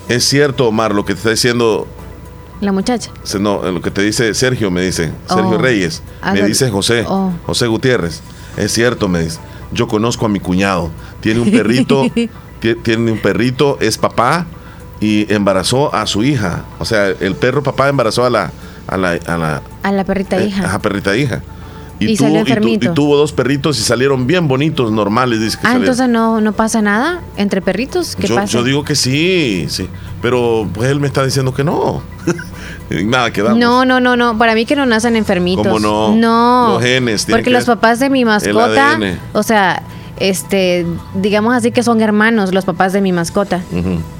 Es 0.09 0.25
cierto, 0.25 0.69
Omar, 0.69 0.95
lo 0.95 1.05
que 1.05 1.13
te 1.15 1.19
está 1.19 1.31
diciendo, 1.31 1.87
la 2.61 2.73
muchacha. 2.73 3.11
no, 3.39 3.63
lo 3.71 3.83
que 3.83 3.91
te 3.91 4.03
dice 4.03 4.33
Sergio, 4.35 4.71
me 4.71 4.81
dice, 4.83 5.13
Sergio 5.29 5.51
Oh. 5.51 5.59
Reyes, 5.59 6.03
Ah, 6.23 6.33
me 6.33 6.43
dice 6.43 6.71
José, 6.71 7.05
oh. 7.07 7.33
José 7.47 7.67
Gutiérrez. 7.67 8.21
Es 8.57 8.73
cierto, 8.73 9.09
me 9.09 9.21
dice. 9.25 9.39
Yo 9.71 9.87
conozco 9.87 10.25
a 10.27 10.29
mi 10.31 10.41
cuñado. 10.41 10.91
Tiene 11.21 11.41
un 11.41 11.51
perrito, 11.51 12.05
tie- 12.61 12.83
tiene 12.83 13.13
un 13.13 13.19
perrito, 13.19 13.77
es 13.81 13.99
papá 13.99 14.47
y 14.99 15.33
embarazó 15.33 15.95
a 15.95 16.07
su 16.07 16.25
hija. 16.25 16.65
O 16.79 16.85
sea, 16.87 17.09
el 17.09 17.35
perro 17.37 17.63
papá 17.63 17.89
embarazó 17.89 18.25
a 18.25 18.31
la, 18.31 18.51
a 18.87 18.97
la, 18.97 19.11
a 19.13 19.37
la 19.37 19.63
A 19.83 19.93
la 19.93 20.05
perrita 20.05 20.39
eh, 20.39 20.47
hija. 20.47 20.65
ajá, 20.65 20.79
perrita 20.81 21.15
hija. 21.17 21.43
Y 22.01 22.17
tuvo, 22.17 22.29
salió 22.29 22.45
tu- 22.61 22.69
y 22.69 22.79
tuvo 22.95 23.17
dos 23.17 23.33
perritos 23.33 23.79
y 23.79 23.83
salieron 23.83 24.27
bien 24.27 24.47
bonitos, 24.49 24.93
normales. 24.93 25.41
Dice 25.41 25.57
que 25.57 25.63
Ah, 25.67 25.73
salieron. 25.73 25.83
entonces 25.85 26.09
no, 26.09 26.41
no 26.41 26.53
pasa 26.53 26.81
nada 26.83 27.23
entre 27.37 27.61
perritos. 27.61 28.15
¿Qué 28.17 28.29
yo, 28.29 28.35
pasa? 28.37 28.47
yo 28.53 28.63
digo 28.65 28.85
que 28.85 28.95
sí, 28.95 29.67
sí. 29.69 29.89
Pero 30.23 30.69
pues 30.73 30.91
él 30.91 31.01
me 31.01 31.07
está 31.09 31.25
diciendo 31.25 31.53
que 31.55 31.65
no. 31.65 32.03
Nada, 32.91 33.31
quedamos. 33.33 33.59
No, 33.59 33.85
no, 33.85 34.01
no, 34.01 34.17
no. 34.17 34.39
Para 34.39 34.55
mí 34.55 34.65
que 34.65 34.75
no 34.77 34.87
nacen 34.87 35.15
enfermitos. 35.17 35.67
¿Cómo 35.67 35.79
no? 35.79 36.15
No. 36.15 36.75
Los 36.75 36.83
genes 36.83 37.27
Porque 37.29 37.45
que- 37.45 37.51
los 37.51 37.65
papás 37.65 37.99
de 38.01 38.09
mi 38.11 38.25
mascota, 38.25 38.99
o 39.33 39.43
sea, 39.43 39.83
este, 40.21 40.87
digamos 41.15 41.55
así 41.55 41.71
que 41.71 41.83
son 41.83 42.01
hermanos 42.01 42.53
los 42.53 42.65
papás 42.65 42.93
de 42.93 43.01
mi 43.01 43.13
mascota. 43.13 43.61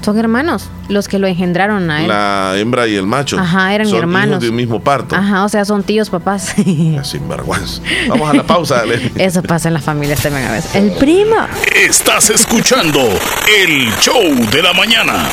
Son 0.01 0.17
hermanos 0.17 0.69
los 0.87 1.07
que 1.07 1.19
lo 1.19 1.27
engendraron 1.27 1.89
a 1.91 2.01
él. 2.01 2.07
La 2.07 2.53
hembra 2.57 2.87
y 2.87 2.95
el 2.95 3.05
macho. 3.05 3.37
Ajá, 3.39 3.73
eran 3.73 3.87
son 3.87 3.99
hermanos. 3.99 4.29
hijos 4.29 4.41
de 4.43 4.49
un 4.49 4.55
mismo 4.55 4.79
parto. 4.81 5.15
Ajá, 5.15 5.43
o 5.43 5.49
sea, 5.49 5.65
son 5.65 5.83
tíos 5.83 6.09
papás. 6.09 6.55
Sinvergüenza. 7.03 7.81
Vamos 8.07 8.29
a 8.29 8.33
la 8.33 8.43
pausa, 8.43 8.75
dale. 8.77 9.11
Eso 9.15 9.43
pasa 9.43 9.67
en 9.67 9.73
las 9.75 9.83
familias 9.83 10.21
también 10.21 10.47
a 10.47 10.51
veces. 10.51 10.75
El 10.75 10.91
primo. 10.91 11.35
Estás 11.75 12.29
escuchando 12.29 12.99
el 12.99 13.93
show 13.99 14.21
de 14.51 14.63
la 14.63 14.73
mañana. 14.73 15.29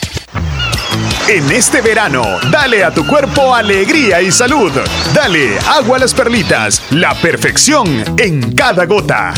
En 1.29 1.51
este 1.51 1.81
verano, 1.81 2.23
dale 2.49 2.83
a 2.83 2.91
tu 2.91 3.05
cuerpo 3.05 3.53
alegría 3.53 4.19
y 4.19 4.31
salud. 4.31 4.71
Dale 5.13 5.59
agua 5.59 5.97
a 5.97 5.99
las 5.99 6.11
perlitas, 6.11 6.81
la 6.89 7.13
perfección 7.21 8.03
en 8.17 8.55
cada 8.55 8.87
gota. 8.87 9.31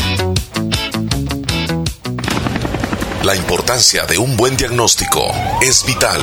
La 3.22 3.36
importancia 3.36 4.06
de 4.06 4.16
un 4.16 4.38
buen 4.38 4.56
diagnóstico 4.56 5.34
es 5.60 5.84
vital. 5.84 6.22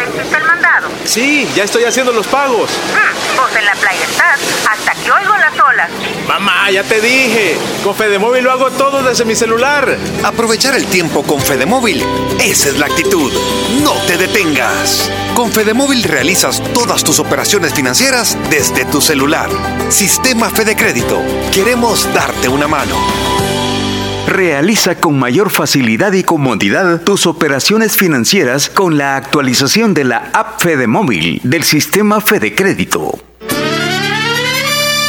¿Ya 0.00 0.06
hiciste 0.06 0.36
el 0.38 0.44
mandado? 0.44 0.88
Sí, 1.04 1.46
ya 1.54 1.64
estoy 1.64 1.84
haciendo 1.84 2.10
los 2.12 2.26
pagos. 2.26 2.70
Mm, 2.70 3.36
vos 3.36 3.50
en 3.54 3.66
la 3.66 3.74
playa 3.74 4.02
estás. 4.02 4.40
Hasta 4.70 4.94
que 4.94 5.12
oigo 5.12 5.36
las 5.36 5.52
olas. 5.60 5.90
Mamá, 6.26 6.70
ya 6.70 6.82
te 6.82 7.02
dije. 7.02 7.58
Con 7.84 7.94
Fedemóvil 7.94 8.44
lo 8.44 8.50
hago 8.50 8.70
todo 8.70 9.02
desde 9.02 9.26
mi 9.26 9.34
celular. 9.34 9.98
Aprovechar 10.24 10.74
el 10.74 10.86
tiempo 10.86 11.22
con 11.22 11.38
Fedemóvil. 11.38 12.02
Esa 12.40 12.70
es 12.70 12.78
la 12.78 12.86
actitud. 12.86 13.30
No 13.82 13.92
te 14.06 14.16
detengas. 14.16 15.10
Con 15.34 15.52
Fedemóvil 15.52 16.02
realizas 16.02 16.62
todas 16.72 17.04
tus 17.04 17.20
operaciones 17.20 17.74
financieras 17.74 18.38
desde 18.48 18.86
tu 18.86 19.02
celular. 19.02 19.50
Sistema 19.90 20.48
Fede 20.48 20.76
Crédito. 20.76 21.22
Queremos 21.52 22.10
darte 22.14 22.48
una 22.48 22.66
mano. 22.66 22.96
Realiza 24.30 24.94
con 24.94 25.18
mayor 25.18 25.50
facilidad 25.50 26.12
y 26.12 26.22
comodidad 26.22 27.02
tus 27.02 27.26
operaciones 27.26 27.96
financieras 27.96 28.70
con 28.70 28.96
la 28.96 29.16
actualización 29.16 29.92
de 29.92 30.04
la 30.04 30.30
app 30.32 30.60
Fede 30.60 30.86
Móvil 30.86 31.40
del 31.42 31.64
sistema 31.64 32.20
Fede 32.20 32.54
Crédito. 32.54 33.29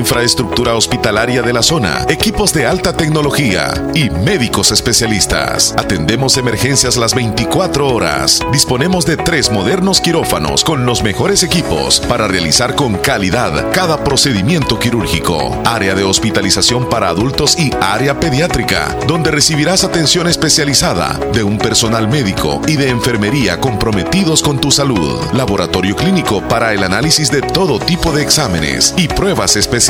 infraestructura 0.00 0.74
hospitalaria 0.74 1.42
de 1.42 1.52
la 1.52 1.62
zona, 1.62 2.06
equipos 2.08 2.54
de 2.54 2.66
alta 2.66 2.96
tecnología 2.96 3.70
y 3.94 4.08
médicos 4.08 4.72
especialistas. 4.72 5.74
Atendemos 5.76 6.38
emergencias 6.38 6.96
las 6.96 7.14
24 7.14 7.86
horas. 7.86 8.40
Disponemos 8.50 9.04
de 9.04 9.18
tres 9.18 9.52
modernos 9.52 10.00
quirófanos 10.00 10.64
con 10.64 10.86
los 10.86 11.02
mejores 11.02 11.42
equipos 11.42 12.00
para 12.00 12.26
realizar 12.28 12.74
con 12.74 12.96
calidad 12.96 13.70
cada 13.72 14.02
procedimiento 14.02 14.78
quirúrgico. 14.78 15.60
Área 15.66 15.94
de 15.94 16.04
hospitalización 16.04 16.88
para 16.88 17.10
adultos 17.10 17.58
y 17.58 17.70
área 17.82 18.18
pediátrica, 18.18 18.96
donde 19.06 19.30
recibirás 19.30 19.84
atención 19.84 20.28
especializada 20.28 21.20
de 21.34 21.44
un 21.44 21.58
personal 21.58 22.08
médico 22.08 22.62
y 22.66 22.76
de 22.76 22.88
enfermería 22.88 23.60
comprometidos 23.60 24.42
con 24.42 24.58
tu 24.62 24.70
salud. 24.70 25.20
Laboratorio 25.34 25.94
clínico 25.94 26.40
para 26.48 26.72
el 26.72 26.84
análisis 26.84 27.30
de 27.30 27.42
todo 27.42 27.78
tipo 27.78 28.12
de 28.12 28.22
exámenes 28.22 28.94
y 28.96 29.06
pruebas 29.06 29.56
especiales 29.56 29.89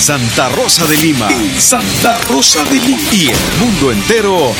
Santa 0.00 0.48
Rosa 0.48 0.86
de 0.86 0.96
Lima. 0.96 1.28
Santa 1.58 2.16
Rosa 2.30 2.64
de 2.64 2.76
Lima. 2.80 3.12
Y 3.12 3.28
el 3.28 3.38
mundo 3.58 3.92
entero. 3.92 4.54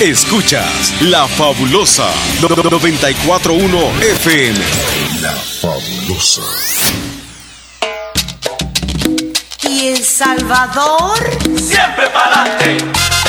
Escuchas 0.00 0.92
La 1.02 1.28
Fabulosa 1.28 2.10
941 2.40 3.78
FM. 4.00 4.58
La 5.20 5.30
Fabulosa. 5.30 6.42
¿Y 9.70 9.86
El 9.86 10.04
Salvador? 10.04 11.38
Siempre 11.56 12.08
para 12.12 12.42
adelante. 12.42 13.21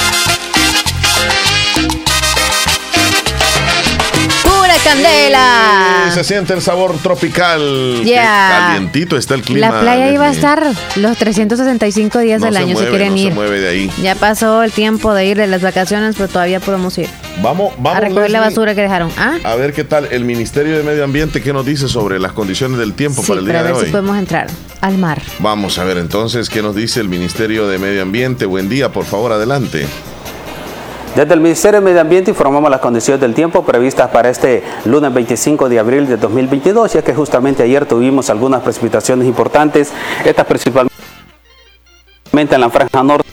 ¡Pura 4.84 4.95
candela! 4.95 6.11
Se 6.14 6.23
siente 6.23 6.53
el 6.53 6.61
sabor 6.61 6.97
tropical. 7.01 8.01
Ya. 8.03 8.49
Calientito 8.68 9.18
está 9.18 9.35
el 9.35 9.41
clima. 9.41 9.69
La 9.72 9.80
playa 9.81 10.11
iba 10.11 10.26
a 10.26 10.31
estar 10.31 10.64
los 10.97 11.18
365 11.18 12.19
días 12.19 12.39
No 12.41 12.47
del 12.47 12.57
año 12.57 12.73
mueve, 12.73 12.85
si 12.85 12.89
quieren 12.89 13.10
no 13.14 13.18
ir. 13.18 13.27
se 13.30 13.34
mueve 13.34 13.60
de 13.61 13.69
ahí. 13.69 13.91
Ya 14.01 14.15
pasó 14.15 14.61
el 14.64 14.72
tiempo 14.72 15.14
de 15.14 15.26
ir 15.26 15.38
de 15.38 15.47
las 15.47 15.61
vacaciones, 15.61 16.15
pero 16.18 16.27
todavía 16.27 16.60
podemos 16.60 16.97
ir. 16.97 17.07
Vamos, 17.41 17.73
vamos 17.77 17.97
a 17.97 17.99
recoger 18.01 18.31
la 18.31 18.41
basura 18.41 18.76
que 18.76 18.81
dejaron. 18.81 19.10
¿Ah? 19.18 19.38
A 19.43 19.55
ver 19.55 19.73
qué 19.73 19.84
tal 19.84 20.07
el 20.11 20.26
Ministerio 20.26 20.77
de 20.77 20.84
Medio 20.84 21.03
Ambiente, 21.03 21.41
qué 21.41 21.53
nos 21.53 21.65
dice 21.65 21.88
sobre 21.88 22.19
las 22.19 22.34
condiciones 22.34 22.77
del 22.77 22.93
tiempo 22.93 23.22
Sí, 23.22 23.27
para 23.30 23.39
el 23.39 23.45
para 23.47 23.60
día 23.60 23.68
de 23.68 23.73
ver 23.73 23.80
si 23.81 23.85
hoy. 23.88 23.91
podemos 23.91 24.18
entrar 24.18 24.47
al 24.81 24.97
mar. 24.97 25.22
Vamos 25.39 25.77
a 25.80 25.84
ver 25.85 25.97
entonces 25.97 26.49
qué 26.49 26.61
nos 26.61 26.76
dice 26.76 26.99
el 26.99 27.10
Ministerio 27.10 27.68
de 27.68 27.80
Medio 27.80 28.01
Ambiente. 28.03 28.45
Buen 28.45 28.69
día, 28.69 28.91
por 28.91 29.05
favor, 29.05 29.31
adelante. 29.31 29.88
Desde 31.15 31.35
el 31.35 31.41
Ministerio 31.41 31.80
de 31.80 31.85
Medio 31.85 32.02
Ambiente 32.02 32.31
informamos 32.31 32.72
las 32.72 32.80
condiciones 32.80 33.22
del 33.22 33.35
tiempo 33.35 33.64
previstas 33.64 34.10
para 34.10 34.31
este 34.31 34.64
lunes 34.85 35.14
25 35.14 35.69
de 35.69 35.77
abril 35.77 36.07
de 36.07 36.18
2022, 36.18 36.94
ya 36.94 37.03
que 37.03 37.14
justamente 37.14 37.61
ayer 37.61 37.85
tuvimos 37.85 38.31
algunas 38.31 38.64
precipitaciones 38.64 39.27
importantes, 39.27 39.91
estas 40.26 40.48
principalmente 40.48 40.90
en 42.34 42.61
la 42.61 42.69
franja 42.72 43.03
norte 43.03 43.30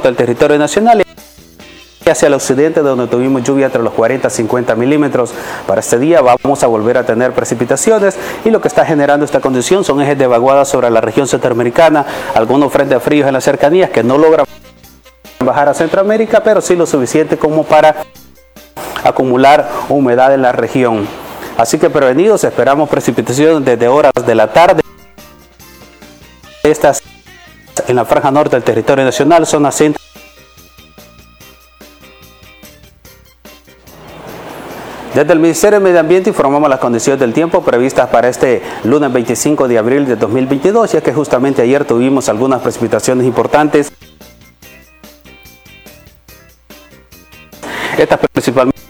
del 0.00 0.14
territorio 0.14 0.56
nacional 0.58 1.02
y 1.02 2.08
hacia 2.08 2.28
el 2.28 2.34
occidente 2.34 2.80
donde 2.80 3.08
tuvimos 3.08 3.42
lluvia 3.42 3.66
entre 3.66 3.82
los 3.82 3.92
40 3.94 4.28
y 4.28 4.30
50 4.30 4.76
milímetros. 4.76 5.32
Para 5.66 5.80
este 5.80 5.98
día 5.98 6.20
vamos 6.20 6.62
a 6.62 6.68
volver 6.68 6.98
a 6.98 7.04
tener 7.04 7.32
precipitaciones 7.32 8.16
y 8.44 8.50
lo 8.50 8.60
que 8.60 8.68
está 8.68 8.86
generando 8.86 9.24
esta 9.24 9.40
condición 9.40 9.82
son 9.82 10.00
ejes 10.00 10.16
de 10.16 10.28
vaguada 10.28 10.64
sobre 10.64 10.88
la 10.88 11.00
región 11.00 11.26
centroamericana, 11.26 12.06
algunos 12.36 12.72
frentes 12.72 13.02
fríos 13.02 13.26
en 13.26 13.32
las 13.32 13.42
cercanías 13.42 13.90
que 13.90 14.04
no 14.04 14.16
logran 14.16 14.46
bajar 15.44 15.68
a 15.68 15.74
Centroamérica, 15.74 16.42
pero 16.42 16.60
sí 16.60 16.76
lo 16.76 16.86
suficiente 16.86 17.36
como 17.36 17.64
para 17.64 17.96
acumular 19.02 19.68
humedad 19.88 20.34
en 20.34 20.42
la 20.42 20.52
región. 20.52 21.06
Así 21.56 21.78
que 21.78 21.90
prevenidos, 21.90 22.44
esperamos 22.44 22.88
precipitaciones 22.88 23.64
desde 23.64 23.88
horas 23.88 24.12
de 24.26 24.34
la 24.34 24.52
tarde 24.52 24.82
Estas 26.62 27.02
en 27.88 27.96
la 27.96 28.04
franja 28.04 28.30
norte 28.30 28.56
del 28.56 28.62
territorio 28.62 29.04
nacional, 29.04 29.46
zona 29.46 29.72
centro. 29.72 30.00
Desde 35.14 35.32
el 35.32 35.40
Ministerio 35.40 35.80
de 35.80 35.84
Medio 35.84 36.00
Ambiente 36.00 36.30
informamos 36.30 36.70
las 36.70 36.78
condiciones 36.78 37.18
del 37.18 37.32
tiempo 37.32 37.62
previstas 37.62 38.08
para 38.10 38.28
este 38.28 38.62
lunes 38.84 39.12
25 39.12 39.66
de 39.66 39.76
abril 39.76 40.06
de 40.06 40.14
2022, 40.14 40.92
ya 40.92 41.00
que 41.00 41.12
justamente 41.12 41.62
ayer 41.62 41.84
tuvimos 41.84 42.28
algunas 42.28 42.60
precipitaciones 42.60 43.26
importantes. 43.26 43.92
Estas 48.00 48.18
principalmente 48.32 48.80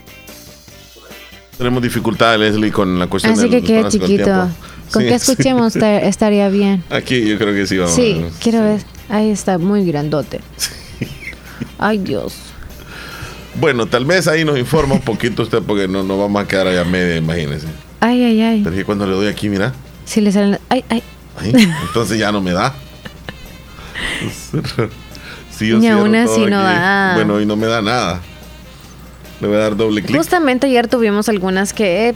tenemos 1.58 1.82
dificultades, 1.82 2.38
Leslie, 2.38 2.70
con 2.70 2.96
la 2.98 3.08
cuestión 3.08 3.34
Así 3.34 3.50
que 3.50 3.60
quede 3.60 3.88
chiquito. 3.88 4.48
Con 4.92 5.02
que 5.02 5.14
escuchemos 5.14 5.74
estaría 5.82 6.48
bien. 6.48 6.84
Aquí 6.90 7.28
yo 7.28 7.36
creo 7.36 7.52
que 7.52 7.66
sí 7.66 7.76
vamos. 7.76 7.94
Sí, 7.94 8.24
quiero 8.40 8.62
ver. 8.62 8.80
Ahí 9.08 9.30
está, 9.30 9.58
muy 9.58 9.84
grandote. 9.84 10.40
Ay, 11.78 11.98
Dios. 11.98 12.34
Bueno, 13.56 13.86
tal 13.86 14.04
vez 14.04 14.28
ahí 14.28 14.44
nos 14.44 14.56
informa 14.56 14.94
un 14.94 15.00
poquito 15.00 15.42
usted 15.42 15.60
porque 15.60 15.88
no 15.88 16.04
nos 16.04 16.16
vamos 16.16 16.42
a 16.42 16.46
quedar 16.46 16.68
allá 16.68 16.84
media, 16.84 17.16
imagínese. 17.16 17.66
Ay, 17.98 18.22
ay, 18.22 18.40
ay. 18.40 18.60
Pero 18.62 18.76
es 18.76 18.80
que 18.80 18.84
cuando 18.84 19.06
le 19.06 19.12
doy 19.12 19.26
aquí, 19.26 19.48
mira. 19.48 19.74
Si 20.04 20.20
le 20.20 20.30
salen. 20.30 20.60
Ay, 20.68 20.84
ay. 20.88 21.02
entonces 21.88 22.16
ya 22.16 22.30
no 22.30 22.40
me 22.40 22.52
da. 22.52 22.74
sí, 25.50 25.72
Ni 25.74 25.88
aún 25.88 26.14
así 26.14 26.46
no 26.46 26.62
da. 26.62 27.14
Bueno, 27.16 27.40
y 27.40 27.44
no 27.44 27.56
me 27.56 27.66
da 27.66 27.82
nada. 27.82 28.22
Le 29.40 29.48
voy 29.48 29.56
a 29.56 29.60
dar 29.60 29.76
doble 29.76 30.02
clic. 30.02 30.16
Justamente 30.16 30.66
ayer 30.66 30.86
tuvimos 30.86 31.28
algunas 31.30 31.72
que 31.72 32.14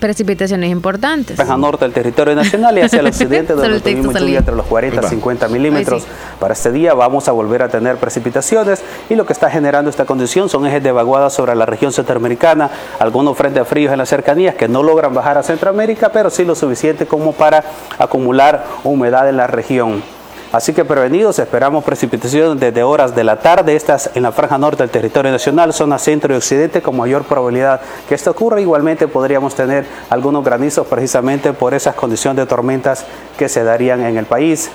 precipitaciones 0.00 0.70
importantes. 0.70 1.38
Al 1.38 1.60
norte 1.60 1.84
del 1.84 1.94
territorio 1.94 2.34
nacional 2.34 2.76
y 2.76 2.80
hacia 2.80 3.00
el 3.00 3.06
occidente 3.16 3.54
donde 3.54 3.80
tuvimos 3.80 4.14
lluvia 4.18 4.38
entre 4.40 4.56
los 4.56 4.66
40 4.66 5.00
y 5.06 5.08
50 5.08 5.48
milímetros. 5.48 6.04
Para 6.40 6.54
este 6.54 6.72
día 6.72 6.94
vamos 6.94 7.28
a 7.28 7.32
volver 7.32 7.62
a 7.62 7.68
tener 7.68 7.96
precipitaciones 7.98 8.82
y 9.08 9.14
lo 9.14 9.26
que 9.26 9.32
está 9.32 9.48
generando 9.48 9.90
esta 9.90 10.06
condición 10.06 10.48
son 10.48 10.66
ejes 10.66 10.82
de 10.82 10.90
vaguada 10.90 11.30
sobre 11.30 11.54
la 11.54 11.66
región 11.66 11.92
centroamericana, 11.92 12.70
algunos 12.98 13.36
frentes 13.36 13.66
fríos 13.68 13.92
en 13.92 13.98
las 13.98 14.08
cercanías 14.08 14.56
que 14.56 14.68
no 14.68 14.82
logran 14.82 15.14
bajar 15.14 15.38
a 15.38 15.42
Centroamérica, 15.44 16.10
pero 16.10 16.30
sí 16.30 16.44
lo 16.44 16.56
suficiente 16.56 17.06
como 17.06 17.32
para 17.32 17.64
acumular 17.98 18.64
humedad 18.82 19.28
en 19.28 19.36
la 19.36 19.46
región. 19.46 20.15
Así 20.56 20.72
que 20.72 20.86
prevenidos, 20.86 21.38
esperamos 21.38 21.84
precipitaciones 21.84 22.58
desde 22.58 22.82
horas 22.82 23.14
de 23.14 23.22
la 23.24 23.36
tarde, 23.36 23.76
estas 23.76 24.08
en 24.14 24.22
la 24.22 24.32
franja 24.32 24.56
norte 24.56 24.82
del 24.82 24.88
territorio 24.88 25.30
nacional, 25.30 25.74
zona 25.74 25.98
centro 25.98 26.32
y 26.32 26.38
occidente, 26.38 26.80
con 26.80 26.96
mayor 26.96 27.24
probabilidad 27.24 27.82
que 28.08 28.14
esto 28.14 28.30
ocurra. 28.30 28.58
Igualmente 28.58 29.06
podríamos 29.06 29.54
tener 29.54 29.84
algunos 30.08 30.42
granizos 30.42 30.86
precisamente 30.86 31.52
por 31.52 31.74
esas 31.74 31.94
condiciones 31.94 32.38
de 32.38 32.46
tormentas 32.46 33.04
que 33.36 33.50
se 33.50 33.64
darían 33.64 34.02
en 34.06 34.16
el 34.16 34.24
país. 34.24 34.70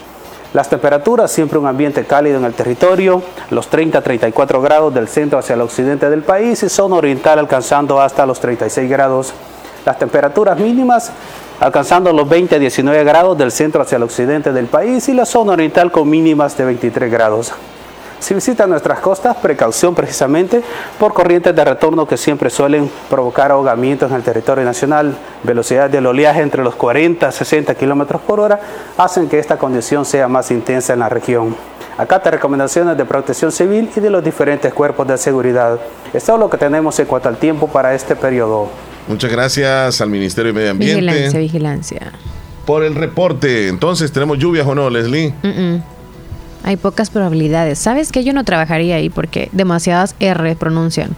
Las 0.53 0.69
temperaturas, 0.69 1.31
siempre 1.31 1.57
un 1.57 1.65
ambiente 1.65 2.05
cálido 2.05 2.37
en 2.37 2.45
el 2.45 2.53
territorio, 2.53 3.23
los 3.49 3.67
30 3.67 3.97
a 3.97 4.01
34 4.03 4.61
grados 4.61 4.93
del 4.93 5.07
centro 5.07 5.39
hacia 5.39 5.55
el 5.55 5.61
occidente 5.61 6.11
del 6.11 6.21
país 6.21 6.61
y 6.61 6.69
zona 6.69 6.97
oriental 6.97 7.39
alcanzando 7.39 7.99
hasta 7.99 8.27
los 8.27 8.39
36 8.39 8.87
grados. 8.87 9.33
Las 9.83 9.97
temperaturas 9.97 10.59
mínimas 10.59 11.11
alcanzando 11.61 12.11
los 12.11 12.27
20 12.27 12.55
a 12.55 12.59
19 12.59 13.03
grados 13.03 13.37
del 13.37 13.51
centro 13.51 13.83
hacia 13.83 13.97
el 13.97 14.03
occidente 14.03 14.51
del 14.51 14.65
país 14.65 15.07
y 15.09 15.13
la 15.13 15.25
zona 15.25 15.53
oriental 15.53 15.91
con 15.91 16.09
mínimas 16.09 16.57
de 16.57 16.65
23 16.65 17.11
grados. 17.11 17.53
Si 18.19 18.33
visitan 18.33 18.69
nuestras 18.69 18.99
costas, 18.99 19.37
precaución 19.37 19.93
precisamente 19.93 20.63
por 20.99 21.13
corrientes 21.13 21.55
de 21.55 21.63
retorno 21.63 22.07
que 22.07 22.17
siempre 22.17 22.49
suelen 22.49 22.89
provocar 23.09 23.51
ahogamientos 23.51 24.09
en 24.09 24.17
el 24.17 24.23
territorio 24.23 24.63
nacional. 24.63 25.15
Velocidad 25.43 25.89
del 25.89 26.07
oleaje 26.07 26.41
entre 26.41 26.63
los 26.63 26.75
40 26.75 27.27
a 27.27 27.31
60 27.31 27.75
kilómetros 27.75 28.21
por 28.21 28.39
hora 28.39 28.59
hacen 28.97 29.29
que 29.29 29.37
esta 29.37 29.57
condición 29.57 30.03
sea 30.03 30.27
más 30.27 30.49
intensa 30.49 30.93
en 30.93 30.99
la 30.99 31.09
región. 31.09 31.55
Acá 31.97 32.21
te 32.21 32.31
recomendaciones 32.31 32.97
de 32.97 33.05
protección 33.05 33.51
civil 33.51 33.91
y 33.95 33.99
de 33.99 34.09
los 34.09 34.23
diferentes 34.23 34.73
cuerpos 34.73 35.07
de 35.07 35.17
seguridad. 35.17 35.79
Esto 36.11 36.33
es 36.33 36.39
lo 36.39 36.49
que 36.49 36.57
tenemos 36.57 36.99
en 36.99 37.05
cuanto 37.05 37.29
al 37.29 37.37
tiempo 37.37 37.67
para 37.67 37.93
este 37.93 38.15
periodo. 38.15 38.67
Muchas 39.07 39.31
gracias 39.31 40.01
al 40.01 40.09
Ministerio 40.09 40.53
de 40.53 40.59
Medio 40.59 40.71
Ambiente. 40.71 41.01
Vigilancia, 41.01 41.39
vigilancia. 41.39 42.11
Por 42.65 42.83
el 42.83 42.95
reporte. 42.95 43.67
Entonces, 43.67 44.11
¿tenemos 44.11 44.37
lluvias 44.37 44.65
o 44.67 44.75
no, 44.75 44.89
Leslie? 44.89 45.33
Hay 46.63 46.77
pocas 46.77 47.09
probabilidades. 47.09 47.79
¿Sabes 47.79 48.11
que 48.11 48.23
yo 48.23 48.33
no 48.33 48.43
trabajaría 48.43 48.95
ahí 48.95 49.09
porque 49.09 49.49
demasiadas 49.51 50.15
R 50.19 50.55
pronuncian? 50.55 51.15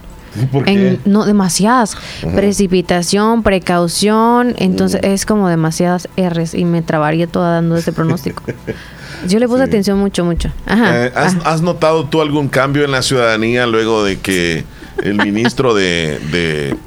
¿Por 0.51 0.64
qué? 0.65 0.99
no, 1.05 1.26
demasiadas. 1.26 1.95
Precipitación, 2.34 3.43
precaución. 3.43 4.55
Entonces 4.57 5.01
es 5.03 5.26
como 5.26 5.49
demasiadas 5.49 6.07
R's 6.18 6.53
y 6.53 6.65
me 6.65 6.81
trabaría 6.81 7.27
toda 7.27 7.55
dando 7.55 7.77
ese 7.77 7.91
pronóstico. 7.91 8.43
Yo 9.27 9.39
le 9.39 9.47
puse 9.47 9.64
atención 9.64 9.99
mucho, 9.99 10.26
mucho. 10.26 10.49
Ajá. 10.65 11.05
Eh, 11.05 11.11
¿has, 11.15 11.38
¿Has 11.45 11.61
notado 11.61 12.05
tú 12.05 12.22
algún 12.22 12.49
cambio 12.49 12.84
en 12.84 12.91
la 12.91 13.01
ciudadanía 13.01 13.68
luego 13.68 14.03
de 14.03 14.19
que 14.19 14.65
el 15.01 15.17
ministro 15.17 15.73
de, 15.73 16.77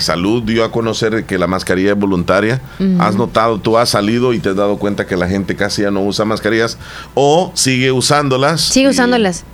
Salud 0.00 0.42
dio 0.42 0.64
a 0.64 0.72
conocer 0.72 1.24
que 1.24 1.38
la 1.38 1.46
mascarilla 1.46 1.92
es 1.92 1.98
voluntaria. 1.98 2.60
¿Has 2.98 3.16
notado, 3.16 3.58
tú 3.58 3.78
has 3.78 3.90
salido 3.90 4.32
y 4.32 4.38
te 4.38 4.50
has 4.50 4.56
dado 4.56 4.78
cuenta 4.78 5.06
que 5.06 5.16
la 5.16 5.28
gente 5.28 5.56
casi 5.56 5.82
ya 5.82 5.90
no 5.90 6.02
usa 6.02 6.24
mascarillas 6.24 6.78
o 7.14 7.52
sigue 7.54 7.92
usándolas? 7.92 8.60
Sigue 8.60 8.88
usándolas. 8.88 9.44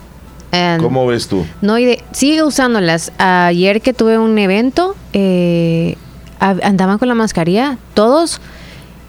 ¿Cómo 0.81 1.07
ves 1.07 1.29
tú? 1.29 1.47
No, 1.61 1.77
sigue 2.13 2.43
usándolas. 2.43 3.13
Ayer 3.19 3.81
que 3.81 3.93
tuve 3.93 4.19
un 4.19 4.39
evento, 4.39 4.97
eh, 5.13 5.97
andaban 6.41 6.99
con 6.99 7.09
la 7.09 7.15
mascarilla, 7.15 7.79
todos, 7.95 8.41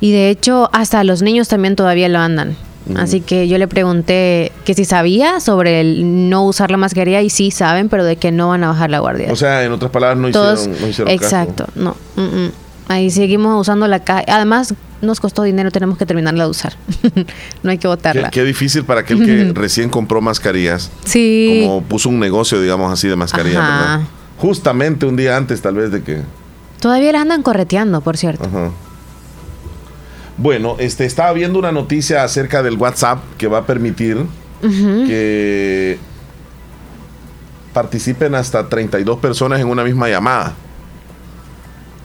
y 0.02 0.12
de 0.12 0.30
hecho 0.30 0.70
hasta 0.74 1.04
los 1.04 1.22
niños 1.22 1.48
también 1.48 1.76
todavía 1.76 2.10
lo 2.10 2.20
andan. 2.20 2.56
Así 2.96 3.22
que 3.22 3.48
yo 3.48 3.58
le 3.58 3.68
pregunté 3.68 4.52
que 4.66 4.74
si 4.74 4.86
sabía 4.86 5.40
sobre 5.40 5.82
el 5.82 6.30
no 6.30 6.46
usar 6.46 6.72
la 6.72 6.78
mascarilla 6.78 7.22
y 7.22 7.30
sí 7.30 7.52
saben, 7.52 7.90
pero 7.90 8.04
de 8.04 8.16
que 8.16 8.32
no 8.32 8.50
van 8.50 8.64
a 8.64 8.70
bajar 8.70 8.90
la 8.90 9.00
guardia. 9.00 9.32
O 9.32 9.36
sea, 9.36 9.64
en 9.64 9.72
otras 9.72 9.92
palabras, 9.92 10.18
no 10.18 10.30
hicieron, 10.30 10.82
no 10.82 10.88
hicieron 10.88 11.14
Exacto, 11.14 11.68
no. 11.76 11.96
Ahí 12.88 13.12
seguimos 13.12 13.60
usando 13.60 13.88
la 13.88 14.04
caja. 14.04 14.24
Además, 14.28 14.74
nos 15.02 15.20
costó 15.20 15.44
dinero, 15.44 15.70
tenemos 15.70 15.98
que 15.98 16.08
terminarla 16.08 16.46
de 16.46 16.50
usar. 16.50 16.74
no 17.64 17.70
hay 17.70 17.78
que 17.78 17.88
botarla. 17.88 18.32
Qué, 18.32 18.44
difícil 18.44 18.84
para 18.84 19.02
aquel 19.02 19.24
que 19.24 19.52
recién 19.54 19.90
compró 19.90 20.22
mascarillas. 20.22 20.90
Sí. 21.06 21.62
Como 21.66 21.84
puso 21.84 22.10
un 22.10 22.20
negocio, 22.20 22.60
digamos 22.60 22.92
así, 22.92 23.08
de 23.08 23.16
mascarillas, 23.16 23.62
¿verdad? 23.62 24.02
Justamente 24.40 25.06
un 25.06 25.16
día 25.16 25.38
antes, 25.38 25.62
tal 25.62 25.76
vez, 25.76 25.92
de 25.92 26.02
que. 26.02 26.22
Todavía 26.80 27.12
las 27.12 27.22
andan 27.22 27.44
correteando, 27.44 28.02
por 28.02 28.18
cierto. 28.18 28.46
Ajá. 28.46 28.72
Bueno, 30.40 30.78
este, 30.80 31.06
estaba 31.06 31.34
viendo 31.34 31.60
una 31.60 31.74
noticia 31.74 32.24
acerca 32.24 32.64
del 32.64 32.78
WhatsApp 32.78 33.20
que 33.38 33.48
va 33.48 33.60
a 33.60 33.66
permitir 33.66 34.26
que 34.62 36.00
participen 37.74 38.36
hasta 38.36 38.70
32 38.70 39.20
personas 39.20 39.60
en 39.60 39.68
una 39.68 39.84
misma 39.84 40.08
llamada. 40.08 40.54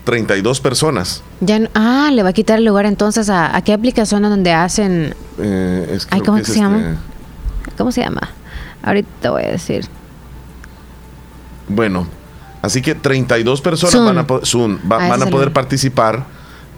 32 0.05 0.61
personas. 0.61 1.23
Ya 1.40 1.61
ah, 1.74 2.11
le 2.12 2.24
va 2.24 2.31
a 2.31 2.32
quitar 2.32 2.59
el 2.59 2.65
lugar 2.65 2.86
entonces 2.86 3.31
a, 3.31 3.61
qué 3.65 3.73
aplicación 3.73 4.23
donde 4.23 4.52
hacen. 4.52 5.15
Eh, 5.39 5.98
¿Cómo 6.24 6.44
se 6.44 6.56
llama? 6.56 6.98
Este 7.62 7.77
¿Cómo 7.78 7.93
se 7.93 8.01
llama? 8.02 8.31
Ahorita 8.82 9.31
voy 9.31 9.44
a 9.44 9.52
decir. 9.52 9.86
Bueno, 11.69 12.09
así 12.62 12.82
que 12.82 12.97
32 12.97 13.61
personas 13.61 13.94
van 13.94 14.19
a, 14.19 14.27
ah, 14.28 15.09
van 15.09 15.23
a 15.23 15.27
poder 15.27 15.52
participar 15.52 16.27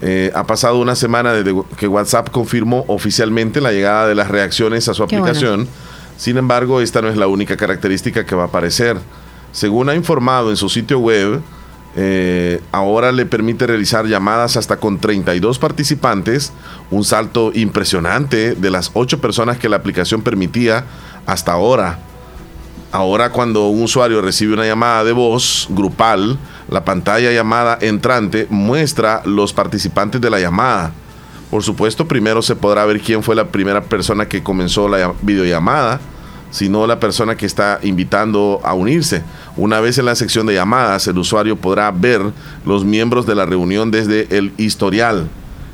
eh, 0.01 0.31
ha 0.35 0.45
pasado 0.45 0.77
una 0.77 0.95
semana 0.95 1.33
desde 1.33 1.59
que 1.77 1.87
WhatsApp 1.87 2.29
confirmó 2.29 2.85
oficialmente 2.87 3.61
la 3.61 3.71
llegada 3.71 4.07
de 4.07 4.15
las 4.15 4.27
reacciones 4.27 4.87
a 4.87 4.93
su 4.93 5.03
aplicación. 5.03 5.67
Sin 6.17 6.37
embargo, 6.37 6.81
esta 6.81 7.01
no 7.01 7.09
es 7.09 7.17
la 7.17 7.27
única 7.27 7.57
característica 7.57 8.25
que 8.25 8.35
va 8.35 8.43
a 8.43 8.47
aparecer. 8.47 8.97
Según 9.51 9.89
ha 9.89 9.95
informado 9.95 10.49
en 10.49 10.57
su 10.57 10.69
sitio 10.69 10.99
web, 10.99 11.41
eh, 11.95 12.61
ahora 12.71 13.11
le 13.11 13.25
permite 13.25 13.65
realizar 13.65 14.05
llamadas 14.05 14.55
hasta 14.55 14.77
con 14.77 14.99
32 14.99 15.57
participantes, 15.57 16.53
un 16.91 17.03
salto 17.03 17.51
impresionante 17.55 18.53
de 18.53 18.69
las 18.69 18.91
8 18.93 19.19
personas 19.19 19.57
que 19.57 19.67
la 19.67 19.77
aplicación 19.77 20.21
permitía 20.21 20.85
hasta 21.25 21.53
ahora. 21.53 21.99
Ahora 22.91 23.31
cuando 23.31 23.67
un 23.67 23.81
usuario 23.81 24.21
recibe 24.21 24.53
una 24.53 24.65
llamada 24.65 25.03
de 25.03 25.11
voz 25.11 25.67
grupal, 25.71 26.37
la 26.69 26.83
pantalla 26.83 27.31
llamada 27.31 27.77
entrante 27.81 28.47
muestra 28.49 29.21
los 29.25 29.53
participantes 29.53 30.19
de 30.19 30.29
la 30.29 30.39
llamada. 30.39 30.91
Por 31.49 31.63
supuesto, 31.63 32.07
primero 32.07 32.41
se 32.41 32.55
podrá 32.55 32.85
ver 32.85 32.99
quién 32.99 33.23
fue 33.23 33.35
la 33.35 33.47
primera 33.47 33.81
persona 33.81 34.27
que 34.27 34.43
comenzó 34.43 34.89
la 34.89 35.13
videollamada, 35.21 36.01
sino 36.51 36.85
la 36.87 36.99
persona 36.99 37.35
que 37.35 37.45
está 37.45 37.79
invitando 37.83 38.59
a 38.63 38.73
unirse. 38.73 39.23
Una 39.55 39.79
vez 39.79 39.97
en 39.97 40.05
la 40.05 40.15
sección 40.15 40.45
de 40.45 40.55
llamadas, 40.55 41.07
el 41.07 41.17
usuario 41.17 41.55
podrá 41.55 41.89
ver 41.91 42.21
los 42.65 42.83
miembros 42.83 43.25
de 43.25 43.35
la 43.35 43.45
reunión 43.45 43.91
desde 43.91 44.27
el 44.37 44.53
historial. 44.57 45.29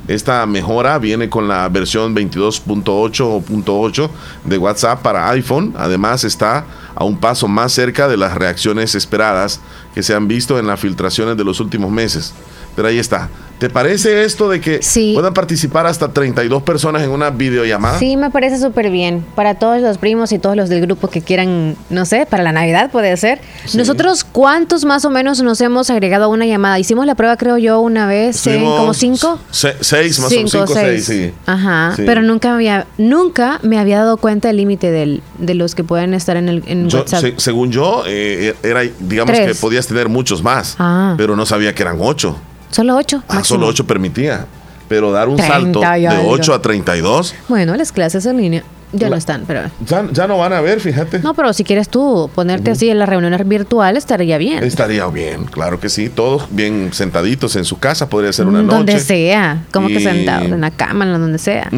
Esta 0.06 0.44
mejora 0.44 0.98
viene 0.98 1.30
con 1.30 1.48
la 1.48 1.68
versión 1.70 2.14
22.8 2.14 3.20
o 3.20 3.42
.8 3.42 4.10
de 4.44 4.58
WhatsApp 4.58 5.00
para 5.00 5.30
iPhone. 5.30 5.72
Además 5.78 6.24
está 6.24 6.66
a 6.94 7.04
un 7.04 7.18
paso 7.18 7.48
más 7.48 7.72
cerca 7.72 8.06
de 8.06 8.18
las 8.18 8.34
reacciones 8.34 8.94
esperadas 8.94 9.60
que 9.94 10.02
se 10.02 10.14
han 10.14 10.28
visto 10.28 10.58
en 10.58 10.66
las 10.66 10.80
filtraciones 10.80 11.36
de 11.36 11.44
los 11.44 11.58
últimos 11.58 11.90
meses. 11.90 12.34
Pero 12.74 12.88
ahí 12.88 12.98
está. 12.98 13.28
¿Te 13.58 13.70
parece 13.70 14.24
esto 14.24 14.48
de 14.48 14.60
que 14.60 14.80
puedan 15.14 15.32
participar 15.32 15.86
hasta 15.86 16.12
32 16.12 16.62
personas 16.64 17.02
en 17.02 17.10
una 17.10 17.30
videollamada? 17.30 17.98
Sí, 17.98 18.16
me 18.16 18.30
parece 18.30 18.58
súper 18.58 18.90
bien. 18.90 19.24
Para 19.36 19.54
todos 19.54 19.80
los 19.80 19.96
primos 19.96 20.32
y 20.32 20.38
todos 20.38 20.56
los 20.56 20.68
del 20.68 20.80
grupo 20.80 21.08
que 21.08 21.22
quieran, 21.22 21.76
no 21.88 22.04
sé, 22.04 22.26
para 22.26 22.42
la 22.42 22.52
Navidad 22.52 22.90
puede 22.90 23.16
ser. 23.16 23.40
Nosotros, 23.74 24.24
¿cuántos 24.24 24.84
más 24.84 25.04
o 25.04 25.10
menos 25.10 25.40
nos 25.40 25.60
hemos 25.60 25.88
agregado 25.88 26.24
a 26.24 26.28
una 26.28 26.46
llamada? 26.46 26.78
Hicimos 26.78 27.06
la 27.06 27.14
prueba, 27.14 27.36
creo 27.36 27.56
yo, 27.56 27.80
una 27.80 28.06
vez, 28.06 28.44
¿en 28.48 28.64
como 28.64 28.92
cinco? 28.92 29.38
seis, 29.50 30.18
más 30.18 30.32
o 30.32 30.34
menos, 30.34 30.50
cinco, 30.50 30.66
seis. 30.66 31.04
sí. 31.04 31.32
Ajá, 31.46 31.94
pero 31.96 32.22
nunca 32.22 32.54
había, 32.54 32.86
nunca 32.98 33.60
me 33.62 33.78
había 33.78 33.98
dado 33.98 34.16
cuenta 34.16 34.48
del 34.48 34.56
límite 34.56 34.90
de 34.90 35.54
los 35.54 35.74
que 35.74 35.84
pueden 35.84 36.12
estar 36.12 36.36
en 36.36 36.48
el 36.48 36.62
en 36.66 36.92
WhatsApp. 36.92 37.38
según 37.38 37.70
yo, 37.70 38.02
eh, 38.06 38.54
era, 38.62 38.82
digamos 38.98 39.38
que 39.38 39.54
podías 39.54 39.86
tener 39.86 40.08
muchos 40.08 40.42
más, 40.42 40.74
ah. 40.78 41.14
pero 41.16 41.36
no 41.36 41.46
sabía 41.46 41.74
que 41.74 41.82
eran 41.82 41.98
ocho. 42.00 42.36
Solo 42.74 42.96
8. 42.96 43.22
Ah, 43.28 43.44
solo 43.44 43.68
8 43.68 43.86
permitía. 43.86 44.46
Pero 44.88 45.12
dar 45.12 45.28
un 45.28 45.38
salto 45.38 45.80
de 45.80 46.24
8 46.26 46.54
a 46.54 46.60
32. 46.60 47.34
Bueno, 47.48 47.76
las 47.76 47.92
clases 47.92 48.26
en 48.26 48.36
línea 48.36 48.64
ya 48.94 49.10
no 49.10 49.16
están, 49.16 49.44
pero. 49.46 49.62
Ya, 49.86 50.26
no 50.26 50.38
van 50.38 50.52
a 50.52 50.60
ver, 50.60 50.80
fíjate. 50.80 51.18
No, 51.20 51.34
pero 51.34 51.52
si 51.52 51.64
quieres 51.64 51.88
tú 51.88 52.30
ponerte 52.34 52.70
así 52.70 52.88
en 52.88 52.98
las 52.98 53.08
reuniones 53.08 53.46
virtuales, 53.46 54.04
estaría 54.04 54.38
bien. 54.38 54.62
Estaría 54.64 55.06
bien, 55.06 55.44
claro 55.44 55.80
que 55.80 55.88
sí. 55.88 56.08
Todos 56.08 56.46
bien 56.50 56.90
sentaditos 56.92 57.56
en 57.56 57.64
su 57.64 57.78
casa, 57.78 58.08
podría 58.08 58.32
ser 58.32 58.46
una 58.46 58.62
noche. 58.62 58.76
Donde 58.76 59.00
sea, 59.00 59.64
como 59.72 59.88
que 59.88 60.00
sentados, 60.00 60.50
en 60.50 60.60
la 60.60 60.70
cama, 60.70 61.04
en 61.04 61.12
donde 61.12 61.38
sea. 61.38 61.68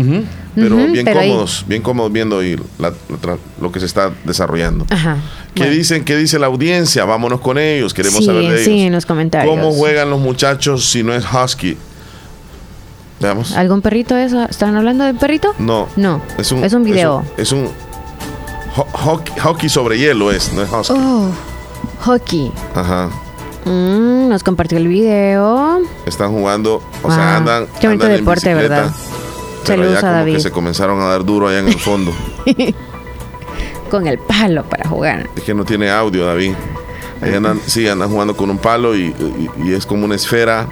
Pero 0.55 0.77
bien 0.77 1.05
cómodos, 1.05 1.65
bien 1.69 1.83
cómodos 1.83 2.13
viendo 2.13 2.43
y 2.43 2.59
lo 3.61 3.73
que 3.73 3.81
se 3.81 3.87
está 3.87 4.13
desarrollando. 4.25 4.87
Ajá. 4.91 5.19
¿Qué 5.55 5.69
dicen? 5.69 6.05
¿Qué 6.05 6.17
dice 6.17 6.39
la 6.39 6.47
audiencia? 6.47 7.05
Vámonos 7.05 7.41
con 7.41 7.59
ellos, 7.59 7.93
queremos 7.93 8.25
saber 8.25 8.43
de 8.43 8.55
ellos. 8.55 8.65
Sí, 8.65 8.81
en 8.83 8.93
los 8.93 9.07
comentarios. 9.07 9.55
¿Cómo 9.55 9.73
juegan 9.73 10.11
los 10.11 10.21
muchachos 10.21 10.87
si 10.87 11.03
no 11.03 11.15
es 11.15 11.25
husky? 11.31 11.77
Veamos. 13.21 13.57
¿Algún 13.57 13.83
perrito 13.83 14.17
eso? 14.17 14.45
¿Están 14.45 14.77
hablando 14.77 15.05
de 15.05 15.15
perrito? 15.15 15.55
No. 15.59 15.89
No. 15.97 16.21
Es 16.39 16.53
un, 16.53 16.65
es 16.65 16.73
un 16.73 16.85
video. 16.85 17.25
Es 17.37 17.53
un, 17.53 17.71
hockey, 18.75 19.69
sobre 19.69 19.99
hielo, 19.99 20.31
es, 20.31 20.53
no 20.53 20.63
es 20.63 20.71
husky. 20.71 20.95
Oh, 20.97 21.31
hockey. 22.01 22.53
Ajá. 22.75 23.09
Mm, 23.65 24.29
nos 24.29 24.43
compartió 24.43 24.79
el 24.79 24.89
video. 24.89 25.81
Están 26.05 26.31
jugando, 26.33 26.83
o 27.03 27.11
sea, 27.11 27.39
andan. 27.39 27.67
Qué 27.81 27.89
bonito 27.89 28.07
deporte, 28.07 28.55
¿verdad? 28.55 28.93
Pero 29.67 29.91
ya 29.91 30.01
como 30.01 30.25
que 30.25 30.41
se 30.41 30.51
comenzaron 30.51 31.01
a 31.01 31.07
dar 31.07 31.25
duro 31.25 31.49
allá 31.49 31.61
en 31.61 31.69
el 31.69 31.79
fondo. 31.79 32.13
con 33.91 34.07
el 34.07 34.19
palo 34.19 34.65
para 34.65 34.89
jugar. 34.89 35.29
Es 35.37 35.43
que 35.43 35.55
no 35.55 35.65
tiene 35.65 35.91
audio, 35.91 36.27
David. 36.27 36.55
Ahí 37.21 37.35
andan, 37.35 37.61
sí, 37.67 37.89
andan 37.89 38.11
jugando 38.11 38.37
con 38.37 38.51
un 38.51 38.59
palo 38.59 38.97
y, 38.97 39.15
es 39.67 39.87
como 39.87 40.05
una 40.05 40.15
esfera 40.15 40.69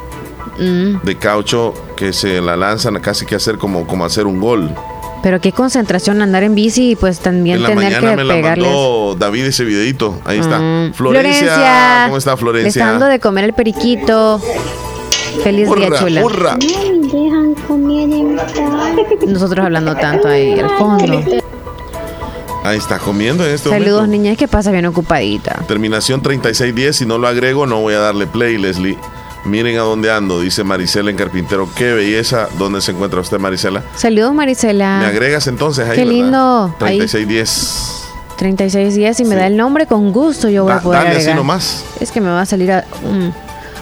mm. 0.59 1.03
de 1.03 1.17
caucho 1.17 1.75
que 1.97 2.13
se 2.13 2.41
la 2.41 2.57
lanzan 2.57 2.99
casi 3.01 3.27
que 3.27 3.35
hacer 3.35 3.59
como, 3.59 3.87
como 3.87 4.05
hacer 4.05 4.27
un 4.27 4.41
gol. 4.41 4.75
Pero 5.23 5.41
qué 5.41 5.53
concentración 5.53 6.21
andar 6.21 6.43
en 6.43 6.55
bici 6.55 6.91
y 6.91 6.97
pues 6.97 7.21
también 7.21 7.65
tener 7.65 7.99
que 7.99 8.17
me 8.17 8.27
pegarles. 8.27 8.67
mandó 8.67 9.17
David 9.19 9.47
ese 9.47 9.65
videito. 9.65 10.21
Ahí 10.27 10.39
está. 10.39 10.59
Mm. 10.59 10.93
Florencia, 10.93 12.03
¿Cómo 12.05 12.19
está 12.19 12.37
Florencia? 12.37 12.69
está 12.69 12.91
dando 12.91 13.07
de 13.07 13.19
comer 13.21 13.45
el 13.45 13.55
periquito. 13.55 14.39
Feliz 15.43 15.69
día, 15.75 15.91
chula. 15.99 16.23
Nosotros 19.27 19.65
hablando 19.65 19.95
tanto 19.97 20.29
ahí 20.29 20.59
al 20.61 20.71
fondo. 20.77 21.05
Ahí 22.65 22.79
está 22.79 22.99
comiendo 22.99 23.45
en 23.47 23.55
este 23.55 23.69
Saludos, 23.69 24.09
niñas, 24.09 24.39
¿qué 24.39 24.49
pasa? 24.49 24.71
Bien 24.71 24.87
ocupadita. 24.87 25.63
Terminación 25.69 26.23
3610. 26.23 26.97
Si 26.97 27.07
no 27.07 27.19
lo 27.19 27.29
agrego, 27.29 27.67
no 27.67 27.81
voy 27.81 27.95
a 27.95 27.99
darle 27.99 28.27
play, 28.27 28.57
Leslie. 28.57 28.97
Miren 29.45 29.77
a 29.77 29.83
dónde 29.83 30.11
ando, 30.11 30.41
dice 30.41 30.65
Marisela 30.65 31.11
en 31.11 31.17
Carpintero. 31.17 31.69
Qué 31.75 31.93
belleza. 31.93 32.49
¿Dónde 32.59 32.81
se 32.81 32.93
encuentra 32.93 33.21
usted, 33.21 33.39
Marisela? 33.39 33.83
Saludos, 33.95 34.33
Marisela. 34.33 35.01
Me 35.01 35.07
agregas 35.07 35.47
entonces 35.47 35.87
ahí. 35.87 35.97
Qué 35.97 36.07
lindo. 36.07 36.75
3610. 36.79 38.05
3610 38.37 39.21
y 39.21 39.25
me 39.25 39.37
da 39.37 39.47
el 39.47 39.57
nombre 39.57 39.87
con 39.87 40.13
gusto 40.13 40.49
yo 40.49 40.65
voy 40.65 40.73
a 40.73 40.81
poder 40.81 41.05
dale 41.05 41.17
así 41.17 41.35
nomás. 41.35 41.85
Es 42.01 42.11
que 42.11 42.21
me 42.21 42.29
va 42.29 42.41
a 42.41 42.47
salir 42.47 42.73
a 42.73 42.85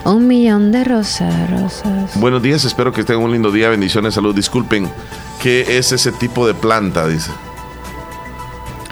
un, 0.05 0.27
millón 0.27 0.73
de 0.73 0.85
rosas, 0.85 1.51
rosas. 1.51 2.19
Buenos 2.21 2.43
días, 2.43 2.65
espero 2.65 2.93
que 2.93 3.05
tengan 3.05 3.25
un 3.25 3.33
lindo 3.33 3.51
día. 3.51 3.69
Bendiciones, 3.69 4.15
salud. 4.15 4.35
Disculpen, 4.35 4.91
¿qué 5.41 5.79
es 5.79 5.93
ese 5.93 6.13
tipo 6.13 6.47
de 6.47 6.55
planta? 6.55 7.07
Dice. 7.07 7.31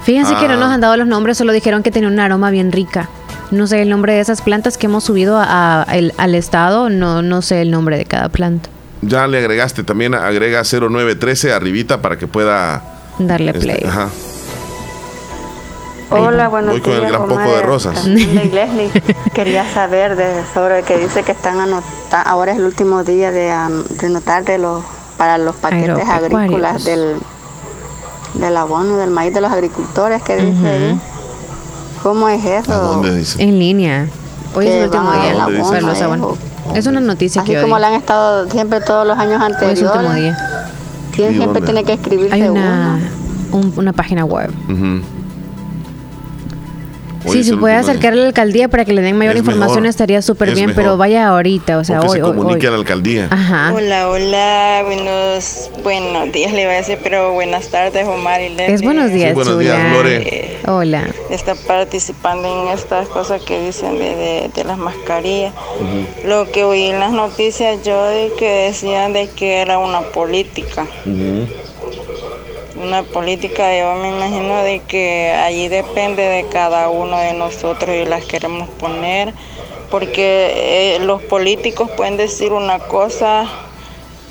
Fíjense 0.03 0.35
que 0.37 0.49
no 0.49 0.57
nos 0.57 0.71
ah. 0.71 0.75
han 0.75 0.81
dado 0.81 0.97
los 0.97 1.07
nombres, 1.07 1.37
solo 1.37 1.53
dijeron 1.53 1.83
que 1.83 1.91
tenía 1.91 2.09
un 2.09 2.19
aroma 2.19 2.51
bien 2.51 2.73
rica. 2.73 3.09
No 3.51 3.67
sé 3.67 3.83
el 3.83 3.91
nombre 3.91 4.15
de 4.15 4.21
esas 4.21 4.43
plantas 4.43 4.79
que 4.79 4.87
hemos 4.87 5.05
subido 5.05 5.39
al 5.39 6.35
estado, 6.35 6.89
no, 6.89 7.23
no 7.23 7.43
sé 7.43 7.63
el 7.63 7.71
nombre 7.71 7.99
de 7.99 8.05
cada 8.05 8.29
planta. 8.29 8.69
Ya 9.03 9.27
le 9.27 9.39
agregaste, 9.39 9.83
también 9.83 10.15
agrega 10.15 10.63
0913 10.63 11.53
arribita 11.53 12.03
para 12.03 12.19
que 12.19 12.27
pueda 12.27 12.83
darle 13.19 13.53
este, 13.53 13.61
play. 13.61 13.85
ajá. 13.87 14.09
Hola, 16.11 16.49
buenos 16.49 16.73
Voy 16.73 16.81
con 16.81 16.93
el 16.93 17.07
gran 17.07 17.29
poco 17.29 17.41
de 17.41 17.63
rosas. 17.63 18.05
Leslie, 18.07 18.91
quería 19.33 19.65
saber 19.73 20.17
de, 20.17 20.43
sobre 20.53 20.83
que 20.83 20.99
dice 20.99 21.23
que 21.23 21.33
están 21.33 21.61
anotando, 21.61 22.29
ahora 22.29 22.53
es 22.53 22.59
el 22.59 22.65
último 22.65 23.05
día 23.05 23.31
de, 23.31 23.51
anotar 23.51 24.45
de 24.45 24.59
los, 24.59 24.85
para 25.17 25.39
los 25.39 25.55
paquetes 25.57 26.09
agrícolas 26.09 26.85
del 26.85 27.17
del 28.35 28.57
abono 28.57 28.97
del 28.97 29.11
maíz 29.11 29.35
de 29.35 29.41
los 29.41 29.51
agricultores 29.51 30.23
que 30.23 30.37
dice 30.37 30.69
ahí. 30.69 31.01
¿Cómo 32.03 32.29
es 32.29 32.45
eso? 32.45 32.73
dónde 32.73 33.15
dice? 33.15 33.43
En 33.43 33.59
línea. 33.59 34.09
Hoy 34.55 34.67
es 34.67 34.75
el 34.75 34.85
último 34.85 35.13
día. 35.13 36.75
Es 36.75 36.87
una 36.87 37.01
noticia 37.01 37.43
Así 37.43 37.53
que 37.53 37.61
como 37.61 37.79
la 37.79 37.89
han 37.89 37.95
estado 37.95 38.49
siempre 38.49 38.81
todos 38.81 39.07
los 39.07 39.19
años 39.19 39.41
anteriores. 39.41 39.83
Hoy 39.83 39.87
es 39.87 39.93
el 39.93 39.99
último 39.99 40.15
día. 40.15 40.71
siempre 41.13 41.63
tiene 41.63 41.85
que 41.85 41.93
escribirse 41.95 42.35
Hay 42.35 42.43
una, 42.49 42.99
una 43.77 43.93
página 43.93 44.25
web 44.25 44.51
sí, 47.27 47.45
si 47.45 47.57
puede 47.57 47.75
acercarle 47.75 48.21
a 48.21 48.23
la 48.23 48.29
alcaldía 48.29 48.69
para 48.69 48.85
que 48.85 48.93
le 48.93 49.03
den 49.03 49.17
mayor 49.17 49.37
información 49.37 49.87
estaría 49.87 50.23
súper 50.23 50.55
bien, 50.55 50.73
pero 50.75 50.97
vaya 50.97 51.29
ahorita, 51.29 51.79
o 51.79 51.85
sea, 51.85 52.01
hoy. 52.01 52.19
se 52.19 52.21
comunique 52.21 52.67
a 52.67 52.71
la 52.71 52.77
alcaldía. 52.77 53.29
Ajá. 53.31 53.73
Hola, 53.75 54.09
hola, 54.09 54.83
buenos, 54.85 55.71
buenos 55.83 56.33
días 56.33 56.53
le 56.53 56.65
voy 56.65 56.75
a 56.75 56.79
decir, 56.79 56.99
pero 57.03 57.33
buenas 57.33 57.69
tardes, 57.69 58.07
Omar 58.07 58.41
y 58.41 58.51
Leslie. 58.51 58.75
Es 58.75 58.83
buenos 58.83 59.13
días, 59.13 59.35
buenos 59.35 59.59
días, 59.59 59.93
Lore. 59.93 60.17
Eh, 60.17 60.59
hola. 60.67 61.09
Está 61.31 61.55
participando 61.55 62.65
en 62.65 62.79
estas 62.79 63.09
cosas 63.09 63.43
que 63.43 63.61
dicen 63.67 63.99
de, 63.99 64.51
de, 64.55 64.65
las 64.65 64.79
mascarillas. 64.79 65.55
Lo 66.25 66.51
que 66.51 66.65
oí 66.65 66.85
en 66.85 67.01
las 67.01 67.13
noticias 67.13 67.83
yo 67.85 68.05
de 68.05 68.33
que 68.39 68.67
decían 68.67 69.13
de 69.13 69.29
que 69.29 69.61
era 69.61 69.79
una 69.79 70.01
política 70.01 70.87
una 72.81 73.03
política, 73.03 73.77
yo 73.77 73.95
me 73.97 74.09
imagino 74.09 74.63
de 74.63 74.81
que 74.81 75.31
allí 75.31 75.69
depende 75.69 76.23
de 76.23 76.47
cada 76.49 76.89
uno 76.89 77.19
de 77.19 77.35
nosotros 77.35 77.95
y 77.95 78.05
las 78.05 78.25
queremos 78.25 78.69
poner, 78.71 79.35
porque 79.91 80.97
eh, 80.97 80.99
los 81.01 81.23
políticos 81.23 81.91
pueden 81.97 82.17
decir 82.17 82.53
una 82.53 82.79
cosa 82.79 83.47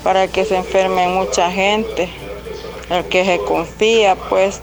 para 0.02 0.28
que 0.28 0.44
se 0.44 0.56
enferme 0.56 1.08
mucha 1.08 1.50
gente, 1.50 2.08
el 2.90 3.04
que 3.04 3.24
se 3.24 3.38
confía, 3.38 4.16
pues, 4.28 4.60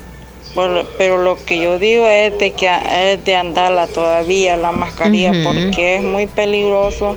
pero 0.97 1.17
lo 1.17 1.37
que 1.45 1.59
yo 1.59 1.77
digo 1.77 2.07
es 2.07 2.37
de 2.39 2.51
que 2.51 2.69
es 3.13 3.23
de 3.23 3.35
andarla 3.35 3.87
todavía 3.87 4.57
la 4.57 4.71
mascarilla, 4.71 5.31
porque 5.43 5.97
es 5.97 6.03
muy 6.03 6.25
peligroso, 6.27 7.15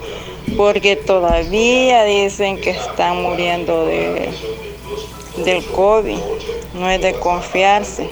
porque 0.56 0.97
todavía 0.97 2.05
dicen 2.05 2.60
que 2.60 2.70
están 2.70 3.22
muriendo 3.22 3.86
de 3.86 4.28
del 5.44 5.64
COVID 5.64 6.18
no 6.74 6.90
es 6.90 7.00
de 7.00 7.14
confiarse, 7.14 8.08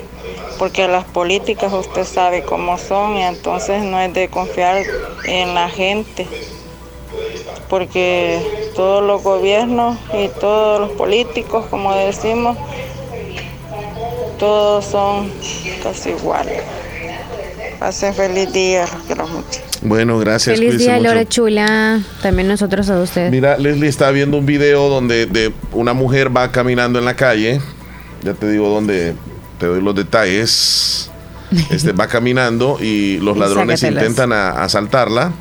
porque 0.59 0.89
las 0.89 1.05
políticas 1.05 1.73
usted 1.73 2.05
sabe 2.05 2.43
cómo 2.43 2.79
son 2.79 3.17
y 3.17 3.23
entonces 3.23 3.83
no 3.83 4.01
es 4.01 4.13
de 4.13 4.29
confiar 4.29 4.83
en 5.25 5.55
la 5.55 5.69
gente, 5.69 6.27
porque 7.69 8.71
todos 8.75 9.03
los 9.03 9.23
gobiernos 9.23 9.97
y 10.13 10.29
todos 10.41 10.81
los 10.81 10.91
políticos, 10.93 11.67
como 11.71 11.95
decimos, 11.95 12.57
todos 14.39 14.85
son 14.85 15.31
casi 15.83 16.11
iguales. 16.11 16.63
Pasen 17.79 18.15
feliz 18.15 18.53
día, 18.53 18.83
los 18.83 19.03
quiero 19.05 19.27
mucho. 19.29 19.61
Bueno, 19.83 20.19
gracias. 20.19 20.59
Feliz 20.59 20.79
día, 20.79 20.99
Lore 20.99 21.27
Chula. 21.27 22.01
También 22.23 22.49
nosotros 22.49 22.91
a 22.91 23.01
usted. 23.01 23.31
Mira, 23.31 23.57
Leslie 23.57 23.89
está 23.89 24.11
viendo 24.11 24.37
un 24.37 24.47
video 24.47 24.89
donde 24.89 25.27
de 25.27 25.53
una 25.73 25.93
mujer 25.93 26.37
va 26.37 26.51
caminando 26.51 26.99
en 26.99 27.05
la 27.05 27.15
calle 27.15 27.61
ya 28.23 28.35
te 28.35 28.51
digo 28.51 28.69
dónde 28.69 29.15
te 29.59 29.67
doy 29.67 29.81
los 29.81 29.95
detalles. 29.95 31.11
Este 31.71 31.93
va 31.93 32.09
caminando 32.09 32.77
y 32.79 33.19
los 33.21 33.39
ladrones 33.39 33.83
intentan 33.83 34.35
asaltarla 34.35 35.33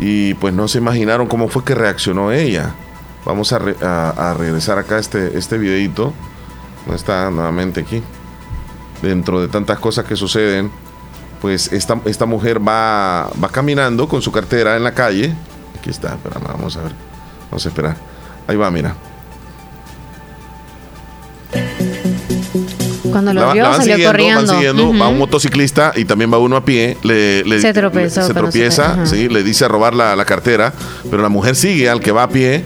y 0.00 0.34
pues 0.34 0.52
no 0.52 0.66
se 0.66 0.78
imaginaron 0.78 1.28
cómo 1.28 1.48
fue 1.48 1.62
que 1.62 1.76
reaccionó 1.76 2.32
ella. 2.32 2.74
Vamos 3.24 3.52
a, 3.52 3.58
a, 3.58 4.34
regresar 4.34 4.78
acá 4.78 4.98
este, 4.98 5.38
este 5.38 5.58
videito. 5.58 6.12
No 6.88 6.94
está 6.94 7.30
nuevamente 7.30 7.82
aquí. 7.82 8.02
Dentro 9.00 9.40
de 9.40 9.46
tantas 9.46 9.78
cosas 9.78 10.06
que 10.06 10.16
suceden, 10.16 10.72
pues 11.40 11.72
esta, 11.72 12.00
esta 12.04 12.26
mujer 12.26 12.66
va, 12.66 13.30
va 13.42 13.48
caminando 13.48 14.08
con 14.08 14.22
su 14.22 14.30
cartera 14.30 14.76
en 14.76 14.84
la 14.84 14.92
calle 14.92 15.34
Aquí 15.80 15.88
está, 15.88 16.08
espera, 16.08 16.38
vamos 16.46 16.76
a 16.76 16.82
ver. 16.82 16.92
Vamos 17.50 17.64
a 17.64 17.68
esperar. 17.70 17.96
Ahí 18.46 18.54
va, 18.54 18.70
mira. 18.70 18.94
Cuando 23.10 23.32
lo 23.32 23.50
vio, 23.52 23.72
salió 23.72 24.06
corriendo. 24.06 24.52
Va 24.98 25.08
un 25.08 25.18
motociclista 25.18 25.92
y 25.96 26.04
también 26.04 26.30
va 26.30 26.36
uno 26.36 26.56
a 26.56 26.64
pie. 26.66 26.98
Le, 27.02 27.60
se, 27.60 27.72
tropezó, 27.72 28.26
se 28.26 28.34
tropieza, 28.34 29.06
sí, 29.06 29.30
le 29.30 29.42
dice 29.42 29.64
a 29.64 29.68
robar 29.68 29.94
la, 29.94 30.14
la, 30.14 30.26
cartera, 30.26 30.74
pero 31.10 31.22
la 31.22 31.30
mujer 31.30 31.56
sigue 31.56 31.88
al 31.88 32.00
que 32.00 32.12
va 32.12 32.24
a 32.24 32.28
pie. 32.28 32.62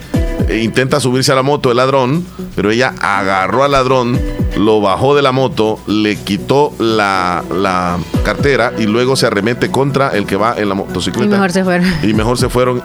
E 0.48 0.58
intenta 0.58 1.00
subirse 1.00 1.32
a 1.32 1.34
la 1.34 1.42
moto 1.42 1.70
el 1.70 1.78
ladrón, 1.78 2.26
pero 2.54 2.70
ella 2.70 2.94
agarró 3.00 3.64
al 3.64 3.72
ladrón, 3.72 4.20
lo 4.56 4.80
bajó 4.80 5.16
de 5.16 5.22
la 5.22 5.32
moto, 5.32 5.78
le 5.86 6.16
quitó 6.16 6.72
la, 6.78 7.42
la 7.50 7.98
cartera 8.24 8.72
y 8.78 8.84
luego 8.84 9.16
se 9.16 9.26
arremete 9.26 9.70
contra 9.70 10.10
el 10.10 10.26
que 10.26 10.36
va 10.36 10.54
en 10.56 10.68
la 10.68 10.74
motocicleta. 10.74 11.26
Y 11.26 11.28
mejor 11.28 11.52
se 11.52 11.64
fueron. 11.64 11.86
Y 12.02 12.12
mejor 12.12 12.38
se 12.38 12.48
fueron 12.48 12.82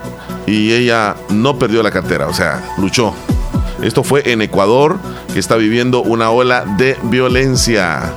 y 0.47 0.73
ella 0.73 1.15
no 1.29 1.59
perdió 1.59 1.83
la 1.83 1.91
cartera, 1.91 2.27
o 2.27 2.33
sea, 2.33 2.63
luchó. 2.77 3.13
Esto 3.81 4.03
fue 4.03 4.31
en 4.31 4.41
Ecuador, 4.41 4.97
que 5.33 5.39
está 5.39 5.55
viviendo 5.55 6.01
una 6.01 6.31
ola 6.31 6.65
de 6.77 6.97
violencia 7.03 8.13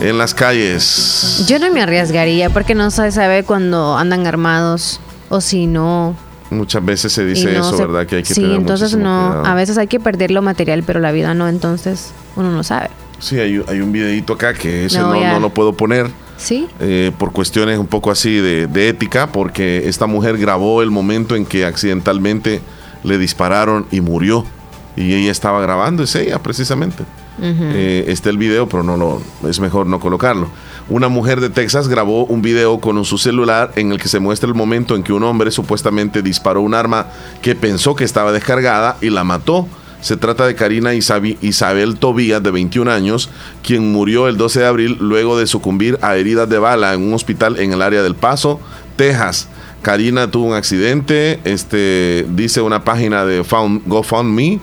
en 0.00 0.18
las 0.18 0.34
calles. 0.34 1.44
Yo 1.46 1.58
no 1.58 1.70
me 1.70 1.82
arriesgaría 1.82 2.50
porque 2.50 2.74
no 2.74 2.90
se 2.90 3.12
sabe 3.12 3.44
cuando 3.44 3.96
andan 3.96 4.26
armados 4.26 5.00
o 5.28 5.40
si 5.40 5.66
no. 5.66 6.16
Muchas 6.50 6.84
veces 6.84 7.12
se 7.12 7.24
dice 7.24 7.58
eso, 7.58 7.76
¿verdad? 7.76 8.06
Que 8.06 8.16
hay 8.16 8.22
que 8.22 8.34
sí, 8.34 8.44
entonces 8.44 8.96
no. 8.96 9.44
A 9.44 9.54
veces 9.54 9.78
hay 9.78 9.86
que 9.86 10.00
perder 10.00 10.30
lo 10.30 10.42
material, 10.42 10.82
pero 10.86 11.00
la 11.00 11.12
vida 11.12 11.34
no, 11.34 11.48
entonces 11.48 12.12
uno 12.36 12.50
no 12.50 12.62
sabe. 12.62 12.90
Sí, 13.18 13.38
hay, 13.38 13.62
hay 13.66 13.80
un 13.80 13.92
videito 13.92 14.34
acá 14.34 14.54
que 14.54 14.86
ese 14.86 14.98
no, 14.98 15.14
no, 15.14 15.40
lo 15.40 15.50
puedo 15.50 15.72
poner. 15.72 16.08
Sí. 16.36 16.68
Eh, 16.78 17.10
por 17.18 17.32
cuestiones 17.32 17.78
un 17.78 17.88
poco 17.88 18.12
así 18.12 18.36
de, 18.36 18.68
de 18.68 18.88
ética, 18.88 19.26
porque 19.26 19.88
esta 19.88 20.06
mujer 20.06 20.38
grabó 20.38 20.82
el 20.82 20.90
momento 20.90 21.34
en 21.34 21.44
que 21.44 21.64
accidentalmente 21.64 22.60
le 23.02 23.18
dispararon 23.18 23.86
y 23.90 24.00
murió 24.00 24.44
y 24.98 25.14
ella 25.14 25.30
estaba 25.30 25.60
grabando, 25.60 26.02
es 26.02 26.14
ella 26.14 26.38
precisamente. 26.40 27.04
Está 27.40 28.30
el 28.30 28.38
video, 28.38 28.68
pero 28.68 28.82
no 28.82 28.96
lo, 28.96 29.22
es 29.48 29.60
mejor 29.60 29.86
no 29.86 30.00
colocarlo. 30.00 30.48
Una 30.88 31.08
mujer 31.08 31.40
de 31.40 31.50
Texas 31.50 31.88
grabó 31.88 32.24
un 32.24 32.42
video 32.42 32.80
con 32.80 33.04
su 33.04 33.18
celular 33.18 33.72
en 33.76 33.92
el 33.92 34.00
que 34.00 34.08
se 34.08 34.20
muestra 34.20 34.48
el 34.48 34.54
momento 34.54 34.96
en 34.96 35.02
que 35.02 35.12
un 35.12 35.22
hombre 35.22 35.50
supuestamente 35.50 36.22
disparó 36.22 36.62
un 36.62 36.74
arma 36.74 37.06
que 37.42 37.54
pensó 37.54 37.94
que 37.94 38.04
estaba 38.04 38.32
descargada 38.32 38.96
y 39.00 39.10
la 39.10 39.22
mató. 39.22 39.68
Se 40.00 40.16
trata 40.16 40.46
de 40.46 40.54
Karina 40.54 40.94
Isabel 40.94 41.98
Tobías, 41.98 42.42
de 42.42 42.50
21 42.50 42.90
años, 42.90 43.30
quien 43.62 43.92
murió 43.92 44.28
el 44.28 44.36
12 44.36 44.60
de 44.60 44.66
abril 44.66 44.96
luego 45.00 45.38
de 45.38 45.46
sucumbir 45.46 45.98
a 46.02 46.16
heridas 46.16 46.48
de 46.48 46.58
bala 46.58 46.94
en 46.94 47.02
un 47.02 47.14
hospital 47.14 47.58
en 47.58 47.72
el 47.72 47.82
área 47.82 48.02
del 48.02 48.14
Paso, 48.14 48.60
Texas. 48.96 49.48
Karina 49.82 50.30
tuvo 50.30 50.46
un 50.46 50.54
accidente, 50.54 51.40
este, 51.44 52.26
dice 52.30 52.60
una 52.60 52.84
página 52.84 53.24
de 53.24 53.44
GoFundMe 53.86 54.60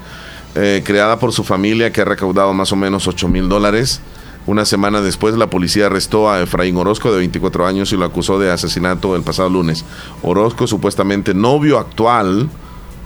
eh, 0.56 0.82
creada 0.86 1.20
por 1.20 1.34
su 1.34 1.44
familia 1.44 1.92
que 1.92 2.02
ha 2.02 2.06
recaudado 2.06 2.54
más 2.54 2.72
o 2.72 2.76
menos 2.76 3.08
8 3.08 3.28
mil 3.28 3.50
dólares. 3.50 4.02
Una 4.48 4.64
semana 4.64 5.02
después, 5.02 5.36
la 5.36 5.50
policía 5.50 5.88
arrestó 5.88 6.30
a 6.30 6.42
Efraín 6.42 6.78
Orozco, 6.78 7.12
de 7.12 7.18
24 7.18 7.66
años, 7.66 7.92
y 7.92 7.98
lo 7.98 8.06
acusó 8.06 8.40
de 8.40 8.52
asesinato 8.52 9.16
el 9.16 9.24
pasado 9.24 9.50
lunes. 9.50 9.84
Orozco, 10.22 10.68
supuestamente 10.68 11.34
novio 11.34 11.80
actual, 11.80 12.48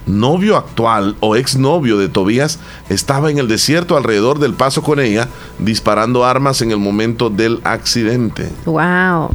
novio 0.05 0.57
actual 0.57 1.15
o 1.21 1.37
exnovio 1.37 1.97
de 1.97 2.09
Tobías, 2.09 2.59
estaba 2.89 3.31
en 3.31 3.37
el 3.37 3.47
desierto 3.47 3.95
alrededor 3.95 4.39
del 4.39 4.53
paso 4.53 4.83
con 4.83 4.99
ella, 4.99 5.29
disparando 5.59 6.25
armas 6.25 6.61
en 6.61 6.71
el 6.71 6.77
momento 6.77 7.29
del 7.29 7.61
accidente. 7.63 8.49
¡Wow! 8.65 9.29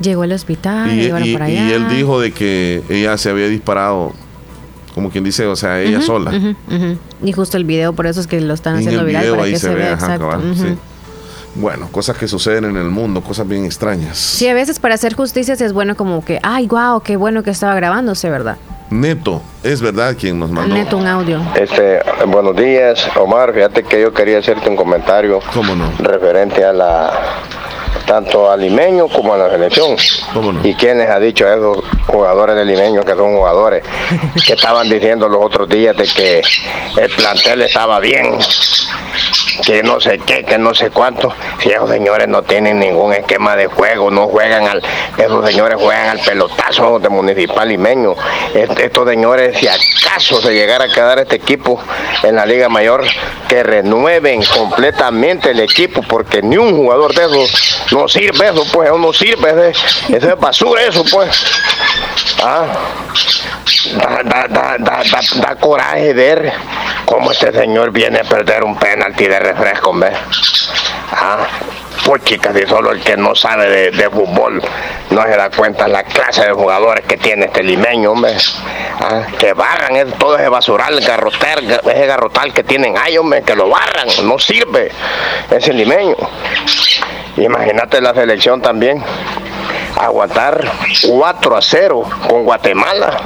Llegó 0.00 0.22
al 0.22 0.32
hospital, 0.32 0.92
y, 0.92 1.04
y 1.04 1.72
él 1.72 1.88
dijo 1.88 2.20
de 2.20 2.32
que 2.32 2.82
ella 2.88 3.16
se 3.16 3.30
había 3.30 3.48
disparado 3.48 4.12
como 4.94 5.10
quien 5.10 5.24
dice, 5.24 5.46
o 5.46 5.56
sea, 5.56 5.80
ella 5.80 6.00
sola. 6.00 6.32
Y 7.22 7.32
justo 7.32 7.56
el 7.56 7.64
video, 7.64 7.92
por 7.92 8.06
eso 8.06 8.20
es 8.20 8.26
que 8.26 8.40
lo 8.40 8.54
están 8.54 8.76
haciendo 8.76 9.04
viral 9.04 9.30
para 9.30 9.44
que 9.44 9.58
se, 9.58 9.74
vea. 9.74 9.98
Bueno, 11.56 11.88
cosas 11.92 12.16
que 12.16 12.26
suceden 12.26 12.64
en 12.64 12.76
el 12.76 12.90
mundo, 12.90 13.20
cosas 13.20 13.46
bien 13.46 13.64
extrañas. 13.64 14.18
Sí, 14.18 14.48
a 14.48 14.54
veces 14.54 14.80
para 14.80 14.94
hacer 14.94 15.14
justicias 15.14 15.60
es 15.60 15.72
bueno 15.72 15.94
como 15.94 16.24
que, 16.24 16.40
ay, 16.42 16.66
guau, 16.66 17.00
qué 17.00 17.16
bueno 17.16 17.44
que 17.44 17.50
estaba 17.50 17.74
grabándose, 17.74 18.28
¿verdad? 18.28 18.56
Neto, 18.90 19.40
es 19.62 19.80
verdad 19.80 20.16
quien 20.18 20.38
nos 20.38 20.50
mandó. 20.50 20.74
Neto, 20.74 20.96
un 20.96 21.06
audio. 21.06 21.40
Este, 21.54 22.00
buenos 22.26 22.56
días, 22.56 23.08
Omar. 23.16 23.52
Fíjate 23.54 23.84
que 23.84 24.00
yo 24.00 24.12
quería 24.12 24.38
hacerte 24.38 24.68
un 24.68 24.76
comentario. 24.76 25.40
¿Cómo 25.52 25.74
no? 25.74 25.92
Referente 25.98 26.64
a 26.64 26.72
la 26.72 27.12
tanto 28.06 28.50
a 28.50 28.56
Limeño 28.56 29.08
como 29.08 29.34
a 29.34 29.38
la 29.38 29.50
selección. 29.50 29.96
¿Y 30.62 30.74
quién 30.74 30.98
les 30.98 31.08
ha 31.08 31.18
dicho 31.18 31.46
a 31.46 31.54
esos 31.54 31.78
jugadores 32.06 32.56
de 32.56 32.64
Limeño 32.64 33.02
que 33.02 33.14
son 33.14 33.36
jugadores 33.36 33.84
que 34.46 34.52
estaban 34.52 34.88
diciendo 34.88 35.28
los 35.28 35.44
otros 35.44 35.68
días 35.68 35.96
de 35.96 36.04
que 36.04 36.42
el 36.96 37.10
plantel 37.10 37.62
estaba 37.62 37.98
bien, 38.00 38.36
que 39.64 39.82
no 39.82 40.00
sé 40.00 40.18
qué, 40.18 40.44
que 40.44 40.58
no 40.58 40.74
sé 40.74 40.90
cuánto? 40.90 41.32
Si 41.60 41.70
esos 41.70 41.88
señores 41.90 42.28
no 42.28 42.42
tienen 42.42 42.78
ningún 42.78 43.12
esquema 43.12 43.56
de 43.56 43.66
juego, 43.66 44.10
no 44.10 44.28
juegan 44.28 44.66
al, 44.66 44.82
esos 45.16 45.48
señores 45.48 45.78
juegan 45.80 46.08
al 46.08 46.20
pelotazo 46.20 46.98
de 46.98 47.08
Municipal 47.08 47.68
Limeño. 47.68 48.14
Estos 48.54 49.08
señores, 49.08 49.58
si 49.58 49.66
acaso 49.66 50.40
se 50.40 50.52
llegara 50.52 50.84
a 50.84 50.88
quedar 50.88 51.18
este 51.18 51.36
equipo 51.36 51.80
en 52.22 52.36
la 52.36 52.46
Liga 52.46 52.68
Mayor, 52.68 53.04
que 53.48 53.62
renueven 53.62 54.42
completamente 54.44 55.50
el 55.50 55.60
equipo, 55.60 56.02
porque 56.02 56.42
ni 56.42 56.56
un 56.56 56.76
jugador 56.76 57.14
de 57.14 57.24
esos 57.24 57.83
no 57.92 58.08
sirve 58.08 58.46
eso, 58.46 58.64
pues, 58.72 58.90
no 58.90 59.12
sirve, 59.12 59.70
ese, 59.70 60.16
es 60.16 60.38
basura 60.38 60.82
eso, 60.82 61.04
pues. 61.10 61.30
Ah, 62.42 62.66
da, 64.24 65.56
coraje 65.60 66.12
ver 66.12 66.52
cómo 67.04 67.32
este 67.32 67.52
señor 67.52 67.90
viene 67.90 68.20
a 68.20 68.24
perder 68.24 68.64
un 68.64 68.76
penalti 68.76 69.26
de 69.26 69.38
refresco, 69.38 69.92
¿ves? 69.94 70.16
Ah, 71.12 71.46
pues 72.04 72.22
chicas, 72.24 72.54
y 72.56 72.66
solo 72.66 72.92
el 72.92 73.00
que 73.00 73.16
no 73.16 73.34
sabe 73.34 73.90
de, 73.90 74.10
fútbol 74.10 74.62
no 75.10 75.22
se 75.22 75.36
da 75.36 75.50
cuenta 75.50 75.88
la 75.88 76.02
clase 76.02 76.44
de 76.44 76.52
jugadores 76.52 77.04
que 77.06 77.16
tiene 77.16 77.46
este 77.46 77.62
limeño, 77.62 78.12
hombre. 78.12 78.36
Ah, 79.00 79.22
que 79.38 79.52
barran 79.52 80.10
todo 80.18 80.36
ese 80.36 80.48
basural, 80.48 81.00
garrotal, 81.00 81.80
ese 81.84 82.06
garrotal 82.06 82.52
que 82.52 82.62
tienen 82.62 82.96
ahí, 82.98 83.16
hombre, 83.16 83.42
que 83.42 83.54
lo 83.54 83.68
barran, 83.68 84.08
no 84.24 84.38
sirve 84.38 84.90
ese 85.50 85.72
limeño. 85.72 86.16
Imagínate 87.36 88.00
la 88.00 88.14
selección 88.14 88.62
también. 88.62 89.02
Aguantar 90.00 90.64
4 91.08 91.56
a 91.56 91.62
0 91.62 92.02
con 92.28 92.44
Guatemala. 92.44 93.16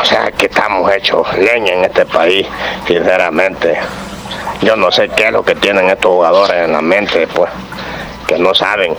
O 0.00 0.04
sea 0.04 0.30
que 0.32 0.46
estamos 0.46 0.90
hechos 0.92 1.26
leña 1.36 1.74
en 1.74 1.84
este 1.84 2.06
país, 2.06 2.46
sinceramente. 2.86 3.76
Yo 4.62 4.76
no 4.76 4.90
sé 4.90 5.08
qué 5.10 5.26
es 5.26 5.32
lo 5.32 5.44
que 5.44 5.54
tienen 5.56 5.90
estos 5.90 6.12
jugadores 6.12 6.64
en 6.64 6.72
la 6.72 6.80
mente, 6.80 7.26
pues, 7.26 7.50
que 8.26 8.38
no 8.38 8.54
saben. 8.54 8.96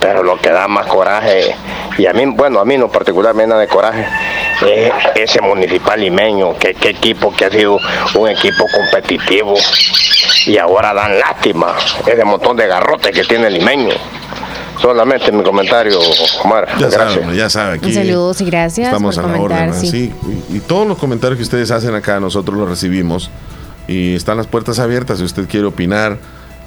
Pero 0.00 0.22
lo 0.22 0.36
que 0.38 0.50
da 0.50 0.68
más 0.68 0.86
coraje, 0.86 1.56
y 1.96 2.06
a 2.06 2.12
mí, 2.12 2.26
bueno, 2.26 2.60
a 2.60 2.64
mí 2.64 2.78
no 2.78 2.88
particularmente 2.88 3.54
de 3.56 3.66
coraje, 3.66 4.06
es 4.66 4.92
ese 5.16 5.40
municipal 5.40 6.00
limeño, 6.00 6.56
que 6.56 6.74
qué 6.74 6.90
equipo 6.90 7.34
que 7.34 7.46
ha 7.46 7.50
sido 7.50 7.78
un 8.14 8.28
equipo 8.28 8.64
competitivo 8.72 9.54
y 10.46 10.58
ahora 10.58 10.94
dan 10.94 11.18
lástima 11.18 11.74
ese 12.06 12.24
montón 12.24 12.56
de 12.56 12.66
garrotes 12.66 13.12
que 13.14 13.24
tiene 13.24 13.48
el 13.48 13.54
limeño. 13.54 13.94
Solamente 14.80 15.32
mi 15.32 15.42
comentario, 15.42 15.98
Omar. 16.44 16.68
Ya 16.78 16.88
gracias. 16.88 17.34
ya 17.34 17.50
sabe, 17.50 17.74
aquí. 17.74 17.92
Saludos 17.92 18.40
y 18.40 18.44
gracias. 18.44 18.86
Estamos 18.86 19.18
a 19.18 19.22
la 19.22 19.40
orden. 19.40 19.74
Sí. 19.74 20.12
Y, 20.48 20.60
todos 20.60 20.86
los 20.86 20.98
comentarios 20.98 21.36
que 21.36 21.42
ustedes 21.42 21.70
hacen 21.70 21.94
acá, 21.94 22.20
nosotros 22.20 22.56
los 22.56 22.68
recibimos. 22.68 23.30
Y 23.88 24.14
están 24.14 24.36
las 24.36 24.46
puertas 24.46 24.78
abiertas. 24.78 25.18
Si 25.18 25.24
usted 25.24 25.48
quiere 25.48 25.66
opinar, 25.66 26.18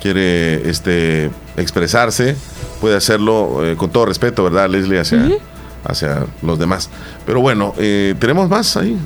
quiere 0.02 0.70
este, 0.70 1.30
expresarse, 1.56 2.36
puede 2.82 2.98
hacerlo 2.98 3.66
eh, 3.66 3.78
con 3.78 3.92
todo 3.92 4.06
respeto, 4.08 4.44
¿verdad, 4.44 4.68
Leslie? 4.68 5.00
Hacia, 5.00 5.30
hacia 5.86 6.26
los 6.42 6.60
demás. 6.60 6.90
Pero 7.26 7.40
bueno, 7.40 7.74
eh, 7.78 8.16
¿tenemos 8.20 8.50
más 8.50 8.76
ahí? 8.76 9.00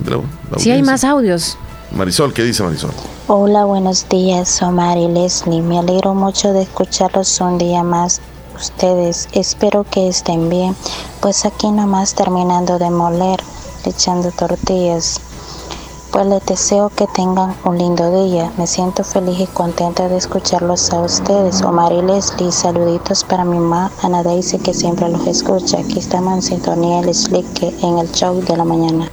sí, 0.57 0.71
hay 0.71 0.81
más 0.81 1.03
audios. 1.03 1.57
Marisol, 1.95 2.33
¿qué 2.33 2.43
dice 2.43 2.61
Marisol? 2.61 2.91
Hola, 3.27 3.63
buenos 3.63 4.09
días, 4.09 4.61
Omar 4.61 4.97
y 4.97 5.07
Leslie. 5.07 5.61
Me 5.61 5.79
alegro 5.79 6.13
mucho 6.13 6.51
de 6.51 6.63
escucharlos 6.63 7.39
un 7.39 7.57
día 7.57 7.83
más. 7.83 8.19
Ustedes, 8.53 9.29
espero 9.31 9.85
que 9.89 10.09
estén 10.09 10.49
bien, 10.49 10.75
pues 11.21 11.45
aquí 11.45 11.71
nomás 11.71 12.13
terminando 12.13 12.79
de 12.79 12.89
moler, 12.89 13.39
echando 13.85 14.29
tortillas. 14.31 15.21
Pues 16.11 16.27
les 16.27 16.45
deseo 16.45 16.89
que 16.89 17.07
tengan 17.07 17.55
un 17.63 17.77
lindo 17.77 18.25
día. 18.25 18.51
Me 18.57 18.67
siento 18.67 19.05
feliz 19.05 19.39
y 19.39 19.47
contenta 19.47 20.09
de 20.09 20.17
escucharlos 20.17 20.91
a 20.91 20.99
ustedes. 20.99 21.61
Omar 21.61 21.93
y 21.93 22.01
Leslie, 22.01 22.51
saluditos 22.51 23.23
para 23.23 23.45
mi 23.45 23.57
mamá 23.57 23.89
Ana 24.03 24.21
Daisy 24.21 24.59
que 24.59 24.73
siempre 24.73 25.07
los 25.07 25.25
escucha. 25.27 25.79
Aquí 25.79 25.99
estamos 25.99 26.33
en 26.33 26.41
sintonía 26.41 27.01
Leslie 27.03 27.45
que 27.53 27.69
en 27.81 27.99
el 27.99 28.11
show 28.11 28.41
de 28.41 28.57
la 28.57 28.65
mañana. 28.65 29.09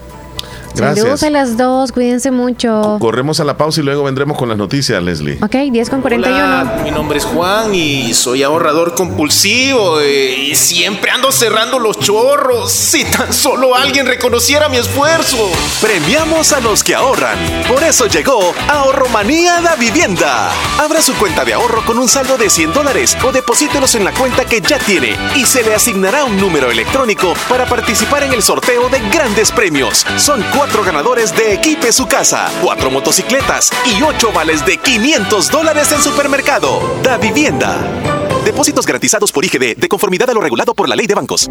Gracias. 0.74 0.99
Saludos 0.99 1.23
a 1.23 1.31
las 1.31 1.57
dos, 1.57 1.93
cuídense 1.93 2.31
mucho. 2.31 2.97
Corremos 2.99 3.40
a 3.40 3.44
la 3.44 3.57
pausa 3.57 3.81
y 3.81 3.85
luego 3.85 4.05
vendremos 4.05 4.39
con 4.39 4.49
las 4.49 4.57
noticias, 4.57 5.03
Leslie. 5.03 5.39
Ok, 5.43 5.55
10 5.70 5.90
con 5.90 6.01
41. 6.01 6.43
Hola, 6.43 6.81
mi 6.82 6.90
nombre 6.90 7.19
es 7.19 7.24
Juan 7.24 7.74
y 7.74 8.15
soy 8.15 8.43
ahorrador 8.43 8.94
compulsivo 8.94 10.01
eh, 10.01 10.49
y 10.51 10.55
siempre 10.55 11.11
ando 11.11 11.31
cerrando 11.31 11.78
los 11.78 11.99
chorros. 11.99 12.73
Si 12.73 13.05
tan 13.05 13.32
solo 13.32 13.74
alguien 13.74 14.07
reconociera 14.07 14.69
mi 14.69 14.78
esfuerzo. 14.78 15.36
Premiamos 15.81 16.53
a 16.53 16.61
los 16.61 16.82
que 16.82 16.94
ahorran. 16.94 17.39
Por 17.69 17.82
eso 17.82 18.07
llegó 18.07 18.55
Ahorromanía 18.69 19.61
da 19.61 19.77
Vivienda. 19.77 20.51
Abra 20.78 21.03
su 21.03 21.15
cuenta 21.15 21.44
de 21.44 21.53
ahorro 21.53 21.85
con 21.85 21.99
un 21.99 22.09
saldo 22.09 22.39
de 22.39 22.49
100 22.49 22.73
dólares 22.73 23.16
o 23.24 23.32
deposítelos 23.32 23.94
en 23.94 24.05
la 24.05 24.12
cuenta 24.12 24.44
que 24.44 24.61
ya 24.61 24.78
tiene 24.78 25.16
y 25.36 25.44
se 25.44 25.62
le 25.62 25.74
asignará 25.74 26.24
un 26.24 26.39
número 26.39 26.70
electrónico 26.70 27.35
para 27.49 27.66
participar 27.66 28.23
en 28.23 28.32
el 28.32 28.43
sorteo 28.43 28.89
de 28.89 29.01
grandes 29.11 29.53
premios. 29.53 30.07
Son 30.16 30.43
cuatro 30.55 30.61
ganadores 30.70 31.34
de 31.36 31.55
Equipe 31.55 31.93
Su 31.93 32.06
Casa, 32.06 32.48
cuatro 32.62 32.89
motocicletas 32.89 33.70
y 33.84 34.01
ocho 34.02 34.32
vales 34.32 34.64
de 34.64 34.76
500 34.76 35.51
dólares 35.51 35.90
en 35.90 36.01
supermercado. 36.01 36.80
Da 37.02 37.18
Vivienda. 37.18 37.76
Depósitos 38.44 38.86
garantizados 38.86 39.32
por 39.32 39.44
IGD 39.44 39.76
de 39.76 39.89
conformidad 39.89 40.30
a 40.30 40.34
lo 40.34 40.40
regulado 40.40 40.72
por 40.72 40.89
la 40.89 40.94
ley 40.94 41.06
de 41.06 41.14
bancos. 41.14 41.51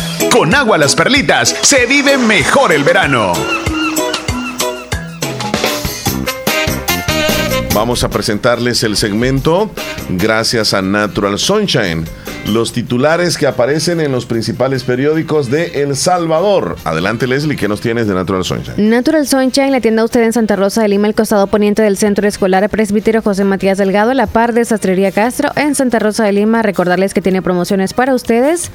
Con 0.29 0.53
agua 0.53 0.77
las 0.77 0.95
perlitas 0.95 1.49
se 1.61 1.85
vive 1.85 2.17
mejor 2.17 2.71
el 2.71 2.83
verano. 2.83 3.33
Vamos 7.73 8.03
a 8.03 8.09
presentarles 8.09 8.83
el 8.83 8.97
segmento 8.97 9.71
gracias 10.09 10.73
a 10.73 10.81
Natural 10.81 11.39
Sunshine. 11.39 12.05
Los 12.47 12.73
titulares 12.73 13.37
que 13.37 13.47
aparecen 13.47 14.01
en 14.01 14.11
los 14.11 14.25
principales 14.25 14.83
periódicos 14.83 15.49
de 15.49 15.81
El 15.81 15.95
Salvador. 15.95 16.75
Adelante 16.83 17.27
Leslie, 17.27 17.55
¿qué 17.55 17.67
nos 17.67 17.81
tienes 17.81 18.07
de 18.07 18.13
Natural 18.13 18.43
Sunshine? 18.43 18.89
Natural 18.89 19.25
Sunshine, 19.25 19.71
la 19.71 19.79
tienda 19.79 20.03
usted 20.03 20.23
en 20.23 20.33
Santa 20.33 20.55
Rosa 20.55 20.81
de 20.81 20.89
Lima, 20.89 21.07
el 21.07 21.15
costado 21.15 21.47
poniente 21.47 21.81
del 21.81 21.97
Centro 21.97 22.27
Escolar 22.27 22.67
Presbítero 22.69 23.21
José 23.21 23.43
Matías 23.43 23.77
Delgado, 23.77 24.13
la 24.13 24.27
par 24.27 24.53
de 24.53 24.65
Sastrería 24.65 25.11
Castro 25.11 25.51
en 25.55 25.75
Santa 25.75 25.99
Rosa 25.99 26.25
de 26.25 26.33
Lima. 26.33 26.61
Recordarles 26.61 27.13
que 27.13 27.21
tiene 27.21 27.41
promociones 27.41 27.93
para 27.93 28.13
ustedes. 28.13 28.71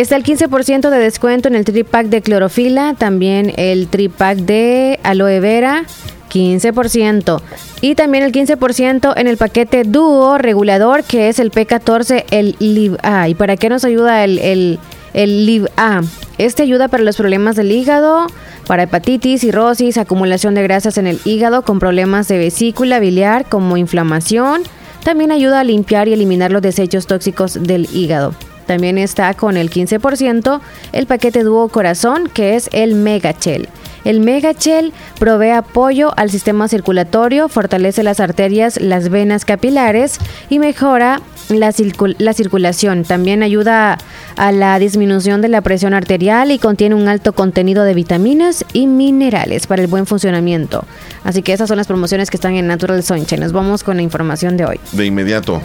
Está 0.00 0.16
el 0.16 0.24
15% 0.24 0.88
de 0.88 0.96
descuento 0.96 1.48
en 1.48 1.54
el 1.54 1.66
tripack 1.66 2.06
de 2.06 2.22
clorofila, 2.22 2.94
también 2.94 3.52
el 3.58 3.86
tripack 3.86 4.38
de 4.38 4.98
aloe 5.02 5.40
vera, 5.40 5.84
15%. 6.32 7.42
Y 7.82 7.94
también 7.96 8.24
el 8.24 8.32
15% 8.32 9.12
en 9.14 9.26
el 9.26 9.36
paquete 9.36 9.84
dúo 9.84 10.38
regulador, 10.38 11.04
que 11.04 11.28
es 11.28 11.38
el 11.38 11.52
P14, 11.52 12.24
el 12.30 12.56
LIV 12.60 12.96
A. 13.02 13.28
¿Y 13.28 13.34
para 13.34 13.58
qué 13.58 13.68
nos 13.68 13.84
ayuda 13.84 14.24
el 14.24 14.78
LIV 15.12 15.68
A? 15.76 16.00
Este 16.38 16.62
ayuda 16.62 16.88
para 16.88 17.02
los 17.02 17.18
problemas 17.18 17.56
del 17.56 17.70
hígado, 17.70 18.26
para 18.66 18.84
hepatitis, 18.84 19.42
cirrosis, 19.42 19.98
acumulación 19.98 20.54
de 20.54 20.62
grasas 20.62 20.96
en 20.96 21.08
el 21.08 21.20
hígado, 21.26 21.60
con 21.60 21.78
problemas 21.78 22.26
de 22.26 22.38
vesícula 22.38 23.00
biliar 23.00 23.44
como 23.50 23.76
inflamación. 23.76 24.62
También 25.04 25.30
ayuda 25.30 25.60
a 25.60 25.64
limpiar 25.64 26.08
y 26.08 26.14
eliminar 26.14 26.52
los 26.52 26.62
desechos 26.62 27.06
tóxicos 27.06 27.62
del 27.62 27.86
hígado. 27.94 28.34
También 28.70 28.98
está 28.98 29.34
con 29.34 29.56
el 29.56 29.68
15% 29.68 30.60
el 30.92 31.06
paquete 31.06 31.42
dúo 31.42 31.68
corazón, 31.70 32.30
que 32.32 32.54
es 32.54 32.70
el 32.72 32.94
Megachel. 32.94 33.68
El 34.04 34.20
Megachel 34.20 34.92
provee 35.18 35.50
apoyo 35.50 36.12
al 36.16 36.30
sistema 36.30 36.68
circulatorio, 36.68 37.48
fortalece 37.48 38.04
las 38.04 38.20
arterias, 38.20 38.80
las 38.80 39.08
venas 39.08 39.44
capilares 39.44 40.18
y 40.50 40.60
mejora 40.60 41.20
la, 41.48 41.74
la, 42.18 42.32
circulación. 42.32 43.02
También 43.02 43.42
ayuda 43.42 43.98
a 44.36 44.52
la 44.52 44.78
disminución 44.78 45.42
de 45.42 45.48
la 45.48 45.62
presión 45.62 45.92
arterial 45.92 46.52
y 46.52 46.60
contiene 46.60 46.94
un 46.94 47.08
alto 47.08 47.32
contenido 47.32 47.82
de 47.82 47.94
vitaminas 47.94 48.64
y 48.72 48.86
minerales 48.86 49.66
para 49.66 49.82
el 49.82 49.88
buen 49.88 50.06
funcionamiento. 50.06 50.84
Así 51.24 51.42
que 51.42 51.52
esas 51.52 51.66
son 51.66 51.76
las 51.76 51.88
promociones 51.88 52.30
que 52.30 52.36
están 52.36 52.54
en 52.54 52.68
Natural 52.68 53.02
Sunshine. 53.02 53.40
Nos 53.40 53.50
vamos 53.50 53.82
con 53.82 53.96
la 53.96 54.02
información 54.02 54.56
de 54.56 54.64
hoy. 54.66 54.80
De 54.92 55.06
inmediato. 55.06 55.60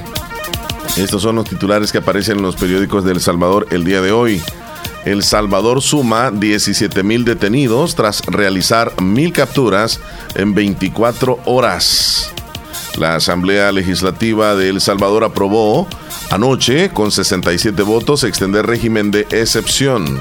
Estos 0.98 1.22
son 1.22 1.36
los 1.36 1.49
titulares 1.49 1.91
que 1.91 1.98
aparecen 1.98 2.38
en 2.38 2.44
los 2.44 2.56
periódicos 2.56 3.03
de 3.03 3.12
El 3.12 3.20
Salvador 3.20 3.68
el 3.72 3.84
día 3.84 4.02
de 4.02 4.12
hoy. 4.12 4.41
El 5.06 5.24
Salvador 5.24 5.82
suma 5.82 6.32
17 6.32 7.03
mil 7.03 7.26
detenidos 7.26 7.95
tras 7.95 8.22
realizar 8.26 8.91
mil 9.02 9.34
capturas 9.34 9.99
en 10.34 10.56
24 10.56 11.40
horas. 11.45 12.34
La 12.98 13.16
Asamblea 13.16 13.72
Legislativa 13.72 14.56
de 14.56 14.70
El 14.70 14.82
Salvador 14.82 15.24
aprobó 15.24 15.88
anoche, 16.32 16.90
con 16.90 17.12
67 17.12 17.82
votos, 17.84 18.24
extender 18.24 18.66
régimen 18.66 19.12
de 19.12 19.28
excepción. 19.32 20.18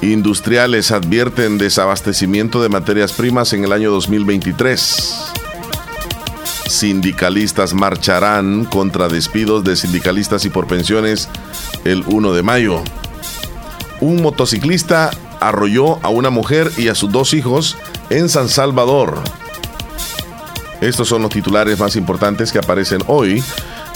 Industriales 0.00 0.90
advierten 0.92 1.58
desabastecimiento 1.58 2.62
de 2.62 2.70
materias 2.70 3.12
primas 3.12 3.52
en 3.52 3.64
el 3.64 3.72
año 3.72 3.90
2023. 3.90 5.39
Sindicalistas 6.70 7.74
marcharán 7.74 8.64
contra 8.64 9.08
despidos 9.08 9.64
de 9.64 9.76
sindicalistas 9.76 10.44
y 10.44 10.50
por 10.50 10.66
pensiones 10.66 11.28
el 11.84 12.04
1 12.06 12.32
de 12.32 12.42
mayo 12.42 12.82
un 14.00 14.22
motociclista 14.22 15.10
arrolló 15.40 16.04
a 16.04 16.08
una 16.08 16.30
mujer 16.30 16.70
y 16.76 16.88
a 16.88 16.94
sus 16.94 17.12
dos 17.12 17.34
hijos 17.34 17.76
en 18.08 18.28
San 18.28 18.48
Salvador. 18.48 19.22
Estos 20.80 21.08
son 21.08 21.22
los 21.22 21.30
titulares 21.30 21.78
más 21.78 21.96
importantes 21.96 22.52
que 22.52 22.58
aparecen 22.58 23.02
hoy 23.06 23.44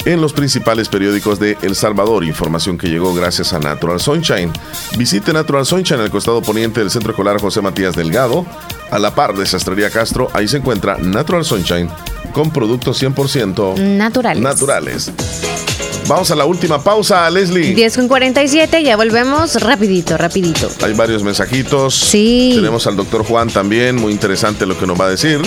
en 0.05 0.21
los 0.21 0.33
principales 0.33 0.87
periódicos 0.87 1.39
de 1.39 1.57
El 1.61 1.75
Salvador. 1.75 2.23
Información 2.23 2.77
que 2.77 2.87
llegó 2.87 3.13
gracias 3.13 3.53
a 3.53 3.59
Natural 3.59 3.99
Sunshine. 3.99 4.51
Visite 4.97 5.33
Natural 5.33 5.65
Sunshine 5.65 5.99
al 5.99 6.09
costado 6.11 6.41
poniente 6.41 6.79
del 6.79 6.91
Centro 6.91 7.11
Escolar 7.11 7.39
José 7.39 7.61
Matías 7.61 7.95
Delgado, 7.95 8.45
a 8.91 8.99
la 8.99 9.13
par 9.15 9.35
de 9.35 9.45
Sastrería 9.45 9.89
Castro. 9.89 10.29
Ahí 10.33 10.47
se 10.47 10.57
encuentra 10.57 10.97
Natural 10.97 11.43
Sunshine 11.43 11.89
con 12.33 12.51
productos 12.51 13.01
100% 13.01 13.77
naturales. 13.77 14.43
naturales. 14.43 15.11
Vamos 16.07 16.29
a 16.29 16.35
la 16.35 16.45
última 16.45 16.83
pausa, 16.83 17.27
Leslie. 17.31 17.73
10 17.73 17.95
con 17.95 18.07
47, 18.07 18.83
ya 18.83 18.95
volvemos 18.95 19.59
rapidito, 19.61 20.17
rapidito. 20.17 20.69
Hay 20.83 20.93
varios 20.93 21.23
mensajitos. 21.23 21.95
Sí. 21.95 22.51
Tenemos 22.55 22.85
al 22.85 22.95
doctor 22.95 23.23
Juan 23.25 23.49
también, 23.49 23.95
muy 23.95 24.11
interesante 24.11 24.67
lo 24.67 24.77
que 24.77 24.85
nos 24.85 24.99
va 25.01 25.05
a 25.07 25.09
decir. 25.09 25.41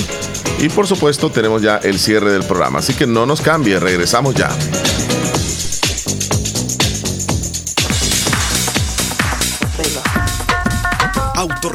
Y 0.60 0.68
por 0.68 0.86
supuesto 0.86 1.30
tenemos 1.30 1.62
ya 1.62 1.76
el 1.76 1.98
cierre 1.98 2.32
del 2.32 2.44
programa, 2.44 2.80
así 2.80 2.94
que 2.94 3.06
no 3.06 3.26
nos 3.26 3.40
cambie, 3.40 3.78
regresamos 3.78 4.34
ya. 4.34 4.50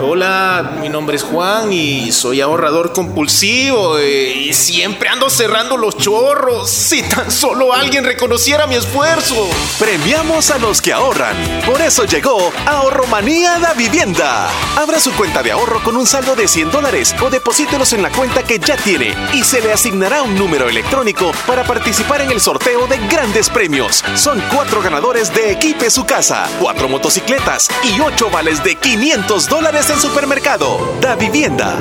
Hola, 0.00 0.78
mi 0.80 0.88
nombre 0.88 1.16
es 1.16 1.22
Juan 1.22 1.70
y 1.70 2.10
soy 2.10 2.40
ahorrador 2.40 2.94
compulsivo 2.94 3.98
eh, 3.98 4.32
y 4.34 4.54
siempre 4.54 5.10
ando 5.10 5.28
cerrando 5.28 5.76
los 5.76 5.98
chorros. 5.98 6.70
Si 6.70 7.02
tan 7.02 7.30
solo 7.30 7.74
alguien 7.74 8.02
reconociera 8.02 8.66
mi 8.66 8.76
esfuerzo. 8.76 9.34
Premiamos 9.78 10.50
a 10.50 10.56
los 10.58 10.80
que 10.80 10.94
ahorran. 10.94 11.36
Por 11.66 11.82
eso 11.82 12.04
llegó 12.04 12.50
Ahorromanía 12.64 13.58
da 13.58 13.74
Vivienda. 13.74 14.48
Abra 14.76 14.98
su 14.98 15.12
cuenta 15.12 15.42
de 15.42 15.52
ahorro 15.52 15.82
con 15.82 15.94
un 15.96 16.06
saldo 16.06 16.34
de 16.34 16.48
100 16.48 16.70
dólares 16.70 17.14
o 17.20 17.28
deposítelos 17.28 17.92
en 17.92 18.00
la 18.00 18.10
cuenta 18.10 18.42
que 18.42 18.58
ya 18.58 18.76
tiene 18.78 19.14
y 19.34 19.44
se 19.44 19.60
le 19.60 19.74
asignará 19.74 20.22
un 20.22 20.36
número 20.36 20.70
electrónico 20.70 21.32
para 21.46 21.64
participar 21.64 22.22
en 22.22 22.30
el 22.30 22.40
sorteo 22.40 22.86
de 22.86 22.96
grandes 23.08 23.50
premios. 23.50 24.02
Son 24.14 24.42
cuatro 24.54 24.80
ganadores 24.80 25.34
de 25.34 25.52
Equipe 25.52 25.90
Su 25.90 26.06
Casa, 26.06 26.48
cuatro 26.60 26.88
motocicletas 26.88 27.68
y 27.84 28.00
ocho 28.00 28.30
vales 28.30 28.64
de 28.64 28.76
500 28.76 29.48
dólares 29.48 29.66
en 29.76 30.00
supermercado. 30.00 30.96
Da 31.02 31.16
Vivienda. 31.16 31.76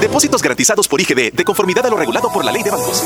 Depósitos 0.00 0.40
garantizados 0.40 0.86
por 0.86 1.00
IGD 1.00 1.32
de 1.32 1.44
conformidad 1.44 1.84
a 1.84 1.90
lo 1.90 1.96
regulado 1.96 2.30
por 2.32 2.44
la 2.44 2.52
ley 2.52 2.62
de 2.62 2.70
bancos. 2.70 3.02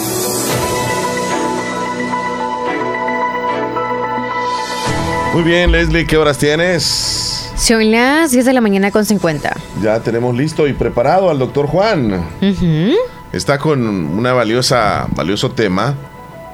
Muy 5.33 5.43
bien, 5.43 5.73
Leslie, 5.73 6.07
¿qué 6.07 6.19
horas 6.19 6.37
tienes? 6.37 7.51
Son 7.57 7.91
las 7.91 8.31
10 8.31 8.45
de 8.45 8.53
la 8.53 8.61
mañana 8.61 8.91
con 8.91 9.07
50. 9.07 9.57
Ya 9.83 10.01
tenemos 10.01 10.37
listo 10.37 10.69
y 10.69 10.75
preparado 10.75 11.31
al 11.31 11.39
doctor 11.39 11.67
Juan. 11.67 12.23
está 13.33 13.57
con 13.59 13.87
una 13.87 14.35
valiosa, 14.35 15.07
valioso 15.17 15.53
tema. 15.53 15.95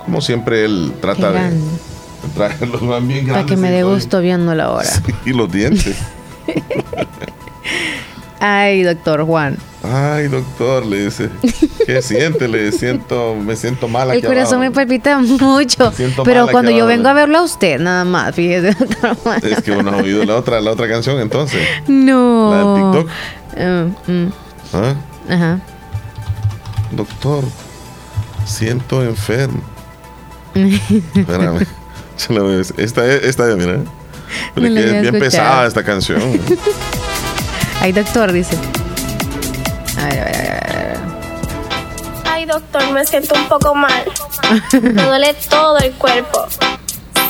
Como 0.04 0.20
siempre, 0.20 0.64
él 0.64 0.92
trata 1.00 1.32
de 1.32 1.58
traerlos 2.36 2.80
bien 2.80 3.26
grandes. 3.26 3.32
Para 3.32 3.46
que 3.46 3.56
me 3.56 3.72
dé 3.72 3.82
gusto 3.82 4.20
viendo 4.20 4.54
la 4.54 4.70
hora. 4.70 4.90
y 5.26 5.30
los 5.32 5.50
dientes. 5.50 5.96
Ay, 8.46 8.82
doctor 8.82 9.24
Juan. 9.24 9.56
Ay, 9.82 10.28
doctor, 10.28 10.84
le 10.84 11.06
dice. 11.06 11.30
¿Qué 11.86 12.02
siente? 12.02 12.46
Le 12.46 12.72
siento, 12.72 13.34
me 13.36 13.56
siento 13.56 13.88
mal 13.88 14.10
El 14.10 14.22
corazón 14.22 14.60
me 14.60 14.70
palpita 14.70 15.18
mucho. 15.18 15.90
Pero 16.24 16.48
cuando 16.48 16.70
yo 16.70 16.84
vengo 16.84 17.08
a 17.08 17.14
verlo 17.14 17.38
a 17.38 17.42
usted, 17.42 17.80
nada 17.80 18.04
más, 18.04 18.34
fíjese, 18.34 18.74
doctor 18.78 19.16
Juan. 19.16 19.40
Es 19.42 19.62
que 19.62 19.72
uno 19.72 19.92
ha 19.92 19.96
oído 19.96 20.26
la 20.26 20.36
otra, 20.36 20.60
la 20.60 20.72
otra 20.72 20.86
canción 20.86 21.18
entonces. 21.20 21.66
No. 21.88 22.50
La 22.50 22.58
del 22.58 23.06
TikTok. 23.06 24.04
Uh, 24.06 24.12
mm. 24.12 24.32
¿Ah? 24.74 24.94
Ajá. 25.30 25.60
Doctor, 26.92 27.44
siento 28.44 29.02
enfermo. 29.02 29.62
Espérame. 30.54 31.66
Esta, 32.76 33.06
esta, 33.06 33.56
mira. 33.56 33.78
Pero 34.54 34.66
es 34.66 35.00
bien 35.00 35.18
pesada 35.18 35.66
esta 35.66 35.82
canción. 35.82 36.20
Ay, 37.80 37.92
doctor, 37.92 38.32
dice. 38.32 38.56
Ay, 42.24 42.46
doctor, 42.46 42.90
me 42.92 43.04
siento 43.04 43.34
un 43.34 43.46
poco 43.48 43.74
mal. 43.74 44.04
Me 44.72 45.02
duele 45.02 45.34
todo 45.48 45.78
el 45.78 45.92
cuerpo. 45.92 46.46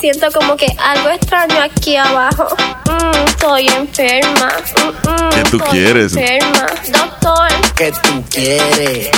Siento 0.00 0.30
como 0.32 0.56
que 0.56 0.66
algo 0.78 1.10
extraño 1.10 1.60
aquí 1.60 1.96
abajo. 1.96 2.46
Mm, 2.86 3.26
estoy 3.26 3.68
enferma. 3.68 4.52
Mm, 4.76 5.08
mm, 5.08 5.30
¿Qué 5.30 5.42
tú 5.50 5.58
quieres? 5.70 6.16
Enferma. 6.16 6.66
Doctor. 6.92 7.48
¿Qué 7.74 7.92
tú 7.92 8.22
quieres? 8.30 9.10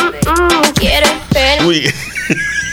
Quiero 0.75 1.07
enferma. 1.07 1.67
Uy. 1.67 1.93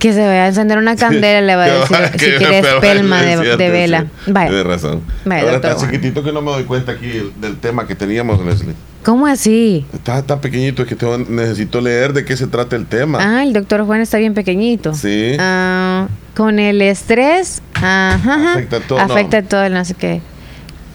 Que 0.00 0.12
se 0.12 0.26
vaya 0.26 0.44
a 0.44 0.48
encender 0.48 0.78
una 0.78 0.96
candela, 0.96 1.40
le 1.42 1.54
va 1.54 1.64
a 1.64 1.68
decir 2.10 2.18
si 2.18 2.30
quiere 2.38 2.58
espelma 2.58 3.22
de, 3.22 3.56
de, 3.56 3.70
vela. 3.70 4.06
Vaya. 4.26 4.48
Tiene 4.48 4.64
razón. 4.64 5.02
Vaya, 5.24 5.42
Ahora 5.42 5.56
está 5.56 5.76
chiquitito 5.76 6.24
que 6.24 6.32
no 6.32 6.42
me 6.42 6.50
doy 6.50 6.64
cuenta 6.64 6.92
aquí 6.92 7.32
del 7.40 7.58
tema 7.58 7.86
que 7.86 7.94
teníamos, 7.94 8.44
Leslie. 8.44 8.74
¿Cómo 9.04 9.26
así? 9.26 9.86
Está 9.94 10.22
tan 10.22 10.40
pequeñito 10.40 10.84
que 10.84 10.96
necesito 11.28 11.80
leer 11.80 12.12
de 12.12 12.24
qué 12.24 12.36
se 12.36 12.46
trata 12.46 12.76
el 12.76 12.86
tema. 12.86 13.18
Ah, 13.20 13.42
el 13.42 13.52
doctor 13.52 13.84
Juan 13.86 14.00
está 14.00 14.18
bien 14.18 14.34
pequeñito. 14.34 14.94
Sí. 14.94 15.36
Ah, 15.38 16.08
con 16.34 16.58
el 16.58 16.82
estrés, 16.82 17.62
ajá, 17.74 18.52
afecta 18.52 18.80
todo. 18.80 18.98
Afecta 18.98 19.42
todo, 19.42 19.68
no 19.68 19.84
sé 19.84 19.94
qué. 19.94 20.20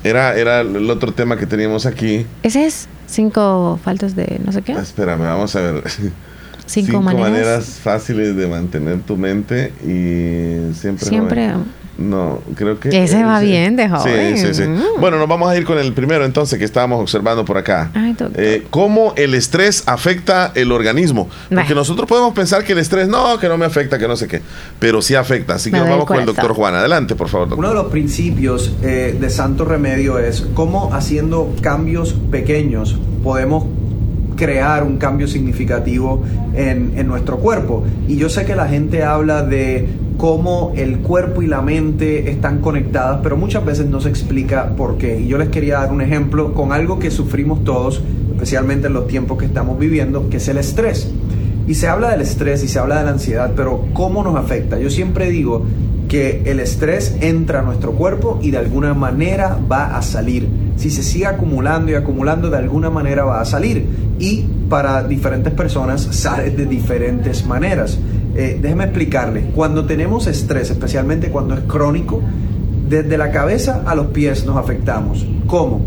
Era, 0.04 0.36
era 0.36 0.62
el 0.62 0.90
otro 0.92 1.14
tema 1.14 1.38
que 1.38 1.48
teníamos 1.48 1.88
aquí. 1.88 2.28
Ese 2.44 2.66
es 2.68 2.88
cinco 3.08 3.80
faltas 3.84 4.16
de 4.16 4.40
no 4.46 4.52
sé 4.52 4.62
qué. 4.62 4.74
Espérame, 4.74 5.22
vamos 5.22 5.56
a 5.56 5.62
ver. 5.62 5.84
Cinco, 6.66 7.02
maneras. 7.02 7.80
fáciles 7.82 8.36
de 8.36 8.48
mantener 8.48 9.00
tu 9.02 9.18
mente 9.18 9.72
y 9.84 10.74
siempre... 10.74 11.06
Siempre... 11.08 11.54
No, 11.98 12.42
creo 12.56 12.80
que... 12.80 12.90
Ese 12.90 13.24
va 13.24 13.40
bien 13.40 13.76
de 13.76 13.88
joven. 13.88 14.38
Sí, 14.38 14.48
sí, 14.48 14.54
sí. 14.54 14.64
Mm. 14.64 15.00
Bueno, 15.00 15.18
nos 15.18 15.30
vamos 15.30 15.50
a 15.50 15.58
ir 15.58 15.64
con 15.64 15.78
el 15.78 15.94
primero 15.94 16.26
entonces 16.26 16.60
que 16.60 16.66
estábamos 16.66 17.00
observando 17.00 17.46
por 17.46 17.58
acá. 17.58 17.92
Ay, 17.94 18.16
eh, 18.36 18.68
¿Cómo 18.70 19.14
el 19.16 19.34
estrés 19.34 19.84
afecta 19.86 20.52
el 20.56 20.72
organismo? 20.72 21.30
Porque 21.50 21.74
nosotros 21.74 22.08
podemos 22.08 22.34
pensar 22.34 22.64
que 22.64 22.74
el 22.74 22.80
estrés 22.80 23.08
no, 23.08 23.40
que 23.40 23.48
no 23.48 23.58
me 23.58 23.66
afecta, 23.66 23.98
que 23.98 24.08
no 24.08 24.18
sé 24.18 24.28
qué, 24.28 24.42
pero 24.80 25.02
sí 25.02 25.16
afecta. 25.16 25.56
Así 25.56 25.72
que 25.72 25.80
vamos 25.80 26.06
con 26.06 26.20
el 26.20 26.26
doctor 26.26 26.54
Juan. 26.54 26.76
Adelante, 26.76 27.16
por 27.16 27.30
favor. 27.30 27.54
Uno 27.54 27.70
de 27.70 27.76
los 27.76 27.88
principios 27.88 28.74
eh, 28.84 29.16
de 29.20 29.30
Santo 29.30 29.64
Remedio 29.64 30.20
es 30.20 30.46
cómo 30.54 30.94
haciendo 30.94 31.56
cambios 31.62 32.14
pequeños 32.30 32.98
podemos 33.24 33.66
crear 34.36 34.84
un 34.84 34.98
cambio 34.98 35.28
significativo 35.28 36.24
en, 36.54 36.94
en, 36.96 37.08
nuestro 37.08 37.38
cuerpo. 37.38 37.84
Y 38.08 38.18
yo 38.18 38.30
sé 38.30 38.46
que 38.46 38.56
la 38.56 38.68
gente 38.68 39.04
habla 39.04 39.42
de 39.44 39.88
cómo 40.18 40.74
el 40.76 41.00
cuerpo 41.00 41.42
y 41.42 41.48
la 41.48 41.62
mente 41.62 42.30
están 42.30 42.60
conectadas, 42.62 43.20
pero 43.22 43.38
muchas 43.38 43.66
veces 43.66 43.88
no 43.88 44.02
se 44.02 44.10
explica 44.10 44.76
por 44.76 44.98
qué. 44.98 45.20
Y 45.20 45.28
yo 45.28 45.38
les 45.38 45.50
quería 45.50 45.80
dar 45.80 45.92
un 45.92 46.02
ejemplo 46.02 46.54
con 46.54 46.72
algo 46.72 47.00
que 47.00 47.12
sufrimos 47.12 47.64
todos, 47.64 48.02
especialmente 48.32 48.88
en 48.88 48.94
los 48.94 49.08
tiempos 49.08 49.38
que 49.38 49.46
estamos 49.46 49.78
viviendo, 49.78 50.30
que 50.30 50.38
es 50.38 50.48
el 50.48 50.58
estrés. 50.58 51.12
Y 51.68 51.76
se 51.76 51.88
habla 51.88 52.12
del 52.12 52.22
estrés 52.22 52.64
y 52.64 52.68
se 52.68 52.80
habla 52.80 53.00
de 53.00 53.06
la 53.06 53.12
ansiedad, 53.12 53.54
pero 53.56 53.86
¿cómo 53.94 54.24
nos 54.24 54.36
afecta? 54.36 54.80
Yo 54.80 54.90
siempre 54.90 55.30
digo 55.30 55.66
que 56.08 56.44
el 56.46 56.60
estrés 56.60 57.18
entra 57.22 57.60
a 57.60 57.64
nuestro 57.64 57.94
cuerpo 57.94 58.40
y 58.42 58.52
de 58.52 58.60
alguna 58.60 58.94
manera 58.94 59.58
va 59.70 59.98
a 59.98 60.02
salir. 60.02 60.48
Si 60.78 60.90
se 60.90 61.04
sigue 61.04 61.26
acumulando 61.26 61.92
y 61.92 61.96
acumulando, 61.96 62.50
de 62.50 62.58
alguna 62.58 62.90
manera 62.90 63.24
va 63.24 63.42
a 63.42 63.46
salir 63.46 63.88
y 64.20 64.46
para 64.70 65.04
diferentes 65.04 65.54
personas 65.54 66.02
sale 66.12 66.52
de 66.52 66.66
diferentes 66.66 67.46
maneras. 67.46 67.98
Eh, 68.36 68.60
déjeme 68.62 68.86
explicarle, 68.86 69.52
cuando 69.56 69.86
tenemos 69.86 70.28
estrés, 70.28 70.70
especialmente 70.70 71.30
cuando 71.30 71.54
es 71.54 71.62
crónico, 71.62 72.22
desde 72.90 73.18
la 73.18 73.32
cabeza 73.32 73.84
a 73.86 73.96
los 73.96 74.08
pies 74.08 74.46
nos 74.46 74.58
afectamos. 74.58 75.26
¿Cómo? 75.48 75.82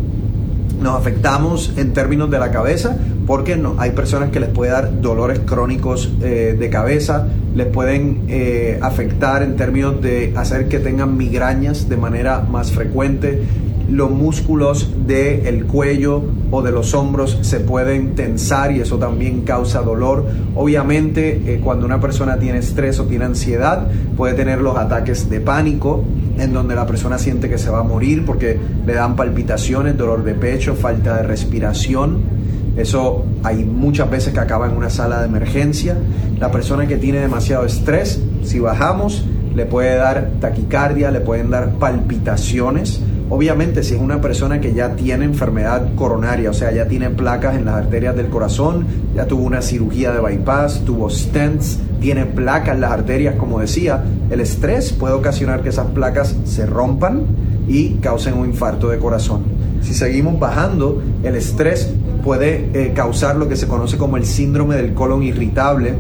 Nos 0.80 0.96
afectamos 0.96 1.74
en 1.76 1.92
términos 1.92 2.30
de 2.30 2.38
la 2.38 2.50
cabeza 2.50 2.96
porque 3.26 3.56
no, 3.56 3.74
hay 3.78 3.90
personas 3.90 4.30
que 4.30 4.40
les 4.40 4.48
puede 4.48 4.70
dar 4.70 5.02
dolores 5.02 5.40
crónicos 5.40 6.10
eh, 6.22 6.56
de 6.58 6.70
cabeza, 6.70 7.26
les 7.54 7.66
pueden 7.66 8.22
eh, 8.28 8.78
afectar 8.80 9.42
en 9.42 9.54
términos 9.56 10.00
de 10.00 10.32
hacer 10.34 10.68
que 10.68 10.78
tengan 10.78 11.14
migrañas 11.16 11.90
de 11.90 11.98
manera 11.98 12.40
más 12.40 12.72
frecuente, 12.72 13.42
los 13.90 14.10
músculos 14.10 14.90
del 15.06 15.64
cuello 15.64 16.22
o 16.50 16.62
de 16.62 16.70
los 16.70 16.94
hombros 16.94 17.38
se 17.42 17.60
pueden 17.60 18.14
tensar 18.14 18.70
y 18.72 18.80
eso 18.80 18.98
también 18.98 19.42
causa 19.42 19.80
dolor. 19.80 20.26
Obviamente 20.54 21.54
eh, 21.54 21.60
cuando 21.62 21.86
una 21.86 22.00
persona 22.00 22.38
tiene 22.38 22.58
estrés 22.58 22.98
o 23.00 23.04
tiene 23.04 23.24
ansiedad 23.24 23.88
puede 24.16 24.34
tener 24.34 24.60
los 24.60 24.76
ataques 24.76 25.30
de 25.30 25.40
pánico 25.40 26.04
en 26.38 26.52
donde 26.52 26.74
la 26.74 26.86
persona 26.86 27.18
siente 27.18 27.48
que 27.48 27.58
se 27.58 27.70
va 27.70 27.80
a 27.80 27.82
morir 27.82 28.24
porque 28.26 28.58
le 28.86 28.94
dan 28.94 29.16
palpitaciones, 29.16 29.96
dolor 29.96 30.22
de 30.22 30.34
pecho, 30.34 30.74
falta 30.74 31.16
de 31.16 31.22
respiración. 31.22 32.38
Eso 32.76 33.24
hay 33.42 33.64
muchas 33.64 34.08
veces 34.08 34.32
que 34.32 34.38
acaba 34.38 34.66
en 34.66 34.76
una 34.76 34.90
sala 34.90 35.20
de 35.20 35.26
emergencia. 35.26 35.96
La 36.38 36.52
persona 36.52 36.86
que 36.86 36.96
tiene 36.96 37.18
demasiado 37.18 37.64
estrés, 37.64 38.22
si 38.44 38.60
bajamos, 38.60 39.24
le 39.56 39.66
puede 39.66 39.96
dar 39.96 40.30
taquicardia, 40.40 41.10
le 41.10 41.20
pueden 41.20 41.50
dar 41.50 41.72
palpitaciones 41.72 43.00
Obviamente, 43.30 43.82
si 43.82 43.94
es 43.94 44.00
una 44.00 44.22
persona 44.22 44.58
que 44.60 44.72
ya 44.72 44.96
tiene 44.96 45.26
enfermedad 45.26 45.94
coronaria, 45.96 46.48
o 46.48 46.54
sea, 46.54 46.72
ya 46.72 46.88
tiene 46.88 47.10
placas 47.10 47.56
en 47.56 47.66
las 47.66 47.74
arterias 47.74 48.16
del 48.16 48.28
corazón, 48.28 48.86
ya 49.14 49.26
tuvo 49.26 49.42
una 49.42 49.60
cirugía 49.60 50.12
de 50.12 50.20
bypass, 50.20 50.82
tuvo 50.86 51.10
stents, 51.10 51.78
tiene 52.00 52.24
placas 52.24 52.76
en 52.76 52.80
las 52.80 52.92
arterias, 52.92 53.34
como 53.34 53.60
decía, 53.60 54.02
el 54.30 54.40
estrés 54.40 54.92
puede 54.92 55.12
ocasionar 55.12 55.62
que 55.62 55.68
esas 55.68 55.88
placas 55.88 56.36
se 56.44 56.64
rompan 56.64 57.26
y 57.68 57.94
causen 57.96 58.34
un 58.34 58.46
infarto 58.46 58.88
de 58.88 58.98
corazón. 58.98 59.42
Si 59.82 59.92
seguimos 59.92 60.38
bajando, 60.40 61.02
el 61.22 61.36
estrés 61.36 61.92
puede 62.24 62.70
eh, 62.72 62.92
causar 62.94 63.36
lo 63.36 63.46
que 63.46 63.56
se 63.56 63.68
conoce 63.68 63.98
como 63.98 64.16
el 64.16 64.24
síndrome 64.24 64.76
del 64.76 64.94
colon 64.94 65.22
irritable, 65.22 65.94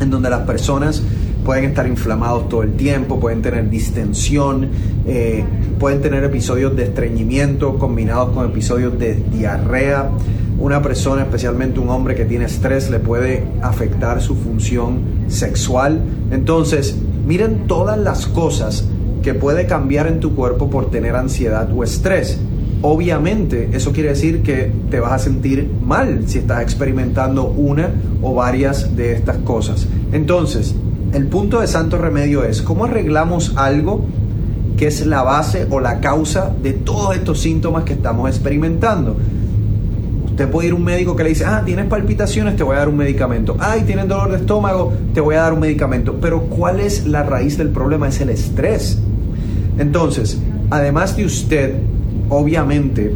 en 0.00 0.10
donde 0.10 0.30
las 0.30 0.40
personas 0.40 1.02
pueden 1.44 1.64
estar 1.64 1.86
inflamados 1.86 2.48
todo 2.48 2.62
el 2.62 2.74
tiempo, 2.74 3.18
pueden 3.18 3.42
tener 3.42 3.70
distensión, 3.70 4.68
eh, 5.06 5.44
pueden 5.78 6.00
tener 6.00 6.24
episodios 6.24 6.74
de 6.76 6.84
estreñimiento 6.84 7.78
combinados 7.78 8.30
con 8.30 8.46
episodios 8.46 8.98
de 8.98 9.14
diarrea. 9.14 10.10
Una 10.58 10.82
persona, 10.82 11.22
especialmente 11.22 11.78
un 11.78 11.88
hombre 11.88 12.14
que 12.16 12.24
tiene 12.24 12.46
estrés, 12.46 12.90
le 12.90 12.98
puede 12.98 13.44
afectar 13.62 14.20
su 14.20 14.34
función 14.34 15.00
sexual. 15.28 16.00
Entonces, 16.32 16.96
miren 17.26 17.66
todas 17.66 17.96
las 17.96 18.26
cosas 18.26 18.84
que 19.22 19.34
puede 19.34 19.66
cambiar 19.66 20.08
en 20.08 20.20
tu 20.20 20.34
cuerpo 20.34 20.68
por 20.68 20.90
tener 20.90 21.14
ansiedad 21.14 21.68
o 21.72 21.84
estrés. 21.84 22.38
Obviamente, 22.82 23.70
eso 23.72 23.92
quiere 23.92 24.10
decir 24.10 24.42
que 24.42 24.70
te 24.90 25.00
vas 25.00 25.12
a 25.12 25.18
sentir 25.18 25.70
mal 25.84 26.24
si 26.26 26.38
estás 26.38 26.62
experimentando 26.62 27.46
una 27.46 27.90
o 28.22 28.34
varias 28.34 28.96
de 28.96 29.12
estas 29.12 29.38
cosas. 29.38 29.86
Entonces, 30.12 30.74
el 31.12 31.26
punto 31.26 31.60
de 31.60 31.66
santo 31.66 31.98
remedio 31.98 32.44
es 32.44 32.62
cómo 32.62 32.84
arreglamos 32.84 33.54
algo 33.56 34.04
que 34.78 34.86
es 34.86 35.04
la 35.04 35.22
base 35.22 35.66
o 35.68 35.80
la 35.80 36.00
causa 36.00 36.52
de 36.62 36.72
todos 36.72 37.16
estos 37.16 37.40
síntomas 37.40 37.82
que 37.82 37.94
estamos 37.94 38.30
experimentando. 38.30 39.16
Usted 40.30 40.48
puede 40.48 40.68
ir 40.68 40.72
a 40.72 40.76
un 40.76 40.84
médico 40.84 41.16
que 41.16 41.24
le 41.24 41.30
dice, 41.30 41.44
ah, 41.44 41.62
tienes 41.66 41.86
palpitaciones, 41.86 42.54
te 42.54 42.62
voy 42.62 42.76
a 42.76 42.78
dar 42.78 42.88
un 42.88 42.96
medicamento. 42.96 43.56
Ay, 43.58 43.82
tienes 43.82 44.06
dolor 44.06 44.30
de 44.30 44.36
estómago, 44.36 44.92
te 45.12 45.20
voy 45.20 45.34
a 45.34 45.42
dar 45.42 45.52
un 45.52 45.58
medicamento. 45.58 46.14
Pero 46.20 46.42
¿cuál 46.42 46.78
es 46.78 47.06
la 47.06 47.24
raíz 47.24 47.58
del 47.58 47.70
problema? 47.70 48.06
Es 48.06 48.20
el 48.20 48.30
estrés. 48.30 48.98
Entonces, 49.78 50.38
además 50.70 51.16
de 51.16 51.24
usted, 51.24 51.74
obviamente, 52.28 53.12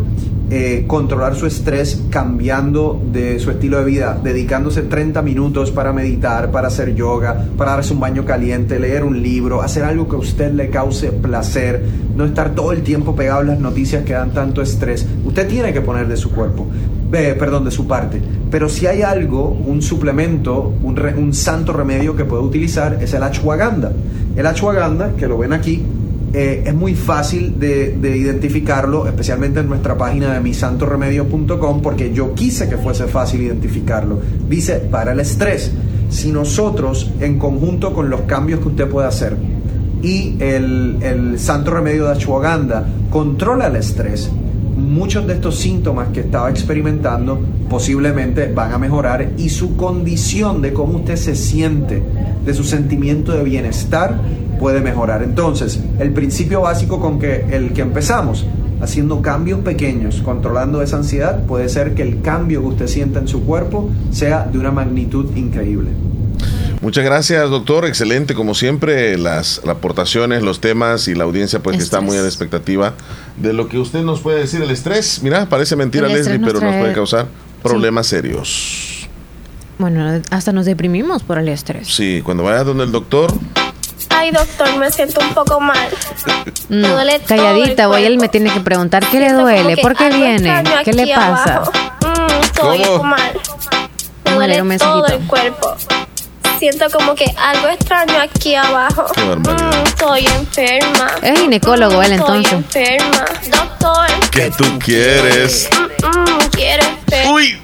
eh, 0.55 0.85
controlar 0.87 1.35
su 1.35 1.47
estrés 1.47 2.03
cambiando 2.11 3.01
de 3.11 3.39
su 3.39 3.51
estilo 3.51 3.79
de 3.79 3.87
vida, 3.87 4.21
dedicándose 4.23 4.83
30 4.83 5.23
minutos 5.23 5.71
para 5.71 5.95
meditar, 5.95 6.51
para 6.51 6.69
hacer 6.69 6.95
yoga, 6.95 7.47
para 7.57 7.71
darse 7.71 7.95
un 7.95 8.01
baño 8.01 8.27
caliente, 8.27 8.79
leer 8.79 9.03
un 9.03 9.23
libro, 9.23 9.63
hacer 9.63 9.83
algo 9.83 10.07
que 10.07 10.17
a 10.17 10.19
usted 10.19 10.53
le 10.53 10.69
cause 10.69 11.11
placer, 11.11 11.83
no 12.15 12.27
estar 12.27 12.55
todo 12.55 12.73
el 12.73 12.83
tiempo 12.83 13.17
pegado 13.17 13.41
a 13.41 13.45
las 13.45 13.61
noticias 13.61 14.05
que 14.05 14.13
dan 14.13 14.35
tanto 14.35 14.61
estrés. 14.61 15.07
Usted 15.25 15.49
tiene 15.49 15.73
que 15.73 15.81
poner 15.81 16.07
de 16.07 16.19
su 16.19 16.31
cuerpo. 16.31 16.67
eh, 17.15 17.35
perdón, 17.39 17.65
de 17.65 17.71
su 17.71 17.87
parte. 17.87 18.21
Pero 18.51 18.69
si 18.69 18.87
hay 18.87 19.01
algo, 19.01 19.49
un 19.49 19.81
suplemento, 19.81 20.75
un, 20.83 21.33
santo 21.33 21.73
remedio 21.73 22.15
que 22.15 22.27
puede 22.27 22.43
utilizar 22.43 22.99
es 23.01 23.15
el 23.15 23.23
ashwagandha. 23.23 23.93
El 24.37 24.47
ashwagandha, 24.47 25.13
que 25.17 25.27
lo 25.27 25.39
ven 25.39 25.55
aquí, 25.55 25.83
eh, 26.35 26.65
es 26.67 26.75
muy 26.75 26.95
fácil 26.95 27.59
de, 27.59 27.93
de, 27.93 28.17
identificarlo, 28.17 29.07
especialmente 29.07 29.61
en 29.61 29.69
nuestra 29.69 29.99
página 29.99 30.33
de 30.33 30.41
misantoremedio.com, 30.41 31.83
porque 31.83 32.13
yo 32.13 32.35
quise 32.35 32.69
que 32.69 32.79
fuese 32.79 33.07
fácil 33.07 33.43
identificarlo. 33.43 34.19
Dice, 34.49 34.77
para 34.77 35.13
el 35.13 35.21
estrés, 35.21 35.73
si 36.09 36.33
nosotros, 36.33 37.11
en 37.21 37.39
conjunto 37.39 37.93
con 37.93 38.09
los 38.09 38.23
cambios 38.23 38.61
que 38.61 38.69
usted 38.69 38.89
puede 38.89 39.09
hacer, 39.09 39.37
y 40.03 40.37
el, 40.41 40.99
el 41.03 41.39
santo 41.39 41.71
remedio 41.71 42.07
de 42.07 42.13
ashwagandha 42.13 42.87
controla 43.11 43.67
el 43.67 43.77
estrés, 43.77 44.31
muchos 44.77 45.27
de 45.27 45.35
estos 45.35 45.59
síntomas 45.59 46.09
que 46.09 46.21
estaba 46.21 46.51
experimentando 46.51 47.41
posiblemente 47.69 48.53
van 48.53 48.73
a 48.73 48.79
mejorar 48.79 49.33
y 49.37 49.49
su 49.49 49.77
condición 49.77 50.63
de 50.63 50.73
cómo 50.73 50.99
usted 50.99 51.17
se 51.17 51.37
siente, 51.37 52.03
de 52.45 52.55
su 52.55 52.65
sentimiento 52.65 53.33
de 53.33 53.45
bienestar, 53.45 54.19
puede 54.63 54.81
mejorar. 54.81 55.25
Entonces, 55.25 55.81
el 55.99 56.13
principio 56.13 56.61
básico 56.61 57.01
con 57.01 57.19
que 57.19 57.45
el 57.51 57.73
que 57.73 57.83
empezamos, 57.83 58.47
haciendo 58.81 59.21
cambios 59.21 59.59
pequeños, 59.59 60.23
controlando 60.25 60.83
esa 60.83 60.99
ansiedad, 60.99 61.45
puede 61.47 61.69
ser 61.69 61.95
que 61.95 62.03
el 62.03 62.23
cambio 62.23 62.61
que 62.61 62.69
usted 62.69 62.87
sienta 62.87 63.19
en 63.19 63.27
su 63.27 63.45
cuerpo 63.45 63.91
sea 64.13 64.45
de 64.45 64.61
una 64.61 64.71
magnitud 64.71 65.37
increíble. 65.37 65.91
Muchas 66.81 67.05
gracias, 67.05 67.51
doctor. 67.51 67.87
Excelente, 67.87 68.35
como 68.35 68.55
siempre, 68.55 69.19
las, 69.19 69.61
aportaciones, 69.67 70.45
los 70.45 70.61
temas 70.61 71.09
y 71.09 71.17
la 71.17 71.25
audiencia, 71.25 71.61
pues 71.61 71.77
que 71.77 71.83
está 71.83 72.01
muy 72.01 72.17
a 72.17 72.21
la 72.21 72.29
expectativa 72.29 72.95
de 73.37 73.53
lo 73.53 73.69
que 73.69 73.81
usted 73.81 74.03
nos 74.03 74.21
puede 74.21 74.39
decir. 74.39 74.63
El 74.63 74.71
estrés, 74.71 75.25
mira, 75.25 75.49
parece 75.49 75.75
mentira, 75.75 76.07
Leslie, 76.07 76.39
pero 76.39 76.61
nos 76.61 76.77
puede 76.77 76.93
causar 76.93 77.27
problemas 77.65 78.07
serios. 78.07 79.09
Bueno, 79.79 80.23
hasta 80.31 80.53
nos 80.53 80.67
deprimimos 80.67 81.25
por 81.25 81.39
el 81.39 81.49
estrés. 81.49 81.89
Sí, 81.89 82.21
cuando 82.23 82.45
vaya 82.45 82.63
donde 82.63 82.85
el 82.85 82.93
doctor. 82.93 83.33
Ay, 84.23 84.31
doctor, 84.31 84.77
me 84.77 84.89
siento 84.93 85.19
un 85.21 85.35
poco 85.35 85.59
mal. 85.59 85.89
me 86.69 86.87
duele 86.87 87.19
calladita, 87.27 87.89
voy, 87.89 88.05
él 88.05 88.19
me 88.19 88.29
tiene 88.29 88.53
que 88.53 88.61
preguntar 88.61 89.05
qué 89.11 89.19
le 89.19 89.33
duele, 89.33 89.77
por 89.79 89.97
qué 89.97 90.11
viene, 90.11 90.63
qué 90.85 90.93
le 90.93 91.13
pasa. 91.13 91.63
Mm, 92.03 92.41
estoy 92.41 92.83
¿Cómo? 92.85 93.03
mal. 93.03 93.33
Me 94.25 94.33
duele 94.33 94.79
todo 94.79 95.07
el 95.07 95.27
cuerpo 95.27 95.77
siento 96.61 96.89
como 96.97 97.17
que 97.17 97.25
algo 97.37 97.67
extraño 97.71 98.15
aquí 98.21 98.55
abajo. 98.55 99.07
Mm, 99.17 99.85
estoy 99.85 100.25
enferma. 100.29 101.11
Es 101.21 101.41
ginecólogo 101.41 102.01
él 102.01 102.13
entonces. 102.13 102.53
Estoy 102.53 102.85
enferma. 102.85 103.25
Doctor. 103.51 104.31
¿Qué 104.31 104.53
tú 104.57 104.79
quieres? 104.79 105.69
Mm, 105.77 106.07
mm, 106.07 106.51
¿Quieres 106.53 106.87
Uy. 107.29 107.61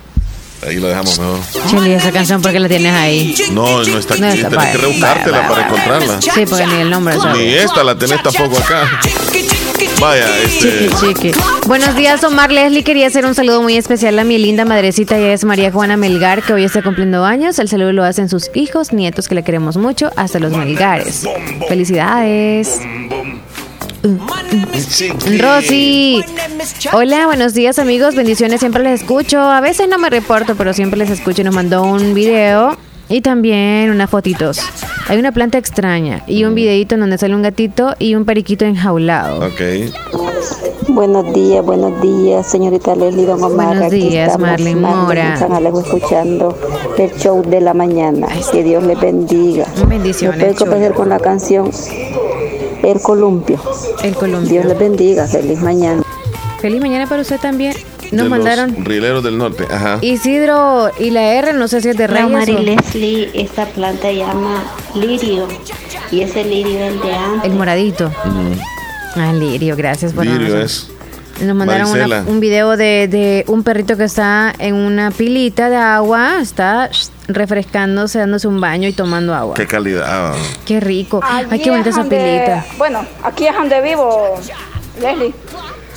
Ahí 0.66 0.76
lo 0.76 0.88
dejamos 0.88 1.18
mejor. 1.18 1.38
Chile, 1.70 1.94
esa 1.94 2.10
canción, 2.10 2.42
¿por 2.42 2.52
qué 2.52 2.58
la 2.58 2.68
tienes 2.68 2.92
ahí? 2.92 3.34
No, 3.52 3.84
no 3.84 3.98
está 3.98 4.14
aquí. 4.14 4.22
No 4.22 4.28
está, 4.28 4.48
Tienes 4.48 4.68
que 4.72 4.78
rebuscártela 4.78 5.48
para 5.48 5.66
encontrarla. 5.66 6.20
Sí, 6.20 6.30
porque 6.48 6.66
ni 6.66 6.74
el 6.80 6.90
nombre. 6.90 7.16
Ni 7.34 7.54
esta 7.54 7.84
la 7.84 7.96
tenés 7.96 8.22
tampoco 8.22 8.58
acá. 8.58 9.00
Vaya, 10.00 10.26
este. 10.42 10.88
Chiqui, 11.00 11.32
Buenos 11.66 11.96
días, 11.96 12.22
Omar 12.24 12.52
Leslie. 12.52 12.84
Quería 12.84 13.06
hacer 13.06 13.24
un 13.24 13.34
saludo 13.34 13.62
muy 13.62 13.76
especial 13.76 14.18
a 14.18 14.24
mi 14.24 14.38
linda 14.38 14.64
madrecita, 14.64 15.16
ella 15.16 15.32
es 15.32 15.44
María 15.44 15.72
Juana 15.72 15.96
Melgar, 15.96 16.42
que 16.42 16.52
hoy 16.52 16.64
está 16.64 16.82
cumpliendo 16.82 17.24
años. 17.24 17.58
El 17.58 17.68
saludo 17.68 17.92
lo 17.92 18.04
hacen 18.04 18.28
sus 18.28 18.50
hijos, 18.54 18.92
nietos, 18.92 19.28
que 19.28 19.34
le 19.34 19.42
queremos 19.42 19.76
mucho, 19.76 20.10
hasta 20.16 20.38
los 20.38 20.52
Melgares. 20.52 21.24
Felicidades. 21.68 22.80
Rosy. 25.40 26.24
Hola, 26.92 27.26
buenos 27.26 27.54
días 27.54 27.78
amigos, 27.78 28.14
bendiciones, 28.14 28.60
siempre 28.60 28.82
les 28.82 29.02
escucho. 29.02 29.40
A 29.40 29.60
veces 29.60 29.88
no 29.88 29.98
me 29.98 30.10
reporto, 30.10 30.54
pero 30.56 30.72
siempre 30.72 30.98
les 30.98 31.10
escucho 31.10 31.40
y 31.40 31.44
nos 31.44 31.54
mandó 31.54 31.82
un 31.82 32.14
video 32.14 32.76
y 33.08 33.22
también 33.22 33.90
unas 33.90 34.08
fotitos. 34.10 34.60
Hay 35.08 35.18
una 35.18 35.32
planta 35.32 35.58
extraña 35.58 36.22
y 36.26 36.44
un 36.44 36.54
videito 36.54 36.94
en 36.94 37.00
donde 37.00 37.18
sale 37.18 37.34
un 37.34 37.42
gatito 37.42 37.94
y 37.98 38.14
un 38.14 38.24
periquito 38.24 38.64
enjaulado. 38.64 39.46
Ok. 39.46 39.60
Buenos 40.88 41.32
días, 41.34 41.64
buenos 41.64 42.00
días, 42.00 42.50
señorita 42.50 42.94
Leslie 42.94 43.26
Don 43.26 43.42
Omar. 43.42 43.76
Buenos 43.78 43.90
días, 43.90 44.38
Marlene 44.38 44.76
Mora. 44.80 45.34
escuchando 45.34 46.56
el 46.96 47.10
show 47.18 47.42
de 47.42 47.60
la 47.60 47.74
mañana. 47.74 48.26
Que 48.52 48.62
Dios 48.62 48.82
les 48.84 48.98
bendiga. 49.00 49.66
Bendiciones. 49.86 50.38
Puedo 50.38 50.54
complacer 50.56 50.94
con 50.94 51.08
la 51.08 51.18
canción 51.18 51.70
El 52.82 53.00
Columpio. 53.00 53.60
El 54.02 54.14
Columpio. 54.14 54.48
Dios 54.50 54.64
les 54.66 54.78
bendiga. 54.78 55.26
Feliz 55.26 55.60
mañana. 55.60 56.02
Feliz 56.60 56.80
mañana 56.80 57.06
para 57.06 57.22
usted 57.22 57.38
también. 57.38 57.74
Nos 58.10 58.28
mandaron. 58.28 58.74
Los 58.74 58.84
rileros 58.84 59.22
del 59.22 59.36
norte, 59.36 59.64
ajá. 59.70 59.98
Isidro 60.00 60.90
y 60.98 61.10
la 61.10 61.34
R, 61.34 61.52
no 61.52 61.68
sé 61.68 61.80
si 61.80 61.90
es 61.90 61.96
de 61.96 62.06
Reyes. 62.06 62.24
No, 62.24 62.30
Mari 62.30 62.56
Leslie, 62.58 63.30
esta 63.34 63.66
planta 63.66 64.10
llama 64.10 64.64
lirio. 64.94 65.46
Y 66.10 66.22
ese 66.22 66.44
lirio 66.44 66.78
es 66.78 66.92
el 66.92 67.00
de 67.00 67.12
antes. 67.12 67.50
El 67.50 67.56
moradito. 67.56 68.10
Ah, 69.14 69.32
lirio, 69.32 69.76
gracias 69.76 70.12
por 70.12 70.24
Lirio 70.24 70.58
es. 70.60 70.88
Nos 71.40 71.54
mandaron 71.54 72.26
un 72.26 72.40
video 72.40 72.76
de, 72.76 73.08
de, 73.08 73.44
un 73.46 73.62
perrito 73.62 73.96
que 73.96 74.04
está 74.04 74.52
en 74.58 74.74
una 74.74 75.10
pilita 75.10 75.70
de 75.70 75.76
agua, 75.76 76.40
está 76.40 76.90
refrescándose, 77.28 78.18
dándose 78.18 78.48
un 78.48 78.60
baño 78.60 78.88
y 78.88 78.92
tomando 78.92 79.34
agua. 79.34 79.54
Qué 79.54 79.66
calidad. 79.66 80.34
Qué 80.66 80.80
rico. 80.80 81.20
Ay, 81.22 81.60
qué 81.60 81.70
bonita 81.70 81.90
esa 81.90 82.04
pilita. 82.04 82.66
Bueno, 82.76 83.04
aquí 83.22 83.46
es 83.46 83.54
donde 83.54 83.80
vivo, 83.80 84.40
Leslie. 85.00 85.34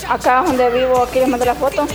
Acá 0.10 0.42
es 0.42 0.48
donde 0.48 0.70
vivo, 0.70 1.04
aquí 1.04 1.20
les 1.20 1.28
mando 1.28 1.46
la 1.46 1.56
foto. 1.56 1.88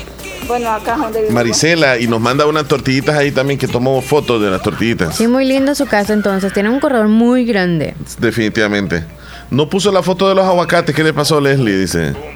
Bueno, 0.48 0.70
acá 0.70 0.94
es 0.94 0.98
donde 0.98 1.20
vivo. 1.23 1.32
Marisela, 1.32 1.98
y 1.98 2.06
nos 2.06 2.20
manda 2.20 2.47
unas 2.47 2.66
tortillitas 2.66 3.16
ahí 3.16 3.31
también 3.31 3.59
que 3.59 3.68
tomó 3.68 4.01
fotos 4.01 4.43
de 4.43 4.51
las 4.51 4.62
tortillitas. 4.62 5.16
Sí, 5.16 5.27
muy 5.28 5.44
lindo 5.44 5.74
su 5.74 5.86
casa 5.86 6.12
entonces. 6.12 6.52
Tiene 6.52 6.68
un 6.70 6.81
corredor 6.81 7.09
muy 7.09 7.44
grande. 7.44 7.94
Definitivamente. 8.18 9.05
No 9.51 9.68
puso 9.68 9.93
la 9.93 10.02
foto 10.02 10.28
de 10.28 10.35
los 10.35 10.44
aguacates. 10.44 10.94
¿Qué 10.94 11.05
le 11.05 11.12
pasó 11.12 11.39
a 11.39 11.40
Leslie? 11.40 11.78
Dice. 11.78 12.35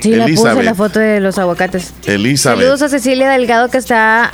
Sí, 0.00 0.10
la 0.14 0.26
puse 0.26 0.62
la 0.62 0.74
foto 0.74 0.98
de 0.98 1.20
los 1.20 1.38
aguacates. 1.38 1.94
Elizabeth. 2.06 2.58
Saludos 2.58 2.82
a 2.82 2.88
Cecilia 2.88 3.30
Delgado 3.30 3.70
que 3.70 3.78
está 3.78 4.30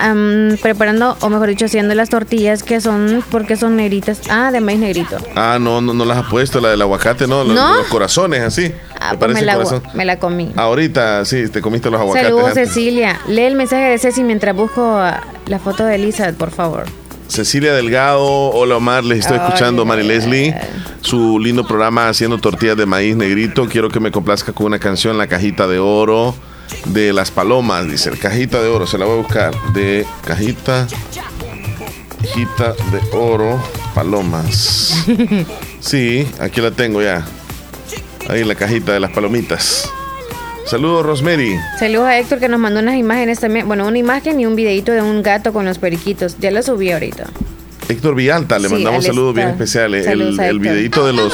preparando, 0.62 1.16
o 1.20 1.28
mejor 1.28 1.48
dicho, 1.48 1.66
haciendo 1.66 1.94
las 1.94 2.08
tortillas 2.08 2.62
que 2.62 2.80
son, 2.80 3.22
porque 3.30 3.56
son 3.56 3.76
negritas. 3.76 4.20
Ah, 4.28 4.50
de 4.50 4.60
maíz 4.60 4.80
negrito. 4.80 5.16
Ah, 5.36 5.58
no, 5.60 5.80
no, 5.80 5.94
no 5.94 6.04
las 6.04 6.18
has 6.18 6.26
puesto, 6.26 6.60
la 6.60 6.70
del 6.70 6.82
aguacate, 6.82 7.26
no, 7.26 7.44
los, 7.44 7.54
los 7.54 7.86
corazones, 7.86 8.40
así. 8.42 8.72
Ah, 9.00 9.14
pues 9.18 9.32
me, 9.32 9.42
la, 9.42 9.58
me 9.94 10.04
la 10.04 10.18
comí. 10.18 10.52
Ahorita, 10.56 11.24
sí, 11.24 11.48
te 11.48 11.60
comiste 11.60 11.90
los 11.90 12.00
aguacates. 12.00 12.30
Saludos, 12.30 12.54
Cecilia. 12.54 13.20
Lee 13.28 13.42
el 13.42 13.54
mensaje 13.54 13.84
de 13.84 13.98
Ceci 13.98 14.22
mientras 14.22 14.54
busco 14.54 15.00
la 15.46 15.58
foto 15.58 15.84
de 15.84 15.94
Elizabeth, 15.94 16.36
por 16.36 16.50
favor. 16.50 16.84
Cecilia 17.30 17.72
Delgado, 17.72 18.24
hola 18.24 18.76
Omar, 18.76 19.04
les 19.04 19.20
estoy 19.20 19.36
escuchando, 19.36 19.84
Mari 19.84 20.02
Leslie, 20.02 20.52
su 21.00 21.38
lindo 21.38 21.64
programa 21.64 22.08
haciendo 22.08 22.38
tortillas 22.38 22.76
de 22.76 22.86
maíz 22.86 23.14
negrito. 23.14 23.68
Quiero 23.68 23.88
que 23.88 24.00
me 24.00 24.10
complazca 24.10 24.52
con 24.52 24.66
una 24.66 24.80
canción, 24.80 25.16
La 25.16 25.28
Cajita 25.28 25.68
de 25.68 25.78
Oro 25.78 26.34
de 26.86 27.12
las 27.12 27.30
Palomas, 27.30 27.88
dice, 27.88 28.10
Cajita 28.10 28.60
de 28.60 28.68
Oro, 28.68 28.84
se 28.88 28.98
la 28.98 29.04
voy 29.04 29.14
a 29.14 29.22
buscar, 29.22 29.54
de 29.72 30.04
Cajita, 30.26 30.88
Cajita 32.20 32.72
de 32.90 33.16
Oro, 33.16 33.62
Palomas. 33.94 35.06
Sí, 35.80 36.28
aquí 36.38 36.60
la 36.60 36.72
tengo 36.72 37.00
ya. 37.00 37.24
Ahí 38.28 38.44
la 38.44 38.54
cajita 38.54 38.92
de 38.92 39.00
las 39.00 39.10
palomitas. 39.12 39.90
Saludos, 40.70 41.04
Rosemary. 41.04 41.58
Saludos 41.80 42.06
a 42.06 42.18
Héctor 42.20 42.38
que 42.38 42.48
nos 42.48 42.60
mandó 42.60 42.78
unas 42.78 42.94
imágenes 42.94 43.40
también. 43.40 43.66
Bueno, 43.66 43.88
una 43.88 43.98
imagen 43.98 44.38
y 44.38 44.46
un 44.46 44.54
videito 44.54 44.92
de 44.92 45.02
un 45.02 45.20
gato 45.20 45.52
con 45.52 45.64
los 45.64 45.78
periquitos. 45.78 46.38
Ya 46.38 46.52
lo 46.52 46.62
subí 46.62 46.92
ahorita. 46.92 47.26
Héctor 47.88 48.14
Villalta, 48.14 48.56
le 48.60 48.68
mandamos 48.68 49.04
saludos 49.04 49.34
bien 49.34 49.48
especiales. 49.48 50.06
el, 50.06 50.38
el 50.38 50.60
videito 50.60 51.04
de 51.04 51.12
los. 51.12 51.32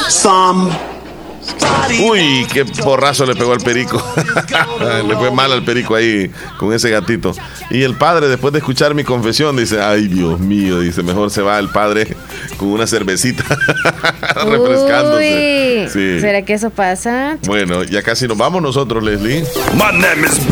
Uy, 2.01 2.47
qué 2.53 2.65
porrazo 2.65 3.27
le 3.27 3.35
pegó 3.35 3.53
al 3.53 3.61
perico. 3.61 4.03
le 5.07 5.17
fue 5.17 5.31
mal 5.31 5.53
al 5.53 5.65
perico 5.65 5.95
ahí 5.95 6.31
con 6.59 6.73
ese 6.73 6.91
gatito. 6.91 7.33
Y 7.71 7.83
el 7.83 7.97
padre, 7.97 8.29
después 8.29 8.53
de 8.53 8.59
escuchar 8.59 8.95
mi 8.95 9.05
confesión, 9.05 9.57
dice, 9.57 9.81
ay 9.81 10.09
Dios 10.09 10.41
mío, 10.41 10.81
dice, 10.81 11.03
mejor 11.03 11.31
se 11.31 11.43
va 11.43 11.59
el 11.59 11.69
padre 11.69 12.17
con 12.57 12.69
una 12.69 12.87
cervecita 12.87 13.45
refrescándose. 14.45 15.89
¿Será 16.21 16.43
que 16.43 16.55
eso 16.55 16.71
pasa? 16.71 17.39
Bueno, 17.47 17.85
ya 17.85 18.03
casi 18.03 18.27
nos 18.27 18.37
vamos 18.37 18.63
nosotros, 18.63 19.03
Leslie. 19.03 19.45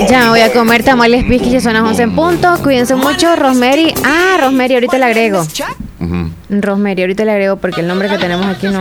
Ya 0.09 0.31
voy 0.31 0.41
a 0.41 0.53
comer 0.53 0.85
tamales 0.85 1.25
pisquis, 1.25 1.53
ya 1.53 1.61
son 1.61 1.75
las 1.75 1.83
11 1.83 2.03
en 2.03 2.15
punto. 2.15 2.59
Cuídense 2.63 2.95
mucho, 2.95 3.35
Rosemary. 3.37 3.95
Ah, 4.05 4.37
Rosemary, 4.41 4.75
ahorita 4.75 4.99
le 4.99 5.05
agrego. 5.05 5.47
Rosemary, 6.49 7.03
ahorita 7.03 7.25
le 7.25 7.33
agrego 7.33 7.57
porque 7.57 7.81
el 7.81 7.89
nombre 7.89 8.09
que 8.09 8.19
tenemos 8.19 8.47
aquí 8.47 8.69
no 8.69 8.81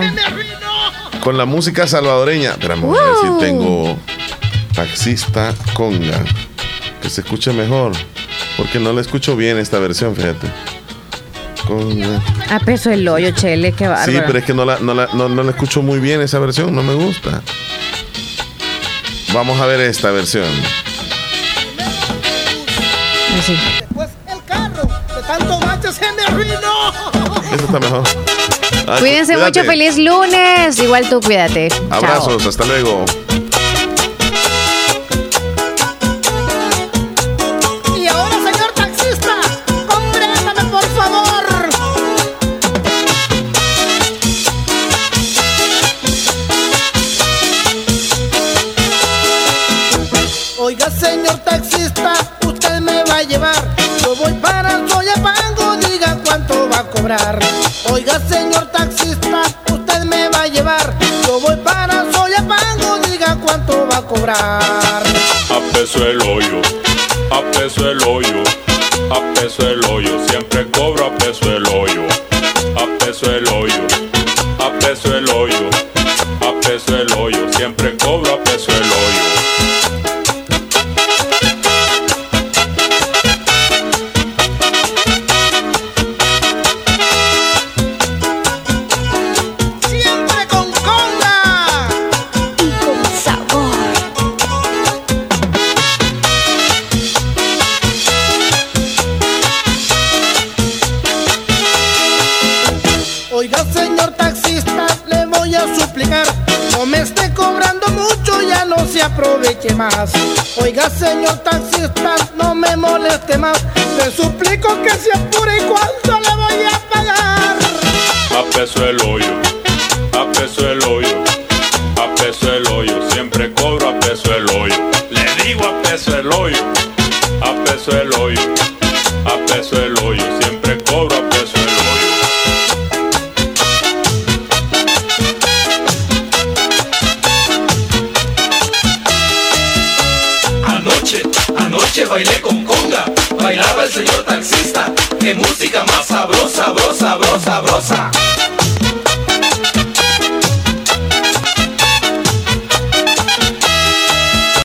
con 1.23 1.37
la 1.37 1.45
música 1.45 1.87
salvadoreña. 1.87 2.51
Espérame, 2.51 2.83
a 2.83 2.91
ver 2.91 3.15
si 3.21 3.39
tengo 3.39 3.97
taxista 4.75 5.53
conga. 5.73 6.23
Que 7.01 7.09
se 7.09 7.21
escuche 7.21 7.53
mejor. 7.53 7.93
Porque 8.57 8.79
no 8.79 8.93
la 8.93 9.01
escucho 9.01 9.35
bien 9.35 9.57
esta 9.57 9.79
versión, 9.79 10.15
fíjate. 10.15 10.47
Conga. 11.65 12.21
Ah, 12.49 12.59
peso 12.63 12.91
el 12.91 13.07
hoyo, 13.07 13.31
Chele, 13.31 13.71
qué 13.71 13.87
bárbaro. 13.87 14.11
Sí, 14.11 14.19
pero 14.25 14.37
es 14.37 14.45
que 14.45 14.53
no 14.53 14.65
la, 14.65 14.79
no, 14.79 14.93
la, 14.93 15.07
no, 15.13 15.29
no 15.29 15.43
la 15.43 15.51
escucho 15.51 15.81
muy 15.81 15.99
bien 15.99 16.21
esa 16.21 16.39
versión, 16.39 16.75
no 16.75 16.83
me 16.83 16.93
gusta. 16.93 17.41
Vamos 19.33 19.59
a 19.59 19.65
ver 19.65 19.79
esta 19.79 20.11
versión. 20.11 20.47
Así. 23.39 23.57
Después 23.79 24.09
el 24.27 24.43
carro 24.43 24.83
de 24.83 25.21
tanto 25.25 25.91
se 25.91 26.11
me 26.11 26.21
arruinó. 26.23 26.91
Eso 27.51 27.65
está 27.65 27.79
mejor. 27.79 28.03
Ah, 28.87 28.97
Cuídense 28.99 29.37
mucho, 29.37 29.63
feliz 29.63 29.97
lunes. 29.97 30.77
Igual 30.79 31.09
tú 31.09 31.19
cuídate. 31.21 31.69
Abrazos, 31.89 32.45
hasta 32.45 32.65
luego. 32.65 33.05
peso 65.93 66.07
el 66.07 66.21
hoyo, 66.23 66.61
a 67.29 67.51
peso 67.51 67.87
el 67.87 68.01
hoyo. 68.03 68.32